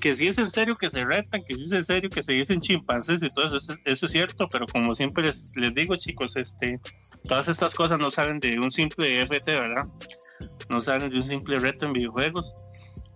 que 0.00 0.16
si 0.16 0.28
es 0.28 0.38
en 0.38 0.50
serio 0.50 0.74
que 0.74 0.90
se 0.90 1.04
retan, 1.04 1.44
que 1.44 1.54
si 1.54 1.64
es 1.64 1.72
en 1.72 1.84
serio 1.84 2.10
que 2.10 2.22
se 2.22 2.32
dicen 2.32 2.60
chimpancés 2.60 3.22
y 3.22 3.28
todo 3.30 3.56
eso, 3.56 3.74
eso 3.84 4.06
es 4.06 4.12
cierto, 4.12 4.46
pero 4.50 4.66
como 4.66 4.94
siempre 4.94 5.24
les, 5.24 5.52
les, 5.56 5.74
digo, 5.74 5.96
chicos, 5.96 6.36
este, 6.36 6.80
todas 7.28 7.48
estas 7.48 7.74
cosas 7.74 7.98
no 7.98 8.10
salen 8.10 8.40
de 8.40 8.58
un 8.58 8.70
simple 8.70 9.22
FT, 9.22 9.54
¿verdad? 9.54 9.88
No 10.68 10.80
salen 10.80 11.10
de 11.10 11.16
un 11.16 11.22
simple 11.22 11.58
reto 11.58 11.86
en 11.86 11.92
videojuegos. 11.92 12.52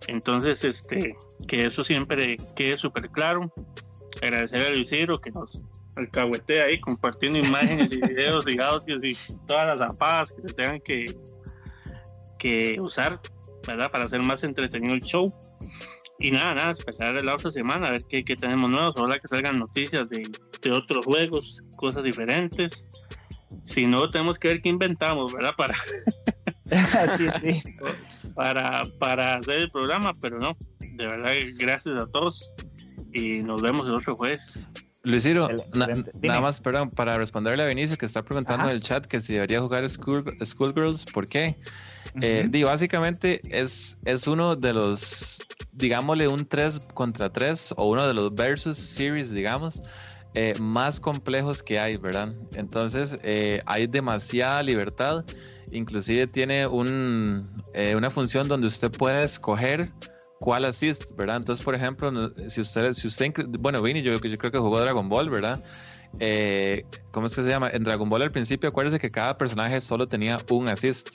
Entonces, 0.07 0.63
este, 0.63 1.15
que 1.47 1.65
eso 1.65 1.83
siempre 1.83 2.37
quede 2.55 2.77
súper 2.77 3.09
claro. 3.09 3.53
Agradecer 4.21 4.65
a 4.65 4.69
Luis 4.69 4.89
que 4.89 5.31
nos 5.31 5.63
alcahuetea 5.95 6.65
ahí 6.65 6.79
compartiendo 6.79 7.37
imágenes 7.37 7.91
y 7.91 8.01
videos 8.01 8.47
y 8.47 8.59
audios 8.59 9.03
y 9.03 9.17
todas 9.45 9.67
las 9.67 9.91
zapadas 9.91 10.31
que 10.31 10.41
se 10.41 10.53
tengan 10.53 10.79
que 10.81 11.15
que 12.39 12.79
usar, 12.81 13.21
¿verdad? 13.67 13.91
Para 13.91 14.05
hacer 14.05 14.23
más 14.23 14.43
entretenido 14.43 14.95
el 14.95 15.01
show. 15.01 15.31
Y 16.17 16.31
nada, 16.31 16.55
nada, 16.55 16.71
esperar 16.71 17.23
la 17.23 17.35
otra 17.35 17.51
semana 17.51 17.87
a 17.87 17.91
ver 17.91 18.01
qué, 18.09 18.25
qué 18.25 18.35
tenemos 18.35 18.69
nuevos. 18.71 18.93
Ojalá 18.97 19.19
que 19.19 19.27
salgan 19.27 19.59
noticias 19.59 20.09
de, 20.09 20.29
de, 20.61 20.71
otros 20.71 21.05
juegos, 21.05 21.61
cosas 21.77 22.03
diferentes. 22.03 22.87
Si 23.63 23.85
no, 23.85 24.09
tenemos 24.09 24.37
que 24.37 24.49
ver 24.49 24.61
qué 24.61 24.69
inventamos, 24.69 25.31
¿verdad? 25.33 25.53
Para, 25.55 25.75
sí, 27.17 27.27
sí. 27.41 27.63
para, 28.35 28.83
para 28.99 29.35
hacer 29.35 29.59
el 29.59 29.71
programa, 29.71 30.13
pero 30.19 30.39
no. 30.39 30.51
De 30.79 31.07
verdad, 31.07 31.31
gracias 31.57 32.01
a 32.01 32.07
todos 32.07 32.51
y 33.13 33.41
nos 33.41 33.61
vemos 33.61 33.87
el 33.87 33.95
otro 33.95 34.15
jueves. 34.15 34.67
Luis 35.03 35.25
nada 35.73 36.41
más, 36.41 36.59
perdón, 36.59 36.89
para 36.89 37.17
responderle 37.17 37.63
a 37.63 37.65
Benicio 37.65 37.97
que 37.97 38.05
está 38.05 38.21
preguntando 38.21 38.65
en 38.65 38.71
el 38.71 38.81
chat 38.81 39.05
que 39.05 39.21
si 39.21 39.33
debería 39.33 39.61
jugar 39.61 39.87
School, 39.89 40.25
Schoolgirls, 40.43 41.05
¿por 41.05 41.25
qué? 41.27 41.57
Eh, 42.21 42.45
digo, 42.49 42.69
básicamente 42.69 43.39
es, 43.49 43.97
es 44.03 44.27
uno 44.27 44.55
de 44.55 44.73
los, 44.73 45.41
digámosle, 45.71 46.27
un 46.27 46.45
3 46.45 46.87
contra 46.93 47.31
3 47.31 47.75
o 47.77 47.89
uno 47.89 48.07
de 48.07 48.13
los 48.13 48.33
versus 48.33 48.77
series, 48.77 49.31
digamos, 49.31 49.81
eh, 50.33 50.53
más 50.59 50.99
complejos 50.99 51.63
que 51.63 51.79
hay, 51.79 51.95
¿verdad? 51.97 52.31
Entonces, 52.55 53.19
eh, 53.23 53.61
hay 53.65 53.87
demasiada 53.87 54.61
libertad. 54.63 55.23
Inclusive 55.71 56.27
tiene 56.27 56.67
un, 56.67 57.43
una 57.95 58.09
función 58.09 58.47
donde 58.47 58.67
usted 58.67 58.91
puede 58.91 59.23
escoger 59.23 59.91
cuál 60.39 60.65
assist, 60.65 61.15
¿verdad? 61.15 61.37
Entonces, 61.37 61.63
por 61.63 61.75
ejemplo, 61.75 62.11
si 62.47 62.61
usted, 62.61 62.93
si 62.93 63.07
usted 63.07 63.33
bueno, 63.59 63.81
Vini, 63.81 64.01
yo, 64.01 64.15
yo 64.15 64.37
creo 64.37 64.51
que 64.51 64.57
jugó 64.57 64.79
Dragon 64.79 65.07
Ball, 65.09 65.29
¿verdad? 65.29 65.61
¿Cómo 67.11 67.27
es 67.27 67.35
que 67.35 67.43
se 67.43 67.49
llama? 67.49 67.69
En 67.71 67.83
Dragon 67.83 68.09
Ball 68.09 68.23
al 68.23 68.31
principio, 68.31 68.69
acuérdese 68.69 68.99
que 68.99 69.09
cada 69.09 69.37
personaje 69.37 69.79
solo 69.81 70.07
tenía 70.07 70.37
un 70.49 70.67
assist. 70.67 71.09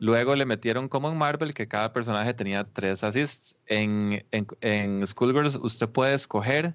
Luego 0.00 0.36
le 0.36 0.46
metieron 0.46 0.88
como 0.88 1.10
en 1.10 1.16
Marvel 1.16 1.54
que 1.54 1.66
cada 1.66 1.92
personaje 1.92 2.32
tenía 2.34 2.64
tres 2.64 3.02
assists. 3.02 3.56
En, 3.66 4.24
en, 4.30 4.46
en 4.60 5.06
Schoolgirls 5.06 5.56
usted 5.56 5.88
puede 5.88 6.14
escoger 6.14 6.72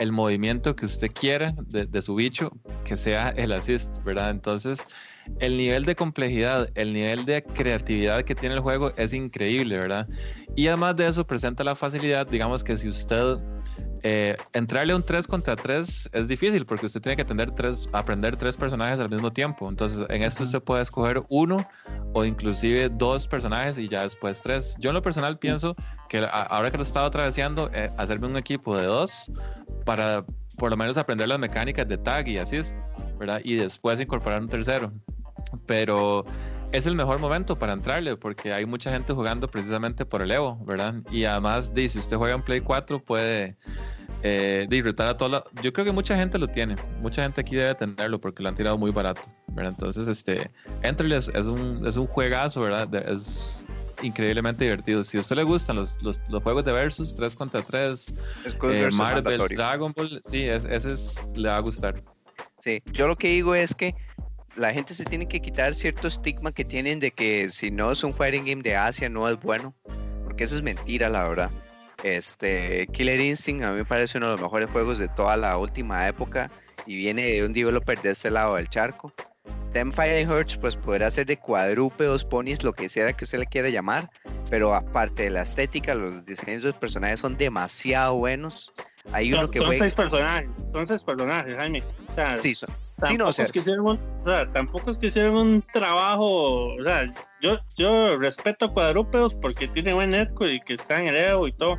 el 0.00 0.12
movimiento 0.12 0.74
que 0.74 0.86
usted 0.86 1.10
quiera 1.12 1.54
de, 1.66 2.02
su 2.02 2.14
bicho 2.14 2.50
que 2.84 2.96
sea 2.96 3.30
el 3.30 3.52
assist, 3.52 4.02
¿verdad? 4.02 4.30
Entonces, 4.30 4.84
el 5.38 5.56
nivel 5.56 5.84
de 5.84 5.94
complejidad, 5.94 6.68
el 6.74 6.92
nivel 6.92 7.24
de 7.24 7.42
creatividad 7.42 8.24
que 8.24 8.34
tiene 8.34 8.56
el 8.56 8.60
juego 8.60 8.90
es 8.96 9.14
increíble, 9.14 9.78
¿verdad? 9.78 10.08
Y 10.56 10.66
además 10.66 10.96
de 10.96 11.08
eso, 11.08 11.26
presenta 11.26 11.64
la 11.64 11.74
facilidad, 11.74 12.26
digamos 12.26 12.64
que 12.64 12.76
si 12.76 12.88
usted 12.88 13.38
eh, 14.02 14.34
entrarle 14.54 14.94
un 14.94 15.02
3 15.02 15.26
contra 15.26 15.56
3 15.56 16.10
es 16.12 16.28
difícil 16.28 16.64
porque 16.64 16.86
usted 16.86 17.02
tiene 17.02 17.16
que 17.16 17.22
atender 17.22 17.50
tres, 17.50 17.86
aprender 17.92 18.34
tres 18.36 18.56
personajes 18.56 18.98
al 18.98 19.10
mismo 19.10 19.30
tiempo. 19.30 19.68
Entonces, 19.68 20.06
en 20.08 20.22
esto 20.22 20.44
usted 20.44 20.62
puede 20.62 20.82
escoger 20.82 21.22
uno 21.28 21.58
o 22.14 22.24
inclusive 22.24 22.88
dos 22.88 23.26
personajes 23.26 23.78
y 23.78 23.88
ya 23.88 24.02
después 24.02 24.40
tres. 24.40 24.76
Yo 24.78 24.90
en 24.90 24.94
lo 24.94 25.02
personal 25.02 25.38
pienso 25.38 25.76
que 26.08 26.26
ahora 26.32 26.70
que 26.70 26.78
lo 26.78 26.82
estaba 26.82 27.06
atravesando, 27.06 27.70
eh, 27.72 27.88
hacerme 27.98 28.26
un 28.26 28.36
equipo 28.36 28.76
de 28.76 28.86
dos 28.86 29.30
para 29.84 30.24
por 30.60 30.70
lo 30.70 30.76
menos 30.76 30.98
aprender 30.98 31.26
las 31.26 31.38
mecánicas 31.38 31.88
de 31.88 31.96
tag 31.96 32.28
y 32.28 32.36
así, 32.36 32.60
¿verdad? 33.18 33.40
Y 33.42 33.54
después 33.54 33.98
incorporar 33.98 34.42
un 34.42 34.48
tercero. 34.50 34.92
Pero 35.66 36.26
es 36.70 36.84
el 36.84 36.94
mejor 36.94 37.18
momento 37.18 37.58
para 37.58 37.72
entrarle 37.72 38.14
porque 38.16 38.52
hay 38.52 38.66
mucha 38.66 38.92
gente 38.92 39.14
jugando 39.14 39.50
precisamente 39.50 40.04
por 40.04 40.20
el 40.20 40.30
Evo, 40.30 40.62
¿verdad? 40.66 40.96
Y 41.10 41.24
además, 41.24 41.72
si 41.74 41.98
usted 41.98 42.18
juega 42.18 42.34
en 42.34 42.42
Play 42.42 42.60
4 42.60 43.02
puede 43.02 43.56
eh, 44.22 44.66
disfrutar 44.68 45.08
a 45.08 45.16
toda 45.16 45.44
Yo 45.62 45.72
creo 45.72 45.86
que 45.86 45.92
mucha 45.92 46.14
gente 46.14 46.36
lo 46.36 46.46
tiene, 46.46 46.76
mucha 47.00 47.22
gente 47.22 47.40
aquí 47.40 47.56
debe 47.56 47.74
tenerlo 47.74 48.20
porque 48.20 48.42
lo 48.42 48.50
han 48.50 48.54
tirado 48.54 48.76
muy 48.76 48.90
barato, 48.90 49.22
¿verdad? 49.54 49.72
Entonces, 49.72 50.08
este, 50.08 50.50
Entrele 50.82 51.16
es, 51.16 51.28
un, 51.46 51.86
es 51.86 51.96
un 51.96 52.06
juegazo, 52.06 52.60
¿verdad? 52.60 52.94
Es 53.10 53.64
increíblemente 54.02 54.64
divertido. 54.64 55.04
Si 55.04 55.16
a 55.16 55.20
usted 55.20 55.36
le 55.36 55.44
gustan 55.44 55.76
los, 55.76 56.02
los, 56.02 56.20
los 56.28 56.42
juegos 56.42 56.64
de 56.64 56.72
Versus 56.72 57.14
3 57.16 57.34
contra 57.34 57.62
3, 57.62 58.12
eh, 58.46 58.88
Marvel, 58.92 59.38
Dragon 59.48 59.92
Ball, 59.94 60.20
sí, 60.24 60.44
ese 60.44 60.92
es, 60.92 61.28
le 61.34 61.48
va 61.48 61.56
a 61.56 61.60
gustar. 61.60 62.02
Sí, 62.58 62.82
yo 62.92 63.08
lo 63.08 63.16
que 63.16 63.28
digo 63.28 63.54
es 63.54 63.74
que 63.74 63.94
la 64.56 64.72
gente 64.72 64.94
se 64.94 65.04
tiene 65.04 65.26
que 65.26 65.40
quitar 65.40 65.74
cierto 65.74 66.08
estigma 66.08 66.52
que 66.52 66.64
tienen 66.64 67.00
de 67.00 67.10
que 67.10 67.48
si 67.48 67.70
no 67.70 67.92
es 67.92 68.04
un 68.04 68.14
fighting 68.14 68.44
game 68.44 68.62
de 68.62 68.76
Asia 68.76 69.08
no 69.08 69.28
es 69.28 69.40
bueno, 69.40 69.74
porque 70.24 70.44
eso 70.44 70.56
es 70.56 70.62
mentira, 70.62 71.08
la 71.08 71.28
verdad. 71.28 71.50
Este 72.02 72.86
Killer 72.92 73.20
Instinct 73.20 73.62
a 73.64 73.70
mí 73.70 73.76
me 73.76 73.84
parece 73.84 74.18
uno 74.18 74.26
de 74.26 74.32
los 74.32 74.40
mejores 74.40 74.70
juegos 74.70 74.98
de 74.98 75.08
toda 75.08 75.36
la 75.36 75.56
última 75.58 76.08
época 76.08 76.50
y 76.86 76.96
viene 76.96 77.22
de 77.22 77.44
un 77.44 77.52
developer 77.52 78.00
de 78.00 78.10
este 78.10 78.30
lado 78.30 78.56
del 78.56 78.68
charco. 78.68 79.12
Ten 79.72 79.92
Hearts 79.92 80.56
pues 80.56 80.76
podrá 80.76 81.10
ser 81.10 81.26
de 81.26 81.38
cuadrúpedos, 81.38 82.24
ponis, 82.24 82.64
lo 82.64 82.72
que 82.72 82.88
sea 82.88 83.12
que 83.12 83.24
usted 83.24 83.38
le 83.38 83.46
quiera 83.46 83.68
llamar, 83.68 84.10
pero 84.48 84.74
aparte 84.74 85.24
de 85.24 85.30
la 85.30 85.42
estética, 85.42 85.94
los 85.94 86.24
diseños 86.24 86.62
de 86.62 86.70
los 86.70 86.78
personajes 86.78 87.20
son 87.20 87.36
demasiado 87.36 88.14
buenos. 88.14 88.72
Hay 89.12 89.30
son, 89.30 89.40
uno 89.40 89.50
que 89.50 89.58
son 89.60 89.74
seis 89.74 89.94
personajes, 89.94 90.50
son 90.72 90.86
seis 90.86 91.02
personajes, 91.02 91.54
Jaime. 91.54 91.82
sí, 92.40 92.54
son, 92.54 92.70
Tampoco, 93.00 93.42
es 93.42 93.52
que 93.52 93.60
hicieron 93.60 93.86
un, 93.86 93.98
o 94.20 94.24
sea, 94.24 94.46
tampoco 94.46 94.90
es 94.90 94.98
que 94.98 95.06
hicieron 95.06 95.36
un 95.36 95.62
trabajo, 95.72 96.74
o 96.74 96.84
sea, 96.84 97.12
yo, 97.40 97.58
yo 97.76 98.18
respeto 98.18 98.66
a 98.66 98.68
cuadrúpedos 98.68 99.34
porque 99.34 99.68
tiene 99.68 99.92
buen 99.94 100.10
netco 100.10 100.46
y 100.46 100.60
que 100.60 100.74
está 100.74 101.00
en 101.00 101.08
el 101.08 101.16
Evo 101.16 101.48
y 101.48 101.52
todo, 101.52 101.78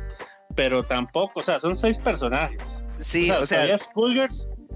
pero 0.56 0.82
tampoco, 0.82 1.40
o 1.40 1.42
sea, 1.42 1.60
son 1.60 1.76
seis 1.76 1.98
personajes. 1.98 2.82
Sí, 2.88 3.30
o 3.30 3.46
sea, 3.46 3.66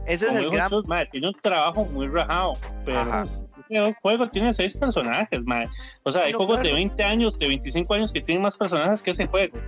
ese 0.06 0.26
es 0.26 0.32
el 0.32 0.50
gran... 0.50 0.70
tiene 1.10 1.28
un 1.28 1.34
trabajo 1.40 1.84
muy 1.86 2.08
rajado, 2.08 2.54
pero 2.84 3.24
el 3.68 3.94
juego 3.94 4.28
tiene 4.28 4.54
seis 4.54 4.76
personajes, 4.76 5.44
madre. 5.44 5.68
O 6.04 6.12
sea, 6.12 6.22
hay 6.24 6.32
juegos 6.32 6.62
de 6.62 6.72
20 6.72 7.02
años, 7.02 7.38
de 7.38 7.48
25 7.48 7.94
años 7.94 8.12
que 8.12 8.20
tienen 8.20 8.42
más 8.42 8.56
personajes 8.56 9.02
que 9.02 9.10
ese 9.10 9.26
juego. 9.26 9.58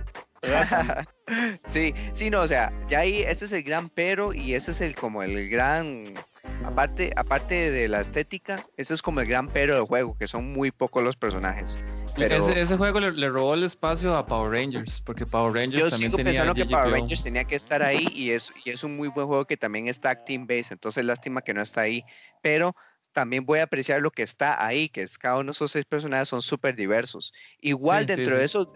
sí, 1.65 1.93
sí, 2.13 2.29
no, 2.29 2.41
o 2.41 2.47
sea, 2.47 2.71
ya 2.87 2.99
ahí 2.99 3.21
ese 3.21 3.45
es 3.45 3.51
el 3.51 3.63
gran 3.63 3.89
pero 3.89 4.33
y 4.33 4.53
ese 4.53 4.71
es 4.71 4.81
el 4.81 4.95
como 4.95 5.21
el 5.21 5.49
gran 5.49 6.13
aparte 6.65 7.11
aparte 7.15 7.71
de 7.71 7.87
la 7.87 8.01
estética, 8.01 8.65
ese 8.77 8.93
es 8.93 9.01
como 9.01 9.21
el 9.21 9.27
gran 9.27 9.47
pero 9.47 9.75
del 9.75 9.85
juego, 9.85 10.17
que 10.17 10.27
son 10.27 10.51
muy 10.51 10.71
pocos 10.71 11.03
los 11.03 11.15
personajes. 11.15 11.75
Ese, 12.17 12.77
juego 12.77 12.99
le, 12.99 13.29
robó 13.29 13.53
el 13.53 13.63
espacio 13.63 14.17
a 14.17 14.25
Power 14.25 14.51
Rangers, 14.51 15.01
porque 15.01 15.25
Power 15.25 15.53
Rangers 15.53 15.83
Yo 15.83 15.89
también 15.89 16.11
sigo 16.11 16.17
tenía 16.17 16.31
pensando 16.31 16.55
que 16.55 16.65
Power 16.65 16.91
Rangers 16.91 17.23
tenía 17.23 17.43
que 17.43 17.55
estar 17.55 17.83
ahí 17.83 18.07
y 18.13 18.31
es, 18.31 18.51
y 18.65 18.71
es 18.71 18.83
un 18.83 18.97
muy 18.97 19.09
buen 19.09 19.27
juego 19.27 19.45
que 19.45 19.57
también 19.57 19.87
está 19.87 20.15
Team 20.25 20.47
Base, 20.47 20.73
entonces 20.73 21.05
lástima 21.05 21.41
que 21.41 21.53
no 21.53 21.61
está 21.61 21.81
ahí, 21.81 22.03
pero 22.41 22.75
también 23.19 23.45
voy 23.45 23.59
a 23.59 23.63
apreciar 23.63 24.01
lo 24.01 24.11
que 24.11 24.23
está 24.23 24.65
ahí, 24.65 24.87
que 24.87 25.01
es 25.01 25.17
cada 25.17 25.35
uno 25.39 25.47
de 25.47 25.51
esos 25.51 25.71
seis 25.71 25.83
personajes 25.83 26.29
son 26.29 26.41
súper 26.41 26.73
diversos. 26.73 27.33
Igual 27.59 28.05
dentro 28.05 28.37
de 28.37 28.45
eso, 28.45 28.71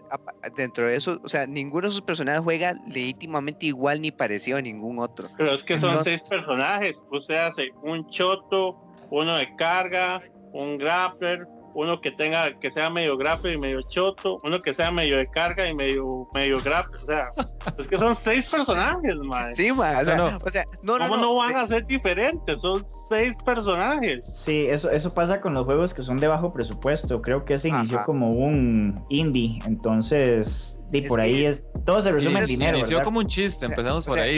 dentro 0.54 0.86
de 0.86 0.96
eso, 0.96 1.18
o 1.24 1.28
sea, 1.30 1.46
ninguno 1.46 1.88
de 1.88 1.92
esos 1.92 2.02
personajes 2.02 2.42
juega 2.42 2.74
legítimamente 2.86 3.64
igual 3.64 4.02
ni 4.02 4.10
parecido 4.10 4.58
a 4.58 4.60
ningún 4.60 4.98
otro. 4.98 5.30
Pero 5.38 5.54
es 5.54 5.62
que 5.62 5.78
son 5.78 6.04
seis 6.04 6.22
personajes, 6.28 7.02
o 7.10 7.22
sea, 7.22 7.52
un 7.80 8.06
choto, 8.10 8.78
uno 9.08 9.34
de 9.36 9.56
carga, 9.56 10.20
un 10.52 10.76
grappler, 10.76 11.46
uno 11.74 12.00
que 12.00 12.10
tenga, 12.10 12.58
que 12.58 12.70
sea 12.70 12.90
medio 12.90 13.16
grappler 13.16 13.56
y 13.56 13.58
medio 13.58 13.80
choto, 13.82 14.38
uno 14.44 14.58
que 14.60 14.72
sea 14.72 14.90
medio 14.90 15.16
de 15.16 15.26
carga 15.26 15.68
y 15.68 15.74
medio, 15.74 16.28
medio 16.34 16.60
grappler, 16.60 17.00
o 17.00 17.04
sea, 17.04 17.24
es 17.78 17.88
que 17.88 17.98
son 17.98 18.14
seis 18.14 18.48
personajes, 18.50 19.16
man. 19.16 19.54
Sí, 19.54 19.72
man, 19.72 19.96
o 19.96 20.04
sea, 20.04 20.16
no, 20.16 20.38
o 20.44 20.50
sea, 20.50 20.64
no, 20.84 20.98
¿cómo 20.98 21.16
no, 21.16 21.34
van 21.34 21.56
a 21.56 21.66
ser 21.66 21.86
diferentes? 21.86 22.60
Son 22.60 22.84
seis 23.08 23.36
personajes. 23.44 24.42
Sí, 24.44 24.66
eso, 24.68 24.90
eso 24.90 25.10
pasa 25.12 25.40
con 25.40 25.54
los 25.54 25.64
juegos 25.64 25.92
que 25.92 26.02
son 26.02 26.18
de 26.18 26.28
bajo 26.28 26.52
presupuesto, 26.52 27.20
creo 27.20 27.44
que 27.44 27.58
se 27.58 27.68
inició 27.68 28.04
como 28.04 28.30
un 28.30 28.94
indie, 29.08 29.58
entonces, 29.66 30.80
y 30.92 31.02
por 31.02 31.20
ahí 31.20 31.46
es, 31.46 31.64
todo 31.84 32.00
se 32.02 32.12
resume 32.12 32.40
en 32.40 32.46
dinero. 32.46 32.78
Inició 32.78 33.02
como 33.02 33.18
un 33.18 33.26
chiste, 33.26 33.66
empezamos 33.66 34.06
por 34.06 34.18
ahí. 34.18 34.36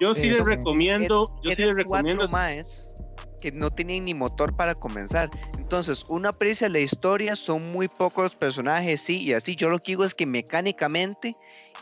Yo, 0.00 0.14
sí 0.14 0.30
les 0.30 0.44
recomiendo, 0.44 1.26
yo 1.42 1.54
sí 1.54 1.62
les 1.62 1.74
recomiendo. 1.74 2.26
Más 2.28 2.94
que 3.44 3.52
no 3.52 3.70
tienen 3.70 4.04
ni 4.04 4.14
motor 4.14 4.56
para 4.56 4.74
comenzar. 4.74 5.28
Entonces, 5.58 6.06
una 6.08 6.30
aprecia 6.30 6.66
la 6.70 6.78
historia, 6.78 7.36
son 7.36 7.66
muy 7.66 7.88
pocos 7.88 8.24
los 8.24 8.36
personajes, 8.36 9.02
sí, 9.02 9.22
y 9.22 9.34
así. 9.34 9.54
Yo 9.54 9.68
lo 9.68 9.78
que 9.78 9.92
digo 9.92 10.04
es 10.04 10.14
que 10.14 10.24
mecánicamente, 10.24 11.32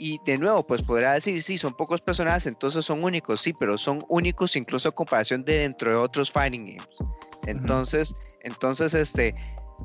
y 0.01 0.19
de 0.27 0.39
nuevo, 0.39 0.67
pues 0.67 0.83
podrá 0.83 1.13
decir, 1.13 1.41
sí, 1.41 1.59
son 1.59 1.73
pocos 1.75 2.01
personajes, 2.01 2.47
entonces 2.47 2.85
son 2.85 3.05
únicos, 3.05 3.41
sí, 3.41 3.53
pero 3.53 3.79
son 3.79 4.01
únicos 4.09 4.57
incluso 4.57 4.89
a 4.89 4.93
comparación 4.93 5.45
de 5.45 5.59
dentro 5.59 5.93
de 5.93 5.99
otros 5.99 6.33
fighting 6.33 6.65
games. 6.65 6.89
Entonces, 7.47 8.13
entonces, 8.41 8.93
este, 8.95 9.33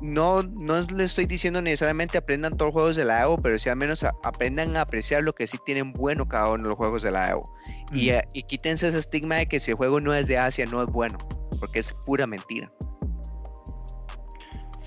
no, 0.02 0.42
no 0.42 0.80
le 0.80 1.04
estoy 1.04 1.26
diciendo 1.26 1.62
necesariamente 1.62 2.18
aprendan 2.18 2.56
todos 2.56 2.70
los 2.70 2.74
juegos 2.74 2.96
de 2.96 3.04
la 3.04 3.22
EVO, 3.22 3.36
pero 3.36 3.56
sí 3.56 3.68
al 3.68 3.76
menos 3.76 4.04
aprendan 4.24 4.76
a 4.76 4.80
apreciar 4.80 5.22
lo 5.22 5.32
que 5.32 5.46
sí 5.46 5.58
tienen 5.64 5.92
bueno 5.92 6.26
cada 6.26 6.48
uno 6.48 6.64
de 6.64 6.68
los 6.70 6.76
juegos 6.76 7.04
de 7.04 7.12
la 7.12 7.30
EVO. 7.30 7.44
y, 7.92 8.10
eh, 8.10 8.26
y, 8.32 8.42
quítense 8.42 8.88
ese 8.88 8.98
estigma 8.98 9.36
de 9.36 9.46
que 9.46 9.60
si 9.60 9.70
el 9.70 9.76
juego 9.76 10.00
no 10.00 10.12
es 10.12 10.26
de 10.26 10.38
Asia, 10.38 10.66
no 10.66 10.82
es 10.82 10.90
bueno 10.90 11.18
porque 11.58 11.80
es 11.80 11.92
pura 12.06 12.26
mentira. 12.26 12.70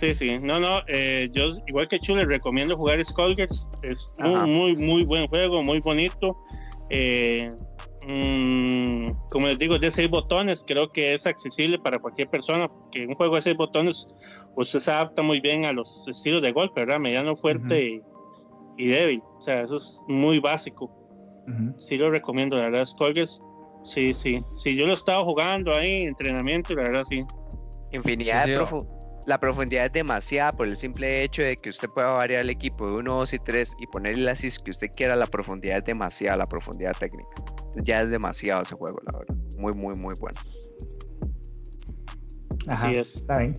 Sí, 0.02 0.16
sí, 0.16 0.40
no, 0.40 0.60
no, 0.60 0.82
eh, 0.88 1.30
yo 1.32 1.56
igual 1.68 1.88
que 1.88 2.00
Chu 2.00 2.16
les 2.16 2.26
recomiendo 2.26 2.76
jugar 2.76 3.06
Skullgirls, 3.06 3.68
es 3.84 4.12
muy, 4.20 4.48
muy, 4.48 4.76
muy 4.76 5.04
buen 5.04 5.28
juego, 5.28 5.62
muy 5.62 5.80
bonito. 5.80 6.36
Eh, 6.90 7.48
mm, 8.08 9.12
como 9.30 9.46
les 9.46 9.60
digo, 9.60 9.78
de 9.78 9.92
seis 9.92 10.10
botones, 10.10 10.64
creo 10.66 10.92
que 10.92 11.14
es 11.14 11.28
accesible 11.28 11.78
para 11.78 12.00
cualquier 12.00 12.30
persona, 12.30 12.68
porque 12.68 13.06
un 13.06 13.14
juego 13.14 13.36
de 13.36 13.44
seis 13.44 13.56
botones, 13.56 14.08
usted 14.56 14.80
se 14.80 14.90
adapta 14.90 15.22
muy 15.22 15.40
bien 15.40 15.66
a 15.66 15.72
los 15.72 16.08
estilos 16.08 16.42
de 16.42 16.52
golpe, 16.52 16.82
¿verdad? 16.82 17.00
Mediano, 17.00 17.36
fuerte 17.36 18.02
y, 18.78 18.88
débil, 18.88 19.22
o 19.38 19.42
sea, 19.42 19.62
eso 19.62 19.78
es 19.78 20.02
muy 20.08 20.40
básico. 20.40 20.92
Sí 21.78 21.98
lo 21.98 22.10
recomiendo, 22.10 22.56
la 22.56 22.70
verdad, 22.70 22.86
Skullgirls 22.86 23.40
Sí, 23.84 24.14
sí. 24.14 24.44
Sí, 24.56 24.76
yo 24.76 24.86
lo 24.86 24.92
he 24.92 24.96
estado 24.96 25.26
jugando 25.26 25.74
ahí, 25.74 26.02
entrenamiento, 26.02 26.74
la 26.76 26.84
verdad, 26.84 27.04
sí. 27.04 27.26
Infinidad 27.92 28.46
de 28.46 28.58
La 29.28 29.40
profundidad 29.40 29.86
es 29.86 29.92
demasiada 29.92 30.52
por 30.52 30.68
el 30.68 30.78
simple 30.78 31.24
hecho 31.24 31.42
de 31.42 31.56
que 31.56 31.70
usted 31.70 31.90
pueda 31.90 32.12
variar 32.12 32.42
el 32.42 32.50
equipo 32.50 32.86
de 32.86 32.94
1, 32.94 33.14
2 33.14 33.34
y 33.34 33.40
3 33.40 33.72
y 33.80 33.88
ponerle 33.88 34.24
la 34.24 34.32
assist 34.32 34.64
que 34.64 34.72
usted 34.72 34.88
quiera. 34.96 35.16
La 35.16 35.28
profundidad 35.28 35.80
es 35.80 35.86
demasiada, 35.86 36.38
la 36.38 36.48
profundidad 36.48 36.94
técnica. 36.98 37.30
Ya 37.84 38.00
es 38.00 38.10
demasiado 38.10 38.62
ese 38.62 38.76
juego, 38.76 39.00
la 39.12 39.20
verdad. 39.20 39.36
Muy, 39.58 39.74
muy, 39.74 39.96
muy 39.96 40.16
bueno. 40.20 40.40
Así 42.68 42.96
es. 42.96 43.18
Está 43.18 43.40
bien. 43.40 43.58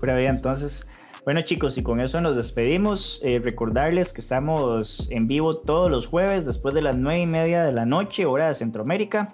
Pura 0.00 0.16
vida, 0.16 0.30
entonces. 0.30 0.86
Bueno 1.24 1.40
chicos, 1.40 1.78
y 1.78 1.82
con 1.82 2.02
eso 2.02 2.20
nos 2.20 2.36
despedimos. 2.36 3.18
Eh, 3.24 3.38
recordarles 3.38 4.12
que 4.12 4.20
estamos 4.20 5.10
en 5.10 5.26
vivo 5.26 5.56
todos 5.56 5.90
los 5.90 6.04
jueves 6.04 6.44
después 6.44 6.74
de 6.74 6.82
las 6.82 6.98
nueve 6.98 7.22
y 7.22 7.26
media 7.26 7.62
de 7.62 7.72
la 7.72 7.86
noche, 7.86 8.26
hora 8.26 8.48
de 8.48 8.54
Centroamérica. 8.54 9.28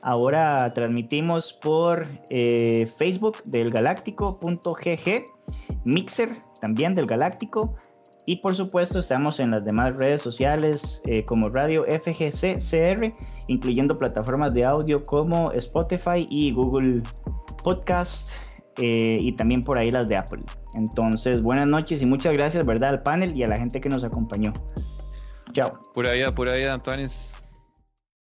Ahora 0.00 0.72
transmitimos 0.74 1.52
por 1.52 2.04
eh, 2.30 2.88
Facebook 2.96 3.42
del 3.44 3.70
Galáctico.gg, 3.70 5.24
Mixer 5.84 6.30
también 6.62 6.94
del 6.94 7.06
Galáctico. 7.06 7.74
Y 8.24 8.36
por 8.36 8.56
supuesto 8.56 8.98
estamos 8.98 9.38
en 9.38 9.50
las 9.50 9.62
demás 9.66 9.98
redes 9.98 10.22
sociales 10.22 11.02
eh, 11.04 11.26
como 11.26 11.48
Radio 11.48 11.84
FGCCR, 11.84 13.12
incluyendo 13.48 13.98
plataformas 13.98 14.54
de 14.54 14.64
audio 14.64 14.98
como 15.04 15.52
Spotify 15.52 16.26
y 16.30 16.52
Google 16.52 17.02
Podcast. 17.62 18.30
Eh, 18.78 19.18
y 19.20 19.32
también 19.32 19.60
por 19.62 19.78
ahí 19.78 19.90
las 19.90 20.08
de 20.08 20.16
Apple. 20.16 20.42
Entonces, 20.74 21.42
buenas 21.42 21.66
noches 21.66 22.02
y 22.02 22.06
muchas 22.06 22.32
gracias, 22.32 22.66
¿verdad? 22.66 22.90
Al 22.90 23.02
panel 23.02 23.36
y 23.36 23.42
a 23.44 23.48
la 23.48 23.58
gente 23.58 23.80
que 23.80 23.88
nos 23.88 24.04
acompañó. 24.04 24.52
Chao. 25.52 25.78
Pura 25.92 26.12
vida, 26.12 26.34
pura 26.34 26.54
vida, 26.54 26.74
Antonis. 26.74 27.43